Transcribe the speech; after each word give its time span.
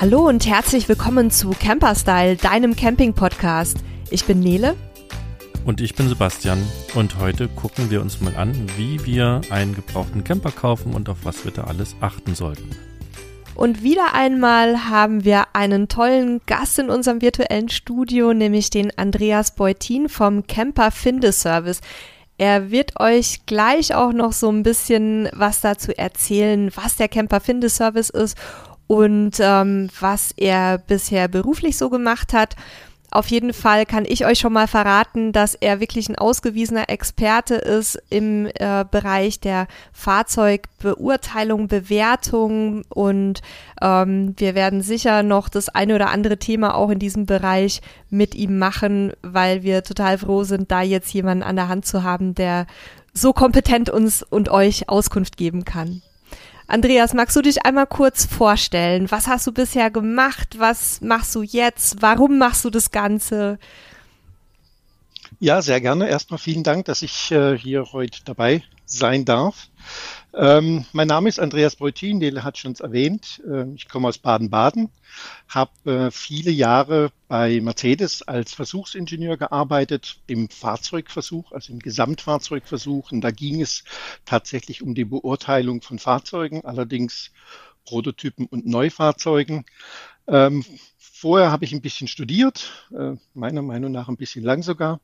Hallo 0.00 0.26
und 0.28 0.44
herzlich 0.44 0.88
willkommen 0.88 1.30
zu 1.30 1.50
Camperstyle, 1.50 2.34
deinem 2.34 2.74
Camping-Podcast. 2.74 3.78
Ich 4.10 4.24
bin 4.24 4.40
Nele. 4.40 4.74
Und 5.64 5.80
ich 5.80 5.94
bin 5.94 6.08
Sebastian. 6.08 6.60
Und 6.96 7.20
heute 7.20 7.46
gucken 7.46 7.90
wir 7.92 8.00
uns 8.00 8.20
mal 8.20 8.34
an, 8.34 8.66
wie 8.76 9.06
wir 9.06 9.40
einen 9.50 9.72
gebrauchten 9.72 10.24
Camper 10.24 10.50
kaufen 10.50 10.94
und 10.94 11.08
auf 11.08 11.18
was 11.22 11.44
wir 11.44 11.52
da 11.52 11.64
alles 11.64 11.94
achten 12.00 12.34
sollten. 12.34 12.70
Und 13.54 13.84
wieder 13.84 14.14
einmal 14.14 14.90
haben 14.90 15.24
wir 15.24 15.54
einen 15.54 15.86
tollen 15.86 16.40
Gast 16.44 16.80
in 16.80 16.90
unserem 16.90 17.22
virtuellen 17.22 17.68
Studio, 17.68 18.34
nämlich 18.34 18.70
den 18.70 18.98
Andreas 18.98 19.54
Beutin 19.54 20.08
vom 20.08 20.48
Camper 20.48 20.90
Findeservice. 20.90 21.80
Er 22.36 22.72
wird 22.72 22.98
euch 22.98 23.46
gleich 23.46 23.94
auch 23.94 24.12
noch 24.12 24.32
so 24.32 24.50
ein 24.50 24.64
bisschen 24.64 25.28
was 25.32 25.60
dazu 25.60 25.96
erzählen, 25.96 26.72
was 26.74 26.96
der 26.96 27.08
Camper 27.08 27.38
Findeservice 27.38 28.10
ist 28.10 28.36
und 28.86 29.32
ähm, 29.40 29.88
was 30.00 30.32
er 30.36 30.78
bisher 30.78 31.28
beruflich 31.28 31.76
so 31.76 31.90
gemacht 31.90 32.32
hat. 32.32 32.56
Auf 33.10 33.28
jeden 33.28 33.52
Fall 33.52 33.86
kann 33.86 34.06
ich 34.08 34.26
euch 34.26 34.40
schon 34.40 34.52
mal 34.52 34.66
verraten, 34.66 35.30
dass 35.30 35.54
er 35.54 35.78
wirklich 35.78 36.08
ein 36.08 36.18
ausgewiesener 36.18 36.88
Experte 36.88 37.54
ist 37.54 37.96
im 38.10 38.48
äh, 38.54 38.84
Bereich 38.90 39.38
der 39.38 39.68
Fahrzeugbeurteilung, 39.92 41.68
Bewertung 41.68 42.82
und 42.88 43.40
ähm, 43.80 44.34
wir 44.36 44.56
werden 44.56 44.82
sicher 44.82 45.22
noch 45.22 45.48
das 45.48 45.68
eine 45.68 45.94
oder 45.94 46.10
andere 46.10 46.38
Thema 46.38 46.74
auch 46.74 46.90
in 46.90 46.98
diesem 46.98 47.24
Bereich 47.24 47.82
mit 48.10 48.34
ihm 48.34 48.58
machen, 48.58 49.12
weil 49.22 49.62
wir 49.62 49.84
total 49.84 50.18
froh 50.18 50.42
sind, 50.42 50.72
da 50.72 50.82
jetzt 50.82 51.14
jemanden 51.14 51.44
an 51.44 51.54
der 51.54 51.68
Hand 51.68 51.86
zu 51.86 52.02
haben, 52.02 52.34
der 52.34 52.66
so 53.12 53.32
kompetent 53.32 53.90
uns 53.90 54.24
und 54.24 54.48
euch 54.48 54.88
Auskunft 54.88 55.36
geben 55.36 55.64
kann. 55.64 56.02
Andreas, 56.66 57.12
magst 57.12 57.36
du 57.36 57.42
dich 57.42 57.64
einmal 57.64 57.86
kurz 57.86 58.24
vorstellen? 58.24 59.10
Was 59.10 59.26
hast 59.26 59.46
du 59.46 59.52
bisher 59.52 59.90
gemacht? 59.90 60.58
Was 60.58 61.00
machst 61.02 61.34
du 61.34 61.42
jetzt? 61.42 62.00
Warum 62.00 62.38
machst 62.38 62.64
du 62.64 62.70
das 62.70 62.90
Ganze? 62.90 63.58
Ja, 65.40 65.60
sehr 65.60 65.80
gerne. 65.80 66.08
Erstmal 66.08 66.38
vielen 66.38 66.62
Dank, 66.62 66.86
dass 66.86 67.02
ich 67.02 67.30
äh, 67.30 67.58
hier 67.58 67.92
heute 67.92 68.20
dabei 68.24 68.62
sein 68.86 69.24
darf. 69.24 69.68
Ähm, 70.36 70.84
mein 70.92 71.06
Name 71.06 71.28
ist 71.28 71.38
Andreas 71.38 71.76
Beutin, 71.76 72.18
Dele 72.18 72.42
hat 72.42 72.58
schon 72.58 72.74
erwähnt. 72.74 73.40
Äh, 73.48 73.72
ich 73.74 73.88
komme 73.88 74.08
aus 74.08 74.18
Baden-Baden, 74.18 74.90
habe 75.48 75.90
äh, 75.90 76.10
viele 76.10 76.50
Jahre 76.50 77.12
bei 77.28 77.60
Mercedes 77.60 78.22
als 78.22 78.52
Versuchsingenieur 78.52 79.36
gearbeitet 79.36 80.18
im 80.26 80.48
Fahrzeugversuch, 80.48 81.52
also 81.52 81.72
im 81.72 81.78
Gesamtfahrzeugversuch. 81.78 83.12
Und 83.12 83.20
da 83.20 83.30
ging 83.30 83.60
es 83.60 83.84
tatsächlich 84.24 84.82
um 84.82 84.94
die 84.94 85.04
Beurteilung 85.04 85.82
von 85.82 86.00
Fahrzeugen, 86.00 86.64
allerdings 86.64 87.30
Prototypen 87.84 88.46
und 88.46 88.66
Neufahrzeugen. 88.66 89.64
Ähm, 90.26 90.64
vorher 90.98 91.52
habe 91.52 91.64
ich 91.64 91.72
ein 91.72 91.80
bisschen 91.80 92.08
studiert, 92.08 92.88
äh, 92.92 93.12
meiner 93.34 93.62
Meinung 93.62 93.92
nach 93.92 94.08
ein 94.08 94.16
bisschen 94.16 94.42
lang 94.42 94.62
sogar. 94.64 95.00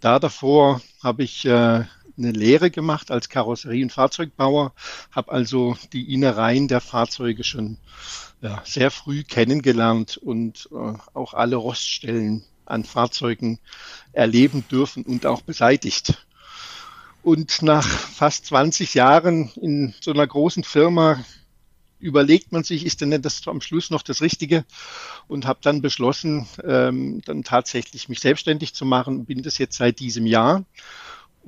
Da 0.00 0.20
davor 0.20 0.80
habe 1.02 1.24
ich 1.24 1.44
äh, 1.46 1.84
eine 2.18 2.32
Lehre 2.32 2.70
gemacht 2.70 3.10
als 3.10 3.28
Karosserie- 3.28 3.82
und 3.84 3.92
Fahrzeugbauer, 3.92 4.72
habe 5.10 5.32
also 5.32 5.76
die 5.92 6.12
Innereien 6.12 6.68
der 6.68 6.80
Fahrzeuge 6.80 7.44
schon 7.44 7.78
ja, 8.40 8.62
sehr 8.64 8.90
früh 8.90 9.24
kennengelernt 9.24 10.16
und 10.16 10.68
äh, 10.72 10.94
auch 11.14 11.34
alle 11.34 11.56
Roststellen 11.56 12.44
an 12.66 12.84
Fahrzeugen 12.84 13.58
erleben 14.12 14.64
dürfen 14.70 15.04
und 15.04 15.26
auch 15.26 15.42
beseitigt. 15.42 16.26
Und 17.22 17.62
nach 17.62 17.86
fast 17.86 18.46
20 18.46 18.94
Jahren 18.94 19.50
in 19.60 19.94
so 20.00 20.12
einer 20.12 20.26
großen 20.26 20.64
Firma 20.64 21.24
überlegt 21.98 22.52
man 22.52 22.62
sich, 22.62 22.86
ist 22.86 23.00
denn 23.00 23.20
das 23.22 23.46
am 23.46 23.60
Schluss 23.60 23.90
noch 23.90 24.02
das 24.02 24.22
Richtige? 24.22 24.64
Und 25.26 25.46
habe 25.46 25.58
dann 25.62 25.82
beschlossen, 25.82 26.46
ähm, 26.64 27.20
dann 27.24 27.42
tatsächlich 27.42 28.08
mich 28.08 28.20
selbstständig 28.20 28.74
zu 28.74 28.84
machen. 28.84 29.24
Bin 29.24 29.42
das 29.42 29.58
jetzt 29.58 29.76
seit 29.76 29.98
diesem 29.98 30.26
Jahr 30.26 30.64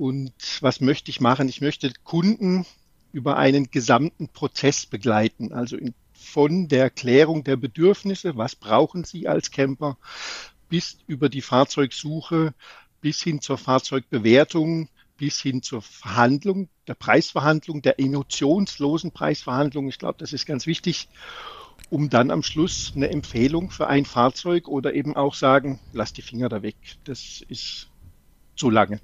und 0.01 0.33
was 0.61 0.81
möchte 0.81 1.11
ich 1.11 1.21
machen? 1.21 1.47
Ich 1.47 1.61
möchte 1.61 1.93
Kunden 2.03 2.65
über 3.11 3.37
einen 3.37 3.69
gesamten 3.69 4.29
Prozess 4.29 4.87
begleiten, 4.87 5.53
also 5.53 5.77
in, 5.77 5.93
von 6.11 6.67
der 6.67 6.89
Klärung 6.89 7.43
der 7.43 7.55
Bedürfnisse, 7.55 8.35
was 8.35 8.55
brauchen 8.55 9.03
Sie 9.03 9.27
als 9.27 9.51
Camper, 9.51 9.99
bis 10.69 10.97
über 11.05 11.29
die 11.29 11.43
Fahrzeugsuche, 11.43 12.55
bis 12.99 13.21
hin 13.21 13.41
zur 13.41 13.59
Fahrzeugbewertung, 13.59 14.89
bis 15.17 15.39
hin 15.39 15.61
zur 15.61 15.83
Verhandlung, 15.83 16.67
der 16.87 16.95
Preisverhandlung, 16.95 17.83
der 17.83 17.99
emotionslosen 17.99 19.11
Preisverhandlung. 19.11 19.87
Ich 19.87 19.99
glaube, 19.99 20.17
das 20.17 20.33
ist 20.33 20.47
ganz 20.47 20.65
wichtig, 20.65 21.09
um 21.91 22.09
dann 22.09 22.31
am 22.31 22.41
Schluss 22.41 22.93
eine 22.95 23.11
Empfehlung 23.11 23.69
für 23.69 23.85
ein 23.85 24.05
Fahrzeug 24.05 24.67
oder 24.67 24.95
eben 24.95 25.15
auch 25.15 25.35
sagen, 25.35 25.79
lass 25.93 26.11
die 26.11 26.23
Finger 26.23 26.49
da 26.49 26.63
weg. 26.63 26.75
Das 27.03 27.43
ist 27.47 27.87
zu 28.55 28.71
lange. 28.71 28.99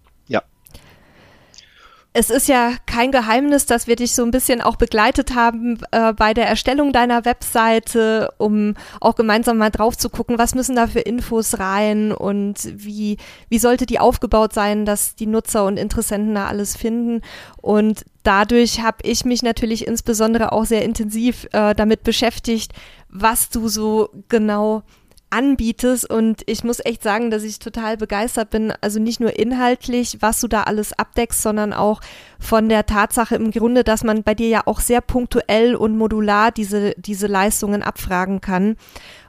Es 2.20 2.32
ist 2.32 2.48
ja 2.48 2.72
kein 2.88 3.12
Geheimnis, 3.12 3.68
dass 3.68 3.86
wir 3.86 3.96
dich 3.96 4.16
so 4.16 4.24
ein 4.24 4.32
bisschen 4.32 4.60
auch 4.60 4.76
begleitet 4.76 5.36
haben 5.36 5.78
äh, 5.92 6.14
bei 6.14 6.34
der 6.34 6.48
Erstellung 6.48 6.92
deiner 6.92 7.26
Webseite, 7.26 8.34
um 8.40 8.74
auch 9.00 9.14
gemeinsam 9.14 9.60
mal 9.60 9.70
drauf 9.70 9.96
zu 9.96 10.10
gucken, 10.10 10.40
was 10.40 10.56
müssen 10.56 10.76
da 10.76 10.88
für 10.88 11.02
Infos 11.02 11.60
rein 11.60 12.12
und 12.12 12.56
wie, 12.74 13.18
wie 13.50 13.60
sollte 13.60 13.86
die 13.86 14.00
aufgebaut 14.00 14.52
sein, 14.52 14.84
dass 14.84 15.14
die 15.14 15.28
Nutzer 15.28 15.64
und 15.64 15.78
Interessenten 15.78 16.34
da 16.34 16.48
alles 16.48 16.76
finden. 16.76 17.22
Und 17.62 18.04
dadurch 18.24 18.82
habe 18.82 18.98
ich 19.04 19.24
mich 19.24 19.44
natürlich 19.44 19.86
insbesondere 19.86 20.54
auch 20.54 20.66
sehr 20.66 20.84
intensiv 20.84 21.48
äh, 21.52 21.76
damit 21.76 22.02
beschäftigt, 22.02 22.74
was 23.10 23.50
du 23.50 23.68
so 23.68 24.10
genau 24.28 24.82
anbietest 25.30 26.10
und 26.10 26.42
ich 26.46 26.64
muss 26.64 26.84
echt 26.84 27.04
sagen, 27.04 27.32
dass 27.32 27.44
ich 27.44 27.60
total 27.60 27.98
begeistert 27.98 28.50
bin, 28.50 28.74
also 28.82 29.00
nicht 29.00 29.20
nur 29.20 29.38
inhaltlich, 29.38 30.18
was 30.22 30.40
du 30.40 30.48
da 30.48 30.64
alles 30.64 30.94
abdeckst, 30.94 31.42
sondern 31.42 31.74
auch 31.74 32.02
von 32.40 32.70
der 32.70 32.86
Tatsache 32.86 33.36
im 33.36 33.52
Grunde, 33.52 33.84
dass 33.84 34.04
man 34.04 34.24
bei 34.24 34.36
dir 34.36 34.48
ja 34.48 34.62
auch 34.66 34.80
sehr 34.80 35.02
punktuell 35.02 35.76
und 35.76 35.98
modular 35.98 36.52
diese, 36.52 36.94
diese 36.98 37.28
Leistungen 37.28 37.84
abfragen 37.84 38.42
kann 38.42 38.78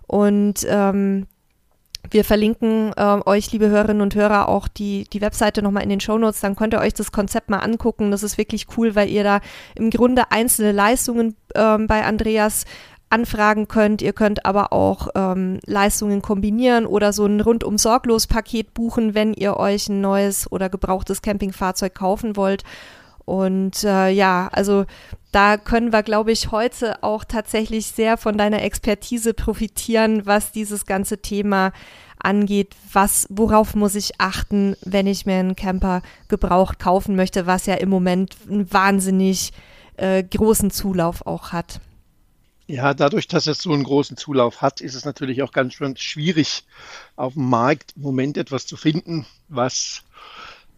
und 0.06 0.66
ähm, 0.68 1.26
wir 2.10 2.24
verlinken 2.24 2.92
äh, 2.96 3.20
euch, 3.26 3.52
liebe 3.52 3.68
Hörerinnen 3.68 4.02
und 4.02 4.14
Hörer, 4.14 4.48
auch 4.48 4.68
die, 4.68 5.04
die 5.12 5.20
Webseite 5.20 5.62
nochmal 5.62 5.82
in 5.82 5.90
den 5.90 6.00
Shownotes. 6.00 6.40
Dann 6.40 6.56
könnt 6.56 6.74
ihr 6.74 6.80
euch 6.80 6.94
das 6.94 7.12
Konzept 7.12 7.50
mal 7.50 7.58
angucken. 7.58 8.10
Das 8.10 8.22
ist 8.22 8.38
wirklich 8.38 8.66
cool, 8.76 8.94
weil 8.94 9.10
ihr 9.10 9.24
da 9.24 9.40
im 9.74 9.90
Grunde 9.90 10.30
einzelne 10.30 10.72
Leistungen 10.72 11.36
ähm, 11.54 11.86
bei 11.86 12.04
Andreas 12.04 12.64
anfragen 13.10 13.68
könnt. 13.68 14.02
Ihr 14.02 14.12
könnt 14.12 14.44
aber 14.44 14.72
auch 14.72 15.08
ähm, 15.14 15.60
Leistungen 15.66 16.22
kombinieren 16.22 16.86
oder 16.86 17.12
so 17.12 17.26
ein 17.26 17.40
rundum 17.40 17.78
sorglos 17.78 18.26
Paket 18.26 18.74
buchen, 18.74 19.14
wenn 19.14 19.34
ihr 19.34 19.56
euch 19.56 19.88
ein 19.88 20.00
neues 20.00 20.50
oder 20.50 20.68
gebrauchtes 20.68 21.22
Campingfahrzeug 21.22 21.94
kaufen 21.94 22.36
wollt. 22.36 22.64
Und 23.24 23.84
äh, 23.84 24.08
ja, 24.08 24.48
also 24.52 24.86
da 25.32 25.58
können 25.58 25.92
wir, 25.92 26.02
glaube 26.02 26.32
ich, 26.32 26.50
heute 26.50 27.02
auch 27.02 27.24
tatsächlich 27.24 27.88
sehr 27.88 28.16
von 28.16 28.38
deiner 28.38 28.62
Expertise 28.62 29.34
profitieren, 29.34 30.24
was 30.24 30.52
dieses 30.52 30.86
ganze 30.86 31.18
Thema 31.18 31.72
angeht. 32.18 32.74
Was, 32.90 33.26
worauf 33.28 33.74
muss 33.74 33.94
ich 33.94 34.18
achten, 34.18 34.76
wenn 34.82 35.06
ich 35.06 35.26
mir 35.26 35.36
einen 35.36 35.56
Camper 35.56 36.00
gebraucht 36.28 36.78
kaufen 36.78 37.16
möchte, 37.16 37.46
was 37.46 37.66
ja 37.66 37.74
im 37.74 37.90
Moment 37.90 38.36
einen 38.48 38.72
wahnsinnig 38.72 39.52
äh, 39.98 40.22
großen 40.22 40.70
Zulauf 40.70 41.26
auch 41.26 41.52
hat. 41.52 41.80
Ja, 42.70 42.92
dadurch, 42.92 43.26
dass 43.26 43.46
es 43.46 43.62
so 43.62 43.72
einen 43.72 43.82
großen 43.82 44.18
Zulauf 44.18 44.60
hat, 44.60 44.82
ist 44.82 44.94
es 44.94 45.06
natürlich 45.06 45.42
auch 45.42 45.52
ganz 45.52 45.72
schön 45.72 45.96
schwierig, 45.96 46.64
auf 47.16 47.32
dem 47.32 47.48
Markt 47.48 47.94
im 47.96 48.02
Moment 48.02 48.36
etwas 48.36 48.66
zu 48.66 48.76
finden, 48.76 49.24
was 49.48 50.02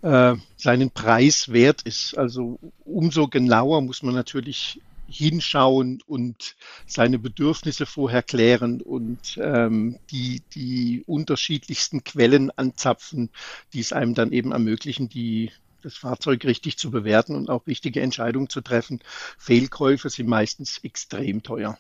äh, 0.03 0.37
seinen 0.57 0.93
Preis 0.93 1.49
wert 1.49 1.83
ist. 1.83 2.17
Also 2.17 2.61
umso 2.85 3.27
genauer 3.27 3.81
muss 3.81 4.05
man 4.05 4.15
natürlich 4.15 4.81
hinschauen 5.09 6.01
und 6.07 6.55
seine 6.87 7.19
Bedürfnisse 7.19 7.87
vorher 7.87 8.23
klären 8.23 8.81
und 8.83 9.37
ähm, 9.43 9.99
die, 10.13 10.43
die 10.55 11.03
unterschiedlichsten 11.09 12.05
Quellen 12.05 12.53
anzapfen, 12.53 13.31
die 13.73 13.81
es 13.81 13.93
einem 13.93 14.15
dann 14.15 14.31
eben 14.31 14.53
ermöglichen, 14.53 15.09
die 15.09 15.51
das 15.81 15.97
Fahrzeug 15.97 16.45
richtig 16.45 16.79
zu 16.79 16.91
bewerten 16.91 17.35
und 17.35 17.51
auch 17.51 17.67
richtige 17.67 18.01
Entscheidungen 18.01 18.49
zu 18.49 18.61
treffen. 18.61 19.01
Fehlkäufe 19.39 20.11
sind 20.11 20.29
meistens 20.29 20.79
extrem 20.79 21.43
teuer. 21.43 21.79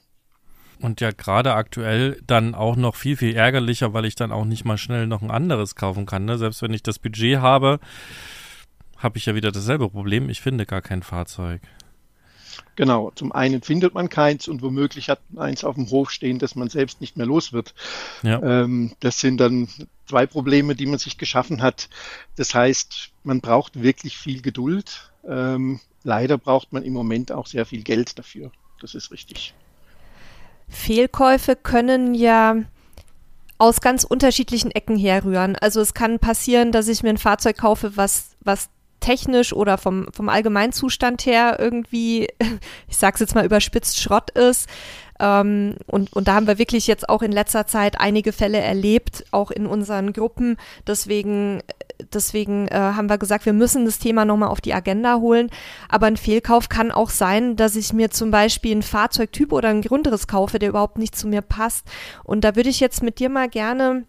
Und 0.81 1.01
ja, 1.01 1.11
gerade 1.11 1.55
aktuell 1.55 2.21
dann 2.27 2.55
auch 2.55 2.77
noch 2.77 2.97
viel, 2.97 3.17
viel 3.17 3.37
ärgerlicher, 3.37 3.93
weil 3.93 4.07
ich 4.07 4.15
dann 4.15 4.33
auch 4.33 4.47
nicht 4.47 4.65
mal 4.65 4.79
schnell 4.79 5.07
noch 5.07 5.21
ein 5.21 5.31
anderes 5.31 5.75
kaufen 5.75 6.07
kann. 6.07 6.25
Ne? 6.25 6.39
Selbst 6.39 6.63
wenn 6.63 6.73
ich 6.73 6.83
das 6.83 6.99
Budget 6.99 7.39
habe, 7.39 7.81
habe 8.97 9.19
ich 9.19 9.27
ja 9.27 9.35
wieder 9.35 9.53
dasselbe 9.53 9.91
Problem. 9.91 10.31
Ich 10.31 10.41
finde 10.41 10.65
gar 10.65 10.81
kein 10.81 11.03
Fahrzeug. 11.03 11.61
Genau, 12.77 13.11
zum 13.15 13.33
einen 13.33 13.63
findet 13.63 13.95
man 13.95 14.09
keins 14.09 14.49
und 14.49 14.63
womöglich 14.63 15.11
hat 15.11 15.21
man 15.31 15.49
eins 15.49 15.65
auf 15.65 15.75
dem 15.75 15.91
Hof 15.91 16.11
stehen, 16.11 16.39
das 16.39 16.55
man 16.55 16.69
selbst 16.69 17.01
nicht 17.01 17.17
mehr 17.17 17.27
los 17.27 17.53
wird. 17.53 17.75
Ja. 18.23 18.43
Ähm, 18.43 18.93
das 19.01 19.21
sind 19.21 19.39
dann 19.39 19.69
zwei 20.11 20.27
Probleme, 20.27 20.75
die 20.75 20.87
man 20.87 20.99
sich 20.99 21.19
geschaffen 21.19 21.63
hat. 21.63 21.89
Das 22.37 22.55
heißt, 22.55 23.11
man 23.23 23.41
braucht 23.41 23.83
wirklich 23.83 24.19
viel 24.19 24.43
Geduld. 24.43 25.11
Ähm, 25.27 25.81
leider 26.03 26.37
braucht 26.37 26.73
man 26.73 26.83
im 26.83 26.93
Moment 26.93 27.31
auch 27.33 27.47
sehr 27.47 27.65
viel 27.65 27.83
Geld 27.83 28.19
dafür. 28.19 28.51
Das 28.81 28.95
ist 28.95 29.13
richtig. 29.13 29.55
Fehlkäufe 30.69 31.57
können 31.57 32.15
ja 32.15 32.57
aus 33.59 33.81
ganz 33.81 34.05
unterschiedlichen 34.05 34.71
Ecken 34.71 34.97
herrühren. 34.97 35.57
Also 35.57 35.81
es 35.81 35.95
kann 35.95 36.19
passieren, 36.19 36.73
dass 36.73 36.89
ich 36.89 37.03
mir 37.03 37.11
ein 37.11 37.19
Fahrzeug 37.19 37.59
kaufe, 37.59 37.97
was, 37.97 38.37
was 38.41 38.71
technisch 39.01 39.53
oder 39.53 39.79
vom, 39.79 40.09
vom 40.13 40.29
Allgemeinzustand 40.29 41.25
her 41.27 41.57
irgendwie, 41.61 42.29
ich 42.89 42.97
sag's 42.97 43.21
jetzt 43.21 43.35
mal 43.35 43.45
überspitzt, 43.45 44.01
Schrott 44.01 44.31
ist. 44.31 44.69
Ähm, 45.21 45.77
und, 45.87 46.13
und 46.15 46.27
da 46.27 46.35
haben 46.35 46.47
wir 46.47 46.59
wirklich 46.59 46.87
jetzt 46.87 47.09
auch 47.09 47.23
in 47.23 47.31
letzter 47.31 47.67
Zeit 47.67 48.01
einige 48.01 48.33
Fälle 48.33 48.59
erlebt, 48.59 49.25
auch 49.31 49.51
in 49.51 49.67
unseren 49.67 50.15
Gruppen. 50.15 50.57
Deswegen, 50.87 51.63
deswegen 52.13 52.67
äh, 52.69 52.75
haben 52.75 53.11
wir 53.11 53.19
gesagt, 53.19 53.45
wir 53.45 53.53
müssen 53.53 53.85
das 53.85 53.99
Thema 53.99 54.25
nochmal 54.25 54.49
auf 54.49 54.63
die 54.63 54.73
Agenda 54.73 55.17
holen. 55.17 55.51
Aber 55.91 56.07
ein 56.07 56.17
Fehlkauf 56.17 56.71
kann 56.71 56.91
auch 56.91 57.11
sein, 57.11 57.55
dass 57.55 57.77
ich 57.77 57.93
mir 57.93 58.11
zum 58.11 58.31
Beispiel 58.31 58.73
einen 58.73 58.83
Fahrzeugtyp 58.83 59.53
oder 59.53 59.69
ein 59.69 59.83
Grundriss 59.83 60.27
kaufe, 60.27 60.59
der 60.59 60.71
überhaupt 60.71 60.97
nicht 60.97 61.15
zu 61.15 61.29
mir 61.29 61.43
passt. 61.43 61.87
Und 62.25 62.43
da 62.43 62.57
würde 62.57 62.71
ich 62.71 62.81
jetzt 62.81 63.03
mit 63.03 63.19
dir 63.19 63.29
mal 63.29 63.49
gerne 63.49 64.07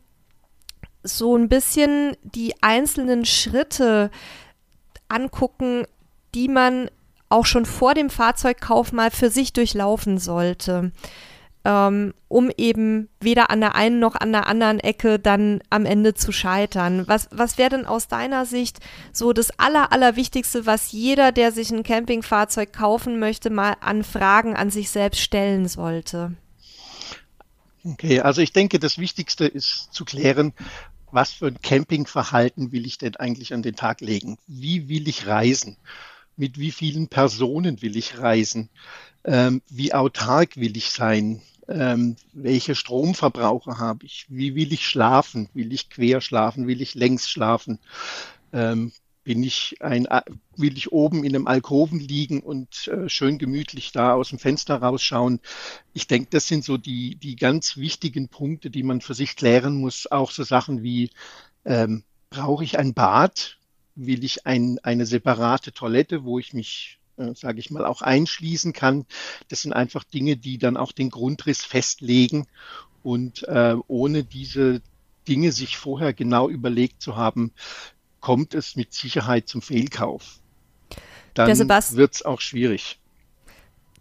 so 1.03 1.35
ein 1.35 1.49
bisschen 1.49 2.15
die 2.23 2.53
einzelnen 2.61 3.25
Schritte 3.25 4.11
angucken, 5.09 5.85
die 6.33 6.47
man 6.47 6.89
auch 7.31 7.45
schon 7.45 7.65
vor 7.65 7.93
dem 7.93 8.09
Fahrzeugkauf 8.09 8.91
mal 8.91 9.11
für 9.11 9.29
sich 9.29 9.53
durchlaufen 9.53 10.17
sollte, 10.17 10.91
ähm, 11.63 12.13
um 12.27 12.51
eben 12.57 13.09
weder 13.19 13.51
an 13.51 13.61
der 13.61 13.75
einen 13.75 13.99
noch 13.99 14.15
an 14.15 14.31
der 14.31 14.47
anderen 14.47 14.79
Ecke 14.79 15.19
dann 15.19 15.61
am 15.69 15.85
Ende 15.85 16.13
zu 16.13 16.31
scheitern. 16.31 17.07
Was, 17.07 17.29
was 17.31 17.57
wäre 17.57 17.69
denn 17.69 17.85
aus 17.85 18.07
deiner 18.07 18.45
Sicht 18.45 18.79
so 19.13 19.33
das 19.33 19.51
Aller, 19.59 19.91
Allerwichtigste, 19.91 20.65
was 20.65 20.91
jeder, 20.91 21.31
der 21.31 21.51
sich 21.51 21.71
ein 21.71 21.83
Campingfahrzeug 21.83 22.73
kaufen 22.73 23.19
möchte, 23.19 23.49
mal 23.49 23.75
an 23.79 24.03
Fragen 24.03 24.55
an 24.55 24.69
sich 24.69 24.89
selbst 24.89 25.21
stellen 25.21 25.67
sollte? 25.67 26.33
Okay, 27.83 28.19
also 28.19 28.41
ich 28.41 28.53
denke, 28.53 28.79
das 28.79 28.97
Wichtigste 28.97 29.45
ist 29.45 29.89
zu 29.91 30.05
klären, 30.05 30.53
was 31.11 31.31
für 31.31 31.47
ein 31.47 31.61
Campingverhalten 31.61 32.71
will 32.71 32.85
ich 32.85 32.97
denn 32.97 33.15
eigentlich 33.15 33.53
an 33.53 33.63
den 33.63 33.75
Tag 33.75 34.01
legen? 34.01 34.37
Wie 34.47 34.87
will 34.87 35.07
ich 35.07 35.27
reisen? 35.27 35.77
Mit 36.41 36.57
wie 36.57 36.71
vielen 36.71 37.07
Personen 37.07 37.83
will 37.83 37.95
ich 37.95 38.17
reisen, 38.17 38.69
ähm, 39.23 39.61
wie 39.69 39.93
autark 39.93 40.57
will 40.57 40.75
ich 40.75 40.89
sein, 40.89 41.43
ähm, 41.67 42.15
welche 42.33 42.73
Stromverbraucher 42.73 43.77
habe 43.77 44.07
ich, 44.07 44.25
wie 44.27 44.55
will 44.55 44.73
ich 44.73 44.87
schlafen, 44.87 45.49
will 45.53 45.71
ich 45.71 45.91
quer 45.91 46.19
schlafen, 46.19 46.65
will 46.65 46.81
ich 46.81 46.95
längs 46.95 47.29
schlafen, 47.29 47.77
ähm, 48.53 48.91
bin 49.23 49.43
ich 49.43 49.75
ein, 49.81 50.07
will 50.57 50.75
ich 50.75 50.91
oben 50.91 51.23
in 51.23 51.35
einem 51.35 51.45
Alkoven 51.45 51.99
liegen 51.99 52.39
und 52.39 52.87
äh, 52.87 53.07
schön 53.07 53.37
gemütlich 53.37 53.91
da 53.91 54.15
aus 54.15 54.29
dem 54.29 54.39
Fenster 54.39 54.77
rausschauen. 54.77 55.41
Ich 55.93 56.07
denke, 56.07 56.29
das 56.31 56.47
sind 56.47 56.65
so 56.65 56.77
die, 56.77 57.17
die 57.17 57.35
ganz 57.35 57.77
wichtigen 57.77 58.29
Punkte, 58.29 58.71
die 58.71 58.81
man 58.81 58.99
für 58.99 59.13
sich 59.13 59.35
klären 59.35 59.75
muss. 59.75 60.11
Auch 60.11 60.31
so 60.31 60.41
Sachen 60.41 60.81
wie, 60.81 61.11
ähm, 61.65 62.03
brauche 62.31 62.63
ich 62.63 62.79
ein 62.79 62.95
Bad? 62.95 63.59
Will 63.95 64.23
ich 64.23 64.45
ein, 64.45 64.79
eine 64.83 65.05
separate 65.05 65.71
Toilette, 65.71 66.23
wo 66.23 66.39
ich 66.39 66.53
mich, 66.53 66.99
äh, 67.17 67.33
sage 67.35 67.59
ich 67.59 67.71
mal, 67.71 67.85
auch 67.85 68.01
einschließen 68.01 68.73
kann. 68.73 69.05
Das 69.49 69.61
sind 69.61 69.73
einfach 69.73 70.03
Dinge, 70.03 70.37
die 70.37 70.57
dann 70.57 70.77
auch 70.77 70.91
den 70.91 71.09
Grundriss 71.09 71.63
festlegen 71.63 72.47
und 73.03 73.43
äh, 73.47 73.75
ohne 73.87 74.23
diese 74.23 74.81
Dinge 75.27 75.51
sich 75.51 75.77
vorher 75.77 76.13
genau 76.13 76.49
überlegt 76.49 77.01
zu 77.01 77.15
haben, 77.15 77.51
kommt 78.19 78.53
es 78.53 78.75
mit 78.75 78.93
Sicherheit 78.93 79.47
zum 79.47 79.61
Fehlkauf. 79.61 80.39
Dann 81.33 81.57
wird 81.57 82.15
es 82.15 82.25
auch 82.25 82.41
schwierig. 82.41 82.99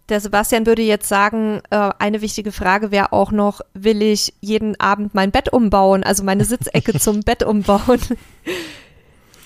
Der 0.09 0.21
Sebastian 0.21 0.67
würde 0.67 0.83
jetzt 0.83 1.09
sagen, 1.09 1.63
äh, 1.71 1.91
eine 2.01 2.21
wichtige 2.21 2.51
Frage 2.51 2.91
wäre 2.91 3.13
auch 3.13 3.31
noch, 3.31 3.61
will 3.75 4.03
ich 4.03 4.35
jeden 4.41 4.79
Abend 4.81 5.15
mein 5.15 5.31
Bett 5.31 5.53
umbauen, 5.53 6.03
also 6.03 6.25
meine 6.25 6.45
Sitzecke 6.45 6.95
zum 6.99 7.21
Bett 7.21 7.45
umbauen? 7.45 8.01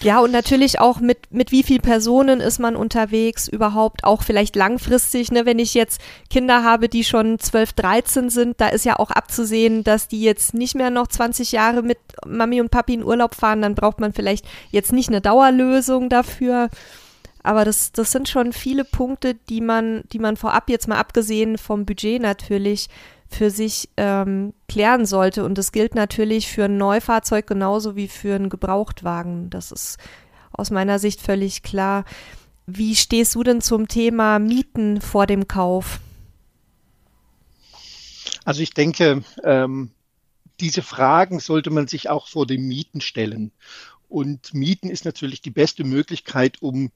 Ja, 0.04 0.20
und 0.20 0.32
natürlich 0.32 0.80
auch 0.80 1.00
mit, 1.00 1.32
mit 1.32 1.50
wie 1.50 1.62
viel 1.62 1.80
Personen 1.80 2.40
ist 2.40 2.58
man 2.58 2.76
unterwegs 2.76 3.48
überhaupt, 3.48 4.04
auch 4.04 4.22
vielleicht 4.22 4.54
langfristig, 4.54 5.32
ne, 5.32 5.46
wenn 5.46 5.58
ich 5.58 5.72
jetzt 5.72 5.98
Kinder 6.28 6.62
habe, 6.62 6.90
die 6.90 7.04
schon 7.04 7.38
12, 7.38 7.72
13 7.72 8.28
sind, 8.28 8.60
da 8.60 8.68
ist 8.68 8.84
ja 8.84 8.98
auch 8.98 9.10
abzusehen, 9.10 9.82
dass 9.82 10.06
die 10.06 10.20
jetzt 10.20 10.52
nicht 10.52 10.74
mehr 10.74 10.90
noch 10.90 11.06
20 11.06 11.52
Jahre 11.52 11.82
mit 11.82 11.96
Mami 12.26 12.60
und 12.60 12.70
Papi 12.70 12.92
in 12.92 13.02
Urlaub 13.02 13.34
fahren, 13.34 13.62
dann 13.62 13.74
braucht 13.74 13.98
man 13.98 14.12
vielleicht 14.12 14.44
jetzt 14.70 14.92
nicht 14.92 15.08
eine 15.08 15.22
Dauerlösung 15.22 16.10
dafür. 16.10 16.68
Aber 17.42 17.64
das, 17.64 17.92
das 17.92 18.12
sind 18.12 18.28
schon 18.28 18.52
viele 18.52 18.84
Punkte, 18.84 19.34
die 19.48 19.62
man, 19.62 20.02
die 20.12 20.18
man 20.18 20.36
vorab 20.36 20.68
jetzt 20.68 20.86
mal 20.86 20.98
abgesehen 20.98 21.56
vom 21.56 21.86
Budget 21.86 22.20
natürlich 22.20 22.90
für 23.34 23.50
sich 23.50 23.88
ähm, 23.96 24.54
klären 24.68 25.06
sollte. 25.06 25.44
Und 25.44 25.58
das 25.58 25.72
gilt 25.72 25.94
natürlich 25.94 26.48
für 26.48 26.64
ein 26.64 26.78
Neufahrzeug 26.78 27.46
genauso 27.46 27.96
wie 27.96 28.08
für 28.08 28.34
einen 28.34 28.48
Gebrauchtwagen. 28.48 29.50
Das 29.50 29.72
ist 29.72 29.98
aus 30.52 30.70
meiner 30.70 30.98
Sicht 30.98 31.20
völlig 31.20 31.62
klar. 31.62 32.04
Wie 32.66 32.96
stehst 32.96 33.34
du 33.34 33.42
denn 33.42 33.60
zum 33.60 33.88
Thema 33.88 34.38
Mieten 34.38 35.00
vor 35.00 35.26
dem 35.26 35.48
Kauf? 35.48 36.00
Also 38.44 38.62
ich 38.62 38.72
denke, 38.72 39.22
ähm, 39.42 39.90
diese 40.60 40.82
Fragen 40.82 41.40
sollte 41.40 41.70
man 41.70 41.88
sich 41.88 42.08
auch 42.08 42.28
vor 42.28 42.46
dem 42.46 42.66
Mieten 42.66 43.00
stellen. 43.00 43.52
Und 44.08 44.54
Mieten 44.54 44.90
ist 44.90 45.04
natürlich 45.04 45.42
die 45.42 45.50
beste 45.50 45.82
Möglichkeit, 45.82 46.62
um 46.62 46.92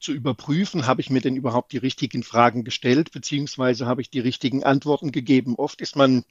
zu 0.00 0.12
überprüfen, 0.12 0.86
habe 0.86 1.00
ich 1.00 1.10
mir 1.10 1.20
denn 1.20 1.36
überhaupt 1.36 1.72
die 1.72 1.78
richtigen 1.78 2.22
Fragen 2.22 2.64
gestellt, 2.64 3.12
beziehungsweise 3.12 3.86
habe 3.86 4.00
ich 4.00 4.10
die 4.10 4.20
richtigen 4.20 4.64
Antworten 4.64 5.12
gegeben. 5.12 5.54
Oft 5.56 5.80
ist 5.80 5.96
man 5.96 6.24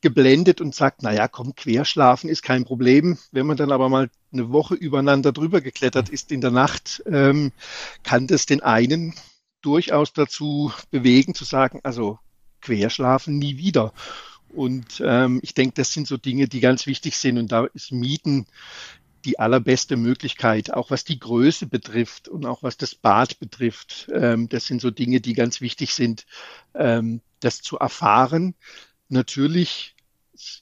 geblendet 0.00 0.60
und 0.60 0.74
sagt, 0.74 1.02
naja, 1.02 1.28
komm, 1.28 1.54
querschlafen 1.54 2.28
ist 2.28 2.42
kein 2.42 2.64
Problem. 2.64 3.18
Wenn 3.30 3.46
man 3.46 3.56
dann 3.56 3.72
aber 3.72 3.88
mal 3.88 4.10
eine 4.32 4.50
Woche 4.50 4.74
übereinander 4.74 5.32
drüber 5.32 5.60
geklettert 5.60 6.08
ist 6.08 6.32
in 6.32 6.40
der 6.40 6.50
Nacht, 6.50 7.02
ähm, 7.06 7.52
kann 8.02 8.26
das 8.26 8.46
den 8.46 8.62
einen 8.62 9.14
durchaus 9.62 10.12
dazu 10.12 10.72
bewegen, 10.90 11.34
zu 11.34 11.44
sagen, 11.44 11.80
also 11.84 12.18
querschlafen 12.60 13.38
nie 13.38 13.56
wieder. 13.58 13.92
Und 14.52 15.02
ähm, 15.04 15.40
ich 15.42 15.54
denke, 15.54 15.74
das 15.76 15.92
sind 15.92 16.06
so 16.06 16.16
Dinge, 16.16 16.46
die 16.48 16.60
ganz 16.60 16.86
wichtig 16.86 17.16
sind. 17.16 17.38
Und 17.38 17.52
da 17.52 17.66
ist 17.72 17.92
Mieten 17.92 18.46
die 19.24 19.38
allerbeste 19.38 19.96
Möglichkeit, 19.96 20.72
auch 20.72 20.90
was 20.90 21.04
die 21.04 21.18
Größe 21.18 21.66
betrifft 21.66 22.28
und 22.28 22.46
auch 22.46 22.62
was 22.62 22.76
das 22.76 22.94
Bad 22.94 23.38
betrifft. 23.38 24.08
Ähm, 24.12 24.48
das 24.48 24.66
sind 24.66 24.80
so 24.80 24.90
Dinge, 24.90 25.20
die 25.20 25.34
ganz 25.34 25.60
wichtig 25.60 25.94
sind, 25.94 26.26
ähm, 26.74 27.20
das 27.40 27.62
zu 27.62 27.78
erfahren. 27.78 28.54
Natürlich 29.08 29.94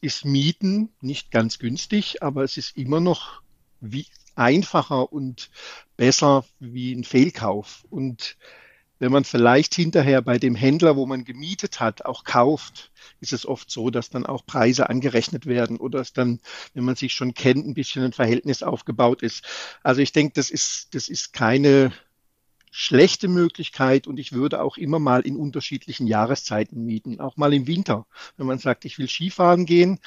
ist 0.01 0.25
Mieten 0.25 0.91
nicht 1.01 1.31
ganz 1.31 1.59
günstig, 1.59 2.23
aber 2.23 2.45
es 2.45 2.57
ist 2.57 2.77
immer 2.77 3.01
noch 3.01 3.43
wie 3.81 4.07
einfacher 4.35 5.13
und 5.13 5.51
besser 5.97 6.45
wie 6.59 6.93
ein 6.93 7.05
Fehlkauf. 7.05 7.85
Und 7.91 8.37
wenn 9.01 9.11
man 9.11 9.25
vielleicht 9.25 9.75
hinterher 9.75 10.23
bei 10.23 10.39
dem 10.39 10.55
Händler, 10.55 10.95
wo 10.95 11.07
man 11.07 11.25
gemietet 11.25 11.81
hat, 11.81 12.05
auch 12.05 12.23
kauft, 12.23 12.93
ist 13.21 13.33
es 13.33 13.47
oft 13.47 13.71
so, 13.71 13.91
dass 13.91 14.11
dann 14.11 14.27
auch 14.27 14.45
Preise 14.47 14.89
angerechnet 14.89 15.47
werden 15.47 15.79
oder 15.79 16.01
es 16.01 16.13
dann, 16.13 16.39
wenn 16.75 16.85
man 16.85 16.97
sich 16.97 17.15
schon 17.15 17.35
kennt, 17.35 17.67
ein 17.67 17.75
bisschen 17.75 18.05
ein 18.05 18.13
Verhältnis 18.13 18.63
aufgebaut 18.63 19.23
ist. 19.23 19.43
Also 19.83 20.03
ich 20.03 20.13
denke, 20.13 20.35
das 20.35 20.51
ist, 20.51 20.95
das 20.95 21.09
ist 21.09 21.33
keine 21.33 21.93
schlechte 22.71 23.27
Möglichkeit 23.27 24.07
und 24.07 24.19
ich 24.19 24.33
würde 24.33 24.63
auch 24.63 24.77
immer 24.77 24.99
mal 24.99 25.23
in 25.23 25.35
unterschiedlichen 25.35 26.07
Jahreszeiten 26.07 26.85
mieten, 26.85 27.21
auch 27.21 27.39
mal 27.39 27.55
im 27.55 27.67
Winter. 27.67 28.07
Wenn 28.37 28.47
man 28.47 28.59
sagt, 28.59 28.85
ich 28.85 28.99
will 28.99 29.09
Skifahren 29.09 29.65
gehen, 29.65 29.99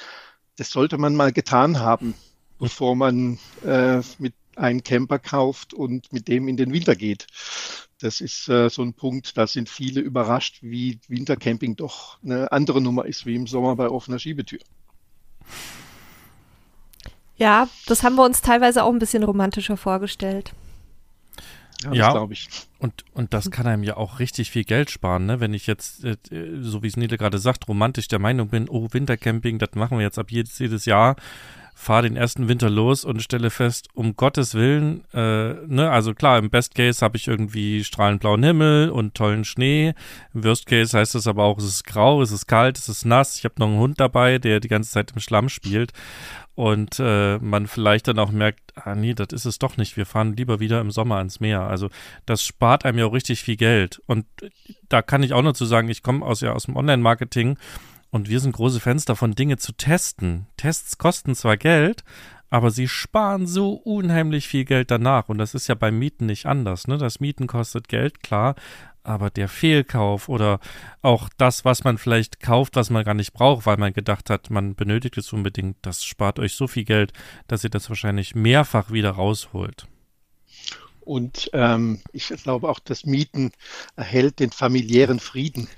das 0.56 0.70
sollte 0.70 0.98
man 0.98 1.16
mal 1.16 1.32
getan 1.32 1.80
haben, 1.80 2.14
bevor 2.60 2.94
man 2.94 3.38
äh, 3.64 4.00
mit 4.18 4.34
einen 4.54 4.84
Camper 4.84 5.18
kauft 5.18 5.74
und 5.74 6.12
mit 6.12 6.28
dem 6.28 6.46
in 6.46 6.56
den 6.56 6.72
Winter 6.72 6.94
geht. 6.94 7.26
Das 8.04 8.20
ist 8.20 8.50
äh, 8.50 8.68
so 8.68 8.82
ein 8.82 8.92
Punkt, 8.92 9.38
da 9.38 9.46
sind 9.46 9.70
viele 9.70 10.02
überrascht, 10.02 10.58
wie 10.60 10.98
Wintercamping 11.08 11.74
doch 11.74 12.18
eine 12.22 12.52
andere 12.52 12.82
Nummer 12.82 13.06
ist 13.06 13.24
wie 13.24 13.34
im 13.34 13.46
Sommer 13.46 13.76
bei 13.76 13.88
offener 13.88 14.18
Schiebetür. 14.18 14.58
Ja, 17.38 17.66
das 17.86 18.02
haben 18.02 18.16
wir 18.16 18.26
uns 18.26 18.42
teilweise 18.42 18.84
auch 18.84 18.92
ein 18.92 18.98
bisschen 18.98 19.22
romantischer 19.22 19.78
vorgestellt. 19.78 20.52
Ja, 21.82 21.94
ja 21.94 22.12
glaube 22.12 22.34
ich. 22.34 22.46
Und, 22.78 23.06
und 23.14 23.32
das 23.32 23.50
kann 23.50 23.66
einem 23.66 23.84
ja 23.84 23.96
auch 23.96 24.18
richtig 24.18 24.50
viel 24.50 24.64
Geld 24.64 24.90
sparen, 24.90 25.24
ne? 25.24 25.40
Wenn 25.40 25.54
ich 25.54 25.66
jetzt, 25.66 26.04
äh, 26.04 26.18
so 26.60 26.82
wie 26.82 26.88
es 26.88 26.98
Nele 26.98 27.16
gerade 27.16 27.38
sagt, 27.38 27.68
romantisch 27.68 28.08
der 28.08 28.18
Meinung 28.18 28.48
bin, 28.48 28.68
oh, 28.68 28.88
Wintercamping, 28.92 29.58
das 29.58 29.70
machen 29.76 29.96
wir 29.96 30.04
jetzt 30.04 30.18
ab 30.18 30.30
jedes, 30.30 30.58
jedes 30.58 30.84
Jahr 30.84 31.16
fahre 31.74 32.04
den 32.04 32.16
ersten 32.16 32.48
Winter 32.48 32.70
los 32.70 33.04
und 33.04 33.22
stelle 33.22 33.50
fest, 33.50 33.88
um 33.94 34.16
Gottes 34.16 34.54
Willen, 34.54 35.04
äh, 35.12 35.54
ne, 35.66 35.90
also 35.90 36.14
klar, 36.14 36.38
im 36.38 36.48
Best 36.48 36.74
Case 36.74 37.04
habe 37.04 37.16
ich 37.16 37.26
irgendwie 37.26 37.84
strahlend 37.84 38.20
blauen 38.20 38.42
Himmel 38.42 38.90
und 38.90 39.14
tollen 39.14 39.44
Schnee. 39.44 39.94
Im 40.32 40.44
Worst 40.44 40.66
Case 40.66 40.96
heißt 40.96 41.14
das 41.14 41.26
aber 41.26 41.44
auch, 41.44 41.58
es 41.58 41.64
ist 41.64 41.84
grau, 41.84 42.22
es 42.22 42.30
ist 42.30 42.46
kalt, 42.46 42.78
es 42.78 42.88
ist 42.88 43.04
nass. 43.04 43.36
Ich 43.36 43.44
habe 43.44 43.54
noch 43.58 43.66
einen 43.66 43.78
Hund 43.78 44.00
dabei, 44.00 44.38
der 44.38 44.60
die 44.60 44.68
ganze 44.68 44.90
Zeit 44.90 45.12
im 45.12 45.20
Schlamm 45.20 45.48
spielt. 45.48 45.92
Und 46.54 47.00
äh, 47.00 47.38
man 47.38 47.66
vielleicht 47.66 48.06
dann 48.06 48.20
auch 48.20 48.30
merkt, 48.30 48.60
ah 48.76 48.94
nee, 48.94 49.14
das 49.14 49.28
ist 49.32 49.44
es 49.44 49.58
doch 49.58 49.76
nicht. 49.76 49.96
Wir 49.96 50.06
fahren 50.06 50.36
lieber 50.36 50.60
wieder 50.60 50.80
im 50.80 50.92
Sommer 50.92 51.16
ans 51.16 51.40
Meer. 51.40 51.62
Also 51.62 51.90
das 52.26 52.44
spart 52.44 52.84
einem 52.84 52.98
ja 52.98 53.06
auch 53.06 53.12
richtig 53.12 53.42
viel 53.42 53.56
Geld. 53.56 54.00
Und 54.06 54.24
da 54.88 55.02
kann 55.02 55.24
ich 55.24 55.32
auch 55.32 55.42
noch 55.42 55.54
zu 55.54 55.64
sagen, 55.64 55.88
ich 55.88 56.04
komme 56.04 56.24
aus 56.24 56.40
ja 56.42 56.52
aus 56.52 56.66
dem 56.66 56.76
Online-Marketing 56.76 57.58
Und 58.14 58.28
wir 58.28 58.38
sind 58.38 58.52
große 58.52 58.78
Fans 58.78 59.04
davon, 59.06 59.34
Dinge 59.34 59.56
zu 59.56 59.72
testen. 59.72 60.46
Tests 60.56 60.98
kosten 60.98 61.34
zwar 61.34 61.56
Geld, 61.56 62.04
aber 62.48 62.70
sie 62.70 62.86
sparen 62.86 63.48
so 63.48 63.72
unheimlich 63.72 64.46
viel 64.46 64.64
Geld 64.64 64.92
danach. 64.92 65.28
Und 65.28 65.38
das 65.38 65.52
ist 65.52 65.66
ja 65.66 65.74
beim 65.74 65.98
Mieten 65.98 66.26
nicht 66.26 66.46
anders. 66.46 66.86
Ne? 66.86 66.96
Das 66.96 67.18
Mieten 67.18 67.48
kostet 67.48 67.88
Geld, 67.88 68.22
klar, 68.22 68.54
aber 69.02 69.30
der 69.30 69.48
Fehlkauf 69.48 70.28
oder 70.28 70.60
auch 71.02 71.28
das, 71.38 71.64
was 71.64 71.82
man 71.82 71.98
vielleicht 71.98 72.38
kauft, 72.38 72.76
was 72.76 72.88
man 72.88 73.02
gar 73.02 73.14
nicht 73.14 73.32
braucht, 73.32 73.66
weil 73.66 73.78
man 73.78 73.92
gedacht 73.92 74.30
hat, 74.30 74.48
man 74.48 74.76
benötigt 74.76 75.18
es 75.18 75.32
unbedingt, 75.32 75.78
das 75.82 76.04
spart 76.04 76.38
euch 76.38 76.54
so 76.54 76.68
viel 76.68 76.84
Geld, 76.84 77.12
dass 77.48 77.64
ihr 77.64 77.70
das 77.70 77.88
wahrscheinlich 77.88 78.36
mehrfach 78.36 78.92
wieder 78.92 79.10
rausholt. 79.10 79.88
Und 81.04 81.50
ähm, 81.52 82.00
ich 82.12 82.28
glaube 82.28 82.68
auch, 82.68 82.78
das 82.78 83.04
Mieten 83.04 83.52
erhält 83.94 84.40
den 84.40 84.50
familiären 84.50 85.20
Frieden. 85.20 85.68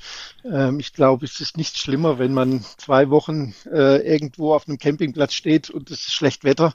Ähm, 0.45 0.79
ich 0.79 0.93
glaube, 0.93 1.25
es 1.27 1.41
ist 1.41 1.57
nicht 1.57 1.77
schlimmer, 1.79 2.19
wenn 2.19 2.33
man 2.33 2.65
zwei 2.77 3.11
Wochen 3.11 3.55
äh, 3.71 4.07
irgendwo 4.07 4.55
auf 4.55 4.69
einem 4.69 4.79
Campingplatz 4.79 5.35
steht 5.35 5.69
und 5.71 5.91
es 5.91 6.07
ist 6.07 6.13
schlecht 6.13 6.45
Wetter 6.45 6.75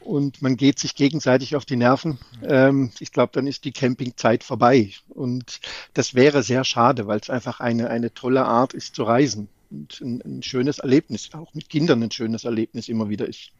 und 0.00 0.42
man 0.42 0.56
geht 0.56 0.78
sich 0.78 0.94
gegenseitig 0.94 1.56
auf 1.56 1.64
die 1.64 1.76
Nerven. 1.76 2.18
Ähm, 2.42 2.90
ich 3.00 3.12
glaube, 3.12 3.32
dann 3.32 3.46
ist 3.46 3.64
die 3.64 3.72
Campingzeit 3.72 4.44
vorbei. 4.44 4.90
Und 5.08 5.60
das 5.94 6.14
wäre 6.14 6.42
sehr 6.42 6.64
schade, 6.64 7.06
weil 7.06 7.20
es 7.20 7.30
einfach 7.30 7.60
eine, 7.60 7.88
eine 7.88 8.12
tolle 8.12 8.44
Art 8.44 8.74
ist 8.74 8.94
zu 8.94 9.04
reisen 9.04 9.48
und 9.70 10.00
ein, 10.00 10.22
ein 10.24 10.42
schönes 10.42 10.78
Erlebnis, 10.78 11.30
auch 11.32 11.54
mit 11.54 11.68
Kindern 11.68 12.02
ein 12.02 12.10
schönes 12.10 12.44
Erlebnis 12.44 12.88
immer 12.88 13.08
wieder 13.08 13.26
ist. 13.26 13.50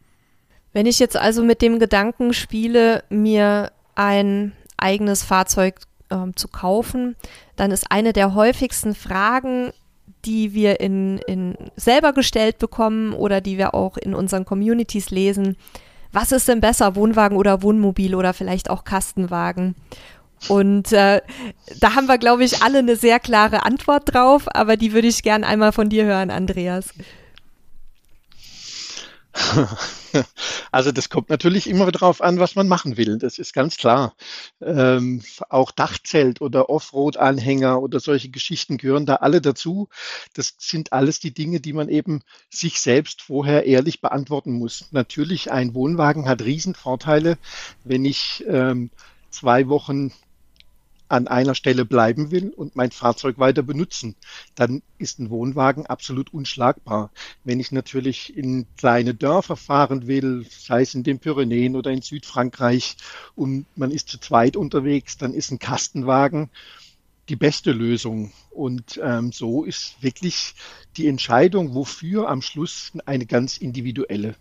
Wenn 0.73 0.85
ich 0.85 0.99
jetzt 0.99 1.17
also 1.17 1.43
mit 1.43 1.61
dem 1.61 1.79
Gedanken 1.79 2.33
spiele, 2.33 3.03
mir 3.09 3.71
ein 3.97 4.53
eigenes 4.77 5.23
Fahrzeug 5.23 5.79
äh, 6.09 6.31
zu 6.35 6.47
kaufen, 6.47 7.15
dann 7.55 7.71
ist 7.71 7.91
eine 7.91 8.13
der 8.13 8.35
häufigsten 8.35 8.95
Fragen, 8.95 9.71
die 10.23 10.53
wir 10.53 10.79
in, 10.79 11.17
in 11.19 11.55
selber 11.75 12.13
gestellt 12.13 12.59
bekommen 12.59 13.13
oder 13.13 13.41
die 13.41 13.57
wir 13.57 13.73
auch 13.73 13.97
in 13.97 14.13
unseren 14.13 14.45
Communities 14.45 15.09
lesen, 15.09 15.57
was 16.11 16.31
ist 16.31 16.47
denn 16.47 16.61
besser, 16.61 16.95
Wohnwagen 16.95 17.37
oder 17.37 17.61
Wohnmobil 17.61 18.15
oder 18.15 18.33
vielleicht 18.33 18.69
auch 18.69 18.83
Kastenwagen? 18.83 19.75
Und 20.47 20.91
äh, 20.91 21.21
da 21.79 21.95
haben 21.95 22.07
wir, 22.07 22.17
glaube 22.17 22.43
ich, 22.43 22.61
alle 22.61 22.79
eine 22.79 22.95
sehr 22.95 23.19
klare 23.19 23.65
Antwort 23.65 24.13
drauf, 24.13 24.43
aber 24.53 24.77
die 24.77 24.93
würde 24.93 25.07
ich 25.07 25.23
gern 25.23 25.43
einmal 25.43 25.71
von 25.71 25.89
dir 25.89 26.05
hören, 26.05 26.29
Andreas. 26.29 26.93
Also 30.71 30.91
das 30.91 31.09
kommt 31.09 31.29
natürlich 31.29 31.67
immer 31.67 31.91
darauf 31.91 32.21
an, 32.21 32.39
was 32.39 32.55
man 32.55 32.67
machen 32.67 32.97
will. 32.97 33.17
Das 33.17 33.39
ist 33.39 33.53
ganz 33.53 33.77
klar. 33.77 34.15
Ähm, 34.61 35.21
auch 35.49 35.71
Dachzelt 35.71 36.41
oder 36.41 36.69
Offroad-Anhänger 36.69 37.81
oder 37.81 37.99
solche 37.99 38.29
Geschichten 38.29 38.77
gehören 38.77 39.05
da 39.05 39.15
alle 39.15 39.41
dazu. 39.41 39.89
Das 40.33 40.55
sind 40.57 40.93
alles 40.93 41.19
die 41.19 41.33
Dinge, 41.33 41.59
die 41.59 41.73
man 41.73 41.89
eben 41.89 42.21
sich 42.49 42.79
selbst 42.79 43.21
vorher 43.21 43.65
ehrlich 43.65 44.01
beantworten 44.01 44.53
muss. 44.53 44.87
Natürlich, 44.91 45.51
ein 45.51 45.73
Wohnwagen 45.73 46.27
hat 46.27 46.41
Riesenvorteile, 46.41 47.37
wenn 47.83 48.05
ich 48.05 48.43
ähm, 48.47 48.89
zwei 49.29 49.67
Wochen 49.67 50.11
an 51.09 51.27
einer 51.27 51.55
Stelle 51.55 51.85
bleiben 51.85 52.31
will 52.31 52.49
und 52.49 52.75
mein 52.75 52.91
Fahrzeug 52.91 53.37
weiter 53.37 53.63
benutzen, 53.63 54.15
dann 54.55 54.81
ist 54.97 55.19
ein 55.19 55.29
Wohnwagen 55.29 55.85
absolut 55.85 56.33
unschlagbar. 56.33 57.11
Wenn 57.43 57.59
ich 57.59 57.71
natürlich 57.71 58.35
in 58.35 58.65
kleine 58.77 59.13
Dörfer 59.13 59.55
fahren 59.55 60.07
will, 60.07 60.45
sei 60.49 60.81
es 60.81 60.95
in 60.95 61.03
den 61.03 61.19
Pyrenäen 61.19 61.75
oder 61.75 61.91
in 61.91 62.01
Südfrankreich 62.01 62.97
und 63.35 63.65
man 63.75 63.91
ist 63.91 64.09
zu 64.09 64.19
zweit 64.19 64.57
unterwegs, 64.57 65.17
dann 65.17 65.33
ist 65.33 65.51
ein 65.51 65.59
Kastenwagen 65.59 66.49
die 67.29 67.35
beste 67.35 67.71
Lösung. 67.71 68.31
Und 68.51 68.99
ähm, 69.03 69.31
so 69.31 69.63
ist 69.63 70.01
wirklich 70.01 70.55
die 70.97 71.07
Entscheidung, 71.07 71.75
wofür 71.75 72.29
am 72.29 72.41
Schluss 72.41 72.91
eine 73.05 73.25
ganz 73.25 73.57
individuelle 73.57 74.35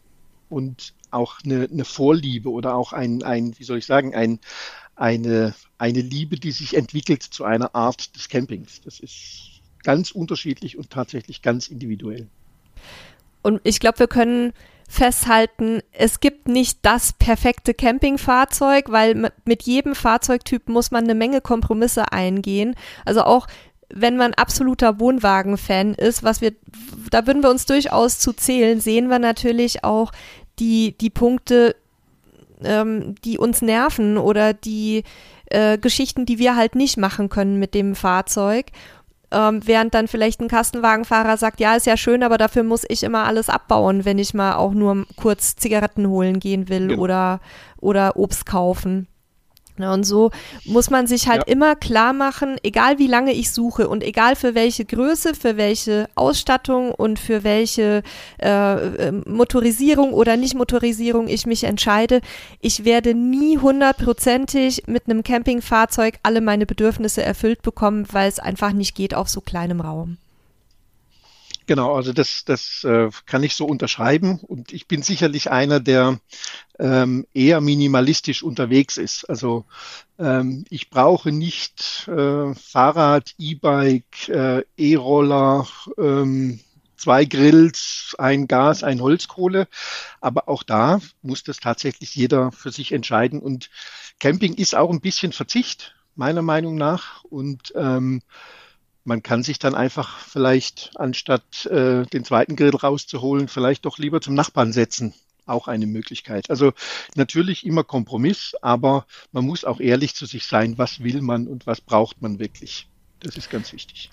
und 0.48 0.94
auch 1.10 1.38
eine, 1.44 1.68
eine 1.70 1.84
Vorliebe 1.84 2.50
oder 2.50 2.74
auch 2.74 2.92
ein, 2.92 3.22
ein, 3.22 3.58
wie 3.58 3.64
soll 3.64 3.78
ich 3.78 3.86
sagen, 3.86 4.14
ein, 4.14 4.38
eine, 4.96 5.54
eine 5.78 6.00
Liebe, 6.00 6.36
die 6.36 6.52
sich 6.52 6.76
entwickelt 6.76 7.22
zu 7.22 7.44
einer 7.44 7.74
Art 7.74 8.16
des 8.16 8.28
Campings. 8.28 8.80
Das 8.80 8.98
ist 8.98 9.60
ganz 9.84 10.10
unterschiedlich 10.10 10.76
und 10.76 10.90
tatsächlich 10.90 11.42
ganz 11.42 11.68
individuell. 11.68 12.26
Und 13.42 13.60
ich 13.62 13.78
glaube, 13.78 14.00
wir 14.00 14.08
können 14.08 14.52
festhalten, 14.88 15.80
es 15.92 16.20
gibt 16.20 16.48
nicht 16.48 16.78
das 16.82 17.12
perfekte 17.12 17.74
Campingfahrzeug, 17.74 18.90
weil 18.90 19.30
mit 19.44 19.62
jedem 19.64 19.94
Fahrzeugtyp 19.94 20.68
muss 20.68 20.90
man 20.90 21.04
eine 21.04 21.14
Menge 21.14 21.40
Kompromisse 21.40 22.12
eingehen. 22.12 22.74
Also 23.04 23.22
auch 23.22 23.46
wenn 23.88 24.16
man 24.16 24.34
absoluter 24.34 24.98
Wohnwagen-Fan 24.98 25.94
ist, 25.94 26.22
was 26.22 26.40
wir, 26.40 26.52
da 27.10 27.26
würden 27.26 27.42
wir 27.42 27.50
uns 27.50 27.66
durchaus 27.66 28.18
zu 28.18 28.32
zählen, 28.32 28.80
sehen 28.80 29.08
wir 29.08 29.18
natürlich 29.18 29.84
auch 29.84 30.12
die, 30.58 30.96
die 30.98 31.10
Punkte, 31.10 31.76
ähm, 32.64 33.14
die 33.24 33.38
uns 33.38 33.62
nerven 33.62 34.18
oder 34.18 34.52
die 34.52 35.04
äh, 35.46 35.78
Geschichten, 35.78 36.26
die 36.26 36.38
wir 36.38 36.56
halt 36.56 36.74
nicht 36.74 36.96
machen 36.96 37.28
können 37.28 37.58
mit 37.58 37.74
dem 37.74 37.94
Fahrzeug. 37.94 38.66
Ähm, 39.32 39.60
während 39.64 39.92
dann 39.94 40.06
vielleicht 40.06 40.40
ein 40.40 40.48
Kastenwagenfahrer 40.48 41.36
sagt, 41.36 41.58
ja, 41.58 41.74
ist 41.74 41.86
ja 41.86 41.96
schön, 41.96 42.22
aber 42.22 42.38
dafür 42.38 42.62
muss 42.62 42.84
ich 42.88 43.02
immer 43.02 43.24
alles 43.24 43.48
abbauen, 43.48 44.04
wenn 44.04 44.18
ich 44.18 44.34
mal 44.34 44.54
auch 44.54 44.72
nur 44.72 45.04
kurz 45.16 45.56
Zigaretten 45.56 46.08
holen 46.08 46.38
gehen 46.38 46.68
will 46.68 46.88
genau. 46.88 47.02
oder, 47.02 47.40
oder 47.80 48.16
Obst 48.16 48.46
kaufen. 48.46 49.08
Ne, 49.78 49.92
und 49.92 50.04
so 50.04 50.30
muss 50.64 50.88
man 50.88 51.06
sich 51.06 51.28
halt 51.28 51.42
ja. 51.46 51.52
immer 51.52 51.76
klar 51.76 52.14
machen, 52.14 52.56
egal 52.62 52.98
wie 52.98 53.08
lange 53.08 53.32
ich 53.32 53.50
suche 53.50 53.88
und 53.88 54.02
egal 54.02 54.34
für 54.34 54.54
welche 54.54 54.86
Größe, 54.86 55.34
für 55.34 55.58
welche 55.58 56.08
Ausstattung 56.14 56.92
und 56.92 57.18
für 57.18 57.44
welche 57.44 58.02
äh, 58.38 58.48
ähm, 59.08 59.22
Motorisierung 59.26 60.14
oder 60.14 60.38
Nicht-Motorisierung 60.38 61.28
ich 61.28 61.44
mich 61.44 61.64
entscheide, 61.64 62.22
ich 62.62 62.86
werde 62.86 63.12
nie 63.12 63.58
hundertprozentig 63.58 64.84
mit 64.86 65.10
einem 65.10 65.22
Campingfahrzeug 65.22 66.20
alle 66.22 66.40
meine 66.40 66.64
Bedürfnisse 66.64 67.22
erfüllt 67.22 67.60
bekommen, 67.60 68.06
weil 68.10 68.30
es 68.30 68.38
einfach 68.38 68.72
nicht 68.72 68.94
geht 68.94 69.12
auf 69.12 69.28
so 69.28 69.42
kleinem 69.42 69.82
Raum. 69.82 70.16
Genau, 71.66 71.96
also 71.96 72.12
das, 72.12 72.44
das 72.44 72.84
äh, 72.84 73.10
kann 73.26 73.42
ich 73.42 73.56
so 73.56 73.66
unterschreiben 73.66 74.38
und 74.38 74.72
ich 74.72 74.86
bin 74.86 75.02
sicherlich 75.02 75.50
einer, 75.50 75.80
der 75.80 76.20
ähm, 76.78 77.26
eher 77.32 77.60
minimalistisch 77.60 78.42
unterwegs 78.42 78.96
ist. 78.96 79.28
Also 79.28 79.64
ähm, 80.18 80.64
ich 80.70 80.90
brauche 80.90 81.32
nicht 81.32 82.08
äh, 82.08 82.54
Fahrrad, 82.54 83.34
E-Bike, 83.38 84.28
äh, 84.28 84.64
E-Roller, 84.76 85.66
ähm, 85.98 86.60
zwei 86.96 87.24
Grills, 87.24 88.14
ein 88.18 88.48
Gas, 88.48 88.82
ein 88.82 89.00
Holzkohle. 89.00 89.68
Aber 90.20 90.48
auch 90.48 90.62
da 90.62 91.00
muss 91.22 91.42
das 91.42 91.58
tatsächlich 91.58 92.14
jeder 92.14 92.52
für 92.52 92.70
sich 92.70 92.92
entscheiden. 92.92 93.40
Und 93.40 93.70
Camping 94.18 94.54
ist 94.54 94.74
auch 94.74 94.90
ein 94.90 95.00
bisschen 95.00 95.32
Verzicht, 95.32 95.94
meiner 96.14 96.42
Meinung 96.42 96.76
nach. 96.76 97.24
Und 97.24 97.72
ähm, 97.76 98.22
man 99.04 99.22
kann 99.22 99.42
sich 99.42 99.58
dann 99.58 99.74
einfach 99.74 100.18
vielleicht, 100.18 100.90
anstatt 100.96 101.66
äh, 101.66 102.04
den 102.06 102.24
zweiten 102.24 102.56
Grill 102.56 102.74
rauszuholen, 102.74 103.46
vielleicht 103.46 103.84
doch 103.84 103.98
lieber 103.98 104.20
zum 104.20 104.34
Nachbarn 104.34 104.72
setzen. 104.72 105.14
Auch 105.46 105.68
eine 105.68 105.86
Möglichkeit. 105.86 106.50
Also 106.50 106.72
natürlich 107.14 107.64
immer 107.64 107.84
Kompromiss, 107.84 108.54
aber 108.62 109.06
man 109.32 109.46
muss 109.46 109.64
auch 109.64 109.80
ehrlich 109.80 110.14
zu 110.14 110.26
sich 110.26 110.46
sein, 110.46 110.76
was 110.76 111.02
will 111.02 111.22
man 111.22 111.46
und 111.46 111.66
was 111.66 111.80
braucht 111.80 112.20
man 112.20 112.38
wirklich. 112.38 112.88
Das 113.20 113.36
ist 113.36 113.50
ganz 113.50 113.72
wichtig. 113.72 114.10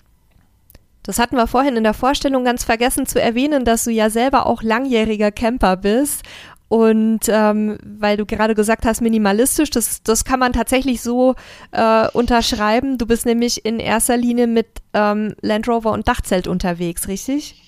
Das 1.02 1.18
hatten 1.18 1.36
wir 1.36 1.46
vorhin 1.46 1.76
in 1.76 1.84
der 1.84 1.92
Vorstellung 1.92 2.44
ganz 2.44 2.64
vergessen 2.64 3.06
zu 3.06 3.20
erwähnen, 3.20 3.66
dass 3.66 3.84
du 3.84 3.90
ja 3.90 4.08
selber 4.08 4.46
auch 4.46 4.62
langjähriger 4.62 5.30
Camper 5.30 5.76
bist 5.76 6.22
und 6.68 7.28
ähm, 7.28 7.78
weil 7.84 8.16
du 8.16 8.26
gerade 8.26 8.54
gesagt 8.54 8.86
hast, 8.86 9.00
minimalistisch, 9.00 9.70
das, 9.70 10.02
das 10.02 10.24
kann 10.24 10.40
man 10.40 10.52
tatsächlich 10.52 11.02
so 11.02 11.34
äh, 11.72 12.08
unterschreiben. 12.08 12.98
Du 12.98 13.06
bist 13.06 13.26
nämlich 13.26 13.64
in 13.64 13.78
erster 13.78 14.16
Linie 14.16 14.46
mit 14.46 14.66
ähm, 14.92 15.34
Land 15.40 15.68
Rover 15.68 15.92
und 15.92 16.08
Dachzelt 16.08 16.48
unterwegs, 16.48 17.06
richtig? 17.06 17.63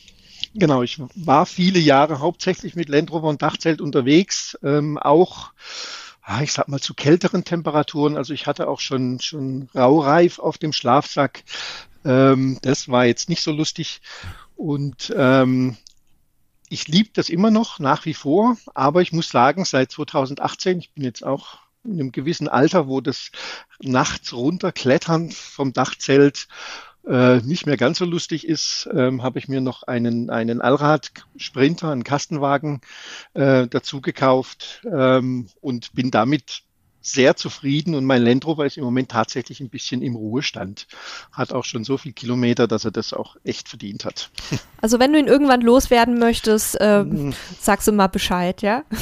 Genau, 0.58 0.82
ich 0.82 1.00
war 1.14 1.44
viele 1.46 1.78
Jahre 1.78 2.20
hauptsächlich 2.20 2.74
mit 2.74 2.88
Land 2.88 3.12
Rover 3.12 3.28
und 3.28 3.42
Dachzelt 3.42 3.80
unterwegs, 3.80 4.58
ähm, 4.62 4.96
auch 4.96 5.52
ah, 6.22 6.42
ich 6.42 6.52
sag 6.52 6.68
mal 6.68 6.80
zu 6.80 6.94
kälteren 6.94 7.44
Temperaturen. 7.44 8.16
Also 8.16 8.32
ich 8.32 8.46
hatte 8.46 8.68
auch 8.68 8.80
schon 8.80 9.20
schon 9.20 9.68
Raureif 9.74 10.38
auf 10.38 10.58
dem 10.58 10.72
Schlafsack. 10.72 11.44
Ähm, 12.04 12.58
das 12.62 12.88
war 12.88 13.04
jetzt 13.04 13.28
nicht 13.28 13.42
so 13.42 13.52
lustig. 13.52 14.00
Und 14.56 15.14
ähm, 15.16 15.76
ich 16.68 16.88
liebe 16.88 17.10
das 17.12 17.28
immer 17.28 17.50
noch 17.50 17.78
nach 17.78 18.04
wie 18.06 18.14
vor, 18.14 18.56
aber 18.74 19.02
ich 19.02 19.12
muss 19.12 19.28
sagen, 19.28 19.64
seit 19.64 19.92
2018, 19.92 20.78
ich 20.78 20.92
bin 20.92 21.04
jetzt 21.04 21.24
auch 21.24 21.58
in 21.84 21.92
einem 21.92 22.12
gewissen 22.12 22.48
Alter, 22.48 22.88
wo 22.88 23.00
das 23.00 23.30
nachts 23.80 24.32
runterklettern 24.32 25.30
vom 25.30 25.72
Dachzelt 25.72 26.48
äh, 27.06 27.38
nicht 27.38 27.66
mehr 27.66 27.76
ganz 27.76 27.98
so 27.98 28.04
lustig 28.04 28.46
ist, 28.46 28.88
ähm, 28.92 29.22
habe 29.22 29.38
ich 29.38 29.48
mir 29.48 29.60
noch 29.60 29.84
einen, 29.84 30.30
einen 30.30 30.60
Allrad-Sprinter, 30.60 31.90
einen 31.90 32.04
Kastenwagen 32.04 32.80
äh, 33.34 33.66
dazu 33.68 34.00
gekauft 34.00 34.82
ähm, 34.90 35.48
und 35.60 35.94
bin 35.94 36.10
damit 36.10 36.62
sehr 37.06 37.36
zufrieden 37.36 37.94
und 37.94 38.04
mein 38.04 38.22
Land 38.22 38.44
Rover 38.46 38.66
ist 38.66 38.76
im 38.76 38.84
Moment 38.84 39.10
tatsächlich 39.10 39.60
ein 39.60 39.68
bisschen 39.68 40.02
im 40.02 40.16
Ruhestand. 40.16 40.88
Hat 41.30 41.52
auch 41.52 41.64
schon 41.64 41.84
so 41.84 41.96
viel 41.96 42.12
Kilometer, 42.12 42.66
dass 42.66 42.84
er 42.84 42.90
das 42.90 43.12
auch 43.12 43.36
echt 43.44 43.68
verdient 43.68 44.04
hat. 44.04 44.30
Also 44.82 45.00
wenn 45.00 45.12
du 45.12 45.18
ihn 45.18 45.26
irgendwann 45.26 45.62
loswerden 45.62 46.18
möchtest, 46.18 46.80
äh, 46.80 47.04
sagst 47.58 47.88
du 47.88 47.92
mal 47.92 48.06
Bescheid, 48.06 48.62
ja? 48.62 48.84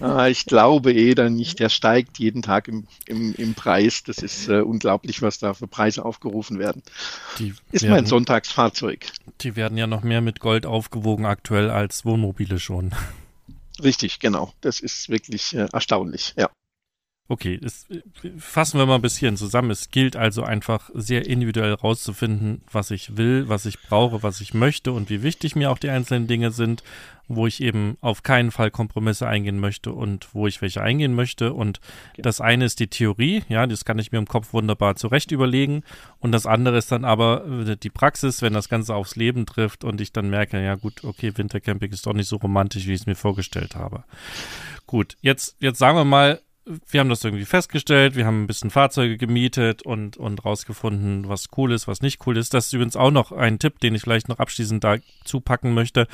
Ah, 0.00 0.28
ich 0.28 0.46
glaube 0.46 0.94
eh 0.94 1.14
dann 1.14 1.34
nicht. 1.34 1.60
Der 1.60 1.68
steigt 1.68 2.18
jeden 2.18 2.40
Tag 2.40 2.68
im, 2.68 2.86
im, 3.06 3.34
im 3.34 3.54
Preis. 3.54 4.02
Das 4.02 4.18
ist 4.18 4.48
äh, 4.48 4.60
unglaublich, 4.60 5.20
was 5.20 5.38
da 5.38 5.52
für 5.52 5.66
Preise 5.66 6.06
aufgerufen 6.06 6.58
werden. 6.58 6.82
Die 7.38 7.54
ist 7.70 7.82
werden, 7.82 7.94
mein 7.94 8.06
Sonntagsfahrzeug. 8.06 9.06
Die 9.42 9.56
werden 9.56 9.76
ja 9.76 9.86
noch 9.86 10.02
mehr 10.02 10.22
mit 10.22 10.40
Gold 10.40 10.64
aufgewogen 10.64 11.26
aktuell 11.26 11.70
als 11.70 12.06
Wohnmobile 12.06 12.58
schon. 12.58 12.92
Richtig, 13.82 14.20
genau. 14.20 14.52
Das 14.62 14.80
ist 14.80 15.10
wirklich 15.10 15.54
äh, 15.54 15.68
erstaunlich, 15.70 16.34
ja. 16.36 16.48
Okay, 17.30 17.60
es, 17.62 17.86
fassen 18.38 18.80
wir 18.80 18.86
mal 18.86 18.96
ein 18.96 19.02
bisschen 19.02 19.36
zusammen. 19.36 19.70
Es 19.70 19.90
gilt 19.90 20.16
also 20.16 20.42
einfach 20.42 20.90
sehr 20.94 21.28
individuell 21.28 21.74
rauszufinden, 21.74 22.62
was 22.72 22.90
ich 22.90 23.16
will, 23.16 23.48
was 23.48 23.66
ich 23.66 23.80
brauche, 23.80 24.24
was 24.24 24.40
ich 24.40 24.52
möchte 24.52 24.90
und 24.90 25.10
wie 25.10 25.22
wichtig 25.22 25.54
mir 25.54 25.70
auch 25.70 25.78
die 25.78 25.90
einzelnen 25.90 26.26
Dinge 26.26 26.50
sind, 26.50 26.82
wo 27.28 27.46
ich 27.46 27.62
eben 27.62 27.96
auf 28.00 28.24
keinen 28.24 28.50
Fall 28.50 28.72
Kompromisse 28.72 29.28
eingehen 29.28 29.60
möchte 29.60 29.92
und 29.92 30.34
wo 30.34 30.48
ich 30.48 30.60
welche 30.60 30.82
eingehen 30.82 31.14
möchte. 31.14 31.52
Und 31.52 31.78
okay. 32.14 32.22
das 32.22 32.40
eine 32.40 32.64
ist 32.64 32.80
die 32.80 32.88
Theorie, 32.88 33.44
ja, 33.48 33.64
das 33.68 33.84
kann 33.84 34.00
ich 34.00 34.10
mir 34.10 34.18
im 34.18 34.26
Kopf 34.26 34.52
wunderbar 34.52 34.96
zurecht 34.96 35.30
überlegen. 35.30 35.84
Und 36.18 36.32
das 36.32 36.46
andere 36.46 36.78
ist 36.78 36.90
dann 36.90 37.04
aber 37.04 37.46
äh, 37.46 37.76
die 37.76 37.90
Praxis, 37.90 38.42
wenn 38.42 38.54
das 38.54 38.68
Ganze 38.68 38.96
aufs 38.96 39.14
Leben 39.14 39.46
trifft 39.46 39.84
und 39.84 40.00
ich 40.00 40.12
dann 40.12 40.30
merke, 40.30 40.60
ja 40.60 40.74
gut, 40.74 41.04
okay, 41.04 41.30
Wintercamping 41.36 41.92
ist 41.92 42.06
doch 42.08 42.12
nicht 42.12 42.28
so 42.28 42.38
romantisch, 42.38 42.88
wie 42.88 42.94
ich 42.94 43.02
es 43.02 43.06
mir 43.06 43.14
vorgestellt 43.14 43.76
habe. 43.76 44.02
Gut, 44.88 45.16
jetzt, 45.20 45.54
jetzt 45.60 45.78
sagen 45.78 45.96
wir 45.96 46.04
mal, 46.04 46.40
wir 46.88 47.00
haben 47.00 47.08
das 47.08 47.24
irgendwie 47.24 47.44
festgestellt, 47.44 48.16
wir 48.16 48.26
haben 48.26 48.44
ein 48.44 48.46
bisschen 48.46 48.70
Fahrzeuge 48.70 49.16
gemietet 49.16 49.82
und, 49.82 50.16
und 50.16 50.44
rausgefunden, 50.44 51.28
was 51.28 51.48
cool 51.56 51.72
ist, 51.72 51.88
was 51.88 52.02
nicht 52.02 52.26
cool 52.26 52.36
ist. 52.36 52.54
Das 52.54 52.66
ist 52.66 52.72
übrigens 52.72 52.96
auch 52.96 53.10
noch 53.10 53.32
ein 53.32 53.58
Tipp, 53.58 53.80
den 53.80 53.94
ich 53.94 54.02
vielleicht 54.02 54.28
noch 54.28 54.38
abschließend 54.38 54.82
dazu 54.84 55.40
packen 55.40 55.74
möchte. 55.74 56.06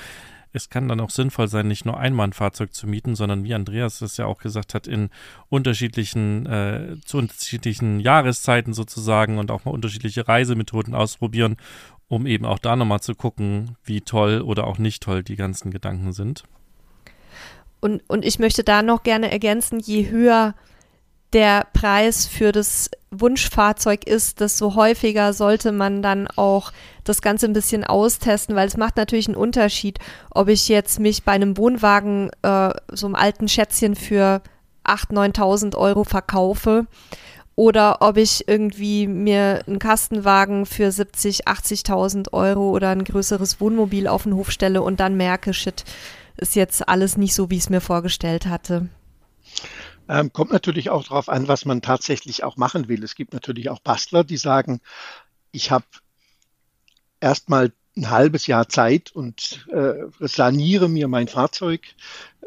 Es 0.52 0.70
kann 0.70 0.88
dann 0.88 1.00
auch 1.00 1.10
sinnvoll 1.10 1.48
sein, 1.48 1.68
nicht 1.68 1.84
nur 1.84 1.98
einmal 1.98 2.28
ein 2.28 2.32
Fahrzeug 2.32 2.72
zu 2.72 2.86
mieten, 2.86 3.14
sondern 3.14 3.44
wie 3.44 3.52
Andreas 3.52 4.00
es 4.00 4.16
ja 4.16 4.24
auch 4.24 4.38
gesagt 4.38 4.72
hat, 4.72 4.86
in 4.86 5.10
unterschiedlichen, 5.50 6.46
äh, 6.46 6.96
zu 7.04 7.18
unterschiedlichen 7.18 8.00
Jahreszeiten 8.00 8.72
sozusagen 8.72 9.38
und 9.38 9.50
auch 9.50 9.66
mal 9.66 9.72
unterschiedliche 9.72 10.26
Reisemethoden 10.26 10.94
ausprobieren, 10.94 11.56
um 12.08 12.26
eben 12.26 12.46
auch 12.46 12.58
da 12.58 12.74
nochmal 12.74 13.00
zu 13.00 13.14
gucken, 13.14 13.76
wie 13.84 14.00
toll 14.00 14.40
oder 14.40 14.66
auch 14.66 14.78
nicht 14.78 15.02
toll 15.02 15.22
die 15.22 15.36
ganzen 15.36 15.70
Gedanken 15.70 16.12
sind. 16.12 16.44
Und, 17.80 18.02
und 18.08 18.24
ich 18.24 18.38
möchte 18.38 18.64
da 18.64 18.82
noch 18.82 19.02
gerne 19.02 19.30
ergänzen, 19.30 19.80
je 19.80 20.08
höher 20.10 20.54
der 21.32 21.66
Preis 21.72 22.26
für 22.26 22.52
das 22.52 22.90
Wunschfahrzeug 23.10 24.06
ist, 24.06 24.40
desto 24.40 24.74
häufiger 24.74 25.32
sollte 25.32 25.72
man 25.72 26.02
dann 26.02 26.28
auch 26.36 26.72
das 27.04 27.20
Ganze 27.20 27.46
ein 27.46 27.52
bisschen 27.52 27.84
austesten, 27.84 28.54
weil 28.56 28.68
es 28.68 28.76
macht 28.76 28.96
natürlich 28.96 29.28
einen 29.28 29.36
Unterschied, 29.36 29.98
ob 30.30 30.48
ich 30.48 30.68
jetzt 30.68 31.00
mich 31.00 31.24
bei 31.24 31.32
einem 31.32 31.56
Wohnwagen, 31.56 32.30
äh, 32.42 32.70
so 32.92 33.06
einem 33.06 33.14
alten 33.14 33.48
Schätzchen 33.48 33.96
für 33.96 34.40
8.000, 34.84 35.34
9.000 35.36 35.76
Euro 35.76 36.04
verkaufe 36.04 36.86
oder 37.56 38.02
ob 38.02 38.18
ich 38.18 38.46
irgendwie 38.46 39.06
mir 39.06 39.62
einen 39.66 39.78
Kastenwagen 39.78 40.66
für 40.66 40.92
70, 40.92 41.48
80.000 41.48 42.32
Euro 42.32 42.70
oder 42.70 42.90
ein 42.90 43.02
größeres 43.02 43.60
Wohnmobil 43.60 44.06
auf 44.06 44.24
den 44.24 44.34
Hof 44.34 44.50
stelle 44.50 44.82
und 44.82 45.00
dann 45.00 45.16
merke, 45.16 45.54
shit, 45.54 45.84
ist 46.36 46.56
jetzt 46.56 46.88
alles 46.88 47.16
nicht 47.16 47.34
so, 47.34 47.50
wie 47.50 47.56
ich 47.56 47.64
es 47.64 47.70
mir 47.70 47.80
vorgestellt 47.80 48.46
hatte. 48.46 48.88
Ähm, 50.08 50.32
kommt 50.32 50.52
natürlich 50.52 50.90
auch 50.90 51.04
darauf 51.04 51.28
an, 51.28 51.48
was 51.48 51.64
man 51.64 51.82
tatsächlich 51.82 52.44
auch 52.44 52.56
machen 52.56 52.88
will. 52.88 53.02
Es 53.02 53.14
gibt 53.14 53.32
natürlich 53.32 53.70
auch 53.70 53.80
Bastler, 53.80 54.22
die 54.22 54.36
sagen, 54.36 54.80
ich 55.50 55.70
habe 55.70 55.86
erstmal 57.20 57.72
ein 57.96 58.10
halbes 58.10 58.46
Jahr 58.46 58.68
Zeit 58.68 59.10
und 59.10 59.66
äh, 59.72 59.94
saniere 60.20 60.88
mir 60.88 61.08
mein 61.08 61.28
Fahrzeug 61.28 61.80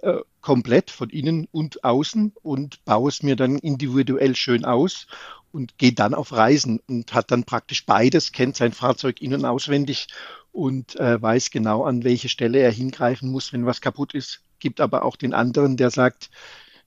äh, 0.01 0.19
komplett 0.41 0.91
von 0.91 1.09
innen 1.09 1.47
und 1.51 1.83
außen 1.83 2.33
und 2.41 2.83
baue 2.85 3.09
es 3.09 3.23
mir 3.23 3.35
dann 3.35 3.57
individuell 3.57 4.35
schön 4.35 4.63
aus 4.63 5.07
und 5.51 5.77
geht 5.77 5.99
dann 5.99 6.13
auf 6.13 6.31
Reisen 6.31 6.79
und 6.87 7.13
hat 7.13 7.31
dann 7.31 7.43
praktisch 7.43 7.85
beides, 7.85 8.31
kennt 8.31 8.55
sein 8.55 8.71
Fahrzeug 8.71 9.21
innen 9.21 9.43
auswendig 9.45 10.07
und 10.51 10.99
äh, 10.99 11.21
weiß 11.21 11.51
genau, 11.51 11.83
an 11.83 12.03
welche 12.03 12.29
Stelle 12.29 12.59
er 12.59 12.71
hingreifen 12.71 13.31
muss, 13.31 13.53
wenn 13.53 13.65
was 13.65 13.81
kaputt 13.81 14.13
ist. 14.13 14.41
Gibt 14.59 14.81
aber 14.81 15.05
auch 15.05 15.15
den 15.15 15.33
anderen, 15.33 15.77
der 15.77 15.89
sagt, 15.89 16.29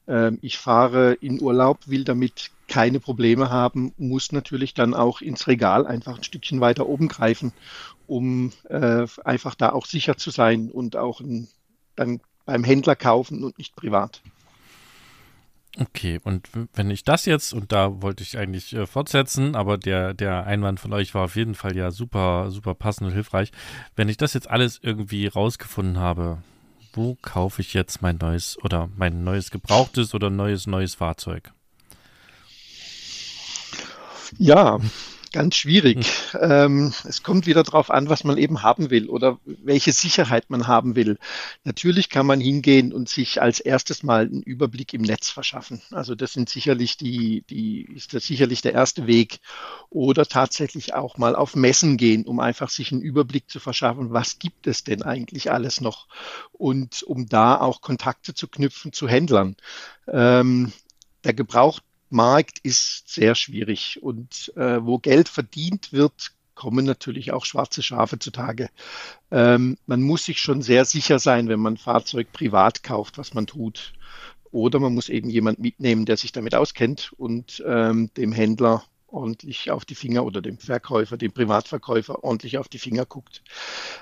äh, 0.06 0.32
ich 0.40 0.58
fahre 0.58 1.14
in 1.14 1.40
Urlaub, 1.40 1.78
will 1.86 2.04
damit 2.04 2.50
keine 2.68 3.00
Probleme 3.00 3.50
haben, 3.50 3.92
muss 3.98 4.32
natürlich 4.32 4.74
dann 4.74 4.94
auch 4.94 5.20
ins 5.20 5.46
Regal 5.46 5.86
einfach 5.86 6.16
ein 6.16 6.24
Stückchen 6.24 6.60
weiter 6.60 6.88
oben 6.88 7.08
greifen, 7.08 7.52
um 8.06 8.52
äh, 8.68 9.06
einfach 9.24 9.54
da 9.54 9.72
auch 9.72 9.86
sicher 9.86 10.16
zu 10.16 10.30
sein 10.30 10.70
und 10.70 10.96
auch 10.96 11.20
ein, 11.20 11.48
dann 11.96 12.20
beim 12.46 12.64
Händler 12.64 12.96
kaufen 12.96 13.44
und 13.44 13.58
nicht 13.58 13.76
privat. 13.76 14.22
Okay, 15.78 16.20
und 16.22 16.50
wenn 16.74 16.90
ich 16.90 17.02
das 17.02 17.24
jetzt, 17.24 17.54
und 17.54 17.72
da 17.72 18.02
wollte 18.02 18.22
ich 18.22 18.36
eigentlich 18.36 18.74
äh, 18.74 18.86
fortsetzen, 18.86 19.56
aber 19.56 19.78
der, 19.78 20.12
der 20.12 20.46
Einwand 20.46 20.80
von 20.80 20.92
euch 20.92 21.14
war 21.14 21.24
auf 21.24 21.36
jeden 21.36 21.54
Fall 21.54 21.74
ja 21.74 21.90
super, 21.90 22.50
super 22.50 22.74
passend 22.74 23.06
und 23.06 23.14
hilfreich. 23.14 23.52
Wenn 23.96 24.10
ich 24.10 24.18
das 24.18 24.34
jetzt 24.34 24.50
alles 24.50 24.78
irgendwie 24.82 25.28
rausgefunden 25.28 25.98
habe, 25.98 26.42
wo 26.92 27.16
kaufe 27.22 27.62
ich 27.62 27.72
jetzt 27.72 28.02
mein 28.02 28.18
neues 28.18 28.58
oder 28.62 28.90
mein 28.96 29.24
neues 29.24 29.50
gebrauchtes 29.50 30.14
oder 30.14 30.28
neues, 30.28 30.66
neues 30.66 30.94
Fahrzeug? 30.94 31.52
Ja, 34.38 34.78
Ganz 35.32 35.56
schwierig. 35.56 36.06
Hm. 36.32 36.40
Ähm, 36.42 36.94
es 37.08 37.22
kommt 37.22 37.46
wieder 37.46 37.62
darauf 37.62 37.90
an, 37.90 38.10
was 38.10 38.22
man 38.22 38.36
eben 38.36 38.62
haben 38.62 38.90
will 38.90 39.08
oder 39.08 39.38
welche 39.44 39.92
Sicherheit 39.92 40.50
man 40.50 40.66
haben 40.66 40.94
will. 40.94 41.18
Natürlich 41.64 42.10
kann 42.10 42.26
man 42.26 42.38
hingehen 42.38 42.92
und 42.92 43.08
sich 43.08 43.40
als 43.40 43.58
erstes 43.58 44.02
mal 44.02 44.26
einen 44.26 44.42
Überblick 44.42 44.92
im 44.92 45.00
Netz 45.00 45.30
verschaffen. 45.30 45.80
Also 45.90 46.14
das 46.14 46.34
sind 46.34 46.50
sicherlich 46.50 46.98
die, 46.98 47.44
die 47.48 47.82
ist 47.82 48.12
das 48.12 48.24
sicherlich 48.24 48.60
der 48.60 48.74
erste 48.74 49.06
Weg. 49.06 49.40
Oder 49.88 50.26
tatsächlich 50.26 50.92
auch 50.92 51.16
mal 51.16 51.34
auf 51.34 51.56
Messen 51.56 51.96
gehen, 51.96 52.26
um 52.26 52.38
einfach 52.38 52.68
sich 52.68 52.92
einen 52.92 53.00
Überblick 53.00 53.48
zu 53.48 53.58
verschaffen, 53.58 54.12
was 54.12 54.38
gibt 54.38 54.66
es 54.66 54.84
denn 54.84 55.02
eigentlich 55.02 55.50
alles 55.50 55.80
noch 55.80 56.08
und 56.52 57.02
um 57.02 57.26
da 57.26 57.58
auch 57.58 57.80
Kontakte 57.80 58.34
zu 58.34 58.48
knüpfen 58.48 58.92
zu 58.92 59.08
Händlern. 59.08 59.56
Ähm, 60.08 60.72
der 61.24 61.34
Gebraucht 61.34 61.84
Markt 62.12 62.58
ist 62.62 63.08
sehr 63.08 63.34
schwierig 63.34 64.02
und 64.02 64.52
äh, 64.56 64.84
wo 64.84 64.98
Geld 64.98 65.28
verdient 65.28 65.92
wird, 65.92 66.32
kommen 66.54 66.84
natürlich 66.84 67.32
auch 67.32 67.44
schwarze 67.44 67.82
Schafe 67.82 68.18
zutage. 68.18 68.70
Ähm, 69.30 69.78
man 69.86 70.02
muss 70.02 70.24
sich 70.24 70.38
schon 70.38 70.62
sehr 70.62 70.84
sicher 70.84 71.18
sein, 71.18 71.48
wenn 71.48 71.60
man 71.60 71.74
ein 71.74 71.78
Fahrzeug 71.78 72.32
privat 72.32 72.82
kauft, 72.82 73.18
was 73.18 73.34
man 73.34 73.46
tut. 73.46 73.92
Oder 74.50 74.78
man 74.78 74.94
muss 74.94 75.08
eben 75.08 75.30
jemand 75.30 75.58
mitnehmen, 75.58 76.04
der 76.04 76.18
sich 76.18 76.30
damit 76.30 76.54
auskennt 76.54 77.12
und 77.16 77.62
ähm, 77.66 78.10
dem 78.16 78.32
Händler 78.32 78.84
ordentlich 79.12 79.70
auf 79.70 79.84
die 79.84 79.94
Finger 79.94 80.24
oder 80.24 80.42
dem 80.42 80.58
Verkäufer, 80.58 81.16
dem 81.16 81.32
Privatverkäufer 81.32 82.24
ordentlich 82.24 82.58
auf 82.58 82.68
die 82.68 82.78
Finger 82.78 83.06
guckt. 83.06 83.42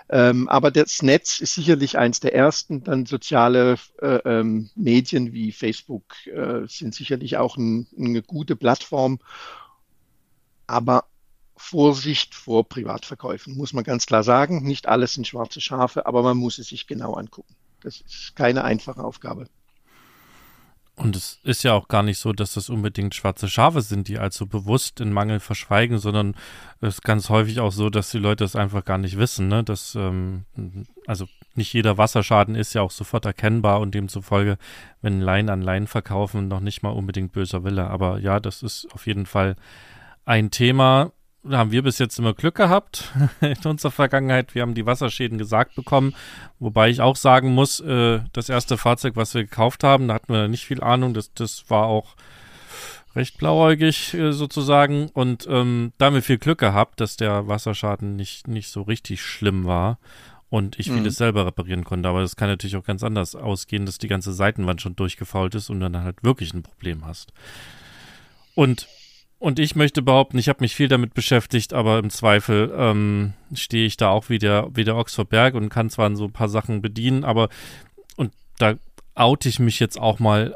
Ähm, 0.09 0.49
aber 0.49 0.71
das 0.71 1.03
Netz 1.03 1.41
ist 1.41 1.55
sicherlich 1.55 1.99
eins 1.99 2.21
der 2.21 2.35
ersten. 2.35 2.85
Dann 2.85 3.07
soziale 3.07 3.77
äh, 4.01 4.21
ähm, 4.25 4.71
Medien 4.75 5.33
wie 5.33 5.53
Facebook 5.53 6.15
äh, 6.27 6.67
sind 6.67 6.95
sicherlich 6.95 7.37
auch 7.37 7.57
ein, 7.57 7.87
eine 7.99 8.23
gute 8.23 8.57
Plattform. 8.57 9.19
Aber 10.67 11.05
Vorsicht 11.57 12.35
vor 12.35 12.69
Privatverkäufen, 12.69 13.57
muss 13.57 13.73
man 13.73 13.85
ganz 13.85 14.07
klar 14.07 14.23
sagen. 14.23 14.63
Nicht 14.63 14.89
alles 14.89 15.15
sind 15.15 15.27
schwarze 15.27 15.61
Schafe, 15.61 16.07
aber 16.07 16.23
man 16.23 16.37
muss 16.37 16.59
es 16.59 16.69
sich 16.69 16.87
genau 16.87 17.15
angucken. 17.15 17.55
Das 17.83 18.01
ist 18.01 18.35
keine 18.35 18.65
einfache 18.65 19.05
Aufgabe. 19.05 19.47
Und 21.03 21.17
es 21.17 21.41
ist 21.45 21.63
ja 21.63 21.73
auch 21.73 21.89
gar 21.89 22.03
nicht 22.03 22.19
so, 22.19 22.35
dass 22.35 22.53
das 22.53 22.69
unbedingt 22.69 23.15
schwarze 23.15 23.49
Schafe 23.49 23.81
sind, 23.81 24.07
die 24.07 24.19
also 24.19 24.47
bewusst 24.47 25.01
in 25.01 25.15
Mangel 25.15 25.41
verschweigen, 25.41 25.99
sondern 25.99 26.35
es 26.83 26.97
ist 26.97 27.03
ganz 27.03 27.31
häufig 27.31 27.59
auch 27.61 27.73
so, 27.73 27.89
dass 27.89 28.11
die 28.11 28.19
Leute 28.19 28.45
es 28.45 28.55
einfach 28.55 28.85
gar 28.85 28.99
nicht 28.99 29.17
wissen. 29.17 29.49
Ne? 29.49 29.65
Dass, 29.65 29.95
ähm, 29.95 30.45
also 31.07 31.27
nicht 31.55 31.73
jeder 31.73 31.97
Wasserschaden 31.97 32.55
ist 32.55 32.75
ja 32.75 32.83
auch 32.83 32.91
sofort 32.91 33.25
erkennbar 33.25 33.81
und 33.81 33.95
demzufolge, 33.95 34.59
wenn 35.01 35.23
Laien 35.23 35.49
an 35.49 35.63
Laien 35.63 35.87
verkaufen, 35.87 36.49
noch 36.49 36.61
nicht 36.61 36.83
mal 36.83 36.91
unbedingt 36.91 37.33
böser 37.33 37.65
Wille. 37.65 37.89
Aber 37.89 38.19
ja, 38.19 38.39
das 38.39 38.63
ist 38.63 38.87
auf 38.93 39.07
jeden 39.07 39.25
Fall 39.25 39.57
ein 40.27 40.51
Thema, 40.51 41.13
haben 41.49 41.73
wir 41.73 41.83
bis 41.83 41.99
jetzt 41.99 42.19
immer 42.19 42.35
Glück 42.35 42.57
gehabt 42.57 43.13
in 43.41 43.57
unserer 43.65 43.91
Vergangenheit. 43.91 44.55
Wir 44.55 44.63
haben 44.63 44.75
die 44.75 44.87
Wasserschäden 44.87 45.39
gesagt 45.39 45.75
bekommen, 45.75 46.15
wobei 46.59 46.91
ich 46.91 47.01
auch 47.01 47.17
sagen 47.17 47.55
muss, 47.55 47.81
äh, 47.81 48.21
das 48.33 48.49
erste 48.49 48.77
Fahrzeug, 48.77 49.17
was 49.17 49.35
wir 49.35 49.43
gekauft 49.43 49.85
haben, 49.85 50.09
da 50.09 50.15
hatten 50.15 50.33
wir 50.33 50.49
nicht 50.49 50.67
viel 50.67 50.83
Ahnung. 50.83 51.15
Das, 51.15 51.33
das 51.33 51.69
war 51.69 51.87
auch 51.87 52.17
recht 53.17 53.39
blauäugig 53.39 54.15
äh, 54.15 54.33
sozusagen 54.33 55.09
und 55.09 55.47
ähm, 55.51 55.93
da 55.99 56.07
haben 56.07 56.15
wir 56.15 56.23
viel 56.23 56.39
Glück 56.39 56.59
gehabt, 56.59 57.01
dass 57.01 57.17
der 57.17 57.49
Wasserschaden 57.49 58.17
nicht, 58.17 58.47
nicht 58.47 58.69
so 58.69 58.83
richtig 58.83 59.23
schlimm 59.23 59.65
war 59.65 59.99
und 60.49 60.79
ich 60.79 60.91
mhm. 60.91 60.99
vieles 60.99 61.17
selber 61.17 61.47
reparieren 61.47 61.85
konnte. 61.85 62.09
Aber 62.09 62.21
das 62.21 62.37
kann 62.37 62.49
natürlich 62.49 62.77
auch 62.77 62.85
ganz 62.85 63.03
anders 63.03 63.35
ausgehen, 63.35 63.87
dass 63.87 63.99
die 63.99 64.09
ganze 64.09 64.33
Seitenwand 64.33 64.81
schon 64.81 64.97
durchgefault 64.97 65.55
ist 65.55 65.71
und 65.71 65.81
dann 65.81 66.03
halt 66.03 66.23
wirklich 66.23 66.53
ein 66.53 66.63
Problem 66.63 67.07
hast. 67.07 67.33
Und 68.55 68.87
und 69.41 69.59
ich 69.59 69.75
möchte 69.75 70.03
behaupten, 70.03 70.39
ich 70.39 70.51
habe 70.51 70.61
mich 70.61 70.77
viel 70.77 70.87
damit 70.87 71.15
beschäftigt, 71.15 71.73
aber 71.73 71.99
im 71.99 72.11
Zweifel 72.11 72.73
ähm, 72.77 73.33
stehe 73.55 73.87
ich 73.87 73.97
da 73.97 74.11
auch 74.11 74.29
wie 74.29 74.39
der, 74.39 74.69
wie 74.75 74.85
der 74.85 75.03
vor 75.07 75.25
Berg 75.25 75.55
und 75.55 75.71
kann 75.71 75.89
zwar 75.89 76.15
so 76.15 76.27
ein 76.27 76.33
paar 76.33 76.51
Sachen 76.51 76.83
bedienen, 76.83 77.25
aber 77.25 77.49
und 78.17 78.33
da 78.59 78.75
oute 79.15 79.49
ich 79.49 79.59
mich 79.59 79.81
jetzt 79.81 79.99
auch 79.99 80.19
mal 80.19 80.55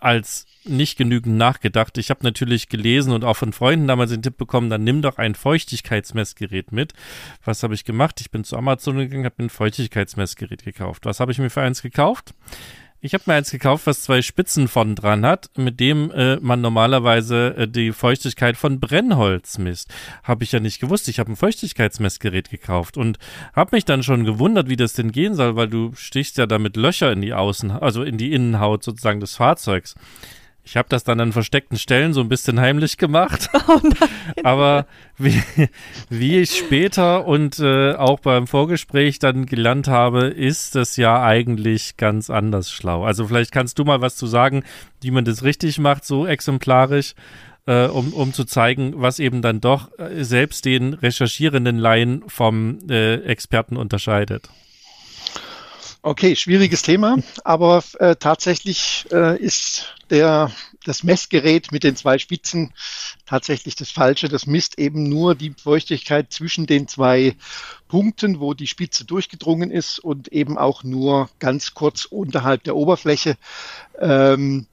als 0.00 0.46
nicht 0.64 0.96
genügend 0.96 1.36
nachgedacht. 1.36 1.98
Ich 1.98 2.08
habe 2.08 2.24
natürlich 2.24 2.70
gelesen 2.70 3.12
und 3.12 3.22
auch 3.22 3.36
von 3.36 3.52
Freunden 3.52 3.86
damals 3.86 4.10
den 4.10 4.22
Tipp 4.22 4.38
bekommen, 4.38 4.70
dann 4.70 4.82
nimm 4.82 5.02
doch 5.02 5.18
ein 5.18 5.34
Feuchtigkeitsmessgerät 5.34 6.72
mit. 6.72 6.94
Was 7.44 7.62
habe 7.62 7.74
ich 7.74 7.84
gemacht? 7.84 8.18
Ich 8.22 8.30
bin 8.30 8.44
zu 8.44 8.56
Amazon 8.56 8.96
gegangen, 8.96 9.26
habe 9.26 9.36
mir 9.38 9.46
ein 9.46 9.50
Feuchtigkeitsmessgerät 9.50 10.64
gekauft. 10.64 11.04
Was 11.04 11.20
habe 11.20 11.32
ich 11.32 11.38
mir 11.38 11.50
für 11.50 11.60
eins 11.60 11.82
gekauft? 11.82 12.34
Ich 13.04 13.12
habe 13.12 13.24
mir 13.26 13.34
eins 13.34 13.50
gekauft, 13.50 13.86
was 13.86 14.00
zwei 14.00 14.22
Spitzen 14.22 14.66
von 14.66 14.94
dran 14.94 15.26
hat, 15.26 15.50
mit 15.58 15.78
dem 15.78 16.10
äh, 16.10 16.36
man 16.36 16.62
normalerweise 16.62 17.54
äh, 17.54 17.68
die 17.68 17.92
Feuchtigkeit 17.92 18.56
von 18.56 18.80
Brennholz 18.80 19.58
misst. 19.58 19.92
Habe 20.22 20.42
ich 20.42 20.52
ja 20.52 20.58
nicht 20.58 20.80
gewusst. 20.80 21.08
Ich 21.08 21.18
habe 21.18 21.30
ein 21.30 21.36
Feuchtigkeitsmessgerät 21.36 22.48
gekauft 22.48 22.96
und 22.96 23.18
habe 23.54 23.76
mich 23.76 23.84
dann 23.84 24.02
schon 24.02 24.24
gewundert, 24.24 24.70
wie 24.70 24.76
das 24.76 24.94
denn 24.94 25.12
gehen 25.12 25.34
soll, 25.34 25.54
weil 25.54 25.68
du 25.68 25.92
stichst 25.94 26.38
ja 26.38 26.46
damit 26.46 26.78
Löcher 26.78 27.12
in 27.12 27.20
die 27.20 27.34
Außen, 27.34 27.72
also 27.72 28.02
in 28.02 28.16
die 28.16 28.32
Innenhaut 28.32 28.82
sozusagen 28.82 29.20
des 29.20 29.36
Fahrzeugs. 29.36 29.96
Ich 30.66 30.78
habe 30.78 30.88
das 30.88 31.04
dann 31.04 31.20
an 31.20 31.32
versteckten 31.32 31.76
Stellen 31.76 32.14
so 32.14 32.20
ein 32.20 32.28
bisschen 32.28 32.58
heimlich 32.60 32.96
gemacht. 32.96 33.50
Oh 33.66 33.80
Aber 34.44 34.86
wie, 35.16 35.42
wie 36.10 36.38
ich 36.38 36.56
später 36.56 37.26
und 37.26 37.58
äh, 37.58 37.94
auch 37.94 38.20
beim 38.20 38.46
Vorgespräch 38.46 39.18
dann 39.18 39.46
gelernt 39.46 39.88
habe, 39.88 40.26
ist 40.26 40.74
das 40.74 40.96
ja 40.96 41.22
eigentlich 41.22 41.96
ganz 41.96 42.30
anders 42.30 42.70
schlau. 42.70 43.04
Also 43.04 43.26
vielleicht 43.26 43.52
kannst 43.52 43.78
du 43.78 43.84
mal 43.84 44.00
was 44.00 44.16
zu 44.16 44.26
sagen, 44.26 44.64
wie 45.00 45.10
man 45.10 45.24
das 45.24 45.44
richtig 45.44 45.78
macht, 45.78 46.04
so 46.04 46.26
exemplarisch, 46.26 47.14
äh, 47.66 47.86
um, 47.86 48.12
um 48.12 48.32
zu 48.32 48.44
zeigen, 48.44 48.94
was 48.96 49.18
eben 49.18 49.40
dann 49.40 49.60
doch 49.60 49.90
äh, 49.98 50.24
selbst 50.24 50.64
den 50.64 50.92
recherchierenden 50.92 51.78
Laien 51.78 52.22
vom 52.28 52.78
äh, 52.88 53.16
Experten 53.22 53.76
unterscheidet. 53.76 54.50
Okay, 56.06 56.36
schwieriges 56.36 56.82
Thema, 56.82 57.16
aber 57.44 57.82
äh, 57.98 58.14
tatsächlich 58.16 59.06
äh, 59.10 59.38
ist 59.38 59.94
der, 60.10 60.52
das 60.84 61.02
Messgerät 61.02 61.72
mit 61.72 61.82
den 61.82 61.96
zwei 61.96 62.18
Spitzen 62.18 62.74
tatsächlich 63.24 63.74
das 63.74 63.90
Falsche. 63.90 64.28
Das 64.28 64.46
misst 64.46 64.78
eben 64.78 65.08
nur 65.08 65.34
die 65.34 65.54
Feuchtigkeit 65.56 66.30
zwischen 66.30 66.66
den 66.66 66.88
zwei 66.88 67.36
Punkten, 67.88 68.38
wo 68.38 68.52
die 68.52 68.66
Spitze 68.66 69.06
durchgedrungen 69.06 69.70
ist 69.70 69.98
und 69.98 70.28
eben 70.28 70.58
auch 70.58 70.84
nur 70.84 71.30
ganz 71.38 71.72
kurz 71.72 72.04
unterhalb 72.04 72.64
der 72.64 72.76
Oberfläche. 72.76 73.38
Ähm, 73.98 74.66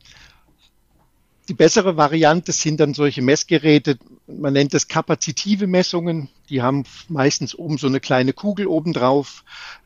die 1.51 1.55
bessere 1.57 1.97
Variante 1.97 2.53
sind 2.53 2.79
dann 2.79 2.93
solche 2.93 3.21
Messgeräte, 3.21 3.97
man 4.25 4.53
nennt 4.53 4.73
das 4.73 4.87
kapazitive 4.87 5.67
Messungen, 5.67 6.29
die 6.49 6.61
haben 6.61 6.85
meistens 7.09 7.53
oben 7.53 7.77
so 7.77 7.87
eine 7.87 7.99
kleine 7.99 8.31
Kugel 8.31 8.67
obendrauf. 8.67 9.43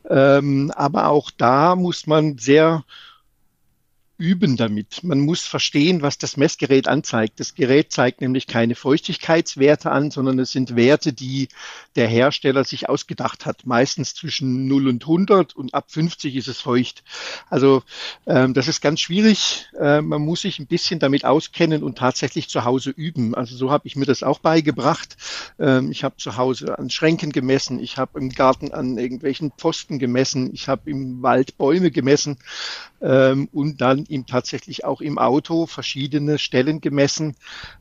Ähm, 0.08 0.70
aber 0.76 1.08
auch 1.08 1.32
da 1.36 1.74
muss 1.74 2.06
man 2.06 2.38
sehr 2.38 2.84
üben 4.18 4.56
damit. 4.56 5.04
Man 5.04 5.20
muss 5.20 5.42
verstehen, 5.42 6.00
was 6.00 6.16
das 6.16 6.36
Messgerät 6.36 6.88
anzeigt. 6.88 7.38
Das 7.38 7.54
Gerät 7.54 7.92
zeigt 7.92 8.20
nämlich 8.20 8.46
keine 8.46 8.74
Feuchtigkeitswerte 8.74 9.90
an, 9.90 10.10
sondern 10.10 10.38
es 10.38 10.52
sind 10.52 10.74
Werte, 10.74 11.12
die 11.12 11.48
der 11.96 12.08
Hersteller 12.08 12.64
sich 12.64 12.88
ausgedacht 12.88 13.44
hat. 13.44 13.66
Meistens 13.66 14.14
zwischen 14.14 14.66
0 14.68 14.88
und 14.88 15.04
100 15.04 15.54
und 15.54 15.74
ab 15.74 15.90
50 15.90 16.34
ist 16.34 16.48
es 16.48 16.60
feucht. 16.60 17.04
Also 17.50 17.82
ähm, 18.26 18.54
das 18.54 18.68
ist 18.68 18.80
ganz 18.80 19.00
schwierig. 19.00 19.66
Äh, 19.78 20.00
man 20.00 20.22
muss 20.22 20.42
sich 20.42 20.58
ein 20.58 20.66
bisschen 20.66 20.98
damit 20.98 21.24
auskennen 21.24 21.82
und 21.82 21.98
tatsächlich 21.98 22.48
zu 22.48 22.64
Hause 22.64 22.90
üben. 22.90 23.34
Also 23.34 23.56
so 23.56 23.70
habe 23.70 23.86
ich 23.86 23.96
mir 23.96 24.06
das 24.06 24.22
auch 24.22 24.38
beigebracht. 24.38 25.16
Ähm, 25.58 25.90
ich 25.90 26.04
habe 26.04 26.16
zu 26.16 26.36
Hause 26.38 26.78
an 26.78 26.88
Schränken 26.88 27.32
gemessen. 27.32 27.78
Ich 27.80 27.98
habe 27.98 28.18
im 28.18 28.30
Garten 28.30 28.72
an 28.72 28.96
irgendwelchen 28.96 29.52
Pfosten 29.58 29.98
gemessen. 29.98 30.54
Ich 30.54 30.68
habe 30.68 30.90
im 30.90 31.22
Wald 31.22 31.58
Bäume 31.58 31.90
gemessen 31.90 32.38
ähm, 33.00 33.48
und 33.52 33.80
dann 33.80 34.04
ihm 34.06 34.26
tatsächlich 34.26 34.84
auch 34.84 35.00
im 35.00 35.18
Auto 35.18 35.66
verschiedene 35.66 36.38
Stellen 36.38 36.80
gemessen 36.80 37.36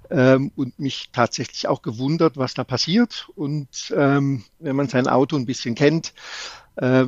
ähm, 0.10 0.52
und 0.56 0.80
mich 0.80 1.10
tatsächlich 1.12 1.68
auch 1.68 1.82
gewundert, 1.82 2.38
was 2.38 2.54
da 2.54 2.64
passiert. 2.64 3.30
Und 3.36 3.94
ähm, 3.96 4.44
wenn 4.60 4.76
man 4.76 4.88
sein 4.88 5.08
Auto 5.08 5.36
ein 5.36 5.46
bisschen 5.46 5.76
kennt, 5.76 6.14
äh, 6.76 7.06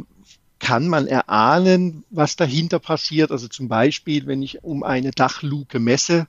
kann 0.60 0.88
man 0.88 1.08
erahnen, 1.08 2.04
was 2.10 2.36
dahinter 2.36 2.80
passiert. 2.80 3.32
Also 3.32 3.48
zum 3.48 3.67
Beispiel, 3.67 4.26
wenn 4.26 4.41
ich 4.41 4.63
um 4.63 4.84
eine 4.84 5.12
Dachluke 5.12 5.80
messe, 5.80 6.28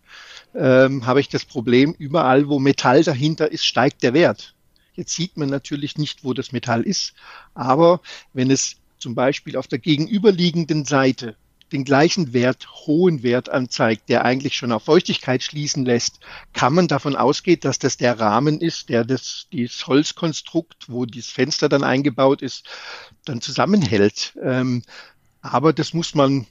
ähm, 0.54 1.06
habe 1.06 1.20
ich 1.20 1.28
das 1.28 1.44
Problem, 1.44 1.94
überall, 1.98 2.48
wo 2.48 2.58
Metall 2.58 3.02
dahinter 3.02 3.50
ist, 3.50 3.64
steigt 3.64 4.02
der 4.02 4.14
Wert. 4.14 4.54
Jetzt 4.94 5.14
sieht 5.14 5.36
man 5.36 5.48
natürlich 5.48 5.96
nicht, 5.96 6.24
wo 6.24 6.34
das 6.34 6.52
Metall 6.52 6.82
ist, 6.82 7.14
aber 7.54 8.00
wenn 8.32 8.50
es 8.50 8.76
zum 8.98 9.14
Beispiel 9.14 9.56
auf 9.56 9.68
der 9.68 9.78
gegenüberliegenden 9.78 10.84
Seite 10.84 11.36
den 11.72 11.84
gleichen 11.84 12.32
Wert, 12.32 12.68
hohen 12.86 13.22
Wert 13.22 13.48
anzeigt, 13.48 14.08
der 14.08 14.24
eigentlich 14.24 14.56
schon 14.56 14.72
auf 14.72 14.84
Feuchtigkeit 14.84 15.42
schließen 15.42 15.84
lässt, 15.84 16.20
kann 16.52 16.74
man 16.74 16.88
davon 16.88 17.16
ausgehen, 17.16 17.60
dass 17.60 17.78
das 17.78 17.96
der 17.96 18.18
Rahmen 18.18 18.60
ist, 18.60 18.88
der 18.88 19.04
das, 19.04 19.46
dieses 19.52 19.86
Holzkonstrukt, 19.86 20.88
wo 20.88 21.04
dieses 21.04 21.30
Fenster 21.30 21.68
dann 21.68 21.84
eingebaut 21.84 22.42
ist, 22.42 22.64
dann 23.24 23.40
zusammenhält. 23.40 24.34
Ähm, 24.42 24.82
aber 25.42 25.72
das 25.72 25.92
muss 25.94 26.14
man 26.14 26.46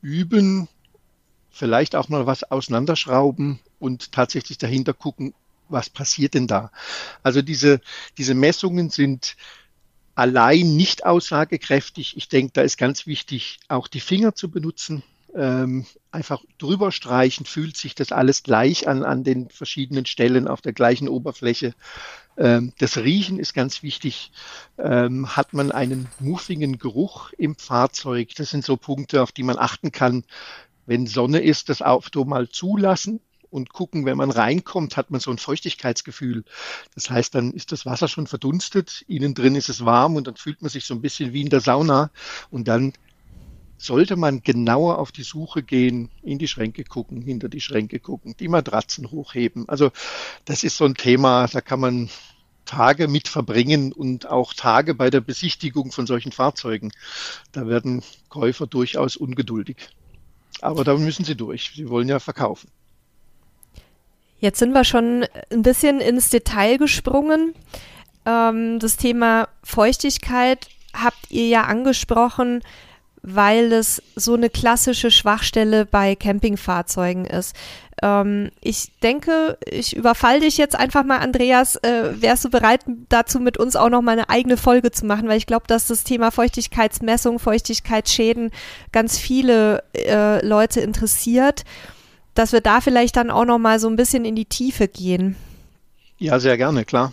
üben, 0.00 0.68
vielleicht 1.50 1.94
auch 1.94 2.08
mal 2.08 2.26
was 2.26 2.44
auseinanderschrauben 2.44 3.60
und 3.78 4.12
tatsächlich 4.12 4.58
dahinter 4.58 4.92
gucken, 4.92 5.34
was 5.68 5.88
passiert 5.88 6.34
denn 6.34 6.46
da. 6.46 6.70
Also 7.22 7.42
diese, 7.42 7.80
diese 8.18 8.34
Messungen 8.34 8.90
sind 8.90 9.36
allein 10.14 10.76
nicht 10.76 11.06
aussagekräftig. 11.06 12.16
Ich 12.16 12.28
denke, 12.28 12.52
da 12.54 12.62
ist 12.62 12.76
ganz 12.76 13.06
wichtig, 13.06 13.58
auch 13.68 13.88
die 13.88 14.00
Finger 14.00 14.34
zu 14.34 14.50
benutzen. 14.50 15.02
Ähm, 15.36 15.84
einfach 16.12 16.44
drüber 16.58 16.92
streichen, 16.92 17.44
fühlt 17.44 17.76
sich 17.76 17.96
das 17.96 18.12
alles 18.12 18.44
gleich 18.44 18.86
an, 18.86 19.02
an 19.02 19.24
den 19.24 19.48
verschiedenen 19.50 20.06
Stellen 20.06 20.46
auf 20.46 20.60
der 20.60 20.72
gleichen 20.72 21.08
Oberfläche. 21.08 21.74
Ähm, 22.36 22.72
das 22.78 22.98
Riechen 22.98 23.40
ist 23.40 23.52
ganz 23.52 23.82
wichtig. 23.82 24.30
Ähm, 24.78 25.36
hat 25.36 25.52
man 25.52 25.72
einen 25.72 26.08
muffigen 26.20 26.78
Geruch 26.78 27.32
im 27.36 27.56
Fahrzeug? 27.56 28.30
Das 28.36 28.50
sind 28.50 28.64
so 28.64 28.76
Punkte, 28.76 29.22
auf 29.22 29.32
die 29.32 29.42
man 29.42 29.58
achten 29.58 29.90
kann. 29.90 30.22
Wenn 30.86 31.08
Sonne 31.08 31.40
ist, 31.40 31.68
das 31.68 31.82
Auto 31.82 32.24
mal 32.24 32.48
zulassen, 32.48 33.20
und 33.54 33.72
gucken, 33.72 34.04
wenn 34.04 34.16
man 34.16 34.32
reinkommt, 34.32 34.96
hat 34.96 35.12
man 35.12 35.20
so 35.20 35.30
ein 35.30 35.38
Feuchtigkeitsgefühl. 35.38 36.44
Das 36.96 37.08
heißt, 37.08 37.34
dann 37.36 37.52
ist 37.52 37.70
das 37.70 37.86
Wasser 37.86 38.08
schon 38.08 38.26
verdunstet, 38.26 39.04
innen 39.06 39.34
drin 39.34 39.54
ist 39.54 39.68
es 39.68 39.84
warm 39.84 40.16
und 40.16 40.26
dann 40.26 40.34
fühlt 40.34 40.60
man 40.60 40.70
sich 40.70 40.84
so 40.86 40.94
ein 40.94 41.00
bisschen 41.00 41.32
wie 41.32 41.42
in 41.42 41.50
der 41.50 41.60
Sauna 41.60 42.10
und 42.50 42.66
dann 42.66 42.92
sollte 43.78 44.16
man 44.16 44.42
genauer 44.42 44.98
auf 44.98 45.12
die 45.12 45.22
Suche 45.22 45.62
gehen, 45.62 46.10
in 46.22 46.38
die 46.38 46.48
Schränke 46.48 46.82
gucken, 46.82 47.22
hinter 47.22 47.48
die 47.48 47.60
Schränke 47.60 48.00
gucken, 48.00 48.34
die 48.40 48.48
Matratzen 48.48 49.10
hochheben. 49.12 49.68
Also 49.68 49.92
das 50.44 50.64
ist 50.64 50.76
so 50.76 50.84
ein 50.84 50.94
Thema, 50.94 51.46
da 51.46 51.60
kann 51.60 51.78
man 51.78 52.10
Tage 52.64 53.06
mit 53.06 53.28
verbringen 53.28 53.92
und 53.92 54.26
auch 54.26 54.52
Tage 54.52 54.94
bei 54.94 55.10
der 55.10 55.20
Besichtigung 55.20 55.92
von 55.92 56.06
solchen 56.08 56.32
Fahrzeugen. 56.32 56.90
Da 57.52 57.68
werden 57.68 58.02
Käufer 58.30 58.66
durchaus 58.66 59.16
ungeduldig. 59.16 59.76
Aber 60.60 60.82
da 60.82 60.96
müssen 60.96 61.24
sie 61.24 61.36
durch. 61.36 61.72
Sie 61.76 61.88
wollen 61.88 62.08
ja 62.08 62.18
verkaufen. 62.18 62.70
Jetzt 64.44 64.58
sind 64.58 64.74
wir 64.74 64.84
schon 64.84 65.24
ein 65.50 65.62
bisschen 65.62 66.02
ins 66.02 66.28
Detail 66.28 66.76
gesprungen. 66.76 67.54
Ähm, 68.26 68.78
das 68.78 68.98
Thema 68.98 69.48
Feuchtigkeit 69.62 70.68
habt 70.92 71.30
ihr 71.30 71.48
ja 71.48 71.62
angesprochen, 71.62 72.60
weil 73.22 73.72
es 73.72 74.02
so 74.16 74.34
eine 74.34 74.50
klassische 74.50 75.10
Schwachstelle 75.10 75.86
bei 75.86 76.14
Campingfahrzeugen 76.14 77.24
ist. 77.24 77.56
Ähm, 78.02 78.50
ich 78.60 78.92
denke, 79.02 79.56
ich 79.64 79.96
überfall 79.96 80.40
dich 80.40 80.58
jetzt 80.58 80.78
einfach 80.78 81.04
mal, 81.04 81.20
Andreas. 81.20 81.76
Äh, 81.76 82.20
wärst 82.20 82.44
du 82.44 82.50
bereit, 82.50 82.80
dazu 83.08 83.40
mit 83.40 83.56
uns 83.56 83.76
auch 83.76 83.88
noch 83.88 84.02
mal 84.02 84.12
eine 84.12 84.28
eigene 84.28 84.58
Folge 84.58 84.90
zu 84.90 85.06
machen? 85.06 85.26
Weil 85.26 85.38
ich 85.38 85.46
glaube, 85.46 85.68
dass 85.68 85.86
das 85.86 86.04
Thema 86.04 86.30
Feuchtigkeitsmessung, 86.30 87.38
Feuchtigkeitsschäden 87.38 88.50
ganz 88.92 89.16
viele 89.18 89.82
äh, 89.94 90.44
Leute 90.44 90.82
interessiert 90.82 91.64
dass 92.34 92.52
wir 92.52 92.60
da 92.60 92.80
vielleicht 92.80 93.16
dann 93.16 93.30
auch 93.30 93.44
noch 93.44 93.58
mal 93.58 93.78
so 93.78 93.88
ein 93.88 93.96
bisschen 93.96 94.24
in 94.24 94.36
die 94.36 94.44
Tiefe 94.44 94.88
gehen. 94.88 95.36
Ja, 96.18 96.38
sehr 96.40 96.56
gerne, 96.56 96.84
klar. 96.84 97.12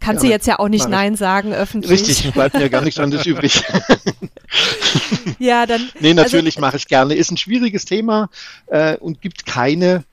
Kannst 0.00 0.20
gerne. 0.20 0.28
du 0.28 0.34
jetzt 0.34 0.46
ja 0.46 0.58
auch 0.58 0.68
nicht 0.68 0.88
Nein 0.88 1.16
sagen 1.16 1.52
öffentlich. 1.52 1.90
Richtig, 1.90 2.32
bleibt 2.32 2.56
mir 2.56 2.68
gar 2.68 2.82
nichts 2.82 3.00
anderes 3.00 3.24
übrig. 3.24 3.62
ja, 5.38 5.64
dann. 5.64 5.88
Nee, 6.00 6.10
also 6.10 6.22
natürlich 6.22 6.56
also, 6.56 6.60
mache 6.60 6.76
ich 6.76 6.88
gerne. 6.88 7.14
Ist 7.14 7.30
ein 7.30 7.36
schwieriges 7.36 7.84
Thema 7.86 8.28
äh, 8.66 8.96
und 8.98 9.22
gibt 9.22 9.46
keine 9.46 10.04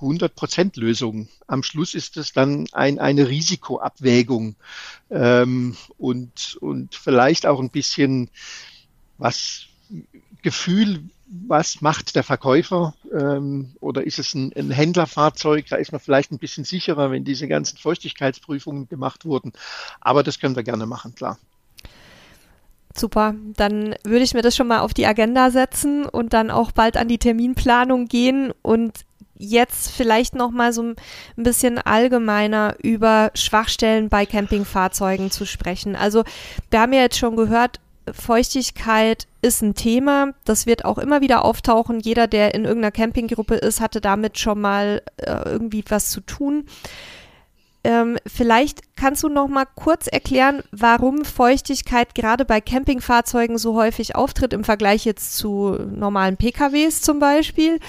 100% 0.00 0.80
Lösung. 0.80 1.28
Am 1.46 1.62
Schluss 1.62 1.94
ist 1.94 2.16
es 2.16 2.32
dann 2.32 2.66
ein, 2.72 2.98
eine 2.98 3.28
Risikoabwägung 3.28 4.56
ähm, 5.10 5.76
und, 5.98 6.56
und 6.60 6.94
vielleicht 6.94 7.46
auch 7.46 7.60
ein 7.60 7.70
bisschen, 7.70 8.30
was 9.18 9.66
Gefühl, 10.42 11.04
was 11.30 11.80
macht 11.80 12.16
der 12.16 12.24
Verkäufer 12.24 12.94
ähm, 13.12 13.72
oder 13.80 14.04
ist 14.04 14.18
es 14.18 14.34
ein, 14.34 14.52
ein, 14.56 14.70
Händlerfahrzeug? 14.70 15.66
Da 15.68 15.76
ist 15.76 15.92
man 15.92 16.00
vielleicht 16.00 16.32
ein 16.32 16.38
bisschen 16.38 16.64
sicherer, 16.64 17.10
wenn 17.10 17.24
diese 17.24 17.46
ganzen 17.46 17.78
Feuchtigkeitsprüfungen 17.78 18.88
gemacht 18.88 19.24
wurden. 19.24 19.52
Aber 20.00 20.22
das 20.22 20.40
können 20.40 20.56
wir 20.56 20.64
gerne 20.64 20.86
machen, 20.86 21.14
klar. 21.14 21.38
Super, 22.96 23.36
dann 23.56 23.94
würde 24.02 24.24
ich 24.24 24.34
mir 24.34 24.42
das 24.42 24.56
schon 24.56 24.66
mal 24.66 24.80
auf 24.80 24.92
die 24.92 25.06
Agenda 25.06 25.52
setzen 25.52 26.06
und 26.06 26.32
dann 26.32 26.50
auch 26.50 26.72
bald 26.72 26.96
an 26.96 27.06
die 27.06 27.18
Terminplanung 27.18 28.06
gehen 28.06 28.52
und 28.62 29.04
jetzt 29.40 29.90
vielleicht 29.90 30.34
noch 30.34 30.50
mal 30.50 30.72
so 30.72 30.82
ein 30.82 30.96
bisschen 31.36 31.78
allgemeiner 31.78 32.74
über 32.82 33.30
Schwachstellen 33.34 34.08
bei 34.08 34.26
Campingfahrzeugen 34.26 35.30
zu 35.30 35.46
sprechen. 35.46 35.96
Also 35.96 36.24
wir 36.70 36.80
haben 36.80 36.92
ja 36.92 37.02
jetzt 37.02 37.18
schon 37.18 37.36
gehört, 37.36 37.80
Feuchtigkeit 38.14 39.26
ist 39.42 39.62
ein 39.62 39.74
Thema. 39.74 40.34
Das 40.44 40.66
wird 40.66 40.84
auch 40.84 40.98
immer 40.98 41.20
wieder 41.20 41.44
auftauchen. 41.44 42.00
Jeder, 42.00 42.26
der 42.26 42.54
in 42.54 42.64
irgendeiner 42.64 42.92
Campinggruppe 42.92 43.56
ist, 43.56 43.80
hatte 43.80 44.00
damit 44.00 44.38
schon 44.38 44.60
mal 44.60 45.02
äh, 45.16 45.48
irgendwie 45.48 45.84
was 45.88 46.10
zu 46.10 46.20
tun. 46.20 46.64
Ähm, 47.82 48.18
vielleicht 48.26 48.94
kannst 48.96 49.22
du 49.22 49.28
noch 49.28 49.48
mal 49.48 49.64
kurz 49.74 50.06
erklären, 50.06 50.62
warum 50.70 51.24
Feuchtigkeit 51.24 52.14
gerade 52.14 52.44
bei 52.44 52.60
Campingfahrzeugen 52.60 53.56
so 53.56 53.74
häufig 53.74 54.16
auftritt 54.16 54.52
im 54.52 54.64
Vergleich 54.64 55.06
jetzt 55.06 55.38
zu 55.38 55.78
normalen 55.90 56.36
PKWs 56.36 57.00
zum 57.00 57.20
Beispiel 57.20 57.80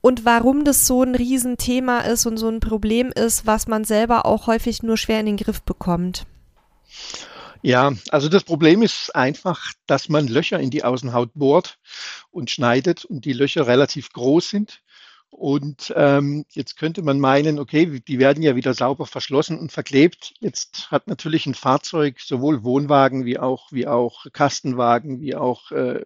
und 0.00 0.24
warum 0.24 0.64
das 0.64 0.88
so 0.88 1.04
ein 1.04 1.14
Riesenthema 1.14 2.00
ist 2.00 2.26
und 2.26 2.36
so 2.36 2.48
ein 2.48 2.58
Problem 2.58 3.12
ist, 3.14 3.46
was 3.46 3.68
man 3.68 3.84
selber 3.84 4.26
auch 4.26 4.48
häufig 4.48 4.82
nur 4.82 4.96
schwer 4.96 5.20
in 5.20 5.26
den 5.26 5.36
Griff 5.36 5.62
bekommt. 5.62 6.26
Ja, 7.62 7.92
also 8.10 8.28
das 8.28 8.44
Problem 8.44 8.82
ist 8.82 9.14
einfach, 9.16 9.72
dass 9.86 10.08
man 10.08 10.28
Löcher 10.28 10.60
in 10.60 10.70
die 10.70 10.84
Außenhaut 10.84 11.30
bohrt 11.34 11.78
und 12.30 12.50
schneidet 12.50 13.04
und 13.04 13.24
die 13.24 13.32
Löcher 13.32 13.66
relativ 13.66 14.12
groß 14.12 14.50
sind. 14.50 14.82
Und 15.30 15.92
ähm, 15.94 16.46
jetzt 16.52 16.78
könnte 16.78 17.02
man 17.02 17.20
meinen, 17.20 17.58
okay, 17.58 18.00
die 18.00 18.18
werden 18.18 18.42
ja 18.42 18.56
wieder 18.56 18.72
sauber 18.72 19.06
verschlossen 19.06 19.58
und 19.58 19.72
verklebt. 19.72 20.34
Jetzt 20.40 20.90
hat 20.90 21.06
natürlich 21.06 21.44
ein 21.46 21.54
Fahrzeug 21.54 22.20
sowohl 22.20 22.64
Wohnwagen 22.64 23.26
wie 23.26 23.38
auch, 23.38 23.70
wie 23.70 23.86
auch 23.86 24.24
Kastenwagen, 24.32 25.20
wie 25.20 25.34
auch 25.34 25.70
äh, 25.70 26.02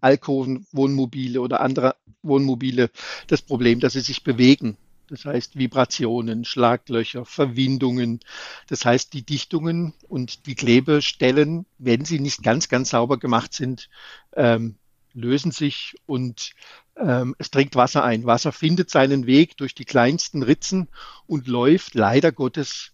Alkoven, 0.00 0.66
Wohnmobile 0.72 1.40
oder 1.40 1.60
andere 1.60 1.96
Wohnmobile 2.22 2.90
das 3.28 3.40
Problem, 3.40 3.80
dass 3.80 3.94
sie 3.94 4.00
sich 4.00 4.24
bewegen. 4.24 4.76
Das 5.10 5.24
heißt 5.24 5.58
Vibrationen, 5.58 6.44
Schlaglöcher, 6.44 7.24
Verwindungen. 7.24 8.20
Das 8.68 8.84
heißt, 8.84 9.12
die 9.12 9.22
Dichtungen 9.22 9.92
und 10.08 10.46
die 10.46 10.54
Klebestellen, 10.54 11.66
wenn 11.78 12.04
sie 12.04 12.20
nicht 12.20 12.44
ganz, 12.44 12.68
ganz 12.68 12.90
sauber 12.90 13.18
gemacht 13.18 13.52
sind, 13.52 13.90
ähm, 14.34 14.76
lösen 15.12 15.50
sich 15.50 15.96
und 16.06 16.52
ähm, 16.96 17.34
es 17.38 17.50
dringt 17.50 17.74
Wasser 17.74 18.04
ein. 18.04 18.24
Wasser 18.24 18.52
findet 18.52 18.90
seinen 18.90 19.26
Weg 19.26 19.56
durch 19.56 19.74
die 19.74 19.84
kleinsten 19.84 20.44
Ritzen 20.44 20.88
und 21.26 21.48
läuft 21.48 21.94
leider 21.94 22.30
Gottes 22.30 22.92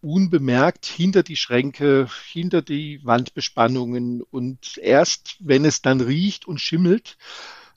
unbemerkt 0.00 0.86
hinter 0.86 1.24
die 1.24 1.34
Schränke, 1.34 2.08
hinter 2.30 2.62
die 2.62 3.00
Wandbespannungen 3.04 4.22
und 4.22 4.78
erst 4.78 5.36
wenn 5.40 5.64
es 5.64 5.82
dann 5.82 6.00
riecht 6.00 6.46
und 6.46 6.60
schimmelt, 6.60 7.16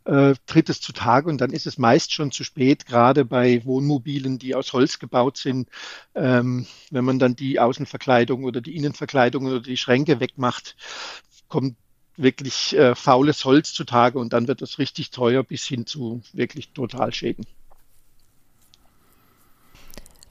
äh, 0.10 0.34
tritt 0.48 0.70
es 0.70 0.82
zutage 0.82 1.30
und 1.30 1.40
dann 1.40 1.52
ist 1.52 1.68
es 1.68 1.78
meist 1.78 2.12
schon 2.14 2.32
zu 2.32 2.44
spät, 2.44 2.88
gerade 2.88 3.26
bei 3.26 3.64
Wohnmobilen, 3.64 4.40
die 4.40 4.56
aus 4.56 4.74
Holz 4.74 4.98
gebaut 4.98 5.38
sind. 5.38 5.70
Ähm, 6.16 6.66
wenn 6.90 7.06
man 7.06 7.20
dann 7.20 7.36
die 7.36 7.60
Außenverkleidung 7.60 8.44
oder 8.44 8.60
die 8.60 8.76
Innenverkleidung 8.76 9.46
oder 9.46 9.60
die 9.60 9.78
Schränke 9.78 10.20
wegmacht, 10.20 10.76
kommt 11.48 11.78
wirklich 12.18 12.76
äh, 12.76 12.96
faules 12.96 13.46
Holz 13.46 13.74
zutage 13.74 14.18
und 14.18 14.34
dann 14.34 14.48
wird 14.48 14.62
es 14.64 14.80
richtig 14.80 15.12
teuer 15.12 15.44
bis 15.44 15.66
hin 15.66 15.86
zu 15.86 16.22
wirklich 16.34 16.74
Totalschäden. 16.74 17.46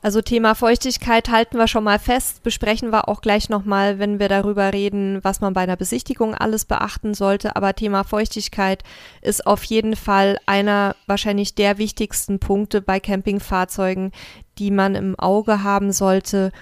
Also 0.00 0.22
Thema 0.22 0.54
Feuchtigkeit 0.54 1.28
halten 1.28 1.58
wir 1.58 1.66
schon 1.66 1.82
mal 1.82 1.98
fest, 1.98 2.44
besprechen 2.44 2.92
wir 2.92 3.08
auch 3.08 3.20
gleich 3.20 3.48
nochmal, 3.48 3.98
wenn 3.98 4.20
wir 4.20 4.28
darüber 4.28 4.72
reden, 4.72 5.18
was 5.22 5.40
man 5.40 5.54
bei 5.54 5.62
einer 5.62 5.76
Besichtigung 5.76 6.36
alles 6.36 6.64
beachten 6.64 7.14
sollte. 7.14 7.56
Aber 7.56 7.74
Thema 7.74 8.04
Feuchtigkeit 8.04 8.84
ist 9.22 9.44
auf 9.44 9.64
jeden 9.64 9.96
Fall 9.96 10.38
einer 10.46 10.94
wahrscheinlich 11.06 11.56
der 11.56 11.78
wichtigsten 11.78 12.38
Punkte 12.38 12.80
bei 12.80 13.00
Campingfahrzeugen, 13.00 14.12
die 14.58 14.70
man 14.70 14.94
im 14.94 15.18
Auge 15.18 15.64
haben 15.64 15.90
sollte, 15.90 16.52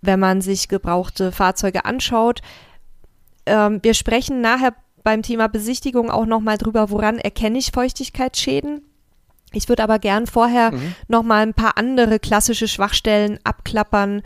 wenn 0.00 0.18
man 0.18 0.40
sich 0.40 0.68
gebrauchte 0.68 1.32
Fahrzeuge 1.32 1.84
anschaut. 1.84 2.40
Ähm, 3.44 3.80
wir 3.82 3.92
sprechen 3.92 4.40
nachher 4.40 4.74
beim 5.04 5.20
Thema 5.20 5.48
Besichtigung 5.48 6.10
auch 6.10 6.26
nochmal 6.26 6.56
drüber, 6.56 6.88
woran 6.88 7.18
erkenne 7.18 7.58
ich 7.58 7.72
Feuchtigkeitsschäden. 7.72 8.82
Ich 9.52 9.68
würde 9.68 9.82
aber 9.82 9.98
gern 9.98 10.26
vorher 10.26 10.72
mhm. 10.72 10.94
noch 11.08 11.22
mal 11.22 11.42
ein 11.42 11.54
paar 11.54 11.78
andere 11.78 12.18
klassische 12.18 12.68
Schwachstellen 12.68 13.38
abklappern, 13.44 14.22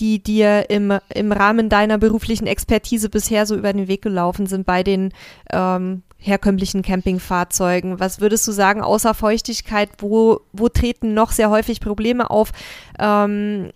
die 0.00 0.22
dir 0.22 0.70
im, 0.70 0.92
im 1.14 1.32
Rahmen 1.32 1.68
deiner 1.68 1.98
beruflichen 1.98 2.46
Expertise 2.46 3.08
bisher 3.08 3.46
so 3.46 3.54
über 3.54 3.72
den 3.72 3.86
Weg 3.88 4.02
gelaufen 4.02 4.46
sind 4.46 4.66
bei 4.66 4.82
den 4.82 5.12
ähm, 5.52 6.02
herkömmlichen 6.18 6.82
Campingfahrzeugen. 6.82 8.00
Was 8.00 8.20
würdest 8.20 8.48
du 8.48 8.52
sagen, 8.52 8.82
außer 8.82 9.14
Feuchtigkeit, 9.14 9.90
wo, 9.98 10.40
wo 10.52 10.68
treten 10.68 11.14
noch 11.14 11.32
sehr 11.32 11.50
häufig 11.50 11.80
Probleme 11.80 12.30
auf, 12.30 12.50
ähm, 12.98 13.70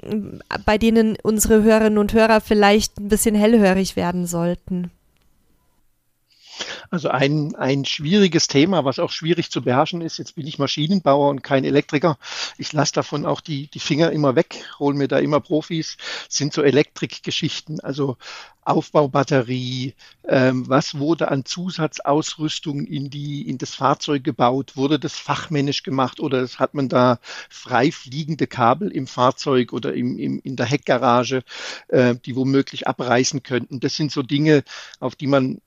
bei 0.65 0.79
denen 0.79 1.17
unsere 1.23 1.63
Hörerinnen 1.63 1.99
und 1.99 2.13
Hörer 2.15 2.41
vielleicht 2.41 2.99
ein 2.99 3.09
bisschen 3.09 3.35
hellhörig 3.35 3.97
werden 3.97 4.27
sollten? 4.27 4.91
Also 6.91 7.09
ein, 7.09 7.55
ein 7.57 7.85
schwieriges 7.85 8.47
Thema, 8.47 8.85
was 8.85 8.99
auch 8.99 9.11
schwierig 9.11 9.51
zu 9.51 9.63
beherrschen 9.63 10.01
ist. 10.01 10.19
Jetzt 10.19 10.35
bin 10.35 10.47
ich 10.47 10.59
Maschinenbauer 10.59 11.29
und 11.29 11.43
kein 11.43 11.65
Elektriker. 11.65 12.19
Ich 12.57 12.73
lasse 12.73 12.95
davon 12.95 13.27
auch 13.27 13.41
die, 13.41 13.69
die 13.69 13.81
Finger 13.81 14.11
immer 14.13 14.37
weg, 14.37 14.65
hole 14.79 14.97
mir 14.97 15.09
da 15.09 15.19
immer 15.19 15.41
Profis, 15.41 15.97
sind 16.29 16.53
so 16.53 16.63
Elektrikgeschichten, 16.63 17.81
also 17.81 18.17
Aufbaubatterie, 18.69 19.95
ähm, 20.29 20.69
was 20.69 20.99
wurde 20.99 21.31
an 21.31 21.47
Zusatzausrüstung 21.47 22.85
in, 22.85 23.09
die, 23.09 23.49
in 23.49 23.57
das 23.57 23.75
Fahrzeug 23.75 24.23
gebaut, 24.23 24.77
wurde 24.77 24.99
das 24.99 25.15
fachmännisch 25.15 25.83
gemacht 25.83 26.21
oder 26.21 26.47
hat 26.47 26.75
man 26.75 26.91
da 26.91 27.19
frei 27.49 27.91
fliegende 27.91 28.47
Kabel 28.47 28.91
im 28.91 29.07
Fahrzeug 29.07 29.73
oder 29.73 29.95
im, 29.95 30.19
im, 30.19 30.41
in 30.45 30.57
der 30.57 30.67
Heckgarage, 30.67 31.45
äh, 31.89 32.17
die 32.27 32.37
womöglich 32.37 32.87
abreißen 32.87 33.43
könnten. 33.43 33.81
Das 33.81 33.97
sind 33.97 34.13
so 34.13 34.23
Dinge, 34.23 34.65
auf 35.01 35.17
die 35.17 35.29
man 35.29 35.63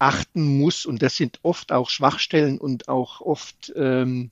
achten 0.00 0.58
muss. 0.58 0.86
Und 0.86 1.02
das 1.02 1.16
sind 1.16 1.38
oft 1.42 1.72
auch 1.72 1.90
Schwachstellen 1.90 2.58
und 2.58 2.88
auch 2.88 3.20
oft 3.20 3.72
ähm, 3.76 4.30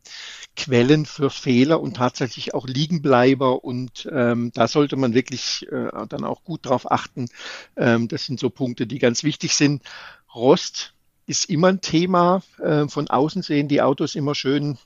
Quellen 0.57 1.07
für 1.07 1.31
Fehler 1.31 1.81
und 1.81 1.97
tatsächlich 1.97 2.55
auch 2.55 2.67
Liegenbleiber. 2.67 3.63
Und 3.65 4.09
ähm, 4.11 4.51
da 4.55 4.67
sollte 4.67 4.97
man 4.97 5.15
wirklich 5.15 5.67
äh, 5.71 5.91
dann 6.09 6.25
auch 6.25 6.43
gut 6.43 6.67
drauf 6.67 6.91
achten. 6.91 7.27
Ähm, 7.77 8.09
das 8.09 8.25
sind 8.25 8.41
so 8.41 8.51
Punkte, 8.51 8.87
die 8.87 8.99
ganz 8.99 9.23
wichtig 9.23 9.55
sind. 9.55 9.83
Rost 10.35 10.95
ist 11.27 11.51
immer 11.51 11.69
ein 11.69 11.81
Thema. 11.81 12.43
Äh, 12.59 12.89
von 12.89 13.09
außen 13.09 13.43
sehen 13.43 13.69
die 13.69 13.83
Autos 13.83 14.15
immer 14.15 14.35
schön 14.35 14.79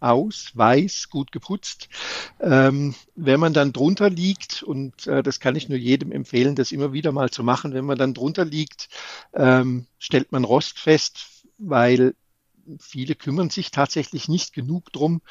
aus, 0.00 0.50
weiß, 0.54 1.08
gut 1.10 1.32
geputzt. 1.32 1.88
Ähm, 2.40 2.94
wenn 3.14 3.40
man 3.40 3.52
dann 3.52 3.72
drunter 3.72 4.10
liegt, 4.10 4.62
und 4.62 5.06
äh, 5.06 5.22
das 5.22 5.40
kann 5.40 5.56
ich 5.56 5.68
nur 5.68 5.78
jedem 5.78 6.12
empfehlen, 6.12 6.54
das 6.54 6.72
immer 6.72 6.92
wieder 6.92 7.12
mal 7.12 7.30
zu 7.30 7.42
machen, 7.42 7.74
wenn 7.74 7.84
man 7.84 7.98
dann 7.98 8.14
drunter 8.14 8.44
liegt, 8.44 8.88
ähm, 9.34 9.86
stellt 9.98 10.32
man 10.32 10.44
Rost 10.44 10.78
fest, 10.78 11.44
weil 11.58 12.14
viele 12.78 13.14
kümmern 13.14 13.50
sich 13.50 13.70
tatsächlich 13.70 14.28
nicht 14.28 14.52
genug 14.52 14.92
drum. 14.92 15.22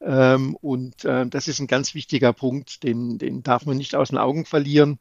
Ähm, 0.00 0.56
und 0.56 1.04
äh, 1.04 1.26
das 1.26 1.48
ist 1.48 1.60
ein 1.60 1.66
ganz 1.66 1.94
wichtiger 1.94 2.32
Punkt, 2.32 2.82
den, 2.82 3.18
den 3.18 3.42
darf 3.42 3.66
man 3.66 3.76
nicht 3.76 3.94
aus 3.94 4.10
den 4.10 4.18
Augen 4.18 4.44
verlieren. 4.44 4.98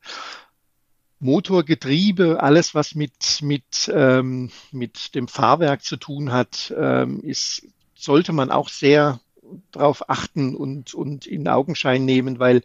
Motorgetriebe, 1.19 2.41
alles 2.41 2.73
was 2.73 2.95
mit, 2.95 3.41
mit, 3.41 3.91
ähm, 3.93 4.49
mit 4.71 5.13
dem 5.13 5.27
Fahrwerk 5.27 5.84
zu 5.84 5.97
tun 5.97 6.31
hat, 6.31 6.73
ähm, 6.75 7.21
ist 7.21 7.67
sollte 8.01 8.33
man 8.33 8.51
auch 8.51 8.69
sehr 8.69 9.19
darauf 9.71 10.09
achten 10.09 10.55
und, 10.55 10.93
und 10.93 11.25
in 11.27 11.47
Augenschein 11.47 12.05
nehmen, 12.05 12.39
weil 12.39 12.63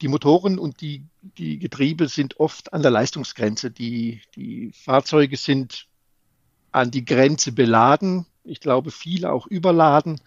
die 0.00 0.08
Motoren 0.08 0.58
und 0.58 0.80
die, 0.80 1.04
die 1.20 1.58
Getriebe 1.58 2.08
sind 2.08 2.40
oft 2.40 2.72
an 2.72 2.82
der 2.82 2.90
Leistungsgrenze. 2.90 3.70
Die, 3.70 4.20
die 4.34 4.72
Fahrzeuge 4.72 5.36
sind 5.36 5.86
an 6.72 6.90
die 6.90 7.04
Grenze 7.04 7.52
beladen 7.52 8.26
ich 8.44 8.60
glaube, 8.60 8.90
viele 8.90 9.32
auch 9.32 9.46
überladen 9.46 10.20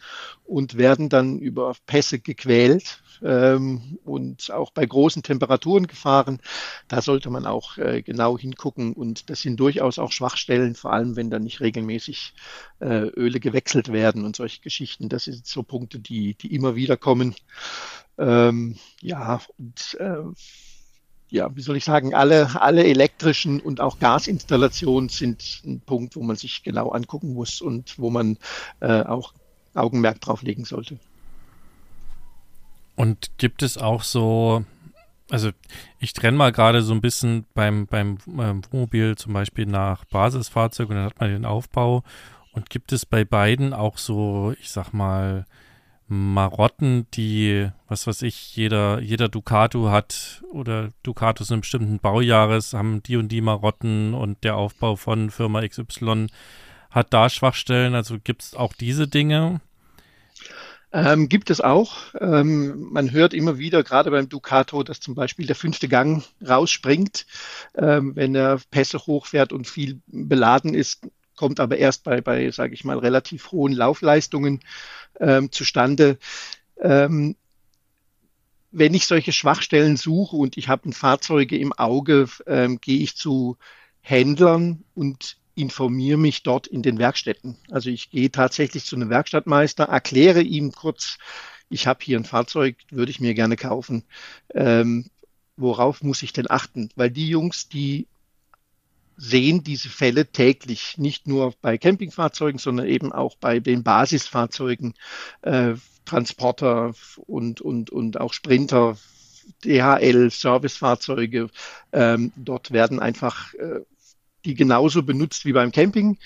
und 0.43 0.77
werden 0.77 1.09
dann 1.09 1.39
über 1.39 1.75
Pässe 1.85 2.19
gequält 2.19 3.01
ähm, 3.21 3.97
und 4.03 4.51
auch 4.51 4.71
bei 4.71 4.85
großen 4.85 5.23
Temperaturen 5.23 5.87
gefahren. 5.87 6.39
Da 6.87 7.01
sollte 7.01 7.29
man 7.29 7.45
auch 7.45 7.77
äh, 7.77 8.01
genau 8.01 8.37
hingucken 8.37 8.93
und 8.93 9.29
das 9.29 9.41
sind 9.41 9.59
durchaus 9.59 9.99
auch 9.99 10.11
Schwachstellen, 10.11 10.75
vor 10.75 10.93
allem 10.93 11.15
wenn 11.15 11.29
dann 11.29 11.43
nicht 11.43 11.61
regelmäßig 11.61 12.33
äh, 12.79 13.07
Öle 13.07 13.39
gewechselt 13.39 13.91
werden 13.91 14.25
und 14.25 14.35
solche 14.35 14.61
Geschichten. 14.61 15.09
Das 15.09 15.25
sind 15.25 15.45
so 15.45 15.63
Punkte, 15.63 15.99
die, 15.99 16.35
die 16.35 16.53
immer 16.53 16.75
wieder 16.75 16.97
kommen. 16.97 17.35
Ähm, 18.17 18.77
ja, 19.01 19.41
und 19.57 19.97
äh, 19.99 20.23
ja, 21.35 21.53
wie 21.55 21.61
soll 21.61 21.75
ich 21.75 21.83
sagen, 21.83 22.13
alle, 22.13 22.61
alle 22.61 22.85
elektrischen 22.85 23.59
und 23.59 23.81
auch 23.81 23.99
Gasinstallationen 23.99 25.09
sind 25.09 25.61
ein 25.65 25.81
Punkt, 25.81 26.15
wo 26.15 26.23
man 26.23 26.37
sich 26.37 26.63
genau 26.63 26.89
angucken 26.89 27.33
muss 27.33 27.61
und 27.61 27.99
wo 27.99 28.09
man 28.09 28.37
äh, 28.79 29.01
auch 29.03 29.33
Augenmerk 29.73 30.21
drauf 30.21 30.41
legen 30.41 30.63
sollte. 30.63 30.97
Und 32.95 33.31
gibt 33.37 33.61
es 33.61 33.77
auch 33.77 34.03
so, 34.03 34.63
also 35.29 35.51
ich 35.99 36.13
trenne 36.13 36.37
mal 36.37 36.53
gerade 36.53 36.81
so 36.81 36.93
ein 36.93 37.01
bisschen 37.01 37.45
beim, 37.53 37.85
beim 37.85 38.17
ähm, 38.39 38.61
Wohnmobil 38.71 39.17
zum 39.17 39.33
Beispiel 39.33 39.65
nach 39.65 40.05
Basisfahrzeug 40.05 40.89
und 40.89 40.95
dann 40.95 41.05
hat 41.05 41.19
man 41.19 41.29
den 41.29 41.45
Aufbau. 41.45 42.03
Und 42.53 42.69
gibt 42.69 42.93
es 42.93 43.05
bei 43.05 43.25
beiden 43.25 43.73
auch 43.73 43.97
so, 43.97 44.53
ich 44.61 44.69
sag 44.69 44.93
mal, 44.93 45.45
Marotten, 46.07 47.07
die, 47.11 47.69
was 47.87 48.05
weiß 48.05 48.21
ich, 48.21 48.55
jeder, 48.55 48.99
jeder 48.99 49.27
Ducato 49.27 49.89
hat 49.89 50.43
oder 50.51 50.91
Ducatos 51.01 51.49
in 51.49 51.61
bestimmten 51.61 51.99
Baujahres 51.99 52.73
haben 52.73 53.01
die 53.01 53.17
und 53.17 53.29
die 53.29 53.41
Marotten 53.41 54.13
und 54.13 54.43
der 54.43 54.55
Aufbau 54.55 54.95
von 54.95 55.31
Firma 55.31 55.67
XY 55.67 56.27
hat 56.91 57.11
da 57.11 57.29
Schwachstellen. 57.29 57.95
Also 57.95 58.17
gibt 58.23 58.43
es 58.43 58.53
auch 58.53 58.73
diese 58.73 59.07
Dinge? 59.07 59.61
Ähm, 60.95 61.27
gibt 61.27 61.49
es 61.49 61.59
auch. 61.59 61.97
Ähm, 62.21 62.87
man 62.91 63.11
hört 63.11 63.33
immer 63.33 63.57
wieder, 63.57 63.83
gerade 63.83 64.11
beim 64.11 64.29
Ducato, 64.29 64.81
dass 64.81 65.01
zum 65.01 65.13
Beispiel 65.13 65.45
der 65.45 65.55
fünfte 65.57 65.89
Gang 65.89 66.23
rausspringt, 66.47 67.25
ähm, 67.75 68.15
wenn 68.15 68.33
er 68.33 68.61
Pässe 68.71 68.99
hochfährt 68.99 69.51
und 69.51 69.67
viel 69.67 69.99
beladen 70.07 70.73
ist, 70.73 71.05
kommt 71.35 71.59
aber 71.59 71.77
erst 71.77 72.03
bei, 72.03 72.21
bei 72.21 72.49
sage 72.51 72.73
ich 72.73 72.83
mal, 72.83 72.97
relativ 72.97 73.51
hohen 73.51 73.73
Laufleistungen 73.73 74.61
ähm, 75.19 75.51
zustande. 75.51 76.17
Ähm, 76.79 77.35
wenn 78.71 78.93
ich 78.93 79.07
solche 79.07 79.31
Schwachstellen 79.31 79.95
suche 79.95 80.35
und 80.35 80.57
ich 80.57 80.67
habe 80.67 80.91
Fahrzeuge 80.91 81.57
im 81.57 81.71
Auge, 81.73 82.27
ähm, 82.45 82.79
gehe 82.81 82.99
ich 82.99 83.15
zu 83.15 83.57
Händlern 84.01 84.83
und 84.93 85.37
informiere 85.55 86.17
mich 86.17 86.43
dort 86.43 86.67
in 86.67 86.81
den 86.81 86.99
Werkstätten. 86.99 87.57
Also 87.71 87.89
ich 87.89 88.09
gehe 88.09 88.29
tatsächlich 88.29 88.83
zu 88.83 88.97
einem 88.97 89.09
Werkstattmeister, 89.09 89.85
erkläre 89.85 90.41
ihm 90.41 90.73
kurz, 90.73 91.17
ich 91.69 91.87
habe 91.87 92.03
hier 92.03 92.19
ein 92.19 92.25
Fahrzeug, 92.25 92.75
würde 92.91 93.11
ich 93.11 93.21
mir 93.21 93.33
gerne 93.33 93.55
kaufen. 93.55 94.03
Ähm, 94.53 95.09
worauf 95.57 96.03
muss 96.03 96.21
ich 96.21 96.33
denn 96.33 96.49
achten? 96.49 96.89
Weil 96.95 97.09
die 97.09 97.29
Jungs, 97.29 97.69
die 97.69 98.07
sehen 99.17 99.63
diese 99.63 99.89
Fälle 99.89 100.25
täglich, 100.27 100.97
nicht 100.97 101.27
nur 101.27 101.53
bei 101.61 101.77
Campingfahrzeugen, 101.77 102.59
sondern 102.59 102.87
eben 102.87 103.11
auch 103.11 103.35
bei 103.37 103.59
den 103.59 103.83
Basisfahrzeugen, 103.83 104.93
äh, 105.41 105.73
Transporter 106.05 106.93
und, 107.25 107.61
und, 107.61 107.89
und 107.89 108.19
auch 108.19 108.33
Sprinter, 108.33 108.97
DHL, 109.63 110.29
Servicefahrzeuge. 110.29 111.49
Ähm, 111.91 112.31
dort 112.35 112.71
werden 112.71 112.99
einfach 112.99 113.53
äh, 113.55 113.81
die 114.43 114.53
genauso 114.53 115.03
benutzt 115.03 115.45
wie 115.45 115.53
beim 115.53 115.71
Camping 115.71 116.17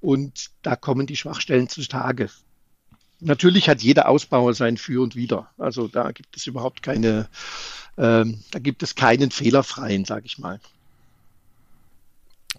und 0.00 0.50
da 0.62 0.76
kommen 0.76 1.06
die 1.06 1.16
Schwachstellen 1.16 1.68
zutage. 1.68 2.30
Natürlich 3.20 3.68
hat 3.68 3.82
jeder 3.82 4.08
Ausbauer 4.08 4.54
sein 4.54 4.76
Für 4.76 5.02
und 5.02 5.16
Wider. 5.16 5.50
Also 5.58 5.88
da 5.88 6.12
gibt 6.12 6.36
es 6.36 6.46
überhaupt 6.46 6.82
keine, 6.82 7.28
ähm, 7.96 8.42
da 8.52 8.58
gibt 8.60 8.82
es 8.82 8.94
keinen 8.94 9.30
fehlerfreien, 9.30 10.04
sage 10.04 10.26
ich 10.26 10.38
mal. 10.38 10.60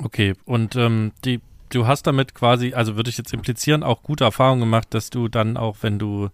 Okay, 0.01 0.35
und 0.45 0.75
ähm, 0.75 1.11
die, 1.25 1.41
du 1.69 1.85
hast 1.85 2.07
damit 2.07 2.33
quasi, 2.33 2.73
also 2.73 2.95
würde 2.95 3.09
ich 3.09 3.17
jetzt 3.17 3.33
implizieren, 3.33 3.83
auch 3.83 4.01
gute 4.01 4.23
Erfahrungen 4.23 4.61
gemacht, 4.61 4.87
dass 4.91 5.09
du 5.09 5.27
dann 5.27 5.57
auch, 5.57 5.77
wenn 5.81 5.99
du 5.99 6.29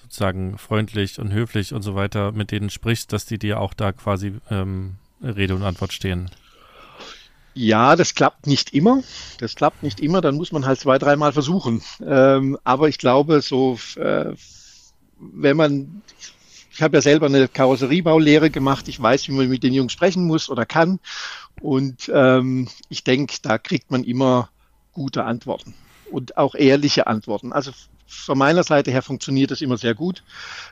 sozusagen 0.00 0.58
freundlich 0.58 1.18
und 1.18 1.32
höflich 1.32 1.72
und 1.72 1.82
so 1.82 1.94
weiter 1.94 2.32
mit 2.32 2.50
denen 2.50 2.70
sprichst, 2.70 3.12
dass 3.12 3.26
die 3.26 3.38
dir 3.38 3.60
auch 3.60 3.74
da 3.74 3.92
quasi 3.92 4.34
ähm, 4.50 4.96
Rede 5.22 5.54
und 5.54 5.62
Antwort 5.62 5.92
stehen. 5.92 6.30
Ja, 7.54 7.96
das 7.96 8.14
klappt 8.14 8.46
nicht 8.46 8.72
immer. 8.72 9.02
Das 9.38 9.54
klappt 9.54 9.82
nicht 9.82 10.00
immer. 10.00 10.20
Dann 10.20 10.36
muss 10.36 10.52
man 10.52 10.64
halt 10.64 10.80
zwei, 10.80 10.98
dreimal 10.98 11.32
versuchen. 11.32 11.82
Ähm, 12.04 12.58
aber 12.64 12.88
ich 12.88 12.98
glaube, 12.98 13.42
so, 13.42 13.78
äh, 13.96 14.34
wenn 15.18 15.56
man, 15.56 16.02
ich 16.72 16.82
habe 16.82 16.96
ja 16.96 17.02
selber 17.02 17.26
eine 17.26 17.48
Karosseriebaulehre 17.48 18.50
gemacht. 18.50 18.88
Ich 18.88 19.00
weiß, 19.00 19.28
wie 19.28 19.32
man 19.32 19.48
mit 19.48 19.62
den 19.62 19.74
Jungs 19.74 19.92
sprechen 19.92 20.26
muss 20.26 20.48
oder 20.48 20.64
kann. 20.64 20.98
Und 21.62 22.10
ähm, 22.12 22.68
ich 22.88 23.04
denke, 23.04 23.36
da 23.42 23.56
kriegt 23.56 23.90
man 23.90 24.04
immer 24.04 24.50
gute 24.92 25.24
Antworten 25.24 25.74
und 26.10 26.36
auch 26.36 26.54
ehrliche 26.54 27.06
Antworten. 27.06 27.52
Also 27.52 27.72
von 28.12 28.36
meiner 28.36 28.62
Seite 28.62 28.90
her 28.90 29.00
funktioniert 29.00 29.50
das 29.50 29.62
immer 29.62 29.78
sehr 29.78 29.94
gut. 29.94 30.22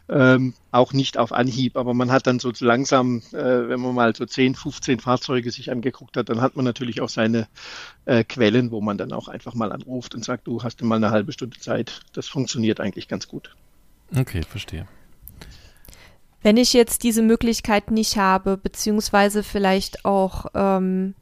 Ähm, 0.08 0.52
auch 0.72 0.92
nicht 0.92 1.16
auf 1.16 1.32
Anhieb, 1.32 1.76
aber 1.76 1.94
man 1.94 2.10
hat 2.12 2.26
dann 2.26 2.38
so 2.38 2.52
langsam, 2.60 3.22
äh, 3.32 3.68
wenn 3.68 3.80
man 3.80 3.94
mal 3.94 4.14
so 4.14 4.26
10, 4.26 4.54
15 4.54 5.00
Fahrzeuge 5.00 5.50
sich 5.50 5.70
angeguckt 5.70 6.16
hat, 6.16 6.28
dann 6.28 6.42
hat 6.42 6.56
man 6.56 6.64
natürlich 6.64 7.00
auch 7.00 7.08
seine 7.08 7.48
äh, 8.04 8.24
Quellen, 8.24 8.70
wo 8.70 8.80
man 8.80 8.98
dann 8.98 9.12
auch 9.12 9.28
einfach 9.28 9.54
mal 9.54 9.72
anruft 9.72 10.14
und 10.14 10.24
sagt, 10.24 10.46
du 10.46 10.62
hast 10.62 10.82
mal 10.82 10.96
eine 10.96 11.10
halbe 11.10 11.32
Stunde 11.32 11.58
Zeit. 11.58 12.00
Das 12.12 12.28
funktioniert 12.28 12.80
eigentlich 12.80 13.08
ganz 13.08 13.26
gut. 13.26 13.56
Okay, 14.14 14.42
verstehe. 14.42 14.86
Wenn 16.42 16.56
ich 16.56 16.72
jetzt 16.72 17.02
diese 17.02 17.22
Möglichkeit 17.22 17.90
nicht 17.90 18.16
habe, 18.16 18.56
beziehungsweise 18.56 19.42
vielleicht 19.42 20.04
auch 20.04 20.46
ähm, 20.54 21.14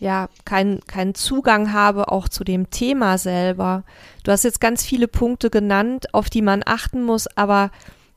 ja 0.00 0.28
keinen 0.44 0.80
keinen 0.86 1.14
Zugang 1.14 1.72
habe 1.72 2.10
auch 2.10 2.28
zu 2.28 2.44
dem 2.44 2.70
Thema 2.70 3.18
selber. 3.18 3.84
Du 4.24 4.32
hast 4.32 4.44
jetzt 4.44 4.60
ganz 4.60 4.84
viele 4.84 5.08
Punkte 5.08 5.50
genannt, 5.50 6.14
auf 6.14 6.30
die 6.30 6.42
man 6.42 6.62
achten 6.64 7.02
muss, 7.02 7.26
aber 7.36 7.70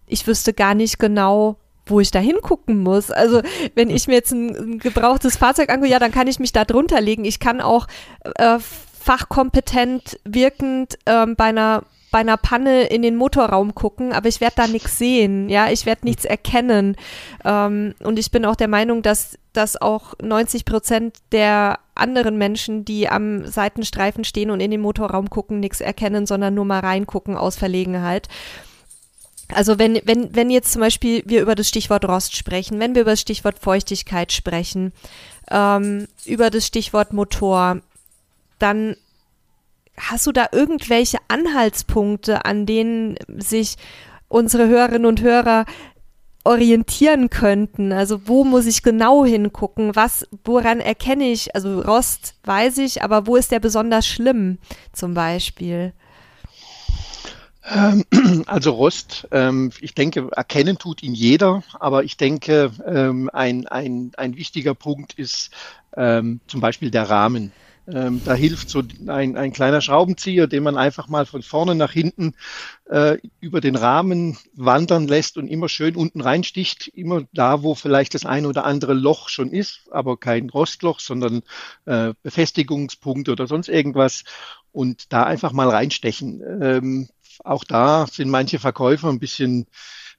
ich 0.07 0.27
wüsste 0.27 0.53
gar 0.53 0.75
nicht 0.75 0.99
genau, 0.99 1.57
wo 1.85 1.99
ich 1.99 2.11
da 2.11 2.19
hingucken 2.19 2.79
muss. 2.79 3.11
Also 3.11 3.41
wenn 3.75 3.89
ich 3.89 4.07
mir 4.07 4.15
jetzt 4.15 4.31
ein, 4.31 4.55
ein 4.55 4.79
gebrauchtes 4.79 5.37
Fahrzeug 5.37 5.69
angucke, 5.69 5.91
ja, 5.91 5.99
dann 5.99 6.11
kann 6.11 6.27
ich 6.27 6.39
mich 6.39 6.51
da 6.51 6.65
drunter 6.65 7.01
legen. 7.01 7.25
Ich 7.25 7.39
kann 7.39 7.61
auch 7.61 7.87
äh, 8.35 8.59
fachkompetent 8.99 10.19
wirkend 10.23 10.97
ähm, 11.05 11.35
bei 11.35 11.45
einer 11.45 11.83
bei 12.11 12.19
einer 12.19 12.37
Panne 12.37 12.83
in 12.83 13.01
den 13.01 13.15
Motorraum 13.15 13.73
gucken, 13.73 14.11
aber 14.11 14.27
ich 14.27 14.41
werde 14.41 14.55
da 14.57 14.67
nichts 14.67 14.97
sehen, 14.97 15.49
ja, 15.49 15.71
ich 15.71 15.85
werde 15.85 16.05
nichts 16.05 16.25
erkennen. 16.25 16.97
Ähm, 17.45 17.95
und 18.03 18.19
ich 18.19 18.31
bin 18.31 18.45
auch 18.45 18.57
der 18.57 18.67
Meinung, 18.67 19.01
dass, 19.01 19.39
dass 19.53 19.81
auch 19.81 20.13
90 20.21 20.65
Prozent 20.65 21.15
der 21.31 21.79
anderen 21.95 22.37
Menschen, 22.37 22.83
die 22.83 23.07
am 23.07 23.45
Seitenstreifen 23.45 24.25
stehen 24.25 24.51
und 24.51 24.59
in 24.59 24.71
den 24.71 24.81
Motorraum 24.81 25.29
gucken, 25.29 25.61
nichts 25.61 25.79
erkennen, 25.79 26.25
sondern 26.25 26.53
nur 26.53 26.65
mal 26.65 26.79
reingucken 26.79 27.37
aus 27.37 27.55
Verlegenheit. 27.55 28.27
Also 29.53 29.79
wenn, 29.79 29.99
wenn, 30.05 30.35
wenn 30.35 30.49
jetzt 30.49 30.73
zum 30.73 30.81
Beispiel 30.81 31.23
wir 31.25 31.41
über 31.41 31.55
das 31.55 31.69
Stichwort 31.69 32.05
Rost 32.05 32.35
sprechen, 32.35 32.79
wenn 32.79 32.95
wir 32.95 33.01
über 33.03 33.11
das 33.11 33.21
Stichwort 33.21 33.59
Feuchtigkeit 33.59 34.31
sprechen, 34.31 34.91
ähm, 35.49 36.07
über 36.25 36.49
das 36.49 36.67
Stichwort 36.67 37.13
Motor, 37.13 37.81
dann 38.59 38.95
Hast 40.09 40.25
du 40.25 40.31
da 40.31 40.47
irgendwelche 40.51 41.19
Anhaltspunkte, 41.27 42.43
an 42.45 42.65
denen 42.65 43.17
sich 43.37 43.75
unsere 44.27 44.67
Hörerinnen 44.67 45.05
und 45.05 45.21
Hörer 45.21 45.65
orientieren 46.43 47.29
könnten? 47.29 47.91
Also 47.91 48.27
wo 48.27 48.43
muss 48.43 48.65
ich 48.65 48.81
genau 48.81 49.25
hingucken? 49.25 49.95
Was, 49.95 50.27
woran 50.43 50.79
erkenne 50.79 51.25
ich? 51.25 51.53
Also 51.55 51.81
Rost 51.81 52.33
weiß 52.45 52.79
ich, 52.79 53.03
aber 53.03 53.27
wo 53.27 53.35
ist 53.35 53.51
der 53.51 53.59
besonders 53.59 54.07
schlimm 54.07 54.57
zum 54.91 55.13
Beispiel? 55.13 55.93
Ähm, 57.69 58.03
also 58.47 58.71
Rost, 58.71 59.27
ähm, 59.31 59.71
ich 59.81 59.93
denke, 59.93 60.29
erkennen 60.31 60.79
tut 60.79 61.03
ihn 61.03 61.13
jeder, 61.13 61.61
aber 61.79 62.03
ich 62.03 62.17
denke, 62.17 62.71
ähm, 62.87 63.29
ein, 63.31 63.67
ein, 63.67 64.13
ein 64.17 64.35
wichtiger 64.35 64.73
Punkt 64.73 65.13
ist 65.13 65.51
zum 65.93 66.61
Beispiel 66.61 66.89
der 66.89 67.09
Rahmen. 67.09 67.51
Ähm, 67.87 68.21
da 68.23 68.35
hilft 68.35 68.69
so 68.69 68.83
ein, 69.07 69.35
ein 69.35 69.51
kleiner 69.53 69.81
Schraubenzieher, 69.81 70.47
den 70.47 70.63
man 70.63 70.77
einfach 70.77 71.07
mal 71.07 71.25
von 71.25 71.41
vorne 71.41 71.75
nach 71.75 71.91
hinten 71.91 72.35
äh, 72.89 73.17
über 73.39 73.59
den 73.59 73.75
Rahmen 73.75 74.37
wandern 74.53 75.07
lässt 75.07 75.37
und 75.37 75.47
immer 75.47 75.67
schön 75.67 75.95
unten 75.95 76.21
reinsticht, 76.21 76.87
immer 76.89 77.23
da, 77.33 77.63
wo 77.63 77.73
vielleicht 77.73 78.13
das 78.13 78.25
ein 78.25 78.45
oder 78.45 78.65
andere 78.65 78.93
Loch 78.93 79.29
schon 79.29 79.51
ist, 79.51 79.89
aber 79.91 80.17
kein 80.17 80.49
Rostloch, 80.49 80.99
sondern 80.99 81.41
äh, 81.85 82.13
Befestigungspunkt 82.21 83.29
oder 83.29 83.47
sonst 83.47 83.67
irgendwas 83.67 84.23
und 84.71 85.11
da 85.11 85.23
einfach 85.23 85.51
mal 85.51 85.69
reinstechen. 85.69 86.41
Ähm, 86.61 87.09
auch 87.43 87.63
da 87.63 88.05
sind 88.07 88.29
manche 88.29 88.59
Verkäufer 88.59 89.09
ein 89.09 89.19
bisschen 89.19 89.65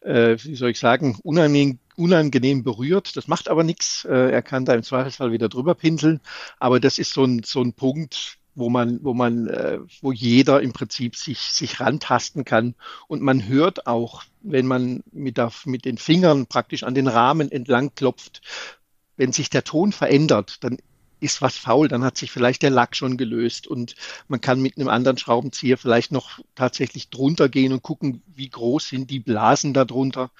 äh, 0.05 0.36
wie 0.42 0.57
soll 0.57 0.70
ich 0.70 0.78
sagen, 0.78 1.18
unangenehm, 1.22 1.78
unangenehm 1.96 2.62
berührt. 2.62 3.16
Das 3.16 3.28
macht 3.28 3.48
aber 3.48 3.64
nichts. 3.64 4.05
Äh, 4.05 4.30
er 4.30 4.42
kann 4.42 4.64
da 4.64 4.74
im 4.74 4.82
Zweifelsfall 4.82 5.32
wieder 5.32 5.48
drüber 5.48 5.74
pinseln. 5.74 6.20
Aber 6.59 6.80
das 6.80 6.98
ist 6.98 7.12
so 7.12 7.24
ein, 7.24 7.42
so 7.44 7.62
ein 7.62 7.72
Punkt, 7.72 8.38
wo 8.55 8.68
man, 8.68 9.03
wo 9.03 9.14
man, 9.14 9.48
äh, 9.48 9.78
wo 10.00 10.12
jeder 10.12 10.61
im 10.61 10.72
Prinzip 10.72 11.16
sich, 11.16 11.38
sich 11.38 11.80
rantasten 11.80 12.44
kann. 12.44 12.74
Und 13.09 13.22
man 13.22 13.46
hört 13.46 13.86
auch, 13.86 14.24
wenn 14.42 14.66
man 14.66 15.03
mit, 15.12 15.36
der, 15.38 15.53
mit 15.64 15.84
den 15.84 15.98
Fingern 15.98 16.46
praktisch 16.46 16.82
an 16.82 16.94
den 16.94 17.09
Rahmen 17.09 17.50
entlang 17.50 17.94
klopft, 17.94 18.42
wenn 19.16 19.32
sich 19.32 19.50
der 19.50 19.64
Ton 19.64 19.92
verändert, 19.92 20.64
dann 20.64 20.78
ist 21.23 21.41
was 21.41 21.57
faul, 21.57 21.89
dann 21.89 22.05
hat 22.05 22.16
sich 22.16 22.31
vielleicht 22.31 22.62
der 22.62 22.70
Lack 22.70 22.97
schon 22.97 23.16
gelöst 23.16 23.66
und 23.66 23.95
man 24.29 24.41
kann 24.41 24.61
mit 24.61 24.77
einem 24.77 24.89
anderen 24.89 25.18
Schraubenzieher 25.18 25.79
vielleicht 25.79 26.12
noch 26.12 26.41
tatsächlich 26.55 27.11
drunter 27.11 27.49
gehen 27.49 27.73
und 27.73 27.83
gucken, 27.83 28.23
wie 28.27 28.49
groß 28.49 28.89
sind 28.89 29.11
die 29.11 29.20
Blasen 29.20 29.73
darunter. 29.73 30.31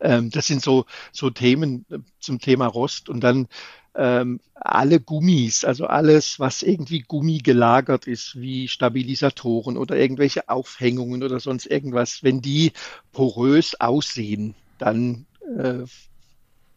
Ähm, 0.00 0.30
das 0.30 0.46
sind 0.46 0.62
so, 0.62 0.86
so 1.12 1.30
Themen 1.30 1.84
äh, 1.90 1.98
zum 2.18 2.38
Thema 2.38 2.66
Rost 2.66 3.08
und 3.08 3.20
dann 3.20 3.48
ähm, 3.94 4.40
alle 4.54 5.00
Gummis, 5.00 5.64
also 5.64 5.86
alles, 5.86 6.40
was 6.40 6.62
irgendwie 6.62 7.00
Gummi 7.00 7.38
gelagert 7.38 8.06
ist, 8.06 8.40
wie 8.40 8.68
Stabilisatoren 8.68 9.76
oder 9.76 9.96
irgendwelche 9.96 10.48
Aufhängungen 10.48 11.22
oder 11.22 11.40
sonst 11.40 11.66
irgendwas, 11.66 12.22
wenn 12.22 12.40
die 12.40 12.72
porös 13.12 13.78
aussehen, 13.80 14.54
dann 14.78 15.26
äh, 15.58 15.84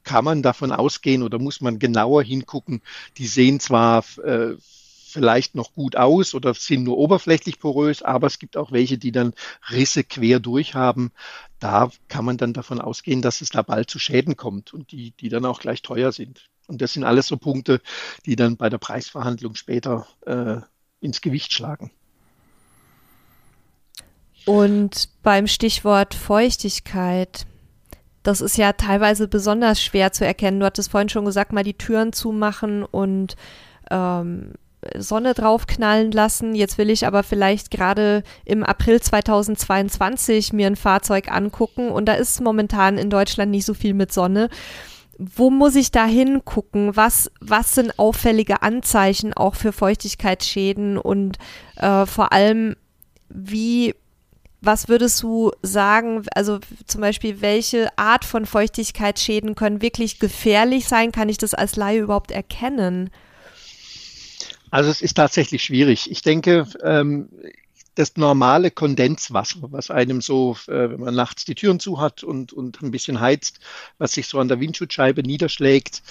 kann 0.06 0.24
man 0.24 0.42
davon 0.42 0.72
ausgehen 0.72 1.24
oder 1.24 1.40
muss 1.40 1.60
man 1.60 1.80
genauer 1.80 2.24
hingucken. 2.24 2.82
Die 3.18 3.28
sehen 3.28 3.60
zwar 3.60 4.06
äh, 4.24 4.56
vielleicht 5.16 5.56
noch 5.56 5.74
gut 5.74 5.96
aus 5.96 6.34
oder 6.34 6.54
sind 6.54 6.84
nur 6.84 6.98
oberflächlich 6.98 7.60
porös, 7.60 8.02
aber 8.02 8.28
es 8.28 8.38
gibt 8.38 8.58
auch 8.58 8.72
welche, 8.72 8.98
die 8.98 9.12
dann 9.12 9.34
Risse 9.70 10.04
quer 10.04 10.40
durch 10.40 10.76
haben. 10.76 11.12
Da 11.60 11.90
kann 12.08 12.26
man 12.26 12.38
dann 12.38 12.54
davon 12.54 12.82
ausgehen, 12.82 13.22
dass 13.22 13.42
es 13.42 13.50
da 13.50 13.62
bald 13.62 13.90
zu 13.90 13.98
Schäden 13.98 14.36
kommt 14.36 14.74
und 14.74 14.92
die, 14.92 15.12
die 15.12 15.30
dann 15.30 15.46
auch 15.46 15.60
gleich 15.60 15.82
teuer 15.82 16.12
sind. 16.12 16.50
Und 16.68 16.82
das 16.82 16.94
sind 16.94 17.04
alles 17.04 17.28
so 17.28 17.38
Punkte, 17.38 17.82
die 18.26 18.36
dann 18.36 18.58
bei 18.58 18.70
der 18.70 18.78
Preisverhandlung 18.78 19.56
später 19.56 20.06
äh, 20.26 20.58
ins 21.00 21.22
Gewicht 21.22 21.54
schlagen. 21.54 21.92
Und 24.46 25.10
beim 25.24 25.48
Stichwort 25.48 26.14
Feuchtigkeit, 26.14 27.48
das 28.26 28.42
ist 28.42 28.58
ja 28.58 28.74
teilweise 28.74 29.28
besonders 29.28 29.82
schwer 29.82 30.12
zu 30.12 30.26
erkennen. 30.26 30.60
Du 30.60 30.66
hattest 30.66 30.90
vorhin 30.90 31.10
schon 31.10 31.26
gesagt, 31.26 31.54
mal 31.54 31.64
die 31.64 31.78
Türen 31.78 32.12
zumachen 32.12 32.84
und 32.84 33.36
ähm, 33.92 34.54
Sonne 34.98 35.34
draufknallen 35.34 36.12
lassen. 36.12 36.56
Jetzt 36.56 36.78
will 36.78 36.90
ich 36.90 37.06
aber 37.06 37.22
vielleicht 37.22 37.70
gerade 37.70 38.24
im 38.44 38.64
April 38.64 39.00
2022 39.00 40.54
mir 40.54 40.68
ein 40.68 40.76
Fahrzeug 40.76 41.32
angucken 41.32 41.90
und 41.90 42.06
da 42.06 42.14
ist 42.14 42.42
momentan 42.42 42.98
in 42.98 43.10
Deutschland 43.10 43.52
nicht 43.52 43.66
so 43.66 43.74
viel 43.74 43.94
mit 43.94 44.12
Sonne. 44.12 44.50
Wo 45.18 45.50
muss 45.50 45.76
ich 45.76 45.92
da 45.92 46.06
hingucken? 46.06 46.96
Was, 46.96 47.32
was 47.40 47.76
sind 47.76 47.98
auffällige 48.00 48.64
Anzeichen 48.64 49.34
auch 49.34 49.56
für 49.56 49.72
Feuchtigkeitsschäden 49.72 50.98
und 50.98 51.38
äh, 51.78 52.06
vor 52.06 52.34
allem, 52.34 52.76
wie 53.30 53.96
was 54.66 54.88
würdest 54.88 55.22
du 55.24 55.52
sagen, 55.62 56.26
also 56.34 56.60
zum 56.88 57.02
Beispiel, 57.02 57.42
welche 57.42 57.96
Art 57.98 58.26
von 58.26 58.46
Feuchtigkeitsschäden 58.46 59.56
können 59.56 59.82
wirklich 59.82 60.20
gefährlich 60.20 60.88
sein? 60.88 61.12
Kann 61.12 61.30
ich 61.30 61.38
das 61.38 61.54
als 61.54 61.76
Laie 61.76 62.00
überhaupt 62.00 62.32
erkennen? 62.32 63.10
Also 64.72 64.90
es 64.90 65.02
ist 65.02 65.16
tatsächlich 65.16 65.64
schwierig. 65.64 66.10
Ich 66.12 66.22
denke, 66.22 66.68
ähm, 66.84 67.30
das 67.96 68.18
normale 68.18 68.72
Kondenswasser, 68.72 69.60
was 69.72 69.90
einem 69.90 70.22
so, 70.22 70.58
äh, 70.68 70.90
wenn 70.90 71.00
man 71.00 71.16
nachts 71.16 71.46
die 71.46 71.56
Türen 71.56 71.80
zu 71.80 72.00
hat 72.00 72.24
und, 72.24 72.52
und 72.52 72.82
ein 72.82 72.92
bisschen 72.92 73.20
heizt, 73.20 73.60
was 73.98 74.14
sich 74.14 74.28
so 74.28 74.40
an 74.40 74.50
der 74.50 74.60
Windschutzscheibe 74.60 75.24
niederschlägt, 75.24 76.04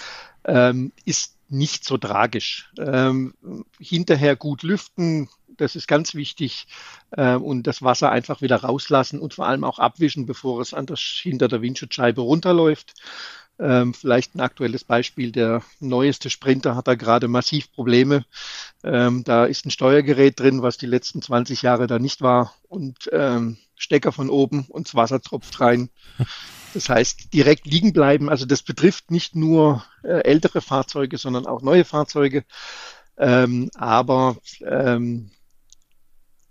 ähm, 0.45 0.91
ist 1.05 1.35
nicht 1.49 1.85
so 1.85 1.97
tragisch. 1.97 2.71
Ähm, 2.79 3.35
hinterher 3.79 4.35
gut 4.35 4.63
lüften, 4.63 5.29
das 5.57 5.75
ist 5.75 5.87
ganz 5.87 6.15
wichtig. 6.15 6.67
Äh, 7.11 7.35
und 7.35 7.63
das 7.67 7.81
Wasser 7.81 8.11
einfach 8.11 8.41
wieder 8.41 8.57
rauslassen 8.57 9.19
und 9.19 9.33
vor 9.33 9.47
allem 9.47 9.63
auch 9.63 9.79
abwischen, 9.79 10.25
bevor 10.25 10.61
es 10.61 10.73
an 10.73 10.87
hinter 10.95 11.47
der 11.47 11.61
Windschutzscheibe 11.61 12.21
runterläuft. 12.21 12.93
Ähm, 13.57 13.93
vielleicht 13.93 14.35
ein 14.35 14.41
aktuelles 14.41 14.83
Beispiel. 14.83 15.31
Der 15.31 15.61
neueste 15.79 16.29
Sprinter 16.29 16.75
hat 16.75 16.87
da 16.87 16.95
gerade 16.95 17.27
massiv 17.27 17.71
Probleme. 17.71 18.25
Ähm, 18.83 19.23
da 19.23 19.45
ist 19.45 19.65
ein 19.65 19.71
Steuergerät 19.71 20.39
drin, 20.39 20.61
was 20.61 20.77
die 20.77 20.87
letzten 20.87 21.21
20 21.21 21.61
Jahre 21.61 21.87
da 21.87 21.97
nicht 21.97 22.21
war 22.21 22.53
und 22.67 23.09
ähm, 23.13 23.57
Stecker 23.75 24.11
von 24.11 24.29
oben 24.29 24.65
und 24.67 24.87
das 24.87 24.95
Wasser 24.95 25.21
tropft 25.21 25.59
rein. 25.61 25.89
Das 26.73 26.89
heißt, 26.89 27.33
direkt 27.33 27.65
liegen 27.65 27.93
bleiben. 27.93 28.29
Also 28.29 28.45
das 28.45 28.61
betrifft 28.61 29.09
nicht 29.09 29.33
nur 29.33 29.85
äh, 30.03 30.23
ältere 30.25 30.59
Fahrzeuge, 30.59 31.17
sondern 31.17 31.45
auch 31.45 31.61
neue 31.61 31.85
Fahrzeuge. 31.85 32.43
Ähm, 33.17 33.69
aber 33.75 34.35
ähm, 34.61 35.31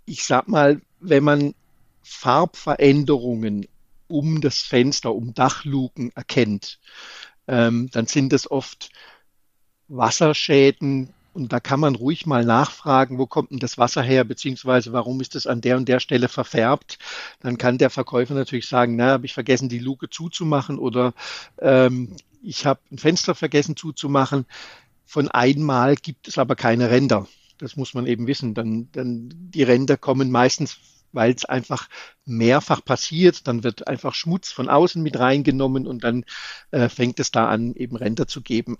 ich 0.05 0.23
sag 0.23 0.47
mal, 0.47 0.81
wenn 0.99 1.23
man 1.23 1.55
Farbveränderungen 2.03 3.67
um 4.07 4.41
das 4.41 4.59
Fenster, 4.59 5.13
um 5.13 5.33
Dachluken 5.33 6.11
erkennt, 6.15 6.79
ähm, 7.47 7.89
dann 7.91 8.07
sind 8.07 8.33
es 8.33 8.49
oft 8.49 8.91
Wasserschäden 9.87 11.13
und 11.33 11.51
da 11.51 11.59
kann 11.59 11.81
man 11.81 11.95
ruhig 11.95 12.25
mal 12.25 12.45
nachfragen, 12.45 13.17
wo 13.17 13.25
kommt 13.25 13.51
denn 13.51 13.59
das 13.59 13.77
Wasser 13.77 14.01
her, 14.01 14.23
beziehungsweise 14.23 14.93
warum 14.93 15.19
ist 15.19 15.35
es 15.35 15.47
an 15.47 15.59
der 15.59 15.75
und 15.75 15.89
der 15.89 15.99
Stelle 15.99 16.29
verfärbt. 16.29 16.97
Dann 17.41 17.57
kann 17.57 17.77
der 17.77 17.89
Verkäufer 17.89 18.33
natürlich 18.33 18.67
sagen, 18.67 18.95
na, 18.95 19.07
habe 19.11 19.25
ich 19.25 19.33
vergessen, 19.33 19.67
die 19.67 19.79
Luke 19.79 20.09
zuzumachen 20.09 20.79
oder 20.79 21.13
ähm, 21.59 22.15
ich 22.41 22.65
habe 22.65 22.79
ein 22.91 22.99
Fenster 22.99 23.35
vergessen 23.35 23.75
zuzumachen. 23.75 24.45
Von 25.05 25.27
einmal 25.27 25.95
gibt 25.95 26.27
es 26.27 26.37
aber 26.37 26.55
keine 26.55 26.89
Ränder. 26.89 27.27
Das 27.57 27.75
muss 27.75 27.93
man 27.93 28.07
eben 28.07 28.27
wissen. 28.27 28.53
Dann, 28.53 28.89
dann 28.91 29.29
die 29.31 29.63
Ränder 29.63 29.97
kommen 29.97 30.31
meistens, 30.31 30.77
weil 31.11 31.33
es 31.33 31.45
einfach 31.45 31.89
mehrfach 32.25 32.83
passiert. 32.83 33.47
Dann 33.47 33.63
wird 33.63 33.87
einfach 33.87 34.13
Schmutz 34.13 34.51
von 34.51 34.69
außen 34.69 35.01
mit 35.01 35.17
reingenommen 35.17 35.87
und 35.87 36.03
dann 36.03 36.25
äh, 36.71 36.89
fängt 36.89 37.19
es 37.19 37.31
da 37.31 37.47
an, 37.47 37.73
eben 37.75 37.95
Ränder 37.95 38.27
zu 38.27 38.41
geben. 38.41 38.77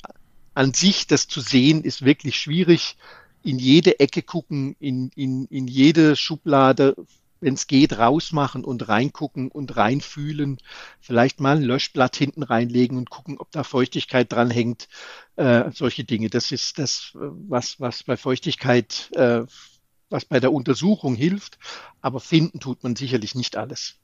An 0.53 0.73
sich 0.73 1.07
das 1.07 1.27
zu 1.27 1.41
sehen 1.41 1.83
ist 1.83 2.03
wirklich 2.05 2.37
schwierig. 2.37 2.97
In 3.43 3.59
jede 3.59 3.99
Ecke 3.99 4.21
gucken, 4.21 4.75
in, 4.79 5.09
in, 5.15 5.45
in 5.45 5.67
jede 5.67 6.15
Schublade 6.15 6.95
wenn 7.39 7.53
es 7.53 7.67
geht, 7.67 7.97
rausmachen 7.97 8.63
und 8.63 8.87
reingucken 8.87 9.49
und 9.49 9.75
reinfühlen. 9.75 10.57
Vielleicht 10.99 11.39
mal 11.39 11.57
ein 11.57 11.63
Löschblatt 11.63 12.15
hinten 12.15 12.43
reinlegen 12.43 12.97
und 12.97 13.09
gucken, 13.09 13.37
ob 13.37 13.51
da 13.51 13.63
Feuchtigkeit 13.63 14.31
dran 14.31 14.49
hängt. 14.49 14.87
Äh, 15.35 15.71
solche 15.71 16.03
Dinge. 16.03 16.29
Das 16.29 16.51
ist 16.51 16.79
das, 16.79 17.11
was, 17.13 17.79
was 17.79 18.03
bei 18.03 18.17
Feuchtigkeit, 18.17 19.09
äh, 19.13 19.43
was 20.09 20.25
bei 20.25 20.39
der 20.39 20.53
Untersuchung 20.53 21.15
hilft. 21.15 21.59
Aber 22.01 22.19
finden 22.19 22.59
tut 22.59 22.83
man 22.83 22.95
sicherlich 22.95 23.35
nicht 23.35 23.57
alles, 23.57 23.95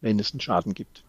wenn 0.00 0.18
es 0.18 0.32
einen 0.32 0.40
Schaden 0.40 0.74
gibt. 0.74 1.04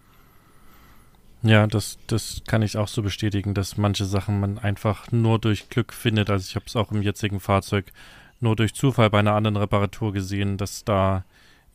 Ja, 1.43 1.67
das, 1.67 1.97
das 2.07 2.41
kann 2.47 2.61
ich 2.61 2.77
auch 2.77 2.87
so 2.87 3.01
bestätigen, 3.01 3.53
dass 3.53 3.75
manche 3.75 4.05
Sachen 4.05 4.39
man 4.39 4.57
einfach 4.57 5.11
nur 5.11 5.39
durch 5.39 5.67
Glück 5.67 5.91
findet. 5.93 6.29
Also 6.29 6.47
ich 6.47 6.55
habe 6.55 6.65
es 6.67 6.75
auch 6.77 6.91
im 6.93 7.01
jetzigen 7.01 7.41
Fahrzeug 7.41 7.91
nur 8.43 8.55
durch 8.55 8.75
Zufall 8.75 9.09
bei 9.09 9.19
einer 9.19 9.33
anderen 9.33 9.57
Reparatur 9.57 10.13
gesehen, 10.13 10.57
dass 10.57 10.85
da 10.85 11.25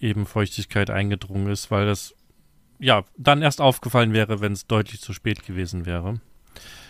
eben 0.00 0.26
Feuchtigkeit 0.26 0.90
eingedrungen 0.90 1.48
ist, 1.48 1.70
weil 1.70 1.86
das 1.86 2.14
ja 2.78 3.02
dann 3.16 3.42
erst 3.42 3.60
aufgefallen 3.60 4.12
wäre, 4.12 4.40
wenn 4.40 4.52
es 4.52 4.66
deutlich 4.66 5.00
zu 5.00 5.12
spät 5.12 5.44
gewesen 5.44 5.86
wäre. 5.86 6.20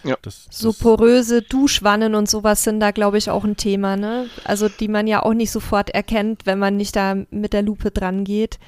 Ja. 0.05 0.17
Das, 0.23 0.47
das 0.47 0.59
so 0.59 0.73
poröse 0.73 1.43
Duschwannen 1.43 2.15
und 2.15 2.29
sowas 2.29 2.63
sind 2.63 2.81
da, 2.81 2.91
glaube 2.91 3.19
ich, 3.19 3.31
auch 3.31 3.45
ein 3.45 3.57
Thema, 3.57 3.97
ne? 3.97 4.29
Also 4.45 4.69
die 4.69 4.89
man 4.89 5.07
ja 5.07 5.23
auch 5.23 5.35
nicht 5.35 5.51
sofort 5.51 5.91
erkennt, 5.91 6.47
wenn 6.47 6.59
man 6.59 6.77
nicht 6.77 6.95
da 6.95 7.17
mit 7.31 7.53
der 7.53 7.63
Lupe 7.63 7.91
dran 7.91 8.25
geht. 8.25 8.59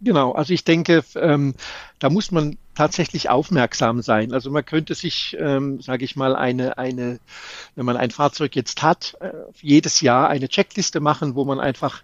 Genau, 0.00 0.32
also 0.32 0.52
ich 0.54 0.64
denke, 0.64 1.04
ähm, 1.14 1.54
da 1.98 2.08
muss 2.08 2.32
man 2.32 2.56
tatsächlich 2.80 3.28
aufmerksam 3.28 4.00
sein. 4.00 4.32
Also 4.32 4.50
man 4.50 4.64
könnte 4.64 4.94
sich, 4.94 5.36
ähm, 5.38 5.82
sage 5.82 6.02
ich 6.02 6.16
mal, 6.16 6.34
eine, 6.34 6.78
eine, 6.78 7.20
wenn 7.74 7.84
man 7.84 7.98
ein 7.98 8.10
Fahrzeug 8.10 8.56
jetzt 8.56 8.82
hat, 8.82 9.18
äh, 9.20 9.32
jedes 9.60 10.00
Jahr 10.00 10.30
eine 10.30 10.48
Checkliste 10.48 10.98
machen, 11.00 11.34
wo 11.34 11.44
man 11.44 11.60
einfach 11.60 12.02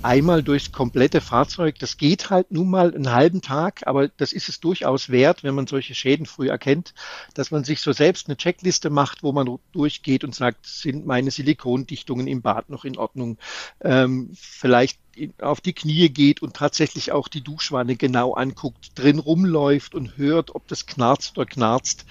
einmal 0.00 0.44
durchs 0.44 0.70
komplette 0.70 1.20
Fahrzeug, 1.20 1.76
das 1.80 1.96
geht 1.96 2.30
halt 2.30 2.52
nun 2.52 2.70
mal 2.70 2.94
einen 2.94 3.10
halben 3.12 3.42
Tag, 3.42 3.80
aber 3.84 4.06
das 4.08 4.32
ist 4.32 4.48
es 4.48 4.60
durchaus 4.60 5.10
wert, 5.10 5.42
wenn 5.42 5.56
man 5.56 5.66
solche 5.66 5.96
Schäden 5.96 6.26
früh 6.26 6.48
erkennt, 6.48 6.94
dass 7.34 7.50
man 7.50 7.64
sich 7.64 7.80
so 7.80 7.92
selbst 7.92 8.28
eine 8.28 8.36
Checkliste 8.36 8.90
macht, 8.90 9.24
wo 9.24 9.32
man 9.32 9.58
durchgeht 9.72 10.22
und 10.22 10.36
sagt, 10.36 10.66
sind 10.66 11.04
meine 11.04 11.32
Silikondichtungen 11.32 12.28
im 12.28 12.42
Bad 12.42 12.70
noch 12.70 12.84
in 12.84 12.96
Ordnung? 12.96 13.38
Ähm, 13.80 14.30
vielleicht 14.34 14.98
auf 15.40 15.60
die 15.60 15.72
Knie 15.72 16.08
geht 16.08 16.42
und 16.42 16.54
tatsächlich 16.54 17.12
auch 17.12 17.28
die 17.28 17.42
Duschwanne 17.42 17.96
genau 17.96 18.34
anguckt, 18.34 18.92
drin 18.94 19.18
rumläuft 19.18 19.94
und 19.94 20.16
hört, 20.16 20.54
ob 20.54 20.66
das 20.68 20.86
knarzt 20.86 21.36
oder 21.36 21.46
knarzt. 21.46 22.04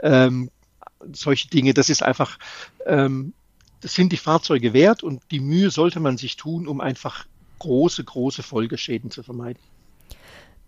Ähm, 0.00 0.50
solche 1.12 1.48
Dinge, 1.48 1.74
das 1.74 1.88
ist 1.88 2.02
einfach, 2.02 2.38
ähm, 2.86 3.32
das 3.80 3.94
sind 3.94 4.12
die 4.12 4.16
Fahrzeuge 4.16 4.72
wert 4.72 5.02
und 5.02 5.22
die 5.30 5.40
Mühe 5.40 5.70
sollte 5.70 6.00
man 6.00 6.16
sich 6.16 6.36
tun, 6.36 6.68
um 6.68 6.80
einfach 6.80 7.26
große, 7.58 8.04
große 8.04 8.42
Folgeschäden 8.42 9.10
zu 9.10 9.22
vermeiden. 9.22 9.62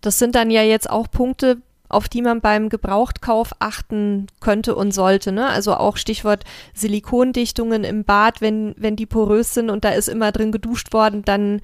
Das 0.01 0.19
sind 0.19 0.35
dann 0.35 0.51
ja 0.51 0.63
jetzt 0.63 0.91
auch 0.91 1.11
Punkte, 1.11 1.63
auf 1.95 2.09
die 2.09 2.23
man 2.23 2.41
beim 2.41 2.69
Gebrauchtkauf 2.69 3.53
achten 3.59 4.27
könnte 4.41 4.75
und 4.75 4.93
sollte. 4.93 5.33
Ne? 5.33 5.47
Also 5.47 5.75
auch 5.75 5.97
Stichwort 5.97 6.45
Silikondichtungen 6.75 7.85
im 7.85 8.05
Bad, 8.05 8.41
wenn, 8.41 8.75
wenn 8.77 8.97
die 8.97 9.07
porös 9.07 9.55
sind 9.55 9.71
und 9.71 9.85
da 9.85 9.91
ist 9.91 10.09
immer 10.09 10.33
drin 10.33 10.53
geduscht 10.53 10.93
worden, 10.93 11.23
dann 11.25 11.61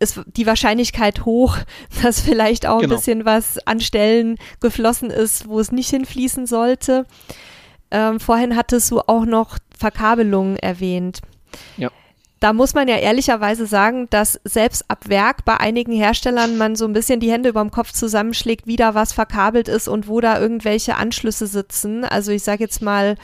ist 0.00 0.20
die 0.26 0.46
Wahrscheinlichkeit 0.46 1.24
hoch, 1.24 1.58
dass 2.02 2.20
vielleicht 2.20 2.66
auch 2.66 2.80
genau. 2.80 2.94
ein 2.94 2.96
bisschen 2.96 3.24
was 3.24 3.58
an 3.66 3.80
Stellen 3.80 4.36
geflossen 4.60 5.10
ist, 5.10 5.48
wo 5.48 5.60
es 5.60 5.72
nicht 5.72 5.90
hinfließen 5.90 6.46
sollte. 6.46 7.06
Ähm, 7.90 8.20
vorhin 8.20 8.56
hattest 8.56 8.90
du 8.90 9.00
auch 9.00 9.24
noch 9.24 9.58
Verkabelungen 9.76 10.56
erwähnt. 10.56 11.20
Ja. 11.76 11.90
Da 12.40 12.52
muss 12.52 12.74
man 12.74 12.86
ja 12.86 12.96
ehrlicherweise 12.96 13.66
sagen, 13.66 14.08
dass 14.10 14.40
selbst 14.44 14.84
ab 14.88 15.08
Werk 15.08 15.44
bei 15.44 15.56
einigen 15.56 15.92
Herstellern 15.92 16.56
man 16.56 16.76
so 16.76 16.84
ein 16.84 16.92
bisschen 16.92 17.18
die 17.18 17.32
Hände 17.32 17.48
über 17.48 17.60
dem 17.60 17.72
Kopf 17.72 17.92
zusammenschlägt, 17.92 18.66
wie 18.66 18.76
da 18.76 18.94
was 18.94 19.12
verkabelt 19.12 19.66
ist 19.66 19.88
und 19.88 20.06
wo 20.06 20.20
da 20.20 20.40
irgendwelche 20.40 20.96
Anschlüsse 20.96 21.48
sitzen. 21.48 22.04
Also 22.04 22.30
ich 22.30 22.44
sage 22.44 22.62
jetzt 22.62 22.80
mal, 22.80 23.16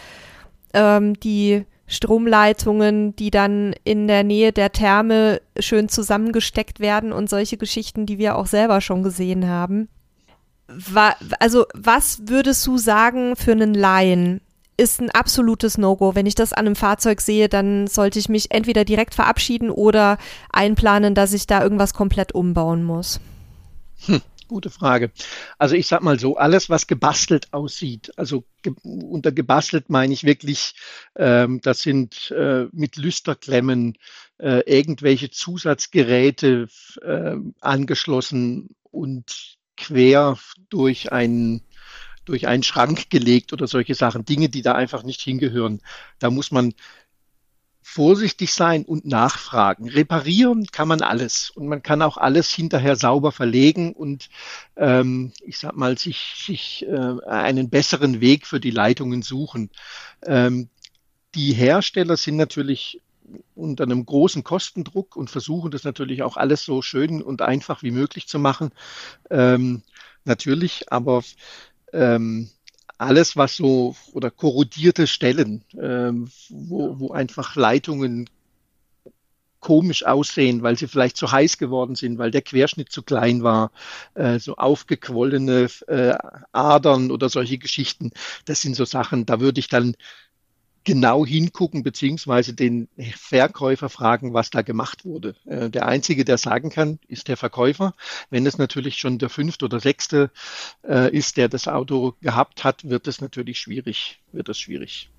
ähm, 0.72 1.14
die 1.20 1.64
Stromleitungen, 1.86 3.14
die 3.14 3.30
dann 3.30 3.74
in 3.84 4.08
der 4.08 4.24
Nähe 4.24 4.52
der 4.52 4.72
Therme 4.72 5.40
schön 5.58 5.88
zusammengesteckt 5.88 6.80
werden 6.80 7.12
und 7.12 7.30
solche 7.30 7.56
Geschichten, 7.56 8.06
die 8.06 8.18
wir 8.18 8.36
auch 8.36 8.46
selber 8.46 8.80
schon 8.80 9.02
gesehen 9.02 9.48
haben. 9.48 9.88
Also 11.38 11.66
was 11.74 12.22
würdest 12.26 12.66
du 12.66 12.78
sagen 12.78 13.36
für 13.36 13.52
einen 13.52 13.74
Laien? 13.74 14.40
Ist 14.76 15.00
ein 15.00 15.10
absolutes 15.10 15.78
No-Go. 15.78 16.14
Wenn 16.14 16.26
ich 16.26 16.34
das 16.34 16.52
an 16.52 16.66
einem 16.66 16.76
Fahrzeug 16.76 17.20
sehe, 17.20 17.48
dann 17.48 17.86
sollte 17.86 18.18
ich 18.18 18.28
mich 18.28 18.50
entweder 18.50 18.84
direkt 18.84 19.14
verabschieden 19.14 19.70
oder 19.70 20.18
einplanen, 20.50 21.14
dass 21.14 21.32
ich 21.32 21.46
da 21.46 21.62
irgendwas 21.62 21.94
komplett 21.94 22.32
umbauen 22.32 22.82
muss. 22.82 23.20
Hm. 24.06 24.20
Gute 24.46 24.68
Frage. 24.68 25.10
Also 25.58 25.74
ich 25.74 25.86
sag 25.86 26.02
mal 26.02 26.18
so, 26.18 26.36
alles, 26.36 26.68
was 26.68 26.86
gebastelt 26.86 27.52
aussieht, 27.52 28.12
also 28.18 28.44
ge 28.62 28.74
unter 28.82 29.32
gebastelt 29.32 29.88
meine 29.88 30.12
ich 30.12 30.24
wirklich, 30.24 30.74
ähm, 31.16 31.60
das 31.62 31.80
sind 31.80 32.30
äh, 32.30 32.66
mit 32.72 32.96
Lüsterklemmen 32.96 33.96
äh, 34.38 34.60
irgendwelche 34.66 35.30
Zusatzgeräte 35.30 36.68
äh, 37.02 37.36
angeschlossen 37.60 38.74
und 38.90 39.56
quer 39.76 40.38
durch 40.68 41.10
einen 41.10 41.62
durch 42.24 42.46
einen 42.46 42.62
Schrank 42.62 43.10
gelegt 43.10 43.52
oder 43.52 43.66
solche 43.66 43.94
Sachen, 43.94 44.24
Dinge, 44.24 44.48
die 44.48 44.62
da 44.62 44.72
einfach 44.72 45.02
nicht 45.02 45.20
hingehören. 45.20 45.80
Da 46.18 46.30
muss 46.30 46.50
man 46.50 46.74
vorsichtig 47.86 48.52
sein 48.52 48.84
und 48.84 49.04
nachfragen. 49.04 49.88
Reparieren 49.90 50.66
kann 50.66 50.88
man 50.88 51.02
alles 51.02 51.50
und 51.50 51.68
man 51.68 51.82
kann 51.82 52.00
auch 52.00 52.16
alles 52.16 52.50
hinterher 52.50 52.96
sauber 52.96 53.30
verlegen 53.30 53.92
und 53.92 54.30
ähm, 54.76 55.32
ich 55.44 55.58
sag 55.58 55.76
mal 55.76 55.98
sich, 55.98 56.34
sich 56.46 56.86
äh, 56.88 57.28
einen 57.28 57.68
besseren 57.68 58.22
Weg 58.22 58.46
für 58.46 58.58
die 58.58 58.70
Leitungen 58.70 59.20
suchen. 59.20 59.70
Ähm, 60.22 60.70
die 61.34 61.52
Hersteller 61.52 62.16
sind 62.16 62.36
natürlich 62.36 63.02
unter 63.54 63.84
einem 63.84 64.06
großen 64.06 64.44
Kostendruck 64.44 65.14
und 65.14 65.30
versuchen 65.30 65.70
das 65.70 65.84
natürlich 65.84 66.22
auch 66.22 66.38
alles 66.38 66.64
so 66.64 66.80
schön 66.80 67.22
und 67.22 67.42
einfach 67.42 67.82
wie 67.82 67.90
möglich 67.90 68.26
zu 68.28 68.38
machen. 68.38 68.70
Ähm, 69.30 69.82
natürlich, 70.24 70.90
aber 70.90 71.22
ähm, 71.94 72.50
alles, 72.98 73.36
was 73.36 73.56
so 73.56 73.96
oder 74.12 74.30
korrodierte 74.30 75.06
Stellen, 75.06 75.64
ähm, 75.80 76.30
wo, 76.50 76.98
wo 76.98 77.10
einfach 77.12 77.56
Leitungen 77.56 78.28
komisch 79.60 80.04
aussehen, 80.04 80.62
weil 80.62 80.76
sie 80.76 80.86
vielleicht 80.86 81.16
zu 81.16 81.32
heiß 81.32 81.56
geworden 81.56 81.94
sind, 81.94 82.18
weil 82.18 82.30
der 82.30 82.42
Querschnitt 82.42 82.92
zu 82.92 83.02
klein 83.02 83.42
war, 83.42 83.72
äh, 84.12 84.38
so 84.38 84.56
aufgequollene 84.56 85.68
äh, 85.88 86.14
Adern 86.52 87.10
oder 87.10 87.30
solche 87.30 87.56
Geschichten. 87.56 88.10
Das 88.44 88.60
sind 88.60 88.76
so 88.76 88.84
Sachen, 88.84 89.24
da 89.24 89.40
würde 89.40 89.60
ich 89.60 89.68
dann 89.68 89.96
genau 90.84 91.24
hingucken, 91.24 91.82
beziehungsweise 91.82 92.52
den 92.52 92.88
Verkäufer 93.16 93.88
fragen, 93.88 94.34
was 94.34 94.50
da 94.50 94.62
gemacht 94.62 95.04
wurde. 95.04 95.34
Äh, 95.46 95.70
der 95.70 95.86
Einzige, 95.86 96.24
der 96.24 96.38
sagen 96.38 96.70
kann, 96.70 96.98
ist 97.08 97.28
der 97.28 97.36
Verkäufer. 97.36 97.94
Wenn 98.30 98.46
es 98.46 98.58
natürlich 98.58 98.98
schon 98.98 99.18
der 99.18 99.30
fünfte 99.30 99.64
oder 99.64 99.80
sechste 99.80 100.30
äh, 100.86 101.10
ist, 101.14 101.36
der 101.36 101.48
das 101.48 101.68
Auto 101.68 102.14
gehabt 102.20 102.64
hat, 102.64 102.88
wird 102.88 103.08
es 103.08 103.20
natürlich 103.20 103.58
schwierig, 103.58 104.20
wird 104.32 104.48
es 104.48 104.58
schwierig. 104.58 105.10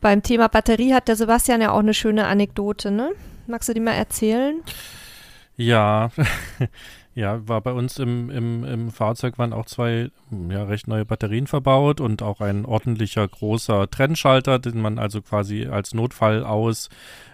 Beim 0.00 0.22
Thema 0.22 0.48
Batterie 0.48 0.94
hat 0.94 1.08
der 1.08 1.16
Sebastian 1.16 1.60
ja 1.60 1.70
auch 1.70 1.78
eine 1.78 1.94
schöne 1.94 2.26
Anekdote, 2.26 2.90
ne? 2.90 3.12
Magst 3.46 3.68
du 3.68 3.74
die 3.74 3.80
mal 3.80 3.92
erzählen? 3.92 4.62
Ja, 5.56 6.10
Ja, 7.14 7.46
war 7.46 7.60
bei 7.60 7.72
uns 7.72 7.98
im, 7.98 8.30
im, 8.30 8.64
im 8.64 8.90
Fahrzeug 8.90 9.38
waren 9.38 9.52
auch 9.52 9.66
zwei 9.66 10.10
ja, 10.48 10.64
recht 10.64 10.88
neue 10.88 11.04
Batterien 11.04 11.46
verbaut 11.46 12.00
und 12.00 12.22
auch 12.22 12.40
ein 12.40 12.64
ordentlicher 12.64 13.28
großer 13.28 13.90
Trennschalter, 13.90 14.58
den 14.58 14.80
man 14.80 14.98
also 14.98 15.20
quasi 15.20 15.66
als 15.66 15.92
Notfall 15.92 16.42
aus 16.42 16.88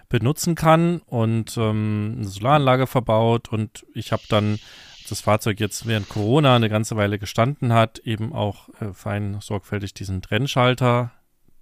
benutzen 0.09 0.55
kann 0.55 1.01
und 1.05 1.55
ähm, 1.57 2.15
eine 2.17 2.27
Solaranlage 2.27 2.87
verbaut 2.87 3.49
und 3.49 3.85
ich 3.93 4.11
habe 4.11 4.23
dann 4.27 4.59
das 5.07 5.21
Fahrzeug 5.21 5.59
jetzt 5.59 5.87
während 5.87 6.09
Corona 6.09 6.55
eine 6.55 6.69
ganze 6.69 6.97
Weile 6.97 7.17
gestanden 7.17 7.73
hat, 7.73 7.99
eben 7.99 8.33
auch 8.33 8.69
äh, 8.81 8.93
fein 8.93 9.37
sorgfältig 9.39 9.93
diesen 9.93 10.21
Trennschalter 10.21 11.11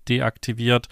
deaktiviert. 0.09 0.88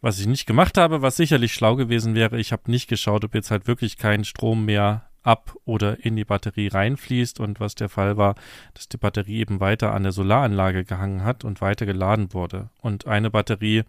Was 0.00 0.18
ich 0.18 0.26
nicht 0.26 0.46
gemacht 0.46 0.76
habe, 0.76 1.00
was 1.00 1.16
sicherlich 1.16 1.54
schlau 1.54 1.76
gewesen 1.76 2.14
wäre, 2.14 2.38
ich 2.38 2.52
habe 2.52 2.70
nicht 2.70 2.88
geschaut, 2.88 3.24
ob 3.24 3.34
jetzt 3.34 3.50
halt 3.50 3.68
wirklich 3.68 3.96
kein 3.96 4.24
Strom 4.24 4.64
mehr 4.64 5.08
ab 5.22 5.54
oder 5.64 6.04
in 6.04 6.16
die 6.16 6.24
Batterie 6.24 6.68
reinfließt 6.68 7.40
und 7.40 7.60
was 7.60 7.74
der 7.74 7.88
Fall 7.88 8.16
war, 8.16 8.34
dass 8.74 8.88
die 8.88 8.96
Batterie 8.96 9.38
eben 9.38 9.60
weiter 9.60 9.94
an 9.94 10.02
der 10.02 10.12
Solaranlage 10.12 10.84
gehangen 10.84 11.24
hat 11.24 11.44
und 11.44 11.60
weiter 11.60 11.86
geladen 11.86 12.32
wurde. 12.32 12.70
Und 12.80 13.06
eine 13.06 13.30
Batterie 13.30 13.84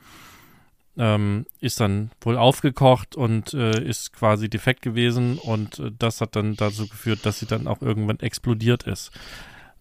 ähm, 0.98 1.46
ist 1.60 1.80
dann 1.80 2.12
wohl 2.22 2.38
aufgekocht 2.38 3.16
und 3.16 3.54
äh, 3.54 3.82
ist 3.84 4.14
quasi 4.14 4.50
defekt 4.50 4.82
gewesen 4.82 5.38
und 5.38 5.80
äh, 5.80 5.92
das 5.98 6.22
hat 6.22 6.36
dann 6.36 6.56
dazu 6.56 6.88
geführt, 6.88 7.26
dass 7.26 7.40
sie 7.40 7.48
dann 7.48 7.68
auch 7.68 7.82
irgendwann 7.82 8.20
explodiert 8.20 8.84
ist. 8.84 9.12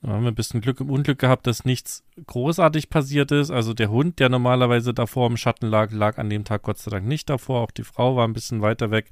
Da 0.02 0.08
haben 0.08 0.24
wir 0.24 0.32
ein 0.32 0.34
bisschen 0.34 0.60
Glück 0.60 0.80
im 0.80 0.90
Unglück 0.90 1.20
gehabt, 1.20 1.46
dass 1.46 1.64
nichts 1.64 2.02
großartig 2.26 2.90
passiert 2.90 3.30
ist. 3.30 3.52
Also 3.52 3.72
der 3.72 3.88
Hund, 3.88 4.18
der 4.18 4.30
normalerweise 4.30 4.92
davor 4.92 5.28
im 5.28 5.36
Schatten 5.36 5.68
lag, 5.68 5.92
lag 5.92 6.18
an 6.18 6.28
dem 6.28 6.44
Tag 6.44 6.62
Gott 6.62 6.78
sei 6.78 6.90
Dank 6.90 7.06
nicht 7.06 7.30
davor. 7.30 7.60
Auch 7.60 7.70
die 7.70 7.84
Frau 7.84 8.16
war 8.16 8.26
ein 8.26 8.32
bisschen 8.32 8.62
weiter 8.62 8.90
weg. 8.90 9.10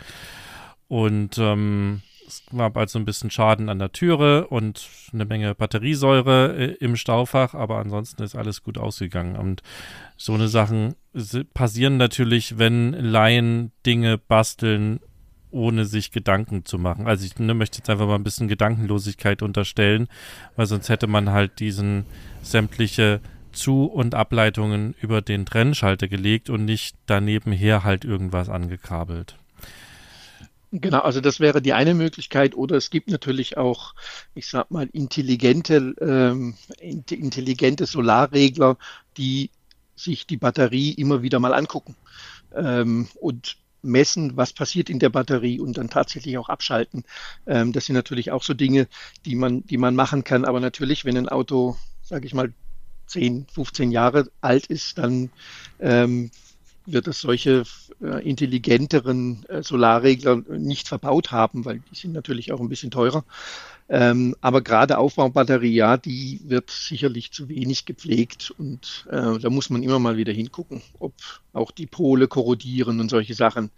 Und 0.89 1.39
ähm, 1.39 2.03
es 2.31 2.45
gab 2.57 2.77
also 2.77 2.99
ein 2.99 3.05
bisschen 3.05 3.31
Schaden 3.31 3.69
an 3.69 3.79
der 3.79 3.93
Türe 3.93 4.47
und 4.47 4.89
eine 5.13 5.25
Menge 5.25 5.55
Batteriesäure 5.55 6.57
äh, 6.57 6.73
im 6.75 6.97
Staufach, 6.97 7.55
aber 7.55 7.79
ansonsten 7.79 8.23
ist 8.23 8.37
alles 8.37 8.63
gut 8.63 8.79
ausgegangen. 8.79 9.37
Und 9.37 9.63
so 10.17 10.35
eine 10.35 10.49
Sachen 10.49 10.95
passieren 11.55 11.97
natürlich, 11.97 12.59
wenn 12.59 12.93
Laien 12.93 13.73
Dinge 13.85 14.17
basteln, 14.17 15.01
ohne 15.51 15.85
sich 15.85 16.13
Gedanken 16.13 16.65
zu 16.65 16.79
machen. 16.79 17.09
Also 17.09 17.27
ich 17.27 17.37
ne, 17.39 17.55
möchte 17.55 17.79
jetzt 17.79 17.91
einfach 17.91 18.07
mal 18.07 18.15
ein 18.15 18.23
bisschen 18.25 18.47
Gedankenlosigkeit 18.47 19.43
unterstellen, 19.43 20.07
weil 20.55 20.67
sonst 20.67 20.89
hätte 20.89 21.09
man 21.09 21.31
halt 21.31 21.59
diesen 21.59 22.07
sämtliche 22.43 23.21
Zu- 23.51 23.87
und 23.87 24.15
Ableitungen 24.15 24.95
über 25.01 25.23
den 25.23 25.45
Trennschalter 25.47 26.07
gelegt 26.07 26.51
und 26.51 26.65
nicht 26.65 26.95
daneben 27.07 27.51
her 27.51 27.83
halt 27.83 28.05
irgendwas 28.05 28.49
angekabelt. 28.49 29.40
Genau, 30.73 31.01
also 31.01 31.21
das 31.21 31.41
wäre 31.41 31.61
die 31.61 31.73
eine 31.73 31.95
Möglichkeit. 31.95 32.55
Oder 32.55 32.77
es 32.77 32.91
gibt 32.91 33.11
natürlich 33.11 33.57
auch, 33.57 33.95
ich 34.35 34.47
sag 34.47 34.71
mal, 34.71 34.89
intelligente, 34.93 35.95
ähm, 36.01 36.55
intelligente 36.81 37.87
Solarregler, 37.87 38.77
die 39.17 39.51
sich 39.97 40.27
die 40.27 40.37
Batterie 40.37 40.93
immer 40.93 41.23
wieder 41.23 41.41
mal 41.41 41.55
angucken 41.55 41.97
ähm, 42.55 43.09
und 43.21 43.57
messen, 43.83 44.37
was 44.37 44.53
passiert 44.53 44.91
in 44.91 44.99
der 45.01 45.09
Batterie 45.11 45.59
und 45.59 45.77
dann 45.77 45.91
tatsächlich 45.91 46.39
auch 46.39 46.49
abschalten. 46.49 47.05
Ähm, 47.47 47.73
das 47.73 47.87
sind 47.87 47.95
natürlich 47.97 48.31
auch 48.31 48.45
so 48.45 48.55
Dinge, 48.55 48.87
die 49.25 49.35
man, 49.35 49.67
die 49.67 49.79
man 49.79 49.97
machen 49.97 50.23
kann. 50.23 50.45
Aber 50.45 50.61
natürlich, 50.61 51.05
wenn 51.05 51.17
ein 51.17 51.29
Auto, 51.29 51.77
sage 52.03 52.27
ich 52.27 52.35
mal, 52.35 52.53
10, 53.07 53.47
15 53.53 53.91
Jahre 53.91 54.31
alt 54.41 54.67
ist, 54.67 54.99
dann 54.99 55.31
ähm, 55.81 56.31
wird 56.93 57.09
es 57.09 57.21
solche 57.21 57.65
äh, 58.03 58.29
intelligenteren 58.29 59.45
äh, 59.49 59.63
Solarregler 59.63 60.43
nicht 60.49 60.89
verbaut 60.89 61.31
haben, 61.31 61.65
weil 61.65 61.81
die 61.91 61.97
sind 61.97 62.13
natürlich 62.13 62.53
auch 62.53 62.61
ein 62.61 62.69
bisschen 62.69 62.91
teurer. 62.91 63.25
Ähm, 63.89 64.37
aber 64.41 64.63
gerade 64.63 64.99
Aufbaubatterie, 64.99 65.75
ja, 65.75 65.97
die 65.97 66.41
wird 66.45 66.71
sicherlich 66.71 67.33
zu 67.33 67.49
wenig 67.49 67.87
gepflegt 67.87 68.53
und 68.57 69.07
äh, 69.11 69.39
da 69.39 69.51
muss 69.51 69.69
man 69.69 69.83
immer 69.83 69.99
mal 69.99 70.17
wieder 70.17 70.33
hingucken, 70.33 70.81
ob 71.01 71.13
auch 71.53 71.73
die 71.73 71.87
Pole 71.87 72.29
korrodieren 72.29 73.01
und 73.01 73.09
solche 73.09 73.35
Sachen. 73.35 73.71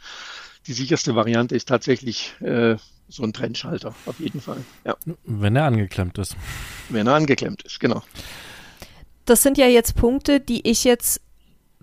Die 0.66 0.74
sicherste 0.74 1.14
Variante 1.14 1.56
ist 1.56 1.66
tatsächlich 1.66 2.34
äh, 2.40 2.76
so 3.08 3.22
ein 3.22 3.32
Trennschalter, 3.32 3.94
auf 4.04 4.20
jeden 4.20 4.42
Fall. 4.42 4.58
Ja. 4.84 4.96
Wenn 5.24 5.56
er 5.56 5.64
angeklemmt 5.64 6.18
ist. 6.18 6.36
Wenn 6.90 7.06
er 7.06 7.14
angeklemmt 7.14 7.62
ist, 7.62 7.80
genau. 7.80 8.02
Das 9.24 9.42
sind 9.42 9.56
ja 9.56 9.66
jetzt 9.66 9.96
Punkte, 9.96 10.40
die 10.40 10.68
ich 10.68 10.84
jetzt 10.84 11.22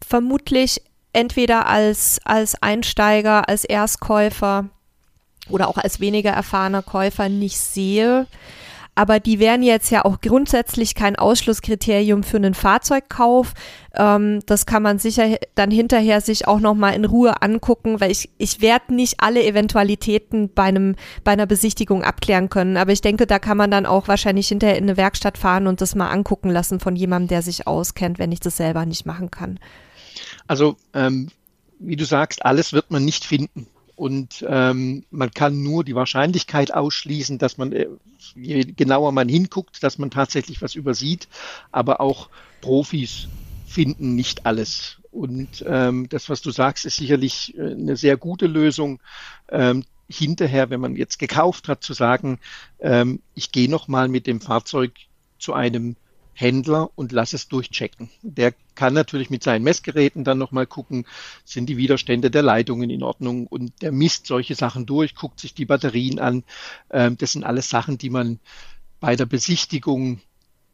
vermutlich 0.05 0.81
entweder 1.13 1.67
als, 1.67 2.19
als 2.23 2.61
Einsteiger, 2.61 3.49
als 3.49 3.65
Erstkäufer 3.65 4.65
oder 5.49 5.67
auch 5.67 5.77
als 5.77 5.99
weniger 5.99 6.31
erfahrener 6.31 6.83
Käufer 6.83 7.29
nicht 7.29 7.57
sehe. 7.57 8.27
aber 8.99 9.21
die 9.21 9.39
wären 9.39 9.63
jetzt 9.63 9.91
ja 9.91 10.03
auch 10.03 10.19
grundsätzlich 10.19 10.93
kein 10.93 11.15
Ausschlusskriterium 11.15 12.21
für 12.21 12.35
einen 12.35 12.53
Fahrzeugkauf. 12.53 13.53
Ähm, 13.95 14.41
das 14.45 14.65
kann 14.65 14.83
man 14.83 14.99
sicher 14.99 15.37
dann 15.55 15.71
hinterher 15.71 16.19
sich 16.19 16.49
auch 16.49 16.59
nochmal 16.59 16.95
in 16.95 17.05
Ruhe 17.05 17.41
angucken, 17.41 18.01
weil 18.01 18.11
ich, 18.11 18.29
ich 18.37 18.59
werde 18.59 18.93
nicht 18.93 19.21
alle 19.21 19.41
Eventualitäten 19.41 20.53
bei 20.53 20.63
einem, 20.63 20.95
bei 21.23 21.31
einer 21.31 21.45
Besichtigung 21.45 22.03
abklären 22.03 22.49
können. 22.49 22.75
Aber 22.75 22.91
ich 22.91 22.99
denke, 22.99 23.25
da 23.25 23.39
kann 23.39 23.55
man 23.55 23.71
dann 23.71 23.85
auch 23.85 24.09
wahrscheinlich 24.09 24.49
hinterher 24.49 24.77
in 24.77 24.83
eine 24.83 24.97
Werkstatt 24.97 25.37
fahren 25.37 25.67
und 25.67 25.79
das 25.79 25.95
mal 25.95 26.09
angucken 26.09 26.49
lassen 26.49 26.81
von 26.81 26.97
jemandem, 26.97 27.29
der 27.29 27.41
sich 27.41 27.67
auskennt, 27.67 28.19
wenn 28.19 28.33
ich 28.33 28.41
das 28.41 28.57
selber 28.57 28.85
nicht 28.85 29.05
machen 29.05 29.31
kann. 29.31 29.59
Also, 30.49 30.77
ähm, 30.95 31.27
wie 31.77 31.95
du 31.95 32.05
sagst, 32.05 32.43
alles 32.43 32.73
wird 32.73 32.89
man 32.89 33.05
nicht 33.05 33.23
finden. 33.23 33.67
Und 33.95 34.43
ähm, 34.49 35.03
man 35.11 35.29
kann 35.29 35.61
nur 35.61 35.83
die 35.83 35.93
Wahrscheinlichkeit 35.93 36.73
ausschließen, 36.73 37.37
dass 37.37 37.59
man, 37.59 37.71
äh, 37.71 37.87
je 38.35 38.63
genauer 38.63 39.11
man 39.11 39.29
hinguckt, 39.29 39.83
dass 39.83 39.99
man 39.99 40.09
tatsächlich 40.09 40.63
was 40.63 40.73
übersieht. 40.73 41.27
Aber 41.71 42.01
auch 42.01 42.29
Profis 42.61 43.27
finden 43.67 44.15
nicht 44.15 44.47
alles. 44.47 44.97
Und 45.11 45.63
ähm, 45.67 46.09
das, 46.09 46.29
was 46.29 46.41
du 46.41 46.49
sagst, 46.49 46.83
ist 46.83 46.95
sicherlich 46.95 47.55
äh, 47.55 47.73
eine 47.73 47.95
sehr 47.95 48.17
gute 48.17 48.47
Lösung. 48.47 48.99
Ähm, 49.49 49.83
hinterher, 50.07 50.71
wenn 50.71 50.79
man 50.79 50.95
jetzt 50.95 51.19
gekauft 51.19 51.67
hat, 51.67 51.83
zu 51.83 51.93
sagen, 51.93 52.39
ähm, 52.79 53.21
ich 53.35 53.51
gehe 53.51 53.69
noch 53.69 53.87
mal 53.87 54.07
mit 54.07 54.25
dem 54.25 54.41
Fahrzeug 54.41 54.93
zu 55.37 55.53
einem 55.53 55.95
Händler 56.39 56.89
und 56.95 57.11
lass 57.11 57.33
es 57.33 57.47
durchchecken. 57.49 58.09
Der 58.21 58.53
kann 58.75 58.93
natürlich 58.93 59.29
mit 59.29 59.43
seinen 59.43 59.63
Messgeräten 59.63 60.23
dann 60.23 60.37
nochmal 60.37 60.67
gucken, 60.67 61.05
sind 61.43 61.67
die 61.67 61.77
Widerstände 61.77 62.31
der 62.31 62.43
Leitungen 62.43 62.89
in 62.89 63.03
Ordnung 63.03 63.45
und 63.47 63.81
der 63.81 63.91
misst 63.91 64.27
solche 64.27 64.55
Sachen 64.55 64.85
durch, 64.85 65.15
guckt 65.15 65.39
sich 65.39 65.53
die 65.53 65.65
Batterien 65.65 66.19
an. 66.19 66.43
Ähm, 66.91 67.17
das 67.17 67.33
sind 67.33 67.43
alles 67.43 67.69
Sachen, 67.69 67.97
die 67.97 68.09
man 68.09 68.39
bei 68.99 69.15
der 69.15 69.25
Besichtigung 69.25 70.21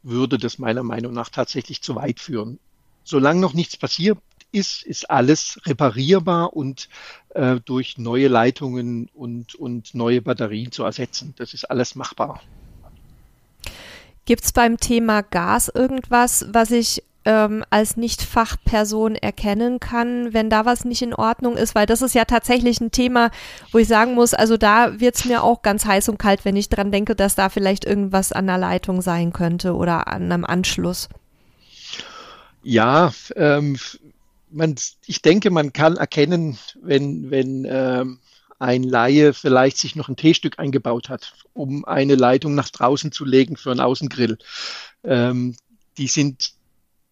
würde 0.03 0.37
das 0.37 0.59
meiner 0.59 0.83
Meinung 0.83 1.13
nach 1.13 1.29
tatsächlich 1.29 1.81
zu 1.81 1.95
weit 1.95 2.19
führen. 2.19 2.59
Solange 3.03 3.39
noch 3.39 3.53
nichts 3.53 3.75
passiert 3.75 4.19
ist, 4.51 4.83
ist 4.83 5.09
alles 5.09 5.59
reparierbar 5.65 6.53
und 6.53 6.89
äh, 7.29 7.59
durch 7.65 7.97
neue 7.97 8.27
Leitungen 8.27 9.09
und, 9.13 9.55
und 9.55 9.95
neue 9.95 10.21
Batterien 10.21 10.71
zu 10.71 10.83
ersetzen. 10.83 11.33
Das 11.37 11.53
ist 11.53 11.65
alles 11.65 11.95
machbar. 11.95 12.41
Gibt 14.25 14.43
es 14.43 14.51
beim 14.51 14.77
Thema 14.77 15.21
Gas 15.21 15.69
irgendwas, 15.73 16.45
was 16.49 16.71
ich 16.71 17.03
ähm, 17.25 17.63
als 17.69 17.97
Nicht-Fachperson 17.97 19.15
erkennen 19.15 19.79
kann, 19.79 20.33
wenn 20.33 20.49
da 20.49 20.65
was 20.65 20.85
nicht 20.85 21.01
in 21.01 21.13
Ordnung 21.13 21.57
ist? 21.57 21.75
Weil 21.75 21.85
das 21.85 22.01
ist 22.01 22.15
ja 22.15 22.25
tatsächlich 22.25 22.79
ein 22.79 22.91
Thema, 22.91 23.31
wo 23.71 23.79
ich 23.79 23.87
sagen 23.87 24.13
muss, 24.13 24.33
also 24.33 24.57
da 24.57 24.99
wird 24.99 25.15
es 25.15 25.25
mir 25.25 25.43
auch 25.43 25.61
ganz 25.61 25.85
heiß 25.85 26.09
und 26.09 26.19
kalt, 26.19 26.45
wenn 26.45 26.55
ich 26.55 26.69
dran 26.69 26.91
denke, 26.91 27.15
dass 27.15 27.35
da 27.35 27.49
vielleicht 27.49 27.85
irgendwas 27.85 28.31
an 28.31 28.47
der 28.47 28.57
Leitung 28.57 29.01
sein 29.01 29.33
könnte 29.33 29.75
oder 29.75 30.07
an 30.07 30.31
einem 30.31 30.45
Anschluss. 30.45 31.09
Ja, 32.63 33.13
ähm, 33.35 33.77
man, 34.49 34.75
ich 35.05 35.21
denke, 35.21 35.51
man 35.51 35.73
kann 35.73 35.97
erkennen, 35.97 36.57
wenn, 36.81 37.29
wenn 37.29 37.67
ähm, 37.69 38.19
ein 38.59 38.83
Laie 38.83 39.33
vielleicht 39.33 39.77
sich 39.77 39.95
noch 39.95 40.09
ein 40.09 40.15
T-Stück 40.15 40.59
eingebaut 40.59 41.09
hat, 41.09 41.33
um 41.53 41.85
eine 41.85 42.15
Leitung 42.15 42.55
nach 42.55 42.69
draußen 42.69 43.11
zu 43.11 43.25
legen 43.25 43.57
für 43.57 43.71
einen 43.71 43.79
Außengrill. 43.79 44.37
Ähm, 45.03 45.55
die 45.97 46.07
sind 46.07 46.53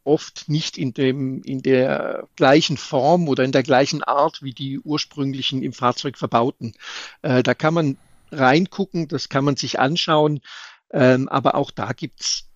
oft 0.03 0.49
nicht 0.49 0.77
in, 0.77 0.93
dem, 0.93 1.41
in 1.43 1.61
der 1.61 2.27
gleichen 2.35 2.77
Form 2.77 3.27
oder 3.27 3.43
in 3.43 3.51
der 3.51 3.63
gleichen 3.63 4.03
Art 4.03 4.41
wie 4.41 4.53
die 4.53 4.79
ursprünglichen 4.79 5.63
im 5.63 5.73
Fahrzeug 5.73 6.17
verbauten. 6.17 6.73
Äh, 7.21 7.43
da 7.43 7.53
kann 7.53 7.73
man 7.73 7.97
reingucken, 8.31 9.07
das 9.07 9.29
kann 9.29 9.45
man 9.45 9.55
sich 9.55 9.79
anschauen, 9.79 10.41
ähm, 10.91 11.29
aber 11.29 11.55
auch 11.55 11.71
da 11.71 11.93
gibt's 11.93 12.49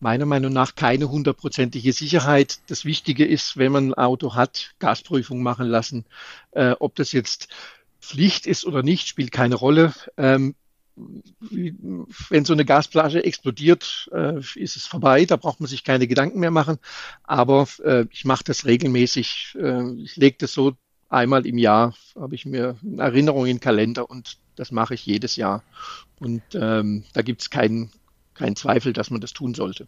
meiner 0.00 0.26
Meinung 0.26 0.52
nach 0.52 0.74
keine 0.74 1.10
hundertprozentige 1.10 1.92
Sicherheit. 1.92 2.60
Das 2.68 2.84
Wichtige 2.84 3.24
ist, 3.24 3.56
wenn 3.56 3.72
man 3.72 3.90
ein 3.90 3.94
Auto 3.94 4.34
hat, 4.34 4.74
Gasprüfung 4.78 5.42
machen 5.42 5.66
lassen. 5.66 6.04
Äh, 6.52 6.74
ob 6.78 6.94
das 6.94 7.12
jetzt 7.12 7.48
Pflicht 8.00 8.46
ist 8.46 8.64
oder 8.64 8.82
nicht, 8.82 9.08
spielt 9.08 9.32
keine 9.32 9.54
Rolle. 9.54 9.92
Ähm, 10.16 10.54
wenn 10.96 12.44
so 12.44 12.52
eine 12.52 12.64
Gasflasche 12.64 13.24
explodiert, 13.24 14.10
äh, 14.12 14.40
ist 14.56 14.76
es 14.76 14.86
vorbei. 14.86 15.24
Da 15.24 15.36
braucht 15.36 15.60
man 15.60 15.68
sich 15.68 15.84
keine 15.84 16.08
Gedanken 16.08 16.40
mehr 16.40 16.50
machen. 16.50 16.78
Aber 17.22 17.68
äh, 17.84 18.06
ich 18.10 18.24
mache 18.24 18.44
das 18.44 18.64
regelmäßig. 18.64 19.56
Äh, 19.60 19.92
ich 20.02 20.16
lege 20.16 20.36
das 20.40 20.52
so 20.52 20.74
einmal 21.08 21.46
im 21.46 21.56
Jahr, 21.56 21.94
habe 22.16 22.34
ich 22.34 22.44
mir 22.46 22.76
eine 22.82 23.02
Erinnerung 23.02 23.46
in 23.46 23.56
den 23.56 23.60
Kalender 23.60 24.10
und 24.10 24.38
das 24.56 24.72
mache 24.72 24.94
ich 24.94 25.06
jedes 25.06 25.36
Jahr. 25.36 25.62
Und 26.18 26.42
ähm, 26.54 27.04
da 27.12 27.22
gibt 27.22 27.42
es 27.42 27.50
keinen 27.50 27.92
keinen 28.38 28.56
Zweifel, 28.56 28.92
dass 28.92 29.10
man 29.10 29.20
das 29.20 29.32
tun 29.32 29.54
sollte. 29.54 29.86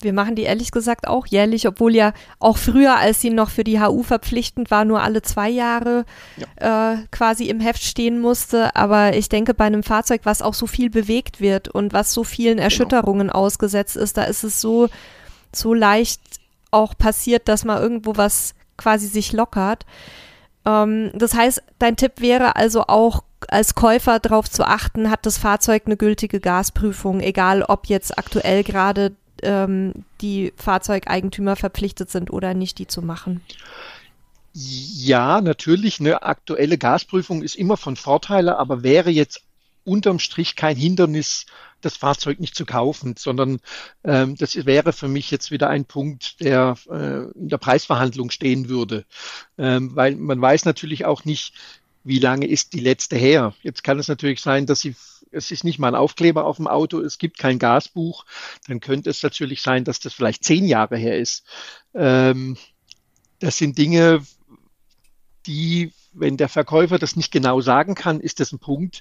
Wir 0.00 0.12
machen 0.12 0.34
die 0.34 0.42
ehrlich 0.42 0.70
gesagt 0.70 1.08
auch 1.08 1.26
jährlich, 1.26 1.66
obwohl 1.66 1.94
ja 1.94 2.12
auch 2.38 2.58
früher, 2.58 2.96
als 2.96 3.20
sie 3.20 3.30
noch 3.30 3.50
für 3.50 3.64
die 3.64 3.80
HU 3.80 4.02
verpflichtend 4.02 4.70
war, 4.70 4.84
nur 4.84 5.02
alle 5.02 5.22
zwei 5.22 5.48
Jahre 5.48 6.04
ja. 6.36 6.92
äh, 6.92 6.96
quasi 7.10 7.44
im 7.44 7.60
Heft 7.60 7.82
stehen 7.82 8.20
musste. 8.20 8.76
Aber 8.76 9.16
ich 9.16 9.28
denke, 9.28 9.54
bei 9.54 9.64
einem 9.64 9.82
Fahrzeug, 9.82 10.22
was 10.24 10.42
auch 10.42 10.54
so 10.54 10.66
viel 10.66 10.90
bewegt 10.90 11.40
wird 11.40 11.68
und 11.68 11.92
was 11.92 12.12
so 12.12 12.24
vielen 12.24 12.56
genau. 12.56 12.64
Erschütterungen 12.64 13.28
genau. 13.28 13.38
ausgesetzt 13.38 13.96
ist, 13.96 14.16
da 14.16 14.24
ist 14.24 14.44
es 14.44 14.60
so, 14.60 14.88
so 15.52 15.72
leicht 15.72 16.20
auch 16.70 16.96
passiert, 16.98 17.48
dass 17.48 17.64
mal 17.64 17.80
irgendwo 17.80 18.16
was 18.16 18.54
quasi 18.76 19.06
sich 19.06 19.32
lockert. 19.32 19.86
Ähm, 20.66 21.10
das 21.14 21.34
heißt, 21.34 21.62
dein 21.78 21.96
Tipp 21.96 22.20
wäre 22.20 22.56
also 22.56 22.82
auch 22.86 23.22
als 23.48 23.74
Käufer 23.74 24.18
darauf 24.20 24.50
zu 24.50 24.64
achten, 24.64 25.10
hat 25.10 25.26
das 25.26 25.38
Fahrzeug 25.38 25.82
eine 25.86 25.96
gültige 25.96 26.40
Gasprüfung, 26.40 27.20
egal 27.20 27.62
ob 27.62 27.86
jetzt 27.86 28.18
aktuell 28.18 28.64
gerade 28.64 29.12
ähm, 29.42 30.04
die 30.20 30.52
Fahrzeugeigentümer 30.56 31.56
verpflichtet 31.56 32.10
sind 32.10 32.30
oder 32.30 32.54
nicht, 32.54 32.78
die 32.78 32.86
zu 32.86 33.02
machen? 33.02 33.40
Ja, 34.52 35.40
natürlich. 35.40 35.98
Eine 35.98 36.22
aktuelle 36.22 36.78
Gasprüfung 36.78 37.42
ist 37.42 37.56
immer 37.56 37.76
von 37.76 37.96
Vorteil, 37.96 38.48
aber 38.48 38.82
wäre 38.82 39.10
jetzt 39.10 39.42
unterm 39.84 40.18
Strich 40.18 40.56
kein 40.56 40.76
Hindernis, 40.76 41.46
das 41.80 41.96
Fahrzeug 41.96 42.40
nicht 42.40 42.54
zu 42.54 42.64
kaufen, 42.64 43.14
sondern 43.18 43.60
ähm, 44.04 44.36
das 44.36 44.54
wäre 44.64 44.92
für 44.92 45.08
mich 45.08 45.30
jetzt 45.30 45.50
wieder 45.50 45.68
ein 45.68 45.84
Punkt, 45.84 46.40
der 46.40 46.76
äh, 46.88 47.24
in 47.38 47.48
der 47.48 47.58
Preisverhandlung 47.58 48.30
stehen 48.30 48.68
würde. 48.68 49.04
Ähm, 49.58 49.94
weil 49.94 50.16
man 50.16 50.40
weiß 50.40 50.64
natürlich 50.64 51.04
auch 51.04 51.24
nicht, 51.24 51.52
wie 52.04 52.18
lange 52.18 52.46
ist 52.46 52.74
die 52.74 52.80
letzte 52.80 53.16
her. 53.16 53.54
Jetzt 53.62 53.82
kann 53.82 53.98
es 53.98 54.08
natürlich 54.08 54.40
sein, 54.40 54.66
dass 54.66 54.80
sie 54.80 54.94
es 55.34 55.50
ist 55.50 55.64
nicht 55.64 55.78
mal 55.78 55.88
ein 55.88 55.94
Aufkleber 55.94 56.44
auf 56.46 56.56
dem 56.56 56.66
Auto, 56.66 57.00
es 57.00 57.18
gibt 57.18 57.38
kein 57.38 57.58
Gasbuch, 57.58 58.24
dann 58.66 58.80
könnte 58.80 59.10
es 59.10 59.22
natürlich 59.22 59.62
sein, 59.62 59.84
dass 59.84 60.00
das 60.00 60.14
vielleicht 60.14 60.44
zehn 60.44 60.66
Jahre 60.66 60.96
her 60.96 61.18
ist. 61.18 61.44
Ähm, 61.94 62.56
das 63.40 63.58
sind 63.58 63.76
Dinge, 63.78 64.24
die, 65.46 65.92
wenn 66.12 66.36
der 66.36 66.48
Verkäufer 66.48 66.98
das 66.98 67.16
nicht 67.16 67.32
genau 67.32 67.60
sagen 67.60 67.94
kann, 67.94 68.20
ist 68.20 68.40
das 68.40 68.52
ein 68.52 68.58
Punkt, 68.58 69.00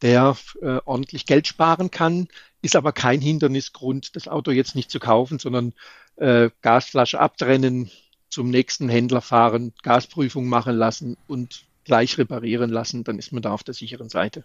der 0.00 0.36
äh, 0.60 0.78
ordentlich 0.84 1.26
Geld 1.26 1.46
sparen 1.46 1.90
kann, 1.90 2.28
ist 2.62 2.76
aber 2.76 2.92
kein 2.92 3.20
Hindernisgrund, 3.20 4.16
das 4.16 4.28
Auto 4.28 4.50
jetzt 4.50 4.74
nicht 4.74 4.90
zu 4.90 5.00
kaufen, 5.00 5.38
sondern 5.38 5.74
äh, 6.16 6.50
Gasflasche 6.62 7.20
abtrennen, 7.20 7.90
zum 8.28 8.48
nächsten 8.48 8.88
Händler 8.88 9.20
fahren, 9.20 9.74
Gasprüfung 9.82 10.46
machen 10.46 10.74
lassen 10.76 11.18
und 11.26 11.64
gleich 11.84 12.16
reparieren 12.16 12.70
lassen, 12.70 13.04
dann 13.04 13.18
ist 13.18 13.32
man 13.32 13.42
da 13.42 13.52
auf 13.52 13.62
der 13.62 13.74
sicheren 13.74 14.08
Seite 14.08 14.44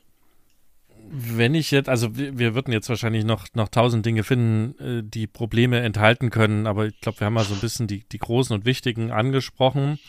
wenn 1.09 1.55
ich 1.55 1.71
jetzt, 1.71 1.89
also 1.89 2.15
wir, 2.15 2.55
würden 2.55 2.73
jetzt 2.73 2.89
wahrscheinlich 2.89 3.25
noch, 3.25 3.47
noch 3.53 3.69
tausend 3.69 4.05
Dinge 4.05 4.23
finden, 4.23 4.79
äh, 4.79 5.03
die 5.03 5.27
Probleme 5.27 5.79
enthalten 5.79 6.29
können, 6.29 6.67
aber 6.67 6.87
ich 6.87 6.99
glaube, 7.01 7.19
wir 7.19 7.25
haben 7.25 7.33
mal 7.33 7.43
so 7.43 7.53
ein 7.53 7.59
bisschen 7.59 7.87
die, 7.87 8.03
die 8.09 8.19
großen 8.19 8.55
und 8.55 8.65
wichtigen 8.65 9.11
angesprochen. 9.11 9.99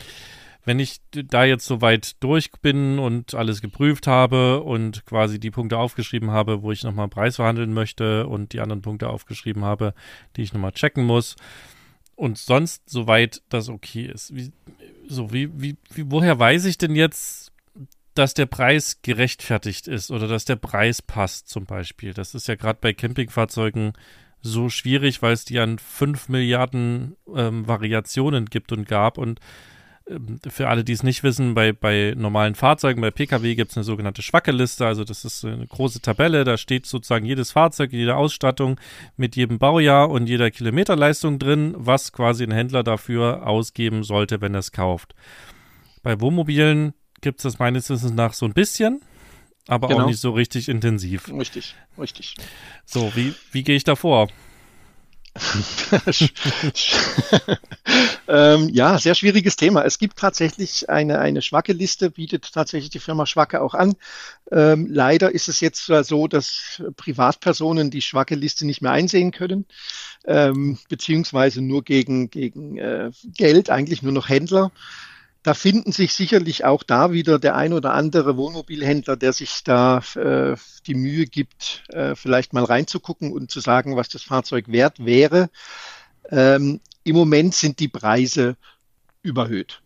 Wenn 0.65 0.79
ich 0.79 0.97
da 1.11 1.45
jetzt 1.45 1.65
so 1.65 1.81
weit 1.81 2.21
durch 2.21 2.51
bin 2.61 2.99
und 2.99 3.33
alles 3.33 3.61
geprüft 3.61 4.07
habe 4.07 4.61
und 4.61 5.05
quasi 5.05 5.39
die 5.39 5.51
Punkte 5.51 5.77
aufgeschrieben 5.77 6.31
habe, 6.31 6.61
wo 6.61 6.71
ich 6.71 6.83
nochmal 6.83 7.03
einen 7.03 7.11
Preis 7.11 7.37
verhandeln 7.37 7.73
möchte 7.73 8.27
und 8.27 8.53
die 8.53 8.59
anderen 8.59 8.81
Punkte 8.81 9.09
aufgeschrieben 9.09 9.63
habe, 9.63 9.93
die 10.35 10.43
ich 10.43 10.53
nochmal 10.53 10.73
checken 10.73 11.05
muss 11.05 11.37
und 12.19 12.37
sonst 12.37 12.89
soweit 12.89 13.41
das 13.47 13.69
okay 13.69 14.03
ist. 14.03 14.35
Wie, 14.35 14.51
so, 15.07 15.31
wie, 15.31 15.49
wie, 15.59 15.77
wie, 15.93 16.11
woher 16.11 16.37
weiß 16.37 16.65
ich 16.65 16.77
denn 16.77 16.95
jetzt, 16.95 17.53
dass 18.19 18.33
der 18.33 18.47
Preis 18.47 18.99
gerechtfertigt 19.01 19.87
ist 19.87 20.11
oder 20.11 20.27
dass 20.27 20.43
der 20.43 20.57
Preis 20.57 21.01
passt 21.01 21.47
zum 21.47 21.65
Beispiel. 21.65 22.13
Das 22.13 22.35
ist 22.35 22.49
ja 22.49 22.55
gerade 22.55 22.77
bei 22.81 22.91
Campingfahrzeugen 22.91 23.93
so 24.41 24.69
schwierig, 24.69 25.21
weil 25.21 25.31
es 25.31 25.45
die 25.45 25.57
an 25.57 25.79
fünf 25.79 26.27
Milliarden 26.27 27.15
ähm, 27.33 27.65
Variationen 27.65 28.47
gibt 28.47 28.73
und 28.73 28.89
gab. 28.89 29.17
Und 29.17 29.39
ähm, 30.09 30.37
für 30.49 30.67
alle, 30.67 30.83
die 30.83 30.91
es 30.91 31.01
nicht 31.01 31.23
wissen, 31.23 31.53
bei, 31.53 31.71
bei 31.71 32.13
normalen 32.17 32.55
Fahrzeugen, 32.55 32.99
bei 32.99 33.09
Pkw 33.09 33.55
gibt 33.55 33.71
es 33.71 33.77
eine 33.77 33.85
sogenannte 33.85 34.21
Schwackeliste. 34.21 34.85
Also 34.85 35.05
das 35.05 35.23
ist 35.23 35.45
eine 35.45 35.65
große 35.65 36.01
Tabelle, 36.01 36.43
da 36.43 36.57
steht 36.57 36.87
sozusagen 36.87 37.25
jedes 37.25 37.53
Fahrzeug, 37.53 37.93
jede 37.93 38.17
Ausstattung 38.17 38.81
mit 39.15 39.37
jedem 39.37 39.59
Baujahr 39.59 40.09
und 40.09 40.27
jeder 40.27 40.51
Kilometerleistung 40.51 41.39
drin, 41.39 41.73
was 41.77 42.11
quasi 42.11 42.43
ein 42.43 42.51
Händler 42.51 42.83
dafür 42.83 43.47
ausgeben 43.47 44.03
sollte, 44.03 44.41
wenn 44.41 44.55
er 44.55 44.59
es 44.59 44.73
kauft. 44.73 45.15
Bei 46.03 46.19
Wohnmobilen 46.19 46.93
gibt 47.21 47.39
es 47.39 47.43
das 47.43 47.59
meines 47.59 47.89
Wissens 47.89 48.13
nach 48.13 48.33
so 48.33 48.45
ein 48.45 48.53
bisschen. 48.53 49.01
aber 49.67 49.87
genau. 49.87 50.03
auch 50.03 50.07
nicht 50.07 50.19
so 50.19 50.31
richtig 50.31 50.69
intensiv. 50.69 51.31
Richtig, 51.31 51.75
richtig. 51.97 52.35
So, 52.85 53.11
wie, 53.15 53.33
wie 53.51 53.63
gehe 53.63 53.75
ich 53.75 53.83
da 53.83 53.95
vor? 53.95 54.29
ähm, 58.27 58.69
ja, 58.69 58.97
sehr 58.97 59.15
schwieriges 59.15 59.55
Thema. 59.55 59.85
Es 59.85 59.99
gibt 59.99 60.17
tatsächlich 60.17 60.89
eine, 60.89 61.19
eine 61.19 61.41
Schwacke-Liste, 61.41 62.11
bietet 62.11 62.51
tatsächlich 62.51 62.89
die 62.89 62.99
Firma 62.99 63.25
Schwacke 63.25 63.61
auch 63.61 63.73
an. 63.73 63.93
Ähm, 64.51 64.87
leider 64.89 65.31
ist 65.31 65.47
es 65.47 65.61
jetzt 65.61 65.85
so, 65.85 66.27
dass 66.27 66.81
Privatpersonen 66.97 67.91
die 67.91 68.01
Schwacke-Liste 68.01 68.65
nicht 68.65 68.81
mehr 68.81 68.91
einsehen 68.91 69.31
können, 69.31 69.65
ähm, 70.25 70.77
beziehungsweise 70.89 71.61
nur 71.61 71.83
gegen, 71.83 72.29
gegen 72.29 72.77
äh, 72.77 73.11
Geld, 73.35 73.69
eigentlich 73.69 74.01
nur 74.01 74.13
noch 74.13 74.29
Händler. 74.29 74.71
Da 75.41 75.53
finden 75.53 75.93
sich 75.93 76.13
sicherlich 76.13 76.65
auch 76.65 76.83
da 76.83 77.13
wieder 77.13 77.39
der 77.39 77.55
ein 77.55 77.71
oder 77.71 77.93
andere 77.93 78.35
Wohnmobilhändler, 78.35 79.15
der 79.15 79.31
sich 79.31 79.63
da 79.63 80.03
äh, 80.15 80.57
die 80.85 80.95
Mühe 80.95 81.25
gibt, 81.25 81.83
äh, 81.89 82.15
vielleicht 82.15 82.51
mal 82.51 82.65
reinzugucken 82.65 83.31
und 83.31 83.49
zu 83.49 83.61
sagen, 83.61 83.95
was 83.95 84.09
das 84.09 84.21
Fahrzeug 84.21 84.69
wert 84.69 85.05
wäre. 85.05 85.49
Ähm, 86.29 86.81
Im 87.03 87.15
Moment 87.15 87.55
sind 87.55 87.79
die 87.79 87.87
Preise 87.87 88.57
überhöht. 89.21 89.81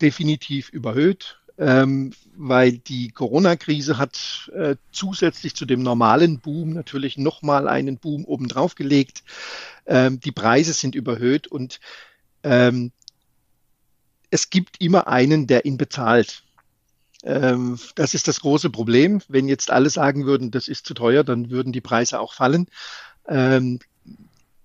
Definitiv 0.00 0.68
überhöht, 0.68 1.40
ähm, 1.58 2.12
weil 2.36 2.78
die 2.78 3.10
Corona-Krise 3.10 3.98
hat 3.98 4.50
äh, 4.54 4.76
zusätzlich 4.92 5.56
zu 5.56 5.66
dem 5.66 5.82
normalen 5.82 6.38
Boom 6.38 6.72
natürlich 6.72 7.18
nochmal 7.18 7.66
einen 7.66 7.98
Boom 7.98 8.24
obendrauf 8.24 8.76
gelegt. 8.76 9.24
Ähm, 9.86 10.20
die 10.20 10.32
Preise 10.32 10.72
sind 10.72 10.94
überhöht 10.94 11.48
und 11.48 11.80
ähm, 12.44 12.92
es 14.32 14.48
gibt 14.48 14.80
immer 14.80 15.08
einen, 15.08 15.46
der 15.46 15.66
ihn 15.66 15.76
bezahlt. 15.76 16.42
Ähm, 17.22 17.78
das 17.94 18.14
ist 18.14 18.28
das 18.28 18.40
große 18.40 18.70
Problem. 18.70 19.20
Wenn 19.28 19.46
jetzt 19.46 19.70
alle 19.70 19.90
sagen 19.90 20.24
würden, 20.24 20.50
das 20.50 20.68
ist 20.68 20.86
zu 20.86 20.94
teuer, 20.94 21.22
dann 21.22 21.50
würden 21.50 21.72
die 21.72 21.82
Preise 21.82 22.18
auch 22.18 22.32
fallen. 22.32 22.66
Ähm, 23.28 23.78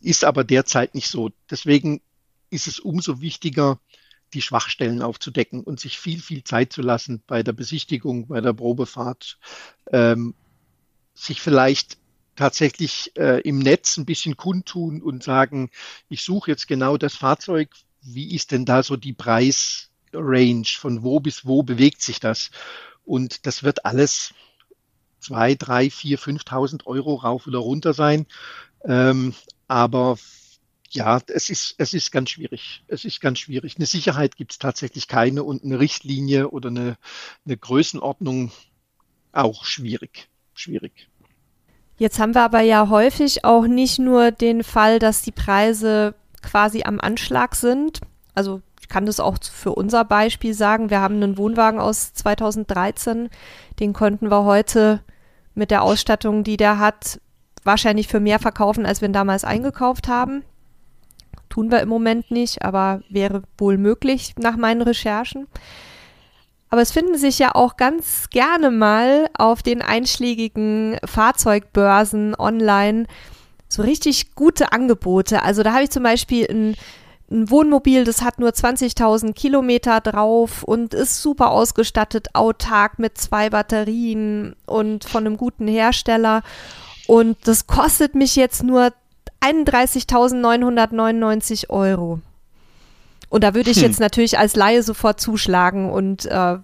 ist 0.02 0.24
aber 0.24 0.46
derzeit 0.46 0.96
nicht 0.96 1.10
so. 1.10 1.32
Deswegen 1.52 2.02
ist 2.50 2.68
es 2.68 2.80
umso 2.80 3.20
wichtiger, 3.20 3.78
die 4.34 4.42
Schwachstellen 4.42 5.02
aufzudecken 5.02 5.64
und 5.64 5.82
sich 5.82 6.00
viel, 6.00 6.22
viel 6.22 6.46
Zeit 6.46 6.72
zu 6.72 6.82
lassen 6.82 7.22
bei 7.28 7.44
der 7.44 7.54
Besichtigung, 7.54 8.28
bei 8.28 8.40
der 8.40 8.54
Probefahrt, 8.54 9.38
ähm, 9.92 10.34
sich 11.14 11.42
vielleicht 11.42 11.98
tatsächlich 12.38 13.12
äh, 13.18 13.42
im 13.42 13.60
Netz 13.60 13.98
ein 13.98 14.06
bisschen 14.06 14.38
kundtun 14.38 15.02
und 15.02 15.24
sagen, 15.24 15.72
ich 16.08 16.24
suche 16.24 16.52
jetzt 16.52 16.68
genau 16.68 16.98
das 16.98 17.16
Fahrzeug, 17.16 17.70
wie 18.14 18.34
ist 18.36 18.52
denn 18.52 18.66
da 18.66 18.84
so 18.84 18.96
die 18.96 19.14
Preisrange? 19.14 20.64
Von 20.78 21.04
wo 21.04 21.20
bis 21.20 21.46
wo 21.46 21.64
bewegt 21.64 22.02
sich 22.02 22.20
das? 22.20 22.52
Und 23.06 23.46
das 23.46 23.64
wird 23.64 23.86
alles 23.86 24.34
zwei, 25.20 25.56
drei, 25.56 25.90
vier, 25.90 26.20
5.000 26.20 26.86
Euro 26.86 27.16
rauf 27.16 27.48
oder 27.48 27.60
runter 27.60 27.94
sein. 27.94 28.26
Ähm, 28.84 29.34
aber 29.68 30.18
ja, 30.90 31.20
es 31.28 31.50
ist, 31.50 31.76
es 31.78 31.94
ist 31.94 32.12
ganz 32.12 32.30
schwierig. 32.30 32.84
Es 32.88 33.06
ist 33.06 33.20
ganz 33.20 33.40
schwierig. 33.40 33.76
Eine 33.78 33.86
Sicherheit 33.86 34.38
gibt 34.38 34.54
es 34.54 34.60
tatsächlich 34.60 35.08
keine 35.08 35.44
und 35.44 35.64
eine 35.64 35.80
Richtlinie 35.80 36.50
oder 36.50 36.70
eine, 36.70 36.98
eine 37.46 37.58
Größenordnung 37.58 38.52
auch 39.32 39.66
schwierig. 39.66 40.30
Schwierig. 40.54 41.10
Jetzt 41.98 42.20
haben 42.20 42.36
wir 42.36 42.44
aber 42.44 42.62
ja 42.62 42.90
häufig 42.90 43.44
auch 43.44 43.68
nicht 43.68 44.00
nur 44.00 44.32
den 44.32 44.64
Fall, 44.64 45.00
dass 45.00 45.24
die 45.24 45.32
Preise 45.32 46.14
quasi 46.42 46.84
am 46.84 47.00
Anschlag 47.00 47.56
sind. 47.56 48.02
Also 48.36 48.62
ich 48.80 48.88
kann 48.88 49.06
das 49.06 49.20
auch 49.20 49.38
für 49.42 49.74
unser 49.74 50.06
Beispiel 50.06 50.54
sagen. 50.54 50.90
Wir 50.90 51.02
haben 51.02 51.16
einen 51.16 51.38
Wohnwagen 51.38 51.80
aus 51.80 52.14
2013, 52.14 53.30
den 53.80 53.94
konnten 53.94 54.30
wir 54.30 54.44
heute 54.44 55.02
mit 55.56 55.72
der 55.72 55.84
Ausstattung, 55.84 56.44
die 56.44 56.58
der 56.58 56.80
hat, 56.80 57.20
wahrscheinlich 57.64 58.08
für 58.08 58.20
mehr 58.20 58.40
verkaufen, 58.40 58.86
als 58.86 59.02
wir 59.02 59.10
ihn 59.10 59.14
damals 59.14 59.44
eingekauft 59.44 60.08
haben. 60.08 60.44
Tun 61.50 61.72
wir 61.72 61.82
im 61.82 61.90
Moment 61.90 62.32
nicht, 62.32 62.64
aber 62.64 63.02
wäre 63.10 63.44
wohl 63.58 63.78
möglich 63.78 64.36
nach 64.38 64.56
meinen 64.56 64.82
Recherchen. 64.82 65.48
Aber 66.70 66.82
es 66.82 66.92
finden 66.92 67.18
sich 67.18 67.40
ja 67.40 67.56
auch 67.56 67.78
ganz 67.78 68.30
gerne 68.30 68.72
mal 68.72 69.30
auf 69.38 69.64
den 69.64 69.82
einschlägigen 69.82 70.98
Fahrzeugbörsen 71.06 72.36
online 72.36 73.06
so 73.68 73.82
richtig 73.82 74.36
gute 74.36 74.72
Angebote. 74.72 75.44
Also 75.44 75.64
da 75.64 75.74
habe 75.74 75.84
ich 75.84 75.90
zum 75.90 76.04
Beispiel 76.04 76.46
ein, 76.50 76.76
ein 77.30 77.50
Wohnmobil, 77.50 78.04
das 78.04 78.22
hat 78.22 78.40
nur 78.40 78.50
20.000 78.50 79.34
Kilometer 79.34 80.00
drauf 80.02 80.64
und 80.64 80.94
ist 80.94 81.22
super 81.22 81.52
ausgestattet, 81.52 82.30
autark 82.34 83.00
mit 83.00 83.18
zwei 83.18 83.50
Batterien 83.50 84.56
und 84.66 85.04
von 85.04 85.26
einem 85.26 85.38
guten 85.38 85.68
Hersteller. 85.68 86.44
Und 87.08 87.38
das 87.46 87.68
kostet 87.68 88.16
mich 88.16 88.36
jetzt 88.36 88.64
nur 88.64 88.94
31.999 89.42 91.70
Euro. 91.70 92.20
Und 93.30 93.44
da 93.44 93.54
würde 93.54 93.70
ich 93.72 93.78
hm. 93.78 93.84
jetzt 93.84 94.00
natürlich 94.00 94.40
als 94.40 94.56
Laie 94.56 94.82
sofort 94.84 95.20
zuschlagen 95.20 95.92
und 95.92 96.26
äh, 96.26 96.58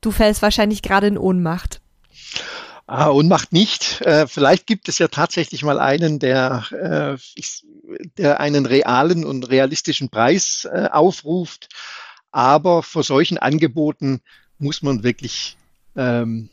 du 0.00 0.10
fällst 0.10 0.42
wahrscheinlich 0.42 0.82
gerade 0.82 1.06
in 1.06 1.16
Ohnmacht. 1.16 1.80
Ah, 2.88 3.08
und 3.08 3.26
macht 3.28 3.52
nicht. 3.52 4.00
Äh, 4.02 4.28
vielleicht 4.28 4.66
gibt 4.66 4.88
es 4.88 4.98
ja 4.98 5.08
tatsächlich 5.08 5.64
mal 5.64 5.80
einen, 5.80 6.20
der, 6.20 6.64
äh, 6.70 7.42
der 8.16 8.38
einen 8.38 8.64
realen 8.64 9.24
und 9.24 9.48
realistischen 9.48 10.08
Preis 10.08 10.68
äh, 10.70 10.88
aufruft. 10.92 11.68
Aber 12.30 12.82
vor 12.82 13.02
solchen 13.02 13.38
Angeboten 13.38 14.20
muss 14.58 14.82
man 14.82 15.02
wirklich 15.02 15.56
ähm, 15.96 16.48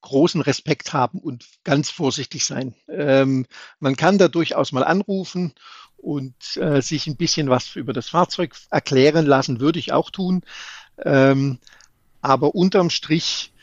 großen 0.00 0.40
Respekt 0.40 0.92
haben 0.94 1.18
und 1.18 1.44
ganz 1.64 1.90
vorsichtig 1.90 2.46
sein. 2.46 2.74
Ähm, 2.88 3.46
man 3.78 3.96
kann 3.96 4.16
da 4.16 4.28
durchaus 4.28 4.72
mal 4.72 4.84
anrufen 4.84 5.52
und 5.98 6.56
äh, 6.56 6.80
sich 6.80 7.06
ein 7.06 7.16
bisschen 7.16 7.50
was 7.50 7.76
über 7.76 7.92
das 7.92 8.08
Fahrzeug 8.08 8.54
erklären 8.70 9.26
lassen, 9.26 9.60
würde 9.60 9.78
ich 9.78 9.92
auch 9.92 10.10
tun. 10.10 10.42
Ähm, 10.98 11.58
aber 12.22 12.54
unterm 12.54 12.90
Strich 12.90 13.53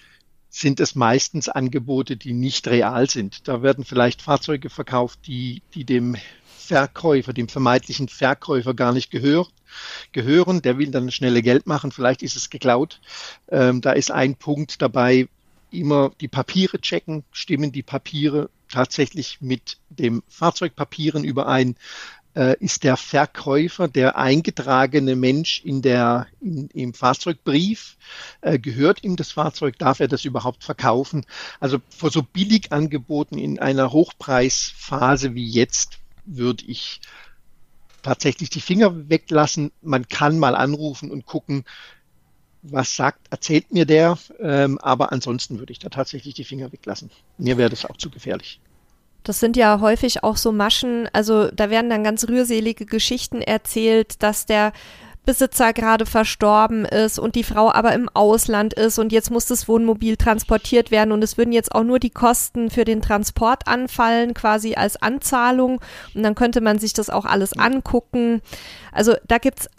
sind 0.51 0.81
es 0.81 0.95
meistens 0.95 1.49
Angebote, 1.49 2.17
die 2.17 2.33
nicht 2.33 2.67
real 2.67 3.09
sind. 3.09 3.47
Da 3.47 3.63
werden 3.63 3.85
vielleicht 3.85 4.21
Fahrzeuge 4.21 4.69
verkauft, 4.69 5.21
die, 5.25 5.63
die 5.73 5.85
dem 5.85 6.17
Verkäufer, 6.57 7.33
dem 7.33 7.47
vermeintlichen 7.47 8.09
Verkäufer 8.09 8.73
gar 8.73 8.91
nicht 8.91 9.11
gehört, 9.11 9.51
gehören. 10.11 10.61
Der 10.61 10.77
will 10.77 10.91
dann 10.91 11.09
schnelle 11.09 11.41
Geld 11.41 11.67
machen, 11.67 11.91
vielleicht 11.91 12.21
ist 12.21 12.35
es 12.35 12.49
geklaut. 12.49 12.99
Ähm, 13.47 13.79
da 13.79 13.93
ist 13.93 14.11
ein 14.11 14.35
Punkt 14.35 14.81
dabei, 14.81 15.29
immer 15.71 16.11
die 16.19 16.27
Papiere 16.27 16.81
checken, 16.81 17.23
stimmen 17.31 17.71
die 17.71 17.81
Papiere 17.81 18.49
tatsächlich 18.69 19.39
mit 19.39 19.77
dem 19.89 20.21
Fahrzeugpapieren 20.27 21.23
überein 21.23 21.75
ist 22.33 22.83
der 22.83 22.97
Verkäufer 22.97 23.87
der 23.87 24.17
eingetragene 24.17 25.15
Mensch 25.15 25.61
in 25.65 25.81
der, 25.81 26.27
in, 26.39 26.69
im 26.69 26.93
Fahrzeugbrief. 26.93 27.97
Äh, 28.41 28.59
gehört 28.59 29.03
ihm 29.03 29.15
das 29.15 29.31
Fahrzeug? 29.31 29.77
Darf 29.77 29.99
er 29.99 30.07
das 30.07 30.23
überhaupt 30.23 30.63
verkaufen? 30.63 31.25
Also 31.59 31.79
vor 31.89 32.11
so 32.11 32.23
Billigangeboten 32.23 33.37
in 33.37 33.59
einer 33.59 33.91
Hochpreisphase 33.91 35.35
wie 35.35 35.49
jetzt 35.49 35.99
würde 36.25 36.63
ich 36.65 37.01
tatsächlich 38.01 38.49
die 38.49 38.61
Finger 38.61 39.09
weglassen. 39.09 39.71
Man 39.81 40.07
kann 40.07 40.39
mal 40.39 40.55
anrufen 40.55 41.11
und 41.11 41.25
gucken, 41.25 41.65
was 42.61 42.95
sagt, 42.95 43.27
erzählt 43.31 43.71
mir 43.71 43.85
der. 43.85 44.17
Ähm, 44.39 44.77
aber 44.79 45.11
ansonsten 45.11 45.59
würde 45.59 45.71
ich 45.71 45.79
da 45.79 45.89
tatsächlich 45.89 46.33
die 46.33 46.43
Finger 46.43 46.71
weglassen. 46.71 47.09
Mir 47.37 47.57
wäre 47.57 47.69
das 47.69 47.85
auch 47.85 47.97
zu 47.97 48.09
gefährlich. 48.09 48.59
Das 49.23 49.39
sind 49.39 49.55
ja 49.55 49.79
häufig 49.79 50.23
auch 50.23 50.37
so 50.37 50.51
Maschen, 50.51 51.07
also 51.13 51.49
da 51.51 51.69
werden 51.69 51.89
dann 51.89 52.03
ganz 52.03 52.27
rührselige 52.27 52.85
Geschichten 52.85 53.41
erzählt, 53.41 54.23
dass 54.23 54.45
der 54.45 54.73
Besitzer 55.23 55.71
gerade 55.71 56.07
verstorben 56.07 56.83
ist 56.83 57.19
und 57.19 57.35
die 57.35 57.43
Frau 57.43 57.71
aber 57.71 57.93
im 57.93 58.09
Ausland 58.09 58.73
ist 58.73 58.97
und 58.97 59.11
jetzt 59.11 59.29
muss 59.29 59.45
das 59.45 59.67
Wohnmobil 59.67 60.17
transportiert 60.17 60.89
werden 60.89 61.11
und 61.11 61.23
es 61.23 61.37
würden 61.37 61.51
jetzt 61.51 61.75
auch 61.75 61.83
nur 61.83 61.99
die 61.99 62.09
Kosten 62.09 62.71
für 62.71 62.85
den 62.85 63.03
Transport 63.03 63.67
anfallen, 63.67 64.33
quasi 64.33 64.73
als 64.73 64.99
Anzahlung. 64.99 65.79
Und 66.15 66.23
dann 66.23 66.33
könnte 66.33 66.59
man 66.59 66.79
sich 66.79 66.93
das 66.93 67.11
auch 67.11 67.25
alles 67.25 67.53
angucken. 67.53 68.41
Also 68.91 69.13
da 69.27 69.37
gibt's 69.37 69.69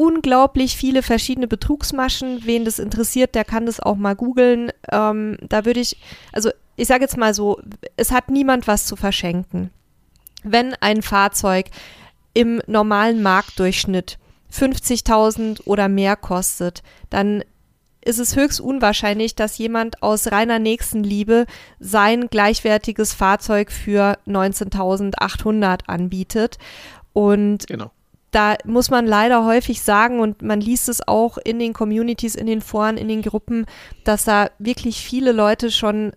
unglaublich 0.00 0.78
viele 0.78 1.02
verschiedene 1.02 1.46
Betrugsmaschen. 1.46 2.46
Wen 2.46 2.64
das 2.64 2.78
interessiert, 2.78 3.34
der 3.34 3.44
kann 3.44 3.66
das 3.66 3.80
auch 3.80 3.96
mal 3.96 4.16
googeln. 4.16 4.72
Ähm, 4.90 5.36
da 5.46 5.66
würde 5.66 5.80
ich, 5.80 5.98
also 6.32 6.50
ich 6.76 6.88
sage 6.88 7.02
jetzt 7.02 7.18
mal 7.18 7.34
so, 7.34 7.60
es 7.98 8.10
hat 8.10 8.30
niemand 8.30 8.66
was 8.66 8.86
zu 8.86 8.96
verschenken. 8.96 9.68
Wenn 10.42 10.72
ein 10.80 11.02
Fahrzeug 11.02 11.66
im 12.32 12.62
normalen 12.66 13.20
Marktdurchschnitt 13.20 14.18
50.000 14.50 15.66
oder 15.66 15.90
mehr 15.90 16.16
kostet, 16.16 16.82
dann 17.10 17.44
ist 18.02 18.18
es 18.18 18.36
höchst 18.36 18.58
unwahrscheinlich, 18.58 19.34
dass 19.34 19.58
jemand 19.58 20.02
aus 20.02 20.32
reiner 20.32 20.58
Nächstenliebe 20.58 21.44
sein 21.78 22.28
gleichwertiges 22.28 23.12
Fahrzeug 23.12 23.70
für 23.70 24.16
19.800 24.26 25.88
anbietet. 25.88 26.56
Und 27.12 27.66
genau. 27.66 27.90
Da 28.30 28.56
muss 28.64 28.90
man 28.90 29.06
leider 29.06 29.44
häufig 29.44 29.82
sagen, 29.82 30.20
und 30.20 30.42
man 30.42 30.60
liest 30.60 30.88
es 30.88 31.06
auch 31.06 31.38
in 31.38 31.58
den 31.58 31.72
Communities, 31.72 32.34
in 32.34 32.46
den 32.46 32.60
Foren, 32.60 32.96
in 32.96 33.08
den 33.08 33.22
Gruppen, 33.22 33.66
dass 34.04 34.24
da 34.24 34.50
wirklich 34.58 35.02
viele 35.04 35.32
Leute 35.32 35.70
schon 35.70 36.12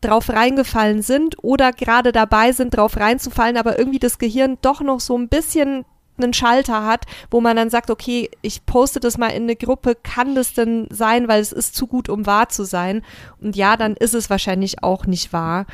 drauf 0.00 0.28
reingefallen 0.28 1.00
sind 1.00 1.36
oder 1.42 1.72
gerade 1.72 2.12
dabei 2.12 2.52
sind, 2.52 2.76
drauf 2.76 2.98
reinzufallen, 2.98 3.56
aber 3.56 3.78
irgendwie 3.78 3.98
das 3.98 4.18
Gehirn 4.18 4.58
doch 4.60 4.82
noch 4.82 5.00
so 5.00 5.16
ein 5.16 5.28
bisschen 5.28 5.86
einen 6.16 6.34
Schalter 6.34 6.84
hat, 6.84 7.06
wo 7.30 7.40
man 7.40 7.56
dann 7.56 7.70
sagt, 7.70 7.90
okay, 7.90 8.30
ich 8.42 8.66
poste 8.66 9.00
das 9.00 9.18
mal 9.18 9.28
in 9.28 9.44
eine 9.44 9.56
Gruppe, 9.56 9.96
kann 10.00 10.34
das 10.34 10.52
denn 10.52 10.86
sein, 10.90 11.26
weil 11.26 11.40
es 11.40 11.52
ist 11.52 11.74
zu 11.74 11.86
gut, 11.86 12.08
um 12.08 12.26
wahr 12.26 12.48
zu 12.48 12.64
sein? 12.64 13.02
Und 13.40 13.56
ja, 13.56 13.76
dann 13.76 13.96
ist 13.96 14.14
es 14.14 14.30
wahrscheinlich 14.30 14.82
auch 14.82 15.06
nicht 15.06 15.32
wahr. 15.32 15.66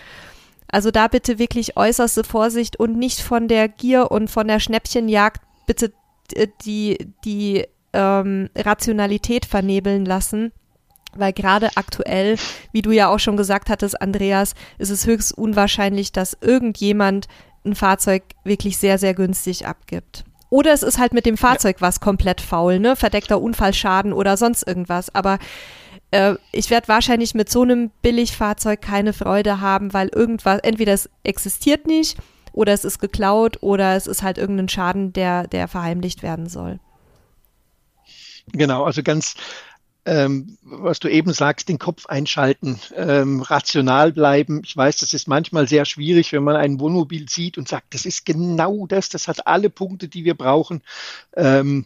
Also 0.71 0.91
da 0.91 1.09
bitte 1.09 1.39
wirklich 1.39 1.77
äußerste 1.77 2.25
Vorsicht 2.25 2.79
und 2.79 2.97
nicht 2.97 3.21
von 3.21 3.49
der 3.49 3.69
Gier 3.69 4.11
und 4.11 4.31
von 4.31 4.47
der 4.49 4.61
Schnäppchenjagd 4.61 5.41
bitte 5.67 5.93
äh, 6.35 6.49
die, 6.65 7.13
die 7.25 7.67
ähm, 7.93 8.51
Rationalität 8.57 9.47
vernebeln 9.47 10.05
lassen. 10.05 10.53
Weil 11.13 11.33
gerade 11.33 11.71
aktuell, 11.75 12.37
wie 12.71 12.83
du 12.83 12.93
ja 12.93 13.09
auch 13.09 13.19
schon 13.19 13.37
gesagt 13.37 13.69
hattest, 13.69 14.01
Andreas, 14.01 14.55
ist 14.79 14.91
es 14.91 15.07
höchst 15.07 15.37
unwahrscheinlich, 15.37 16.13
dass 16.13 16.39
irgendjemand 16.41 17.27
ein 17.65 17.75
Fahrzeug 17.75 18.23
wirklich 18.45 18.79
sehr, 18.79 18.97
sehr 18.97 19.15
günstig 19.15 19.67
abgibt. 19.67 20.25
Oder 20.51 20.73
es 20.73 20.83
ist 20.83 20.99
halt 20.99 21.13
mit 21.13 21.27
dem 21.27 21.37
Fahrzeug 21.37 21.77
was 21.81 22.01
komplett 22.01 22.41
faul, 22.41 22.79
ne? 22.81 22.97
Verdeckter 22.97 23.41
Unfallschaden 23.41 24.13
oder 24.13 24.37
sonst 24.37 24.67
irgendwas. 24.67 25.15
Aber 25.15 25.39
äh, 26.11 26.35
ich 26.53 26.71
werde 26.71 26.89
wahrscheinlich 26.89 27.35
mit 27.35 27.51
so 27.51 27.63
einem 27.63 27.91
Billigfahrzeug 28.03 28.81
keine 28.81 29.13
Freude 29.13 29.61
haben, 29.61 29.93
weil 29.93 30.09
irgendwas, 30.09 30.61
entweder 30.61 30.93
es 30.93 31.09
existiert 31.23 31.87
nicht 31.87 32.19
oder 32.53 32.73
es 32.73 32.85
ist 32.85 32.99
geklaut 32.99 33.59
oder 33.61 33.97
es 33.97 34.07
ist 34.07 34.23
halt 34.23 34.39
irgendein 34.39 34.69
Schaden, 34.69 35.13
der, 35.13 35.47
der 35.47 35.69
verheimlicht 35.69 36.23
werden 36.23 36.49
soll. 36.49 36.81
Genau, 38.53 38.85
also 38.85 39.03
ganz 39.03 39.37
ähm, 40.07 40.57
was 40.63 40.99
du 40.99 41.09
eben 41.09 41.33
sagst, 41.33 41.69
den 41.69 41.79
Kopf 41.79 42.07
einschalten, 42.07 42.81
ähm, 42.97 43.43
rational 43.43 44.13
bleiben. 44.13 44.63
Ich 44.65 44.77
weiß, 44.77 44.97
das 44.99 45.13
ist 45.13 45.29
manchmal 45.29 45.69
sehr 45.69 45.85
schwierig, 45.85 46.33
wenn 46.33 46.43
man 46.43 46.57
ein 46.57 46.81
Wohnmobil 46.81 47.29
sieht 47.29 47.59
und 47.59 47.69
sagt, 47.69 47.93
das 47.93 48.07
ist 48.07 48.25
genau 48.25 48.87
das, 48.87 49.11
das 49.11 49.29
hat 49.29 49.47
alle 49.47 49.69
Punkte, 49.69 50.09
die 50.09 50.25
wir 50.25 50.35
brauchen. 50.35 50.83
Ähm, 51.37 51.85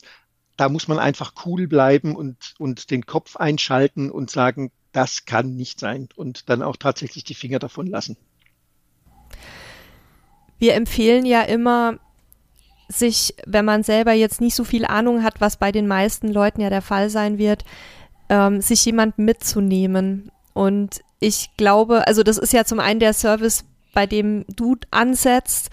da 0.56 0.68
muss 0.68 0.88
man 0.88 0.98
einfach 0.98 1.32
cool 1.44 1.66
bleiben 1.66 2.14
und, 2.14 2.54
und 2.58 2.90
den 2.90 3.06
Kopf 3.06 3.36
einschalten 3.36 4.10
und 4.10 4.30
sagen, 4.30 4.70
das 4.92 5.24
kann 5.24 5.56
nicht 5.56 5.80
sein 5.80 6.08
und 6.14 6.48
dann 6.48 6.62
auch 6.62 6.76
tatsächlich 6.76 7.24
die 7.24 7.34
Finger 7.34 7.58
davon 7.58 7.86
lassen. 7.86 8.16
Wir 10.58 10.74
empfehlen 10.74 11.26
ja 11.26 11.42
immer, 11.42 11.98
sich, 12.88 13.34
wenn 13.46 13.64
man 13.64 13.82
selber 13.82 14.12
jetzt 14.12 14.40
nicht 14.40 14.54
so 14.54 14.64
viel 14.64 14.84
Ahnung 14.84 15.22
hat, 15.22 15.40
was 15.40 15.56
bei 15.56 15.72
den 15.72 15.86
meisten 15.86 16.28
Leuten 16.28 16.60
ja 16.60 16.70
der 16.70 16.82
Fall 16.82 17.10
sein 17.10 17.38
wird, 17.38 17.64
ähm, 18.28 18.60
sich 18.60 18.84
jemand 18.84 19.18
mitzunehmen. 19.18 20.30
Und 20.52 21.02
ich 21.20 21.50
glaube, 21.56 22.06
also 22.06 22.22
das 22.22 22.38
ist 22.38 22.52
ja 22.52 22.64
zum 22.64 22.80
einen 22.80 23.00
der 23.00 23.14
Service, 23.14 23.64
bei 23.94 24.06
dem 24.06 24.44
du 24.54 24.76
ansetzt. 24.90 25.70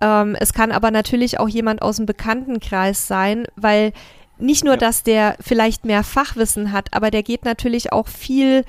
Ähm, 0.00 0.36
es 0.38 0.52
kann 0.52 0.72
aber 0.72 0.90
natürlich 0.90 1.40
auch 1.40 1.48
jemand 1.48 1.82
aus 1.82 1.96
dem 1.96 2.06
Bekanntenkreis 2.06 3.06
sein, 3.06 3.46
weil 3.56 3.92
nicht 4.38 4.64
nur, 4.64 4.74
ja. 4.74 4.78
dass 4.78 5.02
der 5.02 5.36
vielleicht 5.40 5.84
mehr 5.84 6.04
Fachwissen 6.04 6.72
hat, 6.72 6.88
aber 6.92 7.10
der 7.10 7.22
geht 7.22 7.44
natürlich 7.44 7.92
auch 7.92 8.08
viel 8.08 8.64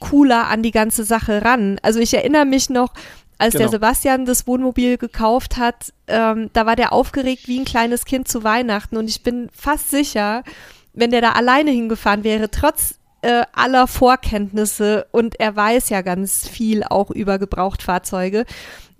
cooler 0.00 0.48
an 0.48 0.62
die 0.62 0.70
ganze 0.70 1.04
Sache 1.04 1.44
ran. 1.44 1.78
Also 1.82 2.00
ich 2.00 2.14
erinnere 2.14 2.44
mich 2.44 2.70
noch, 2.70 2.92
als 3.38 3.52
genau. 3.52 3.64
der 3.64 3.70
Sebastian 3.70 4.26
das 4.26 4.46
Wohnmobil 4.46 4.98
gekauft 4.98 5.56
hat, 5.56 5.92
ähm, 6.08 6.50
da 6.52 6.66
war 6.66 6.74
der 6.74 6.92
aufgeregt 6.92 7.46
wie 7.46 7.60
ein 7.60 7.64
kleines 7.64 8.04
Kind 8.04 8.26
zu 8.26 8.42
Weihnachten 8.42 8.96
und 8.96 9.08
ich 9.08 9.22
bin 9.22 9.48
fast 9.52 9.90
sicher, 9.90 10.42
wenn 10.92 11.12
der 11.12 11.20
da 11.20 11.32
alleine 11.32 11.70
hingefahren 11.70 12.24
wäre, 12.24 12.50
trotz 12.50 12.98
äh, 13.22 13.42
aller 13.52 13.86
Vorkenntnisse 13.86 15.06
und 15.12 15.38
er 15.38 15.54
weiß 15.54 15.88
ja 15.90 16.02
ganz 16.02 16.48
viel 16.48 16.82
auch 16.82 17.10
über 17.10 17.38
Gebrauchtfahrzeuge, 17.38 18.44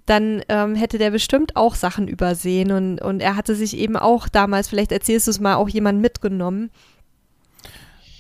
dann 0.09 0.43
ähm, 0.49 0.75
hätte 0.75 0.99
der 0.99 1.11
bestimmt 1.11 1.57
auch 1.57 1.75
Sachen 1.75 2.09
übersehen 2.09 2.73
und, 2.73 3.01
und 3.01 3.21
er 3.21 3.37
hatte 3.37 3.55
sich 3.55 3.77
eben 3.77 3.97
auch 3.97 4.29
damals, 4.29 4.69
vielleicht 4.69 4.93
erzählst 4.93 5.27
du 5.27 5.31
es 5.31 5.41
mal, 5.41 5.57
auch 5.57 5.69
jemand 5.69 6.01
mitgenommen. 6.01 6.71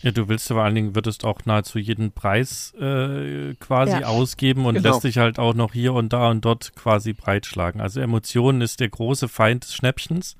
Ja, 0.02 0.12
du 0.12 0.28
willst 0.28 0.48
ja 0.48 0.54
vor 0.54 0.64
allen 0.64 0.76
Dingen, 0.76 0.94
würdest 0.94 1.24
auch 1.24 1.44
nahezu 1.44 1.78
jeden 1.78 2.12
Preis 2.12 2.72
äh, 2.74 3.54
quasi 3.58 4.00
ja. 4.00 4.06
ausgeben 4.06 4.64
und 4.64 4.74
genau. 4.74 4.90
lässt 4.90 5.02
dich 5.02 5.18
halt 5.18 5.40
auch 5.40 5.54
noch 5.54 5.72
hier 5.72 5.92
und 5.92 6.12
da 6.12 6.30
und 6.30 6.44
dort 6.44 6.76
quasi 6.76 7.14
breitschlagen. 7.14 7.80
Also 7.80 8.00
Emotionen 8.00 8.60
ist 8.60 8.78
der 8.78 8.90
große 8.90 9.26
Feind 9.26 9.64
des 9.64 9.74
Schnäppchens. 9.74 10.36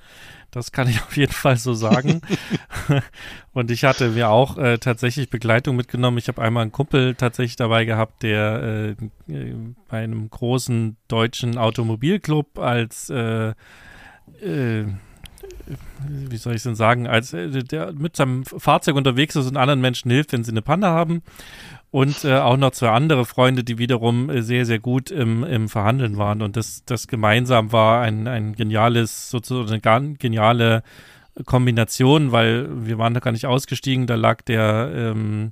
Das 0.59 0.73
kann 0.73 0.89
ich 0.89 1.01
auf 1.03 1.17
jeden 1.17 1.33
Fall 1.33 1.57
so 1.57 1.73
sagen. 1.73 2.21
und 3.53 3.71
ich 3.71 3.85
hatte 3.85 4.11
mir 4.11 4.29
auch 4.29 4.59
äh, 4.59 4.79
tatsächlich 4.79 5.31
Begleitung 5.31 5.77
mitgenommen. 5.77 6.19
Ich 6.19 6.29
habe 6.29 6.43
einmal 6.43 6.63
einen 6.63 6.73
Kumpel 6.73 7.15
tatsächlich 7.15 7.57
dabei 7.57 7.85
gehabt, 7.85 8.23
der 8.25 8.97
äh, 9.29 9.33
äh 9.33 9.55
bei 9.89 10.03
einem 10.03 10.29
großen 10.29 10.97
deutschen 11.07 11.59
Automobilclub 11.59 12.59
als 12.59 13.09
äh, 13.09 13.51
äh, 14.43 14.85
wie 16.09 16.37
soll 16.37 16.53
ich 16.53 16.59
es 16.59 16.63
denn 16.65 16.75
sagen, 16.75 17.07
als 17.07 17.33
äh, 17.33 17.63
der 17.63 17.93
mit 17.93 18.17
seinem 18.17 18.45
Fahrzeug 18.45 18.97
unterwegs 18.97 19.37
ist 19.37 19.47
und 19.47 19.57
anderen 19.57 19.81
Menschen 19.81 20.11
hilft, 20.11 20.33
wenn 20.33 20.45
sie 20.45 20.51
eine 20.51 20.63
Panne 20.63 20.89
haben 20.89 21.23
und 21.91 22.25
äh, 22.25 22.37
auch 22.37 22.57
noch 22.57 22.73
zwei 22.73 22.91
andere 22.91 23.25
Freunde, 23.25 23.65
die 23.65 23.79
wiederum 23.79 24.29
äh, 24.29 24.43
sehr, 24.43 24.67
sehr 24.67 24.79
gut 24.79 25.11
im, 25.11 25.43
im 25.45 25.69
Verhandeln 25.69 26.19
waren. 26.19 26.43
Und 26.43 26.57
das, 26.57 26.85
das 26.85 27.09
gemeinsam 27.09 27.73
war 27.73 28.03
ein, 28.03 28.29
ein 28.29 28.55
geniales, 28.55 29.31
sozusagen 29.31 29.81
eine 29.83 30.15
geniale 30.17 30.83
Kombination, 31.47 32.33
weil 32.33 32.69
wir 32.87 32.99
waren 32.99 33.15
da 33.15 33.21
gar 33.21 33.33
nicht 33.33 33.47
ausgestiegen, 33.47 34.07
da 34.07 34.17
lag 34.17 34.43
der 34.43 34.91
ähm, 34.95 35.51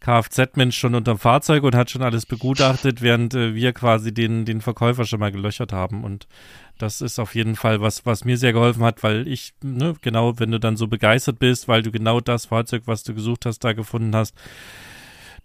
Kfz-Mensch 0.00 0.76
schon 0.76 0.94
unterm 0.94 1.18
Fahrzeug 1.18 1.62
und 1.62 1.74
hat 1.74 1.90
schon 1.90 2.02
alles 2.02 2.26
begutachtet, 2.26 3.02
während 3.02 3.34
äh, 3.34 3.54
wir 3.54 3.72
quasi 3.72 4.12
den, 4.12 4.44
den 4.44 4.60
Verkäufer 4.60 5.04
schon 5.04 5.20
mal 5.20 5.32
gelöchert 5.32 5.72
haben. 5.72 6.04
Und 6.04 6.26
das 6.78 7.00
ist 7.00 7.18
auf 7.18 7.34
jeden 7.34 7.56
Fall 7.56 7.80
was, 7.80 8.04
was 8.04 8.24
mir 8.24 8.36
sehr 8.36 8.52
geholfen 8.52 8.82
hat, 8.82 9.02
weil 9.02 9.26
ich, 9.28 9.54
ne, 9.62 9.94
genau, 10.02 10.38
wenn 10.38 10.50
du 10.50 10.58
dann 10.58 10.76
so 10.76 10.88
begeistert 10.88 11.38
bist, 11.38 11.68
weil 11.68 11.82
du 11.82 11.90
genau 11.90 12.20
das 12.20 12.46
Fahrzeug, 12.46 12.82
was 12.86 13.04
du 13.04 13.14
gesucht 13.14 13.46
hast, 13.46 13.60
da 13.60 13.72
gefunden 13.72 14.14
hast, 14.14 14.34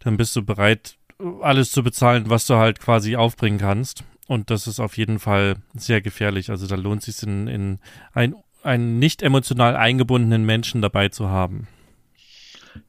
dann 0.08 0.18
bist 0.18 0.36
du 0.36 0.43
bereit, 0.43 0.97
alles 1.41 1.72
zu 1.72 1.84
bezahlen, 1.84 2.30
was 2.30 2.45
du 2.45 2.55
halt 2.55 2.80
quasi 2.80 3.16
aufbringen 3.16 3.60
kannst. 3.60 4.03
Und 4.28 4.49
das 4.49 4.68
ist 4.68 4.80
auf 4.80 4.97
jeden 4.97 5.20
Fall 5.20 5.58
sehr 5.76 6.01
gefährlich. 6.01 6.49
Also 6.49 6.68
da 6.68 6.76
lohnt 6.76 7.08
es 7.08 7.18
sich 7.18 7.28
in, 7.28 7.47
in 7.47 7.80
ein, 8.14 8.36
einen 8.64 8.99
nicht 8.99 9.22
emotional 9.22 9.76
eingebundenen 9.76 10.45
Menschen 10.45 10.82
dabei 10.82 11.10
zu 11.10 11.30
haben. 11.30 11.68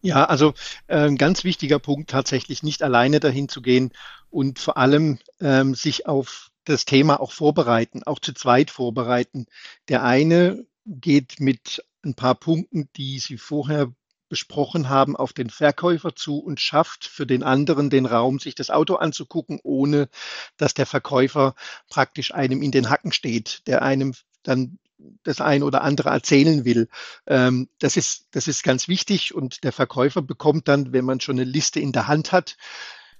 Ja, 0.00 0.24
also 0.24 0.54
äh, 0.86 1.06
ein 1.06 1.16
ganz 1.16 1.44
wichtiger 1.44 1.78
Punkt 1.78 2.10
tatsächlich 2.10 2.62
nicht 2.62 2.82
alleine 2.82 3.20
dahin 3.20 3.48
zu 3.48 3.62
gehen 3.62 3.92
und 4.30 4.58
vor 4.58 4.76
allem 4.76 5.18
ähm, 5.40 5.74
sich 5.74 6.06
auf 6.06 6.50
das 6.64 6.84
Thema 6.84 7.20
auch 7.20 7.32
vorbereiten, 7.32 8.02
auch 8.02 8.18
zu 8.18 8.34
zweit 8.34 8.70
vorbereiten. 8.70 9.46
Der 9.88 10.04
eine 10.04 10.66
geht 10.84 11.40
mit 11.40 11.82
ein 12.04 12.14
paar 12.14 12.34
Punkten, 12.34 12.88
die 12.96 13.18
Sie 13.18 13.38
vorher 13.38 13.92
besprochen 14.28 14.88
haben, 14.88 15.16
auf 15.16 15.32
den 15.32 15.50
Verkäufer 15.50 16.14
zu 16.14 16.38
und 16.38 16.60
schafft 16.60 17.06
für 17.06 17.26
den 17.26 17.42
anderen 17.42 17.90
den 17.90 18.06
Raum, 18.06 18.38
sich 18.38 18.54
das 18.54 18.70
Auto 18.70 18.96
anzugucken, 18.96 19.60
ohne 19.62 20.08
dass 20.56 20.74
der 20.74 20.86
Verkäufer 20.86 21.54
praktisch 21.88 22.34
einem 22.34 22.62
in 22.62 22.70
den 22.70 22.90
Hacken 22.90 23.12
steht, 23.12 23.66
der 23.66 23.82
einem 23.82 24.14
dann 24.42 24.78
das 25.22 25.40
ein 25.40 25.62
oder 25.62 25.82
andere 25.82 26.10
erzählen 26.10 26.64
will. 26.64 26.88
Ähm, 27.26 27.68
das, 27.78 27.96
ist, 27.96 28.26
das 28.32 28.48
ist 28.48 28.62
ganz 28.62 28.88
wichtig 28.88 29.34
und 29.34 29.64
der 29.64 29.72
Verkäufer 29.72 30.22
bekommt 30.22 30.68
dann, 30.68 30.92
wenn 30.92 31.04
man 31.04 31.20
schon 31.20 31.36
eine 31.36 31.48
Liste 31.48 31.80
in 31.80 31.92
der 31.92 32.08
Hand 32.08 32.32
hat, 32.32 32.56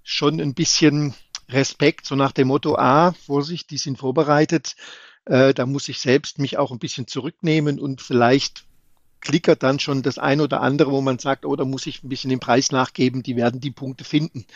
schon 0.02 0.40
ein 0.40 0.54
bisschen 0.54 1.14
Respekt, 1.48 2.06
so 2.06 2.14
nach 2.14 2.32
dem 2.32 2.48
Motto, 2.48 2.76
ah, 2.76 3.12
Vorsicht, 3.12 3.70
die 3.70 3.78
sind 3.78 3.98
vorbereitet, 3.98 4.74
äh, 5.24 5.54
da 5.54 5.66
muss 5.66 5.88
ich 5.88 6.00
selbst 6.00 6.38
mich 6.38 6.58
auch 6.58 6.72
ein 6.72 6.78
bisschen 6.78 7.06
zurücknehmen 7.06 7.78
und 7.78 8.02
vielleicht 8.02 8.64
klickert 9.20 9.62
dann 9.62 9.78
schon 9.78 10.02
das 10.02 10.18
ein 10.18 10.40
oder 10.40 10.60
andere, 10.60 10.92
wo 10.92 11.00
man 11.00 11.18
sagt, 11.18 11.44
oh, 11.44 11.56
da 11.56 11.64
muss 11.64 11.86
ich 11.86 12.02
ein 12.02 12.08
bisschen 12.08 12.30
den 12.30 12.40
Preis 12.40 12.72
nachgeben, 12.72 13.22
die 13.22 13.36
werden 13.36 13.60
die 13.60 13.70
Punkte 13.70 14.04
finden. 14.04 14.46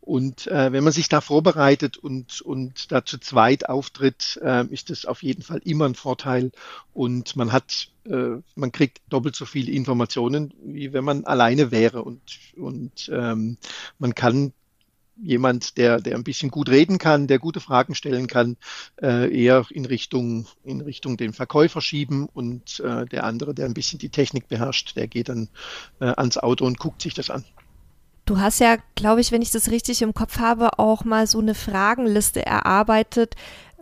Und 0.00 0.48
äh, 0.48 0.72
wenn 0.72 0.82
man 0.82 0.92
sich 0.92 1.08
da 1.08 1.20
vorbereitet 1.20 1.96
und, 1.96 2.40
und 2.40 2.90
da 2.90 3.04
zu 3.04 3.18
zweit 3.18 3.68
auftritt, 3.68 4.40
äh, 4.42 4.66
ist 4.66 4.90
das 4.90 5.06
auf 5.06 5.22
jeden 5.22 5.42
Fall 5.42 5.60
immer 5.64 5.86
ein 5.86 5.94
Vorteil. 5.94 6.50
Und 6.92 7.36
man 7.36 7.52
hat, 7.52 7.88
äh, 8.04 8.40
man 8.56 8.72
kriegt 8.72 9.00
doppelt 9.08 9.36
so 9.36 9.46
viele 9.46 9.70
Informationen, 9.70 10.54
wie 10.64 10.92
wenn 10.92 11.04
man 11.04 11.24
alleine 11.24 11.70
wäre. 11.70 12.02
Und, 12.02 12.20
und 12.56 13.10
ähm, 13.14 13.58
man 14.00 14.14
kann 14.16 14.52
jemand, 15.16 15.76
der, 15.76 16.00
der 16.00 16.16
ein 16.16 16.24
bisschen 16.24 16.50
gut 16.50 16.68
reden 16.68 16.98
kann, 16.98 17.26
der 17.26 17.38
gute 17.38 17.60
Fragen 17.60 17.94
stellen 17.94 18.26
kann, 18.26 18.56
äh, 19.00 19.32
eher 19.34 19.66
in 19.70 19.84
Richtung, 19.84 20.46
in 20.64 20.80
Richtung 20.80 21.16
den 21.16 21.32
Verkäufer 21.32 21.80
schieben 21.80 22.28
und 22.32 22.80
äh, 22.80 23.06
der 23.06 23.24
andere, 23.24 23.54
der 23.54 23.66
ein 23.66 23.74
bisschen 23.74 23.98
die 23.98 24.08
Technik 24.08 24.48
beherrscht, 24.48 24.96
der 24.96 25.08
geht 25.08 25.28
dann 25.28 25.48
äh, 26.00 26.06
ans 26.06 26.38
Auto 26.38 26.64
und 26.64 26.78
guckt 26.78 27.02
sich 27.02 27.14
das 27.14 27.30
an. 27.30 27.44
Du 28.24 28.38
hast 28.38 28.60
ja, 28.60 28.76
glaube 28.94 29.20
ich, 29.20 29.32
wenn 29.32 29.42
ich 29.42 29.50
das 29.50 29.70
richtig 29.70 30.00
im 30.00 30.14
Kopf 30.14 30.38
habe, 30.38 30.78
auch 30.78 31.04
mal 31.04 31.26
so 31.26 31.40
eine 31.40 31.56
Fragenliste 31.56 32.46
erarbeitet, 32.46 33.34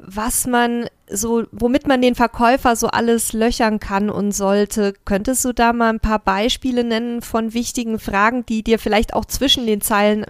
was 0.02 0.46
man 0.46 0.86
so, 1.08 1.44
womit 1.50 1.86
man 1.86 2.02
den 2.02 2.14
Verkäufer 2.14 2.76
so 2.76 2.88
alles 2.88 3.32
löchern 3.32 3.80
kann 3.80 4.10
und 4.10 4.32
sollte. 4.32 4.94
Könntest 5.04 5.44
du 5.44 5.52
da 5.52 5.72
mal 5.72 5.90
ein 5.90 6.00
paar 6.00 6.18
Beispiele 6.18 6.84
nennen 6.84 7.22
von 7.22 7.52
wichtigen 7.52 7.98
Fragen, 7.98 8.46
die 8.46 8.62
dir 8.62 8.78
vielleicht 8.78 9.14
auch 9.14 9.24
zwischen 9.24 9.66
den 9.66 9.80
Zeilen 9.80 10.24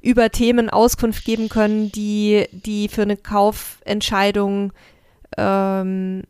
über 0.00 0.30
Themen 0.30 0.68
Auskunft 0.70 1.24
geben 1.24 1.48
können, 1.48 1.90
die, 1.92 2.46
die 2.52 2.88
für 2.88 3.02
eine 3.02 3.16
Kaufentscheidung 3.16 4.72
ähm, 5.36 6.24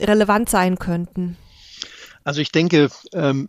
relevant 0.00 0.48
sein 0.48 0.78
könnten? 0.78 1.36
Also 2.24 2.40
ich 2.40 2.50
denke, 2.50 2.90
ähm, 3.12 3.48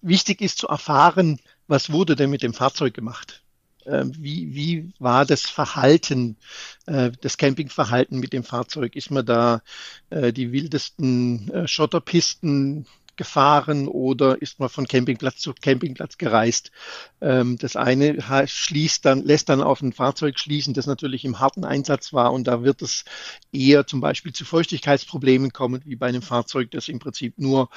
wichtig 0.00 0.40
ist 0.40 0.58
zu 0.58 0.68
erfahren, 0.68 1.38
was 1.68 1.92
wurde 1.92 2.16
denn 2.16 2.30
mit 2.30 2.42
dem 2.42 2.54
Fahrzeug 2.54 2.94
gemacht? 2.94 3.41
Ähm, 3.86 4.12
wie, 4.18 4.54
wie 4.54 4.92
war 4.98 5.24
das 5.24 5.42
Verhalten, 5.42 6.36
äh, 6.86 7.10
das 7.20 7.36
Campingverhalten 7.36 8.18
mit 8.18 8.32
dem 8.32 8.44
Fahrzeug? 8.44 8.96
Ist 8.96 9.10
man 9.10 9.26
da 9.26 9.62
äh, 10.10 10.32
die 10.32 10.52
wildesten 10.52 11.50
äh, 11.50 11.68
Schotterpisten 11.68 12.86
gefahren 13.16 13.88
oder 13.88 14.40
ist 14.40 14.58
man 14.58 14.68
von 14.68 14.88
Campingplatz 14.88 15.38
zu 15.38 15.52
Campingplatz 15.54 16.18
gereist. 16.18 16.72
Ähm, 17.20 17.58
das 17.58 17.76
eine 17.76 18.18
schließt 18.46 19.04
dann, 19.04 19.22
lässt 19.22 19.48
dann 19.48 19.62
auf 19.62 19.82
ein 19.82 19.92
Fahrzeug 19.92 20.38
schließen, 20.38 20.74
das 20.74 20.86
natürlich 20.86 21.24
im 21.24 21.38
harten 21.38 21.64
Einsatz 21.64 22.12
war 22.12 22.32
und 22.32 22.46
da 22.46 22.62
wird 22.64 22.82
es 22.82 23.04
eher 23.52 23.86
zum 23.86 24.00
Beispiel 24.00 24.32
zu 24.32 24.44
Feuchtigkeitsproblemen 24.44 25.52
kommen, 25.52 25.82
wie 25.84 25.96
bei 25.96 26.06
einem 26.06 26.22
Fahrzeug, 26.22 26.70
das 26.70 26.88
im 26.88 26.98
Prinzip 26.98 27.38
nur 27.38 27.68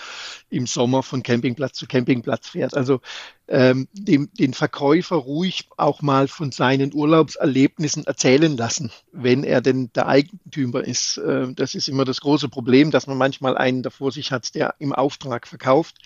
im 0.49 0.67
Sommer 0.67 1.03
von 1.03 1.21
Campingplatz 1.21 1.77
zu 1.77 1.85
Campingplatz 1.85 2.49
fährt. 2.49 2.75
Also 2.75 3.01
ähm, 3.47 3.87
dem, 3.93 4.29
den 4.33 4.53
Verkäufer 4.53 5.15
ruhig 5.15 5.69
auch 5.77 6.01
mal 6.01 6.27
von 6.27 6.51
seinen 6.51 6.93
Urlaubserlebnissen 6.93 8.05
erzählen 8.05 8.57
lassen, 8.57 8.91
wenn 9.11 9.43
er 9.43 9.61
denn 9.61 9.91
der 9.93 10.07
Eigentümer 10.07 10.83
ist. 10.83 11.17
Äh, 11.17 11.53
das 11.53 11.75
ist 11.75 11.87
immer 11.87 12.05
das 12.05 12.21
große 12.21 12.49
Problem, 12.49 12.91
dass 12.91 13.07
man 13.07 13.17
manchmal 13.17 13.57
einen 13.57 13.83
davor 13.83 14.11
sich 14.11 14.31
hat, 14.31 14.55
der 14.55 14.75
im 14.79 14.93
Auftrag 14.93 15.47
verkauft. 15.47 15.97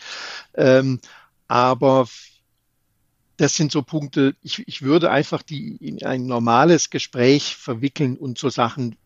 Ähm, 0.54 1.00
aber 1.48 2.08
das 3.38 3.56
sind 3.56 3.72
so 3.72 3.84
Punkte, 3.84 4.36
ich, 4.42 4.68
ich 4.68 4.82
würde 4.82 5.10
einfach 5.10 5.42
die 5.42 5.78
in 5.78 6.04
ein 6.06 6.26
normales 6.26 6.90
Gespräch 6.90 7.56
verwickeln 7.56 8.18
und 8.18 8.38
so 8.38 8.50
Sachen, 8.50 8.98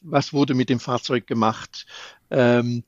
was 0.00 0.32
wurde 0.32 0.54
mit 0.54 0.70
dem 0.70 0.80
Fahrzeug 0.80 1.26
gemacht? 1.26 1.86
Ähm, 2.30 2.84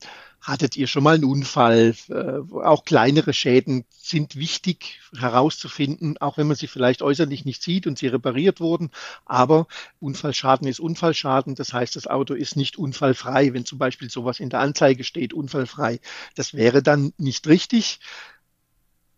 Hattet 0.47 0.77
ihr 0.77 0.87
schon 0.87 1.03
mal 1.03 1.15
einen 1.15 1.25
Unfall? 1.25 1.93
Äh, 2.07 2.39
auch 2.63 2.85
kleinere 2.85 3.33
Schäden 3.33 3.83
sind 3.89 4.37
wichtig 4.37 5.01
herauszufinden, 5.13 6.17
auch 6.19 6.37
wenn 6.37 6.47
man 6.47 6.55
sie 6.55 6.67
vielleicht 6.67 7.01
äußerlich 7.01 7.43
nicht 7.43 7.61
sieht 7.61 7.85
und 7.85 7.97
sie 7.97 8.07
repariert 8.07 8.61
wurden. 8.61 8.91
Aber 9.25 9.67
Unfallschaden 9.99 10.65
ist 10.65 10.79
Unfallschaden. 10.79 11.55
Das 11.55 11.73
heißt, 11.73 11.97
das 11.97 12.07
Auto 12.07 12.33
ist 12.33 12.55
nicht 12.55 12.77
unfallfrei. 12.77 13.53
Wenn 13.53 13.65
zum 13.65 13.77
Beispiel 13.77 14.09
sowas 14.09 14.39
in 14.39 14.49
der 14.49 14.61
Anzeige 14.61 15.03
steht, 15.03 15.33
unfallfrei, 15.33 15.99
das 16.35 16.53
wäre 16.53 16.81
dann 16.81 17.11
nicht 17.17 17.45
richtig. 17.47 17.99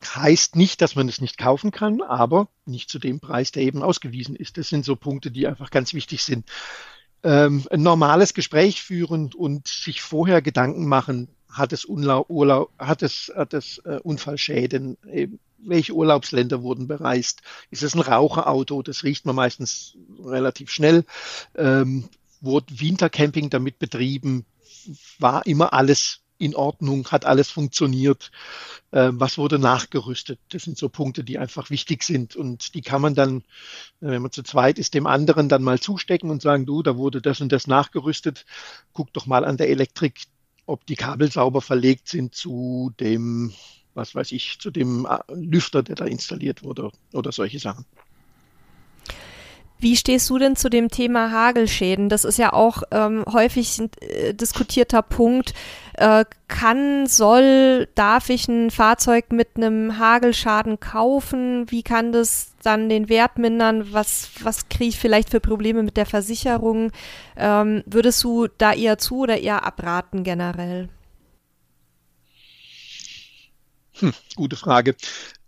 Heißt 0.04 0.56
nicht, 0.56 0.82
dass 0.82 0.96
man 0.96 1.08
es 1.10 1.22
nicht 1.22 1.38
kaufen 1.38 1.70
kann, 1.70 2.02
aber 2.02 2.48
nicht 2.66 2.90
zu 2.90 2.98
dem 2.98 3.20
Preis, 3.20 3.52
der 3.52 3.62
eben 3.62 3.84
ausgewiesen 3.84 4.36
ist. 4.36 4.58
Das 4.58 4.70
sind 4.70 4.84
so 4.84 4.96
Punkte, 4.96 5.30
die 5.30 5.46
einfach 5.46 5.70
ganz 5.70 5.94
wichtig 5.94 6.24
sind 6.24 6.50
ähm, 7.24 7.66
ein 7.70 7.82
normales 7.82 8.34
Gespräch 8.34 8.82
führen 8.82 9.34
und 9.34 9.68
sich 9.68 10.02
vorher 10.02 10.42
Gedanken 10.42 10.88
machen, 10.88 11.28
hat 11.50 11.74
es, 11.74 11.86
Unla 11.86 12.24
Urlaub, 12.28 12.72
hat 12.78 13.02
es, 13.02 13.32
hat 13.36 13.54
es 13.54 13.80
äh, 13.80 14.00
Unfallschäden, 14.04 14.98
eben, 15.12 15.40
welche 15.58 15.94
Urlaubsländer 15.94 16.62
wurden 16.62 16.88
bereist, 16.88 17.42
ist 17.70 17.84
es 17.84 17.94
ein 17.94 18.02
Raucherauto, 18.02 18.82
das 18.82 19.04
riecht 19.04 19.26
man 19.26 19.36
meistens 19.36 19.98
relativ 20.24 20.70
schnell, 20.70 21.04
ähm, 21.56 22.08
wurde 22.42 22.80
Wintercamping 22.80 23.50
damit 23.50 23.80
betrieben, 23.80 24.46
war 25.18 25.46
immer 25.46 25.74
alles 25.74 26.22
in 26.40 26.56
Ordnung, 26.56 27.08
hat 27.10 27.26
alles 27.26 27.52
funktioniert, 27.52 28.32
äh, 28.92 29.10
was 29.12 29.38
wurde 29.38 29.60
nachgerüstet. 29.60 30.40
Das 30.50 30.64
sind 30.64 30.78
so 30.78 30.90
Punkte, 30.90 31.24
die 31.24 31.38
einfach 31.38 31.70
wichtig 31.70 32.04
sind 32.04 32.36
und 32.36 32.74
die 32.74 32.82
kann 32.82 33.02
man 33.02 33.14
dann, 33.14 33.40
äh, 34.02 34.08
wenn 34.08 34.22
man 34.22 34.32
zu 34.32 34.42
zweit 34.42 34.80
ist, 34.80 34.94
dem 34.94 35.06
anderen 35.06 35.50
dann 35.50 35.62
mal 35.62 35.80
zustecken 35.80 36.30
und 36.32 36.42
sagen, 36.42 36.66
du, 36.66 36.82
da 36.82 36.98
wurde 36.98 37.22
das 37.22 37.42
und 37.42 37.52
das 37.52 37.68
nachgerüstet, 37.68 38.46
guck 38.94 39.14
doch 39.14 39.28
mal 39.28 39.46
an 39.46 39.58
der 39.58 39.70
Elektrik, 39.70 40.24
ob 40.66 40.86
die 40.86 40.96
Kabel 40.96 41.32
sauber 41.32 41.62
verlegt 41.62 42.08
sind 42.08 42.34
zu 42.34 42.94
dem, 43.00 43.54
was 43.94 44.16
weiß 44.16 44.32
ich, 44.32 44.60
zu 44.60 44.72
dem 44.72 45.06
äh, 45.06 45.20
Lüfter, 45.34 45.84
der 45.84 45.96
da 45.96 46.06
installiert 46.06 46.64
wurde 46.64 46.92
oder 47.14 47.32
solche 47.32 47.60
Sachen. 47.60 47.86
Wie 49.82 49.96
stehst 49.96 50.30
du 50.30 50.38
denn 50.38 50.58
zu 50.58 50.70
dem 50.70 50.90
Thema 50.90 51.32
Hagelschäden? 51.32 52.10
Das 52.10 52.26
ist 52.26 52.38
ja 52.38 52.52
auch 52.52 52.84
ähm, 52.92 53.24
häufig 53.32 53.80
ein 53.80 53.90
äh, 54.02 54.34
diskutierter 54.34 55.02
Punkt. 55.02 55.54
Äh, 55.94 56.26
kann, 56.50 57.08
soll, 57.08 57.88
darf 57.96 58.30
ich 58.30 58.50
ein 58.50 58.72
Fahrzeug 58.72 59.32
mit 59.32 59.56
einem 59.56 59.98
Hagelschaden 59.98 60.82
kaufen? 60.82 61.72
Wie 61.72 61.82
kann 61.82 62.12
das 62.12 62.52
dann 62.62 62.90
den 62.90 63.08
Wert 63.08 63.38
mindern? 63.38 63.94
Was, 63.94 64.30
was 64.42 64.68
kriege 64.68 64.90
ich 64.90 65.00
vielleicht 65.00 65.30
für 65.30 65.40
Probleme 65.40 65.82
mit 65.82 65.96
der 65.96 66.06
Versicherung? 66.06 66.92
Ähm, 67.38 67.82
würdest 67.86 68.22
du 68.26 68.48
da 68.48 68.74
eher 68.74 68.98
zu 68.98 69.20
oder 69.20 69.40
eher 69.40 69.66
abraten 69.66 70.26
generell? 70.26 70.90
Hm, 74.00 74.14
gute 74.36 74.58
Frage. 74.58 74.96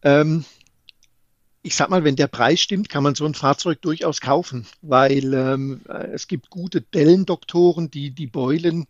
Ähm, 0.03 0.45
ich 1.63 1.75
sag 1.75 1.89
mal, 1.89 2.03
wenn 2.03 2.15
der 2.15 2.27
Preis 2.27 2.59
stimmt, 2.59 2.89
kann 2.89 3.03
man 3.03 3.13
so 3.13 3.25
ein 3.25 3.35
Fahrzeug 3.35 3.81
durchaus 3.81 4.19
kaufen, 4.19 4.65
weil 4.81 5.33
ähm, 5.33 5.81
es 6.11 6.27
gibt 6.27 6.49
gute 6.49 6.81
Dellendoktoren, 6.81 7.91
die 7.91 8.09
die 8.09 8.25
Beulen 8.25 8.87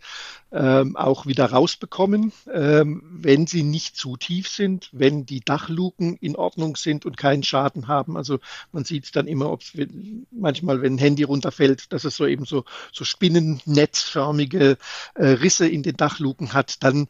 ähm, 0.53 0.95
auch 0.95 1.25
wieder 1.25 1.47
rausbekommen, 1.47 2.31
ähm, 2.51 3.03
wenn 3.11 3.45
sie 3.45 3.63
nicht 3.63 3.97
zu 3.97 4.15
tief 4.15 4.47
sind, 4.47 4.89
wenn 4.93 5.25
die 5.25 5.41
Dachluken 5.41 6.15
in 6.17 6.37
Ordnung 6.37 6.77
sind 6.77 7.05
und 7.05 7.17
keinen 7.17 7.43
Schaden 7.43 7.89
haben. 7.89 8.15
Also 8.15 8.39
man 8.71 8.85
sieht 8.85 9.03
es 9.03 9.11
dann 9.11 9.27
immer, 9.27 9.51
ob 9.51 9.63
manchmal, 10.31 10.81
wenn 10.81 10.95
ein 10.95 10.99
Handy 10.99 11.23
runterfällt, 11.23 11.91
dass 11.91 12.05
es 12.05 12.15
so 12.15 12.25
eben 12.25 12.45
so, 12.45 12.63
so 12.93 13.03
spinnennetzförmige 13.03 14.77
äh, 15.15 15.25
Risse 15.25 15.67
in 15.67 15.83
den 15.83 15.97
Dachluken 15.97 16.53
hat, 16.53 16.83
dann 16.83 17.07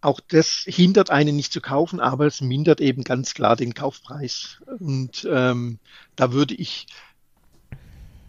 auch 0.00 0.20
das 0.20 0.64
hindert 0.66 1.10
einen 1.10 1.36
nicht 1.36 1.52
zu 1.52 1.60
kaufen, 1.60 2.00
aber 2.00 2.26
es 2.26 2.40
mindert 2.40 2.80
eben 2.80 3.02
ganz 3.02 3.34
klar 3.34 3.56
den 3.56 3.74
Kaufpreis. 3.74 4.62
Und 4.78 5.26
ähm, 5.30 5.78
da 6.14 6.32
würde 6.32 6.54
ich, 6.54 6.86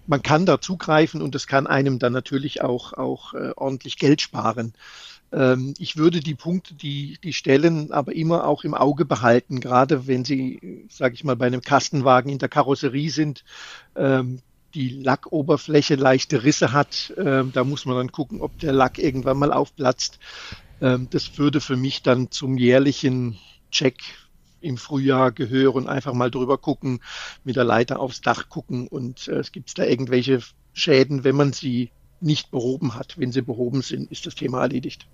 man 0.08 0.24
kann 0.24 0.46
da 0.46 0.60
zugreifen 0.62 1.22
und 1.22 1.36
es 1.36 1.48
kann 1.48 1.68
einem 1.68 2.00
dann 2.00 2.14
natürlich 2.14 2.62
auch, 2.62 2.94
auch 2.94 3.34
äh, 3.34 3.52
ordentlich 3.56 3.98
Geld 3.98 4.22
sparen. 4.22 4.74
Ähm, 5.32 5.74
ich 5.78 5.98
würde 5.98 6.22
die 6.22 6.36
Punkte, 6.36 6.74
die, 6.74 7.18
die 7.24 7.34
Stellen 7.34 7.92
aber 7.92 8.16
immer 8.16 8.48
auch 8.48 8.64
im 8.64 8.74
Auge 8.74 9.06
behalten, 9.06 9.60
gerade 9.60 10.08
wenn 10.08 10.24
sie, 10.24 10.88
sage 10.90 11.16
ich 11.16 11.24
mal, 11.24 11.36
bei 11.36 11.48
einem 11.48 11.62
Kastenwagen 11.62 12.32
in 12.32 12.40
der 12.40 12.50
Karosserie 12.50 13.10
sind. 13.10 13.44
Ähm, 13.96 14.42
die 14.74 14.90
Lackoberfläche 14.90 15.96
leichte 15.96 16.44
Risse 16.44 16.72
hat, 16.72 17.12
äh, 17.18 17.44
da 17.52 17.64
muss 17.64 17.86
man 17.86 17.98
dann 17.98 18.12
gucken, 18.12 18.42
ob 18.42 18.58
der 18.60 18.74
Lack 18.74 19.00
irgendwann 19.00 19.38
mal 19.38 19.52
aufplatzt. 19.52 20.20
Ähm, 20.82 21.08
das 21.10 21.38
würde 21.38 21.62
für 21.62 21.78
mich 21.78 22.04
dann 22.04 22.32
zum 22.32 22.58
jährlichen 22.58 23.38
Check 23.72 23.96
im 24.62 24.78
Frühjahr 24.78 25.32
gehören, 25.32 25.88
einfach 25.88 26.14
mal 26.14 26.32
drüber 26.32 26.58
gucken, 26.58 27.00
mit 27.44 27.56
der 27.56 27.64
Leiter 27.64 28.00
aufs 28.00 28.22
Dach 28.22 28.50
gucken 28.50 28.88
und 28.88 29.28
äh, 29.28 29.36
es 29.36 29.52
gibt 29.52 29.78
da 29.78 29.84
irgendwelche 29.84 30.42
Schäden, 30.74 31.24
wenn 31.24 31.36
man 31.36 31.54
sie 31.54 31.92
nicht 32.20 32.52
behoben 32.52 32.96
hat. 32.96 33.18
Wenn 33.18 33.32
sie 33.32 33.42
behoben 33.42 33.82
sind, 33.82 34.12
ist 34.12 34.26
das 34.26 34.36
Thema 34.36 34.62
erledigt. 34.62 35.06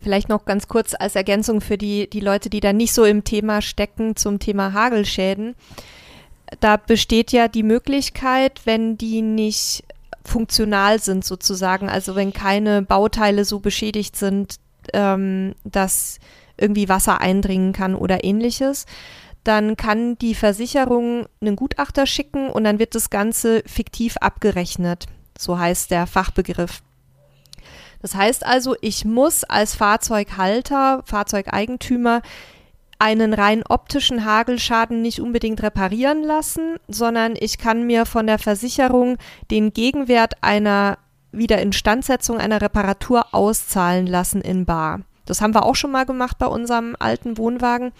Vielleicht 0.00 0.28
noch 0.28 0.44
ganz 0.44 0.68
kurz 0.68 0.94
als 0.98 1.14
Ergänzung 1.14 1.60
für 1.60 1.76
die, 1.76 2.08
die 2.08 2.20
Leute, 2.20 2.48
die 2.48 2.60
da 2.60 2.72
nicht 2.72 2.94
so 2.94 3.04
im 3.04 3.24
Thema 3.24 3.60
stecken, 3.60 4.16
zum 4.16 4.38
Thema 4.38 4.72
Hagelschäden. 4.72 5.54
Da 6.60 6.76
besteht 6.76 7.32
ja 7.32 7.48
die 7.48 7.62
Möglichkeit, 7.62 8.62
wenn 8.64 8.96
die 8.96 9.22
nicht 9.22 9.84
funktional 10.24 11.00
sind 11.00 11.24
sozusagen, 11.24 11.88
also 11.88 12.14
wenn 12.14 12.32
keine 12.32 12.82
Bauteile 12.82 13.44
so 13.44 13.60
beschädigt 13.60 14.16
sind, 14.16 14.56
ähm, 14.92 15.54
dass 15.64 16.18
irgendwie 16.56 16.88
Wasser 16.88 17.20
eindringen 17.20 17.72
kann 17.72 17.94
oder 17.94 18.24
ähnliches, 18.24 18.86
dann 19.44 19.76
kann 19.76 20.18
die 20.18 20.34
Versicherung 20.34 21.26
einen 21.40 21.56
Gutachter 21.56 22.06
schicken 22.06 22.50
und 22.50 22.64
dann 22.64 22.78
wird 22.78 22.94
das 22.94 23.10
Ganze 23.10 23.62
fiktiv 23.66 24.16
abgerechnet. 24.18 25.06
So 25.38 25.58
heißt 25.58 25.90
der 25.90 26.06
Fachbegriff. 26.06 26.82
Das 28.02 28.14
heißt 28.14 28.44
also, 28.44 28.76
ich 28.80 29.04
muss 29.04 29.44
als 29.44 29.74
Fahrzeughalter, 29.74 31.02
Fahrzeugeigentümer 31.04 32.22
einen 32.98 33.32
rein 33.32 33.62
optischen 33.66 34.26
Hagelschaden 34.26 35.00
nicht 35.00 35.20
unbedingt 35.20 35.62
reparieren 35.62 36.22
lassen, 36.22 36.76
sondern 36.86 37.34
ich 37.38 37.56
kann 37.56 37.86
mir 37.86 38.04
von 38.04 38.26
der 38.26 38.38
Versicherung 38.38 39.16
den 39.50 39.72
Gegenwert 39.72 40.34
einer 40.42 40.98
Wiederinstandsetzung 41.32 42.38
einer 42.38 42.60
Reparatur 42.60 43.34
auszahlen 43.34 44.06
lassen 44.06 44.40
in 44.40 44.64
Bar. 44.64 45.00
Das 45.26 45.40
haben 45.40 45.54
wir 45.54 45.64
auch 45.64 45.76
schon 45.76 45.92
mal 45.92 46.06
gemacht 46.06 46.38
bei 46.38 46.46
unserem 46.46 46.96
alten 46.98 47.38
Wohnwagen. 47.38 47.92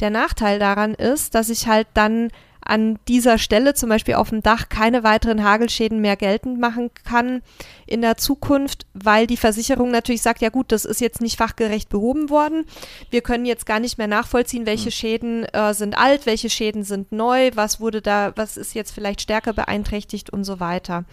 Der 0.00 0.10
Nachteil 0.10 0.58
daran 0.58 0.94
ist, 0.94 1.34
dass 1.34 1.48
ich 1.48 1.68
halt 1.68 1.86
dann 1.94 2.30
an 2.64 2.98
dieser 3.08 3.38
Stelle, 3.38 3.74
zum 3.74 3.88
Beispiel 3.88 4.14
auf 4.14 4.30
dem 4.30 4.42
Dach, 4.42 4.68
keine 4.68 5.02
weiteren 5.02 5.42
Hagelschäden 5.42 6.00
mehr 6.00 6.16
geltend 6.16 6.60
machen 6.60 6.90
kann 7.04 7.42
in 7.86 8.02
der 8.02 8.16
Zukunft, 8.16 8.86
weil 8.94 9.26
die 9.26 9.36
Versicherung 9.36 9.90
natürlich 9.90 10.22
sagt, 10.22 10.40
ja 10.40 10.48
gut, 10.48 10.70
das 10.70 10.84
ist 10.84 11.00
jetzt 11.00 11.20
nicht 11.20 11.38
fachgerecht 11.38 11.88
behoben 11.88 12.30
worden. 12.30 12.64
Wir 13.10 13.20
können 13.20 13.46
jetzt 13.46 13.66
gar 13.66 13.80
nicht 13.80 13.98
mehr 13.98 14.06
nachvollziehen, 14.06 14.66
welche 14.66 14.86
hm. 14.86 14.92
Schäden 14.92 15.44
äh, 15.46 15.74
sind 15.74 15.98
alt, 15.98 16.26
welche 16.26 16.50
Schäden 16.50 16.84
sind 16.84 17.10
neu, 17.10 17.50
was 17.54 17.80
wurde 17.80 18.00
da, 18.00 18.32
was 18.36 18.56
ist 18.56 18.74
jetzt 18.74 18.92
vielleicht 18.92 19.20
stärker 19.20 19.52
beeinträchtigt 19.52 20.30
und 20.30 20.44
so 20.44 20.60
weiter. 20.60 21.04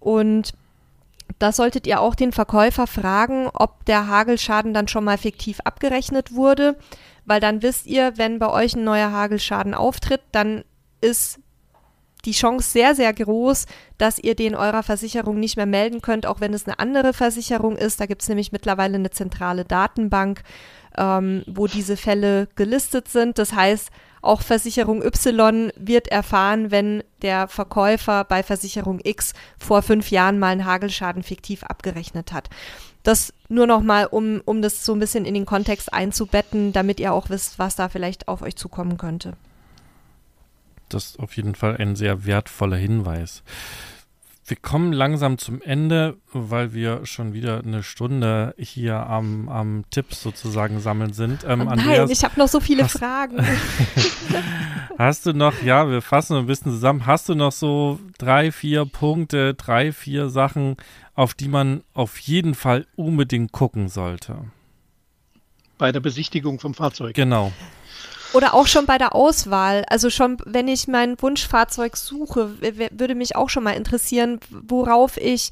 Und 0.00 0.54
da 1.38 1.52
solltet 1.52 1.86
ihr 1.86 2.00
auch 2.00 2.14
den 2.14 2.32
Verkäufer 2.32 2.86
fragen, 2.86 3.48
ob 3.52 3.84
der 3.84 4.08
Hagelschaden 4.08 4.74
dann 4.74 4.88
schon 4.88 5.04
mal 5.04 5.18
fiktiv 5.18 5.60
abgerechnet 5.60 6.34
wurde, 6.34 6.76
weil 7.24 7.40
dann 7.40 7.62
wisst 7.62 7.86
ihr, 7.86 8.14
wenn 8.16 8.38
bei 8.38 8.50
euch 8.50 8.74
ein 8.74 8.84
neuer 8.84 9.12
Hagelschaden 9.12 9.74
auftritt, 9.74 10.22
dann 10.32 10.64
ist 11.00 11.40
die 12.24 12.32
Chance 12.32 12.70
sehr, 12.70 12.94
sehr 12.94 13.12
groß, 13.12 13.66
dass 13.96 14.18
ihr 14.18 14.34
den 14.34 14.54
eurer 14.54 14.82
Versicherung 14.82 15.38
nicht 15.38 15.56
mehr 15.56 15.66
melden 15.66 16.02
könnt, 16.02 16.26
auch 16.26 16.40
wenn 16.40 16.52
es 16.52 16.66
eine 16.66 16.78
andere 16.78 17.12
Versicherung 17.12 17.76
ist. 17.76 18.00
Da 18.00 18.06
gibt 18.06 18.22
es 18.22 18.28
nämlich 18.28 18.50
mittlerweile 18.50 18.96
eine 18.96 19.10
zentrale 19.10 19.64
Datenbank, 19.64 20.42
ähm, 20.96 21.44
wo 21.46 21.68
diese 21.68 21.96
Fälle 21.96 22.48
gelistet 22.56 23.08
sind. 23.08 23.38
Das 23.38 23.52
heißt, 23.52 23.90
auch 24.22 24.42
Versicherung 24.42 25.02
Y 25.02 25.72
wird 25.76 26.08
erfahren, 26.08 26.70
wenn 26.70 27.02
der 27.22 27.48
Verkäufer 27.48 28.24
bei 28.24 28.42
Versicherung 28.42 29.00
X 29.02 29.34
vor 29.58 29.82
fünf 29.82 30.10
Jahren 30.10 30.38
mal 30.38 30.48
einen 30.48 30.64
Hagelschaden 30.64 31.22
fiktiv 31.22 31.62
abgerechnet 31.64 32.32
hat. 32.32 32.50
Das 33.02 33.32
nur 33.48 33.66
nochmal, 33.66 34.06
um, 34.06 34.42
um 34.44 34.60
das 34.60 34.84
so 34.84 34.92
ein 34.92 34.98
bisschen 34.98 35.24
in 35.24 35.34
den 35.34 35.46
Kontext 35.46 35.92
einzubetten, 35.92 36.72
damit 36.72 37.00
ihr 37.00 37.12
auch 37.12 37.30
wisst, 37.30 37.58
was 37.58 37.76
da 37.76 37.88
vielleicht 37.88 38.28
auf 38.28 38.42
euch 38.42 38.56
zukommen 38.56 38.98
könnte 38.98 39.34
das 40.88 41.10
ist 41.10 41.18
auf 41.18 41.36
jeden 41.36 41.54
Fall 41.54 41.76
ein 41.76 41.96
sehr 41.96 42.24
wertvoller 42.24 42.76
Hinweis. 42.76 43.42
Wir 44.48 44.56
kommen 44.56 44.94
langsam 44.94 45.36
zum 45.36 45.60
Ende, 45.60 46.16
weil 46.32 46.72
wir 46.72 47.04
schon 47.04 47.34
wieder 47.34 47.62
eine 47.62 47.82
Stunde 47.82 48.54
hier 48.56 48.94
am, 49.06 49.46
am 49.50 49.84
Tipps 49.90 50.22
sozusagen 50.22 50.80
sammeln 50.80 51.12
sind. 51.12 51.44
Ähm, 51.44 51.60
oh 51.60 51.64
nein, 51.64 51.80
Andreas, 51.80 52.10
ich 52.10 52.24
habe 52.24 52.40
noch 52.40 52.48
so 52.48 52.58
viele 52.58 52.84
hast, 52.84 52.98
Fragen. 52.98 53.46
hast 54.98 55.26
du 55.26 55.34
noch, 55.34 55.62
ja, 55.62 55.90
wir 55.90 56.00
fassen 56.00 56.34
ein 56.34 56.46
bisschen 56.46 56.72
zusammen, 56.72 57.04
hast 57.04 57.28
du 57.28 57.34
noch 57.34 57.52
so 57.52 58.00
drei, 58.16 58.50
vier 58.50 58.86
Punkte, 58.86 59.52
drei, 59.52 59.92
vier 59.92 60.30
Sachen, 60.30 60.78
auf 61.14 61.34
die 61.34 61.48
man 61.48 61.82
auf 61.92 62.18
jeden 62.18 62.54
Fall 62.54 62.86
unbedingt 62.96 63.52
gucken 63.52 63.90
sollte? 63.90 64.44
Bei 65.76 65.92
der 65.92 66.00
Besichtigung 66.00 66.58
vom 66.58 66.72
Fahrzeug. 66.72 67.14
Genau. 67.14 67.52
Oder 68.34 68.52
auch 68.54 68.66
schon 68.66 68.84
bei 68.84 68.98
der 68.98 69.14
Auswahl. 69.14 69.84
Also 69.88 70.10
schon, 70.10 70.36
wenn 70.44 70.68
ich 70.68 70.86
mein 70.86 71.20
Wunschfahrzeug 71.20 71.96
suche, 71.96 72.60
würde 72.60 73.14
mich 73.14 73.36
auch 73.36 73.48
schon 73.48 73.64
mal 73.64 73.72
interessieren, 73.72 74.38
worauf 74.50 75.16
ich 75.16 75.50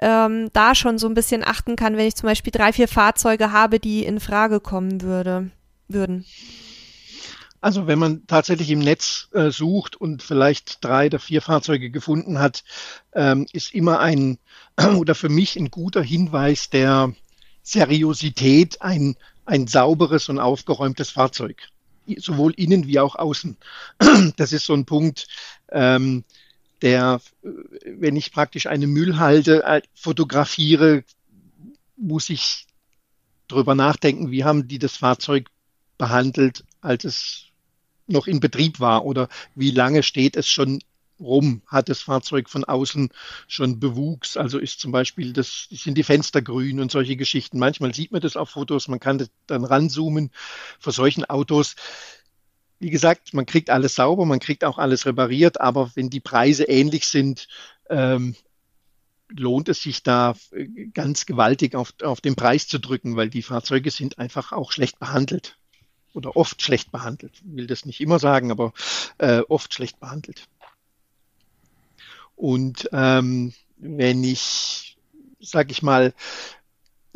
ähm, 0.00 0.50
da 0.52 0.74
schon 0.74 0.98
so 0.98 1.06
ein 1.08 1.14
bisschen 1.14 1.42
achten 1.42 1.74
kann, 1.74 1.96
wenn 1.96 2.06
ich 2.06 2.16
zum 2.16 2.28
Beispiel 2.28 2.52
drei, 2.52 2.72
vier 2.72 2.88
Fahrzeuge 2.88 3.52
habe, 3.52 3.80
die 3.80 4.04
in 4.04 4.20
Frage 4.20 4.60
kommen 4.60 5.00
würde, 5.00 5.50
würden. 5.88 6.26
Also 7.60 7.86
wenn 7.86 7.98
man 7.98 8.26
tatsächlich 8.26 8.70
im 8.70 8.78
Netz 8.78 9.28
äh, 9.32 9.50
sucht 9.50 9.96
und 9.96 10.22
vielleicht 10.22 10.84
drei 10.84 11.06
oder 11.06 11.18
vier 11.18 11.42
Fahrzeuge 11.42 11.90
gefunden 11.90 12.38
hat, 12.38 12.62
ähm, 13.14 13.46
ist 13.52 13.74
immer 13.74 14.00
ein 14.00 14.38
oder 14.98 15.14
für 15.14 15.28
mich 15.28 15.56
ein 15.56 15.70
guter 15.70 16.02
Hinweis 16.02 16.70
der 16.70 17.12
Seriosität 17.62 18.80
ein, 18.80 19.16
ein 19.44 19.66
sauberes 19.66 20.28
und 20.28 20.38
aufgeräumtes 20.38 21.10
Fahrzeug 21.10 21.68
sowohl 22.18 22.52
innen 22.56 22.86
wie 22.86 22.98
auch 22.98 23.16
außen. 23.16 23.56
Das 24.36 24.52
ist 24.52 24.64
so 24.64 24.74
ein 24.74 24.86
Punkt, 24.86 25.26
ähm, 25.70 26.24
der, 26.82 27.20
äh, 27.42 27.48
wenn 27.86 28.16
ich 28.16 28.32
praktisch 28.32 28.66
eine 28.66 28.86
Müllhalde 28.86 29.64
äh, 29.64 29.82
fotografiere, 29.94 31.04
muss 31.96 32.30
ich 32.30 32.66
darüber 33.48 33.74
nachdenken, 33.74 34.30
wie 34.30 34.44
haben 34.44 34.68
die 34.68 34.78
das 34.78 34.96
Fahrzeug 34.96 35.48
behandelt, 35.96 36.64
als 36.80 37.04
es 37.04 37.44
noch 38.06 38.26
in 38.26 38.40
Betrieb 38.40 38.80
war 38.80 39.04
oder 39.04 39.28
wie 39.54 39.70
lange 39.70 40.02
steht 40.02 40.36
es 40.36 40.48
schon 40.48 40.80
rum 41.20 41.62
hat 41.66 41.88
das 41.88 42.00
Fahrzeug 42.00 42.48
von 42.48 42.64
außen 42.64 43.10
schon 43.46 43.80
Bewuchs. 43.80 44.36
Also 44.36 44.58
ist 44.58 44.80
zum 44.80 44.92
Beispiel, 44.92 45.32
das 45.32 45.68
sind 45.70 45.96
die 45.96 46.02
Fenster 46.02 46.42
grün 46.42 46.80
und 46.80 46.90
solche 46.90 47.16
Geschichten. 47.16 47.58
Manchmal 47.58 47.94
sieht 47.94 48.12
man 48.12 48.20
das 48.20 48.36
auf 48.36 48.50
Fotos, 48.50 48.88
man 48.88 49.00
kann 49.00 49.18
das 49.18 49.30
dann 49.46 49.64
ranzoomen. 49.64 50.30
Vor 50.78 50.92
solchen 50.92 51.24
Autos, 51.24 51.76
wie 52.78 52.90
gesagt, 52.90 53.34
man 53.34 53.46
kriegt 53.46 53.70
alles 53.70 53.94
sauber, 53.94 54.24
man 54.24 54.40
kriegt 54.40 54.64
auch 54.64 54.78
alles 54.78 55.06
repariert, 55.06 55.60
aber 55.60 55.90
wenn 55.94 56.10
die 56.10 56.20
Preise 56.20 56.64
ähnlich 56.64 57.06
sind, 57.06 57.48
ähm, 57.90 58.36
lohnt 59.30 59.68
es 59.68 59.82
sich 59.82 60.02
da 60.02 60.34
äh, 60.52 60.66
ganz 60.94 61.26
gewaltig 61.26 61.74
auf, 61.74 61.92
auf 62.02 62.20
den 62.20 62.36
Preis 62.36 62.68
zu 62.68 62.78
drücken, 62.78 63.16
weil 63.16 63.30
die 63.30 63.42
Fahrzeuge 63.42 63.90
sind 63.90 64.18
einfach 64.18 64.52
auch 64.52 64.72
schlecht 64.72 64.98
behandelt 64.98 65.58
oder 66.14 66.36
oft 66.36 66.62
schlecht 66.62 66.90
behandelt. 66.90 67.32
Ich 67.34 67.56
will 67.56 67.66
das 67.66 67.84
nicht 67.84 68.00
immer 68.00 68.18
sagen, 68.18 68.50
aber 68.50 68.72
äh, 69.18 69.40
oft 69.48 69.74
schlecht 69.74 70.00
behandelt. 70.00 70.48
Und 72.38 72.88
ähm, 72.92 73.52
wenn 73.78 74.22
ich, 74.22 74.96
sag 75.40 75.70
ich 75.72 75.82
mal, 75.82 76.14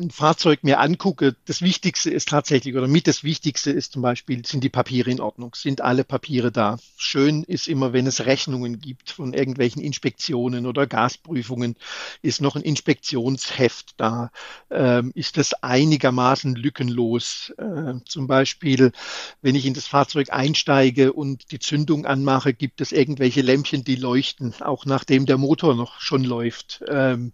ein 0.02 0.10
Fahrzeug 0.10 0.64
mir 0.64 0.80
angucke, 0.80 1.36
das 1.46 1.62
Wichtigste 1.62 2.10
ist 2.10 2.28
tatsächlich, 2.28 2.74
oder 2.74 2.88
mit 2.88 3.06
das 3.06 3.24
Wichtigste 3.24 3.70
ist 3.70 3.92
zum 3.92 4.02
Beispiel, 4.02 4.44
sind 4.44 4.64
die 4.64 4.68
Papiere 4.68 5.10
in 5.10 5.20
Ordnung, 5.20 5.54
sind 5.54 5.80
alle 5.80 6.04
Papiere 6.04 6.52
da. 6.52 6.78
Schön 6.96 7.44
ist 7.44 7.68
immer, 7.68 7.92
wenn 7.92 8.06
es 8.06 8.26
Rechnungen 8.26 8.80
gibt 8.80 9.10
von 9.10 9.32
irgendwelchen 9.32 9.80
Inspektionen 9.80 10.66
oder 10.66 10.86
Gasprüfungen, 10.86 11.76
ist 12.20 12.40
noch 12.40 12.56
ein 12.56 12.62
Inspektionsheft 12.62 13.94
da, 13.96 14.30
ähm, 14.70 15.12
ist 15.14 15.36
das 15.36 15.54
einigermaßen 15.54 16.54
lückenlos. 16.54 17.52
Äh, 17.56 17.94
zum 18.06 18.26
Beispiel, 18.26 18.92
wenn 19.40 19.54
ich 19.54 19.66
in 19.66 19.74
das 19.74 19.86
Fahrzeug 19.86 20.28
einsteige 20.30 21.12
und 21.12 21.52
die 21.52 21.60
Zündung 21.60 22.06
anmache, 22.06 22.52
gibt 22.52 22.80
es 22.80 22.92
irgendwelche 22.92 23.42
Lämpchen, 23.42 23.84
die 23.84 23.96
leuchten, 23.96 24.54
auch 24.60 24.84
nachdem 24.84 25.26
der 25.26 25.38
Motor 25.38 25.74
noch 25.74 26.00
schon 26.00 26.24
läuft. 26.24 26.82
Ähm, 26.88 27.32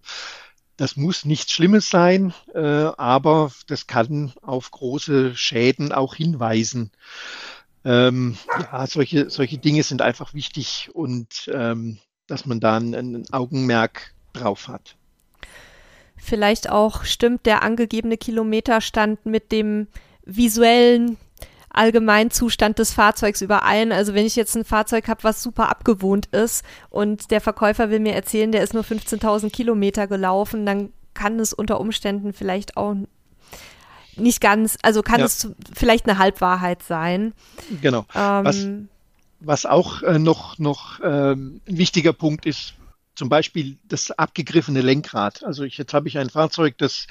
das 0.78 0.96
muss 0.96 1.24
nichts 1.24 1.52
Schlimmes 1.52 1.90
sein, 1.90 2.32
äh, 2.54 2.60
aber 2.60 3.50
das 3.66 3.86
kann 3.86 4.32
auf 4.42 4.70
große 4.70 5.36
Schäden 5.36 5.92
auch 5.92 6.14
hinweisen. 6.14 6.92
Ähm, 7.84 8.38
ja, 8.58 8.86
solche, 8.86 9.28
solche 9.28 9.58
Dinge 9.58 9.82
sind 9.82 10.02
einfach 10.02 10.34
wichtig 10.34 10.88
und 10.94 11.50
ähm, 11.52 11.98
dass 12.28 12.46
man 12.46 12.60
da 12.60 12.76
ein, 12.76 12.94
ein 12.94 13.24
Augenmerk 13.32 14.14
drauf 14.32 14.68
hat. 14.68 14.96
Vielleicht 16.16 16.70
auch 16.70 17.04
stimmt 17.04 17.44
der 17.46 17.62
angegebene 17.62 18.16
Kilometerstand 18.16 19.26
mit 19.26 19.50
dem 19.50 19.88
visuellen 20.24 21.16
Allgemeinzustand 21.70 22.78
des 22.78 22.92
Fahrzeugs 22.92 23.40
überein. 23.42 23.92
Also 23.92 24.14
wenn 24.14 24.26
ich 24.26 24.36
jetzt 24.36 24.56
ein 24.56 24.64
Fahrzeug 24.64 25.08
habe, 25.08 25.24
was 25.24 25.42
super 25.42 25.68
abgewohnt 25.68 26.26
ist 26.26 26.64
und 26.90 27.30
der 27.30 27.40
Verkäufer 27.40 27.90
will 27.90 28.00
mir 28.00 28.14
erzählen, 28.14 28.52
der 28.52 28.62
ist 28.62 28.74
nur 28.74 28.84
15.000 28.84 29.50
Kilometer 29.50 30.06
gelaufen, 30.06 30.66
dann 30.66 30.92
kann 31.14 31.38
es 31.40 31.52
unter 31.52 31.80
Umständen 31.80 32.32
vielleicht 32.32 32.76
auch 32.76 32.94
nicht 34.16 34.40
ganz, 34.40 34.78
also 34.82 35.02
kann 35.02 35.20
ja. 35.20 35.26
es 35.26 35.48
vielleicht 35.72 36.08
eine 36.08 36.18
Halbwahrheit 36.18 36.82
sein. 36.82 37.34
Genau. 37.80 38.04
Ähm, 38.14 38.44
was, 38.44 38.66
was 39.40 39.66
auch 39.66 40.02
äh, 40.02 40.18
noch, 40.18 40.58
noch 40.58 41.00
ähm, 41.02 41.60
ein 41.68 41.78
wichtiger 41.78 42.12
Punkt 42.12 42.46
ist, 42.46 42.74
zum 43.18 43.28
Beispiel 43.28 43.78
das 43.82 44.12
abgegriffene 44.12 44.80
Lenkrad. 44.80 45.42
Also 45.42 45.64
ich, 45.64 45.76
jetzt 45.76 45.92
habe 45.92 46.06
ich 46.06 46.18
ein 46.18 46.30
Fahrzeug, 46.30 46.78
das 46.78 47.08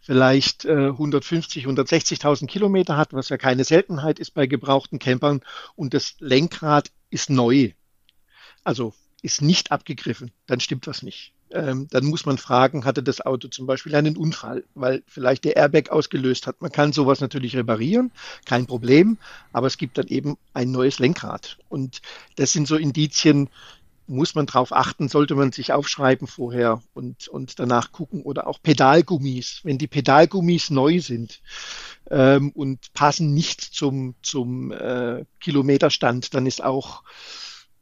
vielleicht 0.00 0.64
äh, 0.64 0.86
150, 0.86 1.66
160.000 1.66 2.46
Kilometer 2.46 2.96
hat, 2.96 3.12
was 3.12 3.28
ja 3.28 3.36
keine 3.36 3.64
Seltenheit 3.64 4.18
ist 4.18 4.32
bei 4.32 4.46
gebrauchten 4.46 4.98
Campern. 4.98 5.42
Und 5.76 5.92
das 5.92 6.14
Lenkrad 6.18 6.90
ist 7.10 7.28
neu. 7.28 7.72
Also 8.64 8.94
ist 9.20 9.42
nicht 9.42 9.70
abgegriffen. 9.70 10.30
Dann 10.46 10.60
stimmt 10.60 10.86
was 10.86 11.02
nicht. 11.02 11.34
Ähm, 11.50 11.88
dann 11.90 12.06
muss 12.06 12.24
man 12.24 12.38
fragen, 12.38 12.86
hatte 12.86 13.02
das 13.02 13.20
Auto 13.20 13.48
zum 13.48 13.66
Beispiel 13.66 13.94
einen 13.94 14.16
Unfall, 14.16 14.64
weil 14.74 15.02
vielleicht 15.06 15.44
der 15.44 15.56
Airbag 15.56 15.90
ausgelöst 15.90 16.46
hat. 16.46 16.62
Man 16.62 16.72
kann 16.72 16.94
sowas 16.94 17.20
natürlich 17.20 17.54
reparieren, 17.54 18.12
kein 18.46 18.66
Problem, 18.66 19.18
aber 19.52 19.66
es 19.66 19.76
gibt 19.76 19.98
dann 19.98 20.06
eben 20.06 20.38
ein 20.54 20.70
neues 20.70 21.00
Lenkrad. 21.00 21.58
Und 21.68 22.00
das 22.36 22.52
sind 22.52 22.66
so 22.66 22.76
Indizien, 22.76 23.50
muss 24.10 24.34
man 24.34 24.46
darauf 24.46 24.72
achten, 24.72 25.08
sollte 25.08 25.34
man 25.34 25.52
sich 25.52 25.72
aufschreiben 25.72 26.26
vorher 26.26 26.82
und, 26.92 27.28
und 27.28 27.58
danach 27.58 27.92
gucken. 27.92 28.22
Oder 28.22 28.46
auch 28.46 28.60
Pedalgummis. 28.60 29.60
Wenn 29.62 29.78
die 29.78 29.86
Pedalgummis 29.86 30.70
neu 30.70 31.00
sind 31.00 31.40
ähm, 32.10 32.50
und 32.50 32.92
passen 32.92 33.32
nicht 33.32 33.60
zum, 33.60 34.14
zum 34.22 34.72
äh, 34.72 35.24
Kilometerstand, 35.38 36.34
dann 36.34 36.46
ist 36.46 36.62
auch 36.62 37.04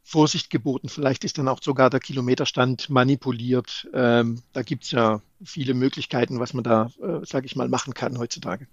Vorsicht 0.03 0.49
geboten. 0.49 0.89
Vielleicht 0.89 1.23
ist 1.23 1.37
dann 1.37 1.47
auch 1.47 1.61
sogar 1.61 1.89
der 1.89 1.99
Kilometerstand 1.99 2.89
manipuliert. 2.89 3.87
Ähm, 3.93 4.41
da 4.53 4.61
gibt 4.61 4.83
es 4.83 4.91
ja 4.91 5.21
viele 5.43 5.73
Möglichkeiten, 5.73 6.39
was 6.39 6.53
man 6.53 6.63
da, 6.63 6.91
äh, 7.01 7.25
sage 7.25 7.47
ich 7.47 7.55
mal, 7.55 7.69
machen 7.69 7.93
kann 7.93 8.17
heutzutage. 8.17 8.67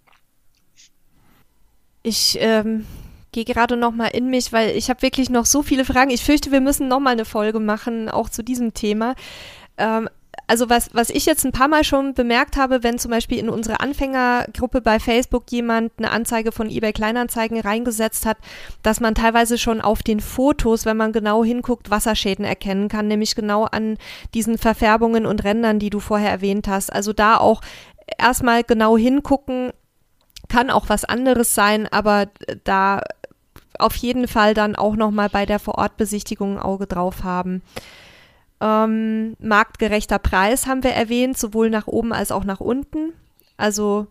Ich 2.02 2.36
ähm, 2.38 2.86
gehe 3.36 3.44
gerade 3.44 3.76
noch 3.76 3.92
mal 3.92 4.06
in 4.06 4.30
mich, 4.30 4.52
weil 4.52 4.70
ich 4.70 4.88
habe 4.88 5.02
wirklich 5.02 5.28
noch 5.28 5.44
so 5.44 5.62
viele 5.62 5.84
Fragen. 5.84 6.10
Ich 6.10 6.24
fürchte, 6.24 6.50
wir 6.52 6.62
müssen 6.62 6.88
noch 6.88 7.00
mal 7.00 7.10
eine 7.10 7.26
Folge 7.26 7.60
machen, 7.60 8.08
auch 8.08 8.30
zu 8.30 8.42
diesem 8.42 8.72
Thema. 8.72 9.14
Ähm, 9.76 10.08
also 10.46 10.70
was, 10.70 10.90
was 10.94 11.10
ich 11.10 11.26
jetzt 11.26 11.44
ein 11.44 11.52
paar 11.52 11.68
Mal 11.68 11.84
schon 11.84 12.14
bemerkt 12.14 12.56
habe, 12.56 12.82
wenn 12.82 12.98
zum 12.98 13.10
Beispiel 13.10 13.38
in 13.38 13.48
unsere 13.48 13.80
Anfängergruppe 13.80 14.80
bei 14.80 15.00
Facebook 15.00 15.50
jemand 15.50 15.92
eine 15.98 16.10
Anzeige 16.10 16.52
von 16.52 16.70
eBay 16.70 16.92
Kleinanzeigen 16.92 17.60
reingesetzt 17.60 18.26
hat, 18.26 18.38
dass 18.82 19.00
man 19.00 19.14
teilweise 19.14 19.58
schon 19.58 19.80
auf 19.80 20.02
den 20.02 20.20
Fotos, 20.20 20.86
wenn 20.86 20.96
man 20.96 21.12
genau 21.12 21.44
hinguckt, 21.44 21.90
Wasserschäden 21.90 22.44
erkennen 22.44 22.88
kann, 22.88 23.08
nämlich 23.08 23.34
genau 23.34 23.64
an 23.64 23.98
diesen 24.34 24.56
Verfärbungen 24.56 25.26
und 25.26 25.44
Rändern, 25.44 25.78
die 25.78 25.90
du 25.90 26.00
vorher 26.00 26.30
erwähnt 26.30 26.68
hast. 26.68 26.92
Also 26.92 27.12
da 27.12 27.38
auch 27.38 27.60
erstmal 28.18 28.62
genau 28.62 28.96
hingucken, 28.96 29.72
kann 30.48 30.70
auch 30.70 30.88
was 30.88 31.04
anderes 31.04 31.54
sein, 31.54 31.88
aber 31.90 32.26
da 32.64 33.02
auf 33.78 33.96
jeden 33.96 34.28
Fall 34.28 34.54
dann 34.54 34.76
auch 34.76 34.96
nochmal 34.96 35.28
bei 35.28 35.46
der 35.46 35.58
Vorortbesichtigung 35.58 36.56
ein 36.56 36.62
Auge 36.62 36.86
drauf 36.86 37.24
haben. 37.24 37.62
Ähm, 38.60 39.36
marktgerechter 39.38 40.18
Preis 40.18 40.66
haben 40.66 40.82
wir 40.82 40.92
erwähnt, 40.92 41.36
sowohl 41.36 41.70
nach 41.70 41.86
oben 41.86 42.12
als 42.12 42.32
auch 42.32 42.44
nach 42.44 42.60
unten. 42.60 43.12
Also 43.56 44.06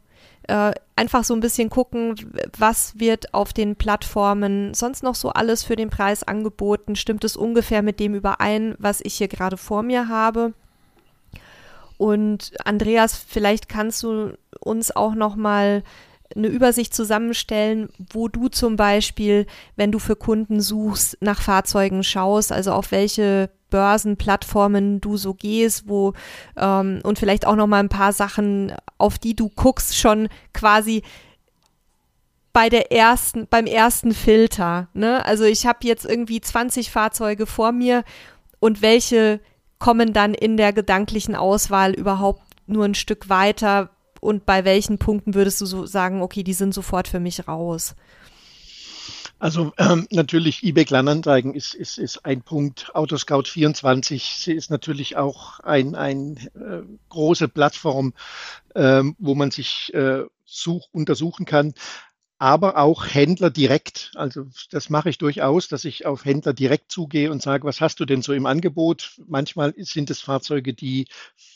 äh, 0.48 0.74
einfach 0.96 1.24
so 1.24 1.34
ein 1.34 1.40
bisschen 1.40 1.70
gucken, 1.70 2.16
was 2.58 3.00
wird 3.00 3.34
auf 3.34 3.54
den 3.54 3.76
Plattformen 3.76 4.74
sonst 4.74 5.02
noch 5.02 5.16
so 5.16 5.30
alles 5.30 5.64
für 5.64 5.76
den 5.76 5.90
Preis 5.90 6.24
angeboten. 6.24 6.96
Stimmt 6.96 7.24
es 7.24 7.36
ungefähr 7.36 7.82
mit 7.82 8.00
dem 8.00 8.14
überein, 8.14 8.76
was 8.78 9.02
ich 9.02 9.16
hier 9.16 9.28
gerade 9.28 9.58
vor 9.58 9.82
mir 9.82 10.08
habe? 10.08 10.54
Und 11.98 12.52
Andreas, 12.64 13.16
vielleicht 13.16 13.70
kannst 13.70 14.04
du 14.04 14.38
uns 14.60 14.96
auch 14.96 15.16
noch 15.16 15.36
mal 15.36 15.84
eine 16.36 16.48
Übersicht 16.48 16.94
zusammenstellen, 16.94 17.90
wo 18.12 18.28
du 18.28 18.48
zum 18.48 18.76
Beispiel, 18.76 19.46
wenn 19.76 19.92
du 19.92 20.00
für 20.00 20.16
Kunden 20.16 20.60
suchst, 20.60 21.18
nach 21.22 21.42
Fahrzeugen 21.42 22.04
schaust, 22.04 22.52
also 22.52 22.72
auf 22.72 22.92
welche 22.92 23.50
Börsenplattformen 23.70 25.02
du 25.02 25.18
so 25.18 25.34
gehst, 25.34 25.88
wo 25.88 26.14
ähm, 26.58 27.00
und 27.04 27.20
vielleicht 27.20 27.46
auch 27.46 27.56
noch 27.56 27.68
mal 27.68 27.80
ein 27.80 27.90
paar 27.90 28.14
Sachen, 28.14 28.74
auf 28.98 29.18
die 29.18 29.36
du 29.36 29.50
guckst, 29.50 29.98
schon 29.98 30.30
quasi 30.54 31.04
bei 32.54 32.70
der 32.70 32.92
ersten, 32.92 33.48
beim 33.48 33.66
ersten 33.66 34.14
Filter. 34.14 34.88
Ne? 34.94 35.26
Also 35.26 35.44
ich 35.44 35.66
habe 35.66 35.80
jetzt 35.82 36.06
irgendwie 36.06 36.40
20 36.40 36.90
Fahrzeuge 36.90 37.46
vor 37.46 37.72
mir 37.72 38.04
und 38.60 38.82
welche 38.82 39.42
kommen 39.78 40.14
dann 40.14 40.34
in 40.34 40.56
der 40.56 40.72
gedanklichen 40.72 41.36
Auswahl 41.36 41.94
überhaupt 41.94 42.42
nur 42.66 42.86
ein 42.86 42.96
Stück 42.96 43.30
weiter, 43.30 43.90
und 44.26 44.46
bei 44.46 44.66
welchen 44.66 44.98
Punkten 44.98 45.34
würdest 45.36 45.62
du 45.62 45.66
so 45.66 45.86
sagen, 45.86 46.22
okay, 46.22 46.44
die 46.44 46.54
sind 46.54 46.74
sofort 46.74 47.08
für 47.08 47.20
mich 47.20 47.48
raus? 47.48 47.96
Also 49.38 49.74
ähm, 49.78 50.08
natürlich 50.12 50.64
eBay 50.64 50.86
Kleinanzeigen 50.86 51.54
ist, 51.54 51.74
ist, 51.74 51.98
ist 51.98 52.26
ein 52.26 52.42
Punkt. 52.42 52.96
Autoscout 52.96 53.44
24 53.44 54.24
sie 54.24 54.54
ist 54.54 54.72
natürlich 54.72 55.18
auch 55.18 55.60
eine 55.60 55.98
ein, 55.98 56.38
äh, 56.56 56.82
große 57.10 57.50
Plattform, 57.50 58.14
ähm, 58.76 59.16
wo 59.20 59.36
man 59.36 59.52
sich 59.52 59.94
äh, 59.94 60.24
such, 60.46 60.88
untersuchen 60.94 61.46
kann. 61.46 61.74
Aber 62.38 62.78
auch 62.78 63.06
Händler 63.06 63.50
direkt. 63.50 64.12
Also 64.16 64.48
das 64.72 64.90
mache 64.90 65.10
ich 65.10 65.18
durchaus, 65.18 65.68
dass 65.68 65.86
ich 65.86 66.06
auf 66.06 66.26
Händler 66.26 66.54
direkt 66.54 66.92
zugehe 66.92 67.32
und 67.32 67.42
sage, 67.42 67.66
was 67.66 67.82
hast 67.82 68.00
du 68.00 68.06
denn 68.06 68.22
so 68.22 68.34
im 68.34 68.46
Angebot? 68.46 69.20
Manchmal 69.28 69.74
sind 69.78 70.10
es 70.10 70.22
Fahrzeuge, 70.22 70.74
die 70.74 71.08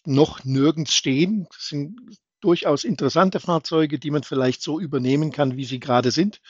noch 0.05 0.43
nirgends 0.45 0.93
stehen. 0.95 1.47
Das 1.51 1.67
sind 1.67 1.97
durchaus 2.41 2.83
interessante 2.83 3.39
Fahrzeuge, 3.39 3.99
die 3.99 4.11
man 4.11 4.23
vielleicht 4.23 4.61
so 4.61 4.79
übernehmen 4.79 5.31
kann, 5.31 5.57
wie 5.57 5.65
sie 5.65 5.79
gerade 5.79 6.11
sind. 6.11 6.41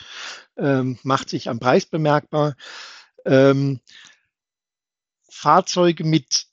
Ähm, 0.57 0.99
macht 1.03 1.29
sich 1.29 1.49
am 1.49 1.59
Preis 1.59 1.85
bemerkbar. 1.85 2.55
Ähm, 3.25 3.79
Fahrzeuge 5.29 6.03
mit, 6.03 6.47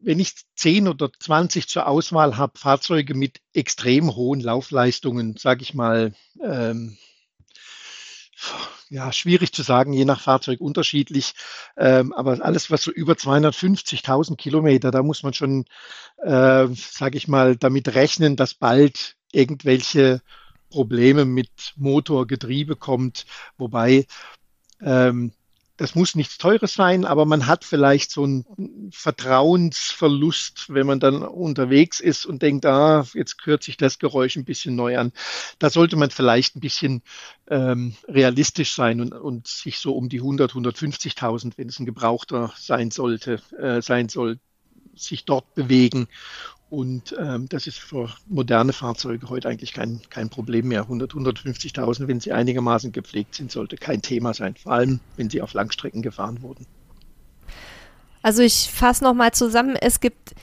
wenn 0.00 0.20
ich 0.20 0.34
10 0.56 0.88
oder 0.88 1.10
20 1.12 1.68
zur 1.68 1.86
Auswahl 1.86 2.36
habe, 2.36 2.58
Fahrzeuge 2.58 3.14
mit 3.14 3.40
extrem 3.52 4.14
hohen 4.14 4.40
Laufleistungen, 4.40 5.36
sage 5.36 5.62
ich 5.62 5.74
mal, 5.74 6.14
ähm, 6.42 6.98
ja, 8.90 9.12
schwierig 9.12 9.52
zu 9.52 9.62
sagen, 9.62 9.92
je 9.92 10.04
nach 10.04 10.20
Fahrzeug 10.20 10.60
unterschiedlich. 10.60 11.34
Ähm, 11.76 12.12
aber 12.12 12.44
alles, 12.44 12.70
was 12.70 12.82
so 12.82 12.90
über 12.90 13.14
250.000 13.14 14.36
Kilometer, 14.36 14.90
da 14.90 15.02
muss 15.02 15.22
man 15.22 15.34
schon, 15.34 15.64
äh, 16.18 16.66
sage 16.68 17.16
ich 17.16 17.28
mal, 17.28 17.56
damit 17.56 17.94
rechnen, 17.94 18.36
dass 18.36 18.54
bald 18.54 19.16
irgendwelche 19.32 20.20
Probleme 20.70 21.24
mit 21.24 21.50
Motor, 21.76 22.26
Getriebe 22.26 22.76
kommt. 22.76 23.26
Wobei 23.56 24.06
ähm, 24.80 25.32
das 25.76 25.94
muss 25.96 26.14
nichts 26.14 26.38
Teures 26.38 26.74
sein, 26.74 27.04
aber 27.04 27.24
man 27.24 27.46
hat 27.46 27.64
vielleicht 27.64 28.10
so 28.12 28.22
einen 28.22 28.90
Vertrauensverlust, 28.92 30.66
wenn 30.68 30.86
man 30.86 31.00
dann 31.00 31.22
unterwegs 31.22 31.98
ist 31.98 32.26
und 32.26 32.42
denkt, 32.42 32.64
ah, 32.64 33.04
jetzt 33.12 33.36
hört 33.44 33.64
sich 33.64 33.76
das 33.76 33.98
Geräusch 33.98 34.36
ein 34.36 34.44
bisschen 34.44 34.76
neu 34.76 34.96
an. 34.98 35.12
Da 35.58 35.70
sollte 35.70 35.96
man 35.96 36.10
vielleicht 36.10 36.54
ein 36.54 36.60
bisschen 36.60 37.02
ähm, 37.48 37.96
realistisch 38.06 38.74
sein 38.74 39.00
und, 39.00 39.12
und 39.12 39.48
sich 39.48 39.78
so 39.78 39.96
um 39.96 40.08
die 40.08 40.18
100, 40.18 40.52
150.000, 40.52 41.54
wenn 41.56 41.68
es 41.68 41.80
ein 41.80 41.86
Gebrauchter 41.86 42.52
sein 42.56 42.92
sollte, 42.92 43.40
äh, 43.58 43.82
sein 43.82 44.08
soll, 44.08 44.38
sich 44.96 45.24
dort 45.24 45.54
bewegen 45.54 46.08
und 46.74 47.14
ähm, 47.20 47.48
das 47.48 47.68
ist 47.68 47.78
für 47.78 48.08
moderne 48.26 48.72
Fahrzeuge 48.72 49.28
heute 49.28 49.48
eigentlich 49.48 49.72
kein, 49.72 50.00
kein 50.10 50.28
Problem 50.28 50.66
mehr. 50.66 50.82
100, 50.82 51.12
150.000, 51.12 52.08
wenn 52.08 52.18
sie 52.18 52.32
einigermaßen 52.32 52.90
gepflegt 52.90 53.36
sind, 53.36 53.52
sollte 53.52 53.76
kein 53.76 54.02
Thema 54.02 54.34
sein. 54.34 54.56
Vor 54.56 54.72
allem, 54.72 54.98
wenn 55.16 55.30
sie 55.30 55.40
auf 55.40 55.52
Langstrecken 55.52 56.02
gefahren 56.02 56.42
wurden. 56.42 56.66
Also 58.22 58.42
ich 58.42 58.70
fasse 58.72 59.04
nochmal 59.04 59.30
zusammen. 59.32 59.76
Es 59.76 60.00
gibt 60.00 60.34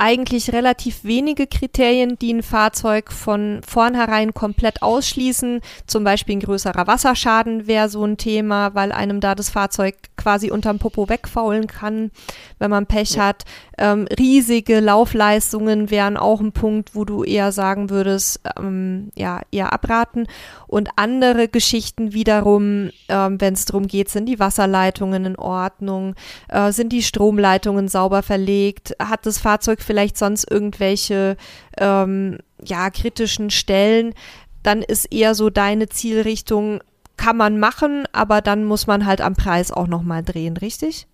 eigentlich 0.00 0.52
relativ 0.52 1.04
wenige 1.04 1.46
Kriterien, 1.46 2.18
die 2.18 2.32
ein 2.32 2.42
Fahrzeug 2.42 3.12
von 3.12 3.60
vornherein 3.66 4.32
komplett 4.32 4.82
ausschließen. 4.82 5.60
Zum 5.86 6.04
Beispiel 6.04 6.36
ein 6.36 6.40
größerer 6.40 6.86
Wasserschaden 6.86 7.66
wäre 7.66 7.90
so 7.90 8.02
ein 8.04 8.16
Thema, 8.16 8.74
weil 8.74 8.92
einem 8.92 9.20
da 9.20 9.34
das 9.34 9.50
Fahrzeug 9.50 9.94
quasi 10.16 10.50
unterm 10.50 10.78
Popo 10.78 11.10
wegfaulen 11.10 11.66
kann, 11.66 12.10
wenn 12.58 12.70
man 12.70 12.86
Pech 12.86 13.16
ja. 13.16 13.26
hat. 13.26 13.44
Ähm, 13.76 14.06
riesige 14.18 14.80
Laufleistungen 14.80 15.90
wären 15.90 16.16
auch 16.16 16.40
ein 16.40 16.52
Punkt, 16.52 16.94
wo 16.94 17.04
du 17.04 17.22
eher 17.22 17.52
sagen 17.52 17.90
würdest, 17.90 18.40
ähm, 18.58 19.10
ja, 19.16 19.42
eher 19.50 19.72
abraten. 19.72 20.26
Und 20.66 20.90
andere 20.96 21.48
Geschichten 21.48 22.14
wiederum, 22.14 22.90
ähm, 23.08 23.40
wenn 23.40 23.54
es 23.54 23.66
darum 23.66 23.86
geht, 23.86 24.08
sind 24.08 24.26
die 24.26 24.38
Wasserleitungen 24.38 25.26
in 25.26 25.36
Ordnung, 25.36 26.14
äh, 26.48 26.72
sind 26.72 26.92
die 26.92 27.02
Stromleitungen 27.02 27.88
sauber 27.88 28.22
verlegt, 28.22 28.94
hat 28.98 29.26
das 29.26 29.38
Fahrzeug 29.38 29.82
vielleicht 29.90 30.16
sonst 30.16 30.48
irgendwelche 30.48 31.36
ähm, 31.76 32.38
ja, 32.62 32.90
kritischen 32.90 33.50
Stellen, 33.50 34.14
dann 34.62 34.82
ist 34.82 35.12
eher 35.12 35.34
so 35.34 35.50
deine 35.50 35.88
Zielrichtung, 35.88 36.80
kann 37.16 37.36
man 37.36 37.58
machen, 37.58 38.04
aber 38.12 38.40
dann 38.40 38.64
muss 38.64 38.86
man 38.86 39.04
halt 39.04 39.20
am 39.20 39.34
Preis 39.34 39.72
auch 39.72 39.88
nochmal 39.88 40.22
drehen, 40.22 40.56
richtig? 40.56 41.08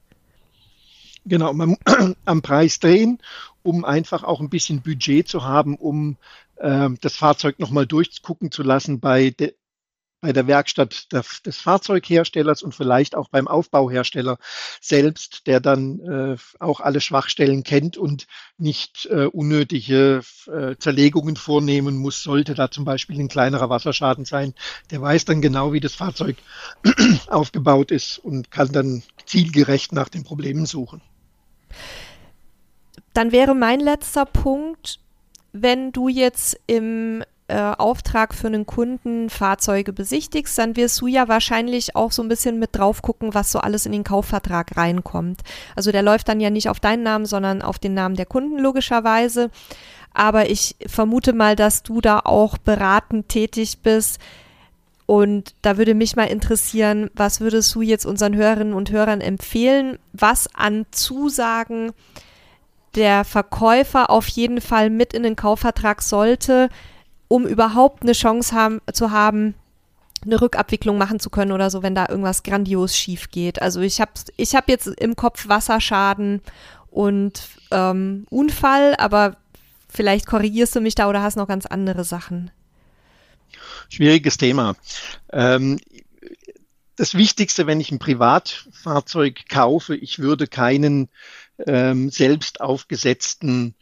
Genau, 1.25 1.55
man, 1.55 1.79
am 2.27 2.43
Preis 2.43 2.79
drehen, 2.79 3.19
um 3.63 3.87
einfach 3.87 4.25
auch 4.25 4.41
ein 4.41 4.51
bisschen 4.51 4.83
Budget 4.83 5.27
zu 5.27 5.43
haben, 5.43 5.77
um 5.77 6.19
äh, 6.57 6.91
das 7.01 7.17
Fahrzeug 7.17 7.59
nochmal 7.59 7.87
durchgucken 7.87 8.51
zu 8.51 8.63
lassen 8.63 9.01
bei, 9.01 9.31
de, 9.31 9.55
bei 10.21 10.33
der 10.33 10.47
Werkstatt 10.47 11.13
des, 11.13 11.43
des 11.43 11.59
Fahrzeugherstellers 11.59 12.63
und 12.63 12.75
vielleicht 12.75 13.15
auch 13.15 13.29
beim 13.29 13.47
Aufbauhersteller 13.49 14.39
selbst, 14.81 15.47
der 15.47 15.61
dann 15.61 16.01
äh, 16.01 16.37
auch 16.59 16.81
alle 16.81 17.01
Schwachstellen 17.01 17.63
kennt 17.63 17.97
und 17.97 18.27
nicht 18.57 19.07
äh, 19.11 19.27
unnötige 19.27 20.23
äh, 20.47 20.77
Zerlegungen 20.79 21.37
vornehmen 21.37 21.97
muss, 21.97 22.23
sollte 22.23 22.55
da 22.55 22.71
zum 22.71 22.85
Beispiel 22.85 23.21
ein 23.21 23.29
kleinerer 23.29 23.69
Wasserschaden 23.69 24.25
sein. 24.25 24.55
Der 24.91 25.03
weiß 25.03 25.27
dann 25.27 25.43
genau, 25.43 25.73
wie 25.73 25.81
das 25.81 25.95
Fahrzeug 25.95 26.37
aufgebaut 27.29 27.91
ist 27.91 28.19
und 28.19 28.51
kann 28.51 28.73
dann 28.73 29.03
zielgerecht 29.27 29.93
nach 29.93 30.09
den 30.09 30.25
Problemen 30.25 30.67
suchen. 30.67 31.03
Dann 33.13 33.33
wäre 33.33 33.55
mein 33.55 33.81
letzter 33.81 34.25
Punkt, 34.25 34.99
wenn 35.53 35.93
du 35.93 36.09
jetzt 36.09 36.59
im 36.67 37.23
äh, 37.49 37.59
Auftrag 37.59 38.35
für 38.35 38.49
einen 38.49 38.67
Kunden 38.67 39.31
Fahrzeuge 39.31 39.93
besichtigst, 39.93 40.59
dann 40.59 40.75
wirst 40.77 41.01
du 41.01 41.07
ja 41.07 41.29
wahrscheinlich 41.29 41.95
auch 41.95 42.11
so 42.11 42.23
ein 42.23 42.29
bisschen 42.29 42.59
mit 42.59 42.75
drauf 42.77 43.03
gucken, 43.03 43.35
was 43.35 43.53
so 43.53 43.61
alles 43.61 43.87
in 43.87 43.93
den 43.93 44.05
Kaufvertrag 44.05 44.77
reinkommt. 44.77 45.43
Also 45.77 45.93
der 45.93 46.03
läuft 46.03 46.29
dann 46.29 46.41
ja 46.41 46.51
nicht 46.51 46.69
auf 46.69 46.81
deinen 46.81 47.05
Namen, 47.05 47.25
sondern 47.25 47.63
auf 47.63 47.79
den 47.79 47.95
Namen 47.95 48.17
der 48.17 48.27
Kunden 48.27 48.59
logischerweise. 48.59 49.51
Aber 50.13 50.51
ich 50.51 50.75
vermute 50.87 51.33
mal, 51.35 51.57
dass 51.57 51.83
du 51.83 52.01
da 52.01 52.21
auch 52.25 52.59
beratend 52.59 53.29
tätig 53.29 53.79
bist. 53.83 54.19
Und 55.05 55.55
da 55.63 55.79
würde 55.79 55.95
mich 55.95 56.17
mal 56.17 56.25
interessieren, 56.25 57.11
was 57.15 57.41
würdest 57.41 57.73
du 57.77 57.83
jetzt 57.83 58.07
unseren 58.07 58.35
Hörerinnen 58.35 58.75
und 58.75 58.91
Hörern 58.91 59.21
empfehlen, 59.21 59.99
was 60.13 60.53
an 60.53 60.85
Zusagen 60.91 61.93
der 62.97 63.25
Verkäufer 63.25 64.11
auf 64.11 64.27
jeden 64.27 64.61
Fall 64.61 64.91
mit 64.91 65.13
in 65.13 65.23
den 65.23 65.37
Kaufvertrag 65.37 66.03
sollte, 66.03 66.71
um 67.29 67.47
überhaupt 67.47 68.03
eine 68.03 68.13
Chance 68.13 68.55
haben, 68.55 68.81
zu 68.93 69.11
haben, 69.11 69.55
eine 70.25 70.41
Rückabwicklung 70.41 70.99
machen 70.99 71.21
zu 71.21 71.31
können 71.31 71.53
oder 71.53 71.71
so, 71.71 71.83
wenn 71.83 71.95
da 71.95 72.09
irgendwas 72.09 72.43
grandios 72.43 72.97
schief 72.97 73.31
geht. 73.31 73.61
Also 73.63 73.81
ich 73.81 74.01
habe 74.01 74.13
ich 74.37 74.55
hab 74.55 74.69
jetzt 74.69 74.87
im 74.87 75.15
Kopf 75.17 75.49
Wasserschaden 75.49 76.41
und 76.91 77.49
ähm, 77.71 78.27
Unfall, 78.31 78.95
aber 78.97 79.37
vielleicht 79.89 80.27
korrigierst 80.27 80.75
du 80.75 80.81
mich 80.81 80.95
da 80.95 81.09
oder 81.09 81.23
hast 81.23 81.37
noch 81.37 81.49
ganz 81.49 81.67
andere 81.67 82.05
Sachen. 82.05 82.51
Schwieriges 83.89 84.37
Thema. 84.37 84.75
Ähm, 85.33 85.79
das 86.97 87.15
Wichtigste, 87.15 87.67
wenn 87.67 87.81
ich 87.81 87.93
ein 87.93 87.99
Privatfahrzeug 87.99 89.49
kaufe, 89.49 89.95
ich 89.95 90.19
würde 90.19 90.47
keinen 90.47 91.09
ähm, 91.67 92.11
selbst 92.11 92.61
aufgesetzten 92.61 93.75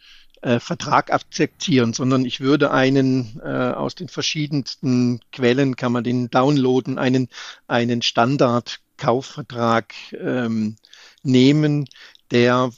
äh, 0.44 0.60
Vertrag 0.60 1.10
akzeptieren, 1.10 1.94
sondern 1.94 2.26
ich 2.26 2.40
würde 2.40 2.70
einen 2.70 3.40
äh, 3.42 3.48
aus 3.48 3.94
den 3.94 4.08
verschiedensten 4.08 5.20
Quellen 5.32 5.74
kann 5.74 5.90
man 5.90 6.04
den 6.04 6.28
downloaden, 6.28 6.98
einen, 6.98 7.28
einen 7.66 8.02
Standard-Kaufvertrag 8.02 9.94
ähm, 10.12 10.76
nehmen, 11.22 11.88
der, 12.30 12.70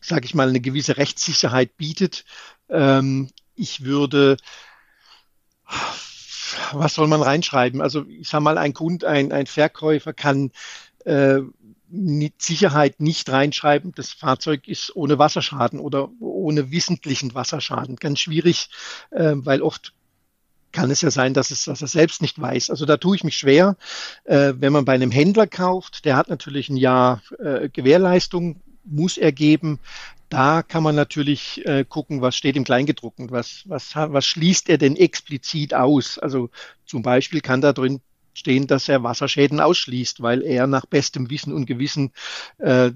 sage 0.00 0.26
ich 0.26 0.34
mal, 0.34 0.48
eine 0.48 0.60
gewisse 0.60 0.96
Rechtssicherheit 0.96 1.76
bietet. 1.76 2.24
Ähm, 2.68 3.30
ich 3.56 3.84
würde 3.84 4.36
was 6.72 6.94
soll 6.94 7.08
man 7.08 7.22
reinschreiben? 7.22 7.80
Also 7.80 8.04
ich 8.06 8.28
sage 8.28 8.44
mal, 8.44 8.58
ein 8.58 8.74
Kund, 8.74 9.04
ein, 9.04 9.32
ein 9.32 9.46
Verkäufer 9.46 10.12
kann 10.12 10.52
äh, 11.04 11.40
mit 11.88 12.40
Sicherheit 12.40 13.00
nicht 13.00 13.30
reinschreiben, 13.30 13.92
das 13.94 14.10
Fahrzeug 14.10 14.66
ist 14.68 14.94
ohne 14.96 15.18
Wasserschaden 15.18 15.78
oder 15.78 16.08
ohne 16.20 16.70
wissentlichen 16.70 17.34
Wasserschaden. 17.34 17.96
Ganz 17.96 18.20
schwierig, 18.20 18.70
äh, 19.10 19.32
weil 19.36 19.62
oft 19.62 19.92
kann 20.72 20.90
es 20.90 21.00
ja 21.00 21.10
sein, 21.10 21.34
dass, 21.34 21.50
es, 21.50 21.64
dass 21.64 21.82
er 21.82 21.88
selbst 21.88 22.20
nicht 22.20 22.40
weiß. 22.40 22.68
Also 22.68 22.84
da 22.84 22.96
tue 22.96 23.16
ich 23.16 23.24
mich 23.24 23.38
schwer. 23.38 23.76
Äh, 24.24 24.54
wenn 24.58 24.72
man 24.72 24.84
bei 24.84 24.92
einem 24.92 25.12
Händler 25.12 25.46
kauft, 25.46 26.04
der 26.04 26.16
hat 26.16 26.28
natürlich 26.28 26.68
ein 26.68 26.76
Jahr 26.76 27.22
äh, 27.38 27.68
Gewährleistung, 27.68 28.60
muss 28.84 29.16
er 29.16 29.32
geben. 29.32 29.78
Da 30.28 30.62
kann 30.62 30.82
man 30.82 30.96
natürlich 30.96 31.64
äh, 31.64 31.84
gucken, 31.88 32.20
was 32.20 32.36
steht 32.36 32.56
im 32.56 32.64
Kleingedruckten, 32.64 33.30
was, 33.30 33.62
was, 33.66 33.94
was 33.94 34.26
schließt 34.26 34.68
er 34.68 34.78
denn 34.78 34.96
explizit 34.96 35.74
aus. 35.74 36.18
Also 36.18 36.50
zum 36.84 37.02
Beispiel 37.02 37.40
kann 37.40 37.60
da 37.60 37.72
drin 37.72 38.00
stehen, 38.34 38.66
dass 38.66 38.88
er 38.88 39.02
Wasserschäden 39.02 39.60
ausschließt, 39.60 40.22
weil 40.22 40.42
er 40.42 40.66
nach 40.66 40.86
bestem 40.86 41.30
Wissen 41.30 41.52
und 41.52 41.66
Gewissen, 41.66 42.12
äh, 42.58 42.90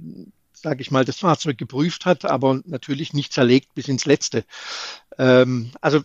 sage 0.53 0.83
ich 0.83 0.91
mal, 0.91 1.05
das 1.05 1.19
Fahrzeug 1.19 1.57
geprüft 1.57 2.05
hat, 2.05 2.25
aber 2.25 2.61
natürlich 2.65 3.13
nicht 3.13 3.33
zerlegt 3.33 3.75
bis 3.75 3.89
ins 3.89 4.05
Letzte. 4.05 4.45
Ähm, 5.17 5.71
also 5.81 6.03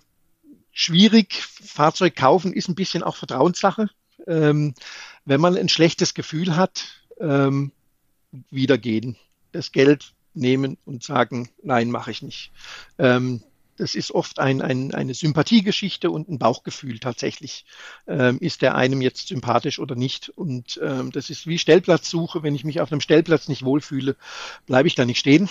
schwierig, 0.71 1.43
Fahrzeug 1.43 2.15
kaufen 2.15 2.53
ist 2.53 2.69
ein 2.69 2.75
bisschen 2.75 3.03
auch 3.03 3.15
Vertrauenssache. 3.15 3.89
Ähm, 4.27 4.73
wenn 5.25 5.41
man 5.41 5.57
ein 5.57 5.69
schlechtes 5.69 6.13
Gefühl 6.13 6.55
hat, 6.55 6.85
ähm, 7.19 7.71
wieder 8.49 8.77
gehen. 8.77 9.17
Das 9.51 9.71
Geld 9.71 10.13
nehmen 10.33 10.77
und 10.85 11.03
sagen, 11.03 11.49
nein, 11.61 11.91
mache 11.91 12.11
ich 12.11 12.21
nicht. 12.21 12.51
Ähm, 12.97 13.43
das 13.77 13.95
ist 13.95 14.11
oft 14.11 14.39
ein, 14.39 14.61
ein, 14.61 14.93
eine 14.93 15.13
Sympathiegeschichte 15.13 16.11
und 16.11 16.29
ein 16.29 16.39
Bauchgefühl 16.39 16.99
tatsächlich. 16.99 17.65
Ähm, 18.07 18.37
ist 18.39 18.61
der 18.61 18.75
einem 18.75 19.01
jetzt 19.01 19.27
sympathisch 19.27 19.79
oder 19.79 19.95
nicht? 19.95 20.29
Und 20.29 20.79
ähm, 20.83 21.11
das 21.11 21.29
ist 21.29 21.47
wie 21.47 21.57
Stellplatzsuche. 21.57 22.43
Wenn 22.43 22.55
ich 22.55 22.63
mich 22.63 22.81
auf 22.81 22.91
einem 22.91 23.01
Stellplatz 23.01 23.47
nicht 23.47 23.63
wohlfühle, 23.63 24.15
bleibe 24.65 24.87
ich 24.87 24.95
da 24.95 25.05
nicht 25.05 25.19
stehen. 25.19 25.49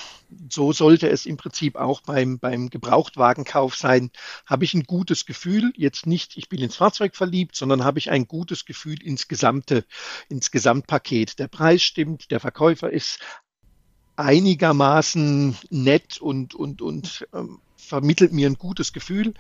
So 0.51 0.73
sollte 0.73 1.09
es 1.09 1.27
im 1.27 1.37
Prinzip 1.37 1.77
auch 1.77 2.01
beim, 2.03 2.39
beim 2.39 2.71
Gebrauchtwagenkauf 2.71 3.75
sein. 3.75 4.11
Habe 4.47 4.65
ich 4.65 4.75
ein 4.75 4.85
gutes 4.85 5.27
Gefühl, 5.27 5.73
jetzt 5.77 6.07
nicht, 6.07 6.37
ich 6.37 6.49
bin 6.49 6.61
ins 6.61 6.77
Fahrzeug 6.77 7.17
verliebt, 7.17 7.57
sondern 7.57 7.85
habe 7.85 7.99
ich 7.99 8.11
ein 8.11 8.27
gutes 8.27 8.65
Gefühl 8.65 9.03
ins 9.03 9.29
gesamte, 9.29 9.85
ins 10.29 10.51
Gesamtpaket. 10.51 11.39
Der 11.39 11.49
Preis 11.49 11.83
stimmt, 11.83 12.31
der 12.31 12.41
Verkäufer 12.41 12.91
ist 12.91 13.19
einigermaßen 14.17 15.57
nett 15.71 16.21
und, 16.21 16.55
und, 16.55 16.83
und 16.83 17.27
ähm, 17.35 17.59
vermittelt 17.77 18.33
mir 18.33 18.49
ein 18.49 18.59
gutes 18.59 18.93
Gefühl, 18.93 19.35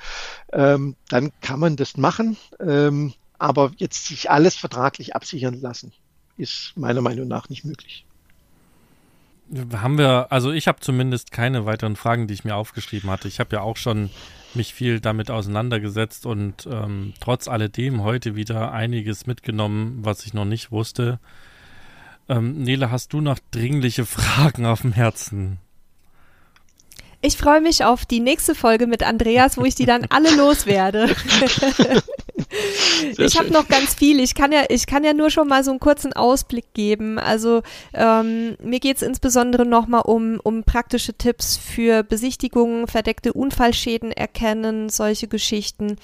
ähm, 0.52 0.96
dann 1.08 1.32
kann 1.40 1.60
man 1.60 1.76
das 1.76 1.96
machen. 1.96 2.36
Ähm, 2.60 3.14
aber 3.38 3.72
jetzt 3.76 4.06
sich 4.06 4.30
alles 4.30 4.54
vertraglich 4.54 5.16
absichern 5.16 5.60
lassen, 5.60 5.92
ist 6.36 6.72
meiner 6.76 7.00
Meinung 7.00 7.26
nach 7.26 7.48
nicht 7.48 7.64
möglich. 7.64 8.04
Haben 9.74 9.98
wir, 9.98 10.28
also 10.30 10.52
ich 10.52 10.68
habe 10.68 10.80
zumindest 10.80 11.32
keine 11.32 11.66
weiteren 11.66 11.96
Fragen, 11.96 12.26
die 12.26 12.34
ich 12.34 12.44
mir 12.44 12.54
aufgeschrieben 12.54 13.10
hatte. 13.10 13.28
Ich 13.28 13.40
habe 13.40 13.56
ja 13.56 13.62
auch 13.62 13.76
schon 13.76 14.10
mich 14.54 14.72
viel 14.72 15.00
damit 15.00 15.30
auseinandergesetzt 15.30 16.24
und 16.26 16.66
ähm, 16.70 17.14
trotz 17.20 17.48
alledem 17.48 18.02
heute 18.02 18.36
wieder 18.36 18.72
einiges 18.72 19.26
mitgenommen, 19.26 19.98
was 20.02 20.24
ich 20.24 20.34
noch 20.34 20.44
nicht 20.44 20.70
wusste. 20.70 21.18
Ähm, 22.28 22.62
Nele, 22.62 22.90
hast 22.90 23.12
du 23.12 23.20
noch 23.20 23.38
dringliche 23.50 24.06
Fragen 24.06 24.66
auf 24.66 24.82
dem 24.82 24.92
Herzen? 24.92 25.58
Ich 27.24 27.36
freue 27.36 27.60
mich 27.60 27.84
auf 27.84 28.04
die 28.04 28.18
nächste 28.18 28.56
Folge 28.56 28.88
mit 28.88 29.04
Andreas, 29.04 29.56
wo 29.56 29.64
ich 29.64 29.76
die 29.76 29.86
dann 29.86 30.06
alle 30.10 30.34
loswerde. 30.34 31.08
ich 33.16 33.38
habe 33.38 33.52
noch 33.52 33.68
ganz 33.68 33.94
viel. 33.94 34.18
Ich 34.18 34.34
kann 34.34 34.50
ja, 34.50 34.64
ich 34.68 34.86
kann 34.86 35.04
ja 35.04 35.14
nur 35.14 35.30
schon 35.30 35.46
mal 35.46 35.62
so 35.62 35.70
einen 35.70 35.78
kurzen 35.78 36.12
Ausblick 36.14 36.74
geben. 36.74 37.20
Also 37.20 37.62
ähm, 37.94 38.56
mir 38.60 38.80
geht 38.80 38.96
es 38.96 39.02
insbesondere 39.02 39.64
nochmal 39.64 40.02
um, 40.04 40.40
um 40.42 40.64
praktische 40.64 41.14
Tipps 41.14 41.56
für 41.56 42.02
Besichtigungen, 42.02 42.88
verdeckte 42.88 43.32
Unfallschäden 43.32 44.10
erkennen, 44.10 44.88
solche 44.88 45.28
Geschichten. 45.28 45.98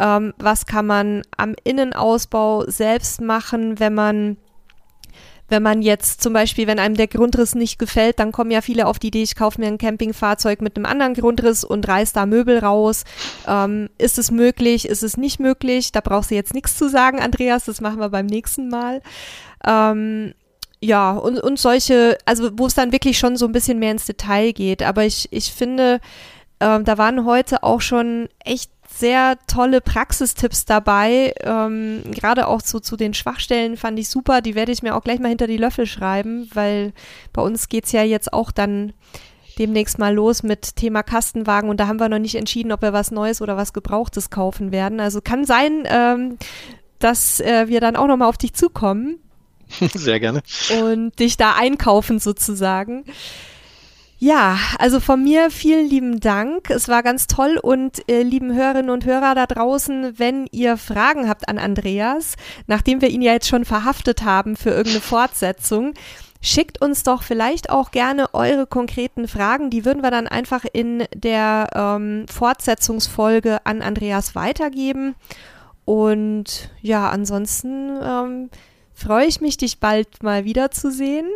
Ähm, 0.00 0.34
was 0.36 0.66
kann 0.66 0.86
man 0.86 1.22
am 1.36 1.54
Innenausbau 1.62 2.64
selbst 2.68 3.20
machen, 3.20 3.78
wenn 3.78 3.94
man 3.94 4.36
wenn 5.48 5.62
man 5.62 5.82
jetzt 5.82 6.22
zum 6.22 6.32
Beispiel, 6.32 6.66
wenn 6.66 6.78
einem 6.78 6.96
der 6.96 7.06
Grundriss 7.06 7.54
nicht 7.54 7.78
gefällt, 7.78 8.18
dann 8.18 8.32
kommen 8.32 8.50
ja 8.50 8.60
viele 8.60 8.86
auf 8.86 8.98
die 8.98 9.08
Idee, 9.08 9.22
ich 9.22 9.36
kaufe 9.36 9.60
mir 9.60 9.68
ein 9.68 9.78
Campingfahrzeug 9.78 10.60
mit 10.60 10.76
einem 10.76 10.86
anderen 10.86 11.14
Grundriss 11.14 11.62
und 11.64 11.86
reiß 11.86 12.12
da 12.12 12.26
Möbel 12.26 12.58
raus. 12.58 13.04
Ähm, 13.46 13.88
ist 13.98 14.18
es 14.18 14.30
möglich? 14.30 14.88
Ist 14.88 15.02
es 15.02 15.16
nicht 15.16 15.38
möglich? 15.38 15.92
Da 15.92 16.00
brauchst 16.00 16.30
du 16.30 16.34
jetzt 16.34 16.54
nichts 16.54 16.76
zu 16.76 16.88
sagen, 16.88 17.20
Andreas. 17.20 17.64
Das 17.66 17.80
machen 17.80 18.00
wir 18.00 18.08
beim 18.08 18.26
nächsten 18.26 18.68
Mal. 18.68 19.02
Ähm, 19.64 20.34
ja, 20.80 21.12
und, 21.12 21.40
und 21.40 21.58
solche, 21.58 22.18
also 22.26 22.50
wo 22.54 22.66
es 22.66 22.74
dann 22.74 22.92
wirklich 22.92 23.18
schon 23.18 23.36
so 23.36 23.46
ein 23.46 23.52
bisschen 23.52 23.78
mehr 23.78 23.92
ins 23.92 24.06
Detail 24.06 24.52
geht. 24.52 24.82
Aber 24.82 25.04
ich, 25.04 25.28
ich 25.30 25.52
finde, 25.52 26.00
äh, 26.58 26.82
da 26.82 26.98
waren 26.98 27.24
heute 27.24 27.62
auch 27.62 27.80
schon 27.80 28.28
echt 28.44 28.70
sehr 28.98 29.38
tolle 29.46 29.80
Praxistipps 29.80 30.64
dabei. 30.64 31.34
Ähm, 31.40 32.02
Gerade 32.10 32.48
auch 32.48 32.62
zu, 32.62 32.80
zu 32.80 32.96
den 32.96 33.14
Schwachstellen 33.14 33.76
fand 33.76 33.98
ich 33.98 34.08
super. 34.08 34.40
Die 34.40 34.54
werde 34.54 34.72
ich 34.72 34.82
mir 34.82 34.94
auch 34.94 35.04
gleich 35.04 35.20
mal 35.20 35.28
hinter 35.28 35.46
die 35.46 35.56
Löffel 35.56 35.86
schreiben, 35.86 36.48
weil 36.54 36.92
bei 37.32 37.42
uns 37.42 37.68
geht 37.68 37.84
es 37.84 37.92
ja 37.92 38.02
jetzt 38.02 38.32
auch 38.32 38.50
dann 38.50 38.92
demnächst 39.58 39.98
mal 39.98 40.14
los 40.14 40.42
mit 40.42 40.76
Thema 40.76 41.02
Kastenwagen 41.02 41.70
und 41.70 41.78
da 41.80 41.86
haben 41.86 41.98
wir 41.98 42.08
noch 42.08 42.18
nicht 42.18 42.34
entschieden, 42.34 42.72
ob 42.72 42.82
wir 42.82 42.92
was 42.92 43.10
Neues 43.10 43.40
oder 43.40 43.56
was 43.56 43.72
Gebrauchtes 43.72 44.30
kaufen 44.30 44.70
werden. 44.70 45.00
Also 45.00 45.20
kann 45.20 45.44
sein, 45.44 45.84
ähm, 45.86 46.38
dass 46.98 47.40
äh, 47.40 47.68
wir 47.68 47.80
dann 47.80 47.96
auch 47.96 48.06
nochmal 48.06 48.28
auf 48.28 48.36
dich 48.36 48.54
zukommen. 48.54 49.18
Sehr 49.94 50.20
gerne. 50.20 50.42
Und 50.82 51.18
dich 51.18 51.36
da 51.36 51.54
einkaufen 51.54 52.18
sozusagen. 52.18 53.04
Ja, 54.18 54.58
also 54.78 54.98
von 54.98 55.22
mir 55.22 55.50
vielen 55.50 55.90
lieben 55.90 56.20
Dank. 56.20 56.70
Es 56.70 56.88
war 56.88 57.02
ganz 57.02 57.26
toll 57.26 57.58
und 57.62 58.08
äh, 58.08 58.22
lieben 58.22 58.54
Hörerinnen 58.54 58.90
und 58.90 59.04
Hörer 59.04 59.34
da 59.34 59.46
draußen, 59.46 60.18
wenn 60.18 60.46
ihr 60.52 60.78
Fragen 60.78 61.28
habt 61.28 61.50
an 61.50 61.58
Andreas, 61.58 62.36
nachdem 62.66 63.02
wir 63.02 63.10
ihn 63.10 63.20
ja 63.20 63.32
jetzt 63.32 63.48
schon 63.48 63.66
verhaftet 63.66 64.24
haben 64.24 64.56
für 64.56 64.70
irgendeine 64.70 65.02
Fortsetzung, 65.02 65.92
schickt 66.40 66.80
uns 66.80 67.02
doch 67.02 67.22
vielleicht 67.22 67.68
auch 67.68 67.90
gerne 67.90 68.32
eure 68.32 68.66
konkreten 68.66 69.28
Fragen. 69.28 69.68
Die 69.68 69.84
würden 69.84 70.02
wir 70.02 70.10
dann 70.10 70.26
einfach 70.26 70.64
in 70.72 71.04
der 71.14 71.68
ähm, 71.74 72.24
Fortsetzungsfolge 72.26 73.66
an 73.66 73.82
Andreas 73.82 74.34
weitergeben. 74.34 75.14
Und 75.84 76.70
ja, 76.80 77.10
ansonsten 77.10 77.98
ähm, 78.02 78.50
freue 78.94 79.26
ich 79.26 79.42
mich, 79.42 79.58
dich 79.58 79.78
bald 79.78 80.22
mal 80.22 80.46
wiederzusehen. 80.46 81.28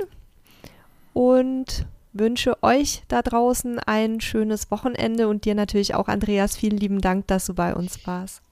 Und 1.13 1.87
wünsche 2.13 2.63
euch 2.63 3.03
da 3.09 3.23
draußen 3.23 3.79
ein 3.81 4.21
schönes 4.21 4.71
Wochenende 4.71 5.29
und 5.29 5.45
dir 5.45 5.55
natürlich 5.55 5.95
auch, 5.95 6.09
Andreas, 6.09 6.57
vielen 6.57 6.79
lieben 6.79 7.01
Dank, 7.01 7.27
dass 7.27 7.47
du 7.47 7.55
bei 7.55 7.75
uns 7.75 8.07
warst. 8.07 8.43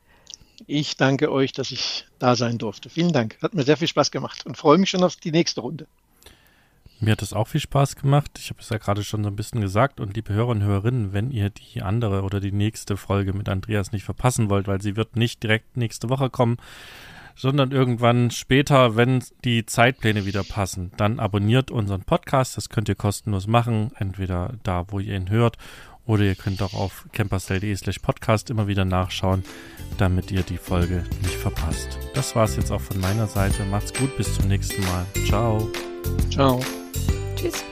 Ich 0.66 0.96
danke 0.96 1.30
euch, 1.30 1.52
dass 1.52 1.70
ich 1.70 2.06
da 2.18 2.34
sein 2.34 2.58
durfte. 2.58 2.90
Vielen 2.90 3.12
Dank. 3.12 3.38
Hat 3.42 3.54
mir 3.54 3.62
sehr 3.62 3.76
viel 3.76 3.88
Spaß 3.88 4.10
gemacht 4.10 4.44
und 4.44 4.56
freue 4.56 4.78
mich 4.78 4.90
schon 4.90 5.02
auf 5.02 5.16
die 5.16 5.30
nächste 5.30 5.60
Runde. 5.60 5.86
Mir 7.00 7.12
hat 7.12 7.22
es 7.22 7.32
auch 7.32 7.46
viel 7.46 7.60
Spaß 7.60 7.94
gemacht. 7.94 8.32
Ich 8.38 8.50
habe 8.50 8.60
es 8.60 8.70
ja 8.70 8.78
gerade 8.78 9.04
schon 9.04 9.22
so 9.22 9.30
ein 9.30 9.36
bisschen 9.36 9.60
gesagt. 9.60 10.00
Und 10.00 10.16
liebe 10.16 10.32
Hörer 10.32 10.48
und 10.48 10.64
Hörerinnen, 10.64 11.12
wenn 11.12 11.30
ihr 11.30 11.50
die 11.50 11.80
andere 11.80 12.22
oder 12.22 12.40
die 12.40 12.50
nächste 12.50 12.96
Folge 12.96 13.32
mit 13.32 13.48
Andreas 13.48 13.92
nicht 13.92 14.02
verpassen 14.02 14.50
wollt, 14.50 14.66
weil 14.66 14.82
sie 14.82 14.96
wird 14.96 15.14
nicht 15.14 15.44
direkt 15.44 15.76
nächste 15.76 16.08
Woche 16.08 16.28
kommen, 16.28 16.56
sondern 17.38 17.70
irgendwann 17.70 18.30
später, 18.30 18.96
wenn 18.96 19.22
die 19.44 19.64
Zeitpläne 19.64 20.26
wieder 20.26 20.42
passen. 20.42 20.90
Dann 20.96 21.20
abonniert 21.20 21.70
unseren 21.70 22.02
Podcast, 22.02 22.56
das 22.56 22.68
könnt 22.68 22.88
ihr 22.88 22.96
kostenlos 22.96 23.46
machen, 23.46 23.92
entweder 23.96 24.54
da, 24.64 24.84
wo 24.88 24.98
ihr 24.98 25.16
ihn 25.16 25.30
hört 25.30 25.56
Oder 26.04 26.24
ihr 26.24 26.34
könnt 26.34 26.62
auch 26.62 26.72
auf 26.72 27.04
campersdale.de 27.12 27.76
slash 27.76 27.98
podcast 27.98 28.48
immer 28.48 28.66
wieder 28.66 28.86
nachschauen, 28.86 29.44
damit 29.98 30.30
ihr 30.30 30.42
die 30.42 30.56
Folge 30.56 31.04
nicht 31.22 31.34
verpasst. 31.34 31.98
Das 32.14 32.34
war's 32.34 32.56
jetzt 32.56 32.72
auch 32.72 32.80
von 32.80 32.98
meiner 32.98 33.26
Seite. 33.26 33.62
Macht's 33.66 33.92
gut, 33.92 34.16
bis 34.16 34.34
zum 34.34 34.48
nächsten 34.48 34.82
Mal. 34.84 35.04
Ciao. 35.26 35.70
Ciao. 36.30 36.60
Tschüss. 37.36 37.62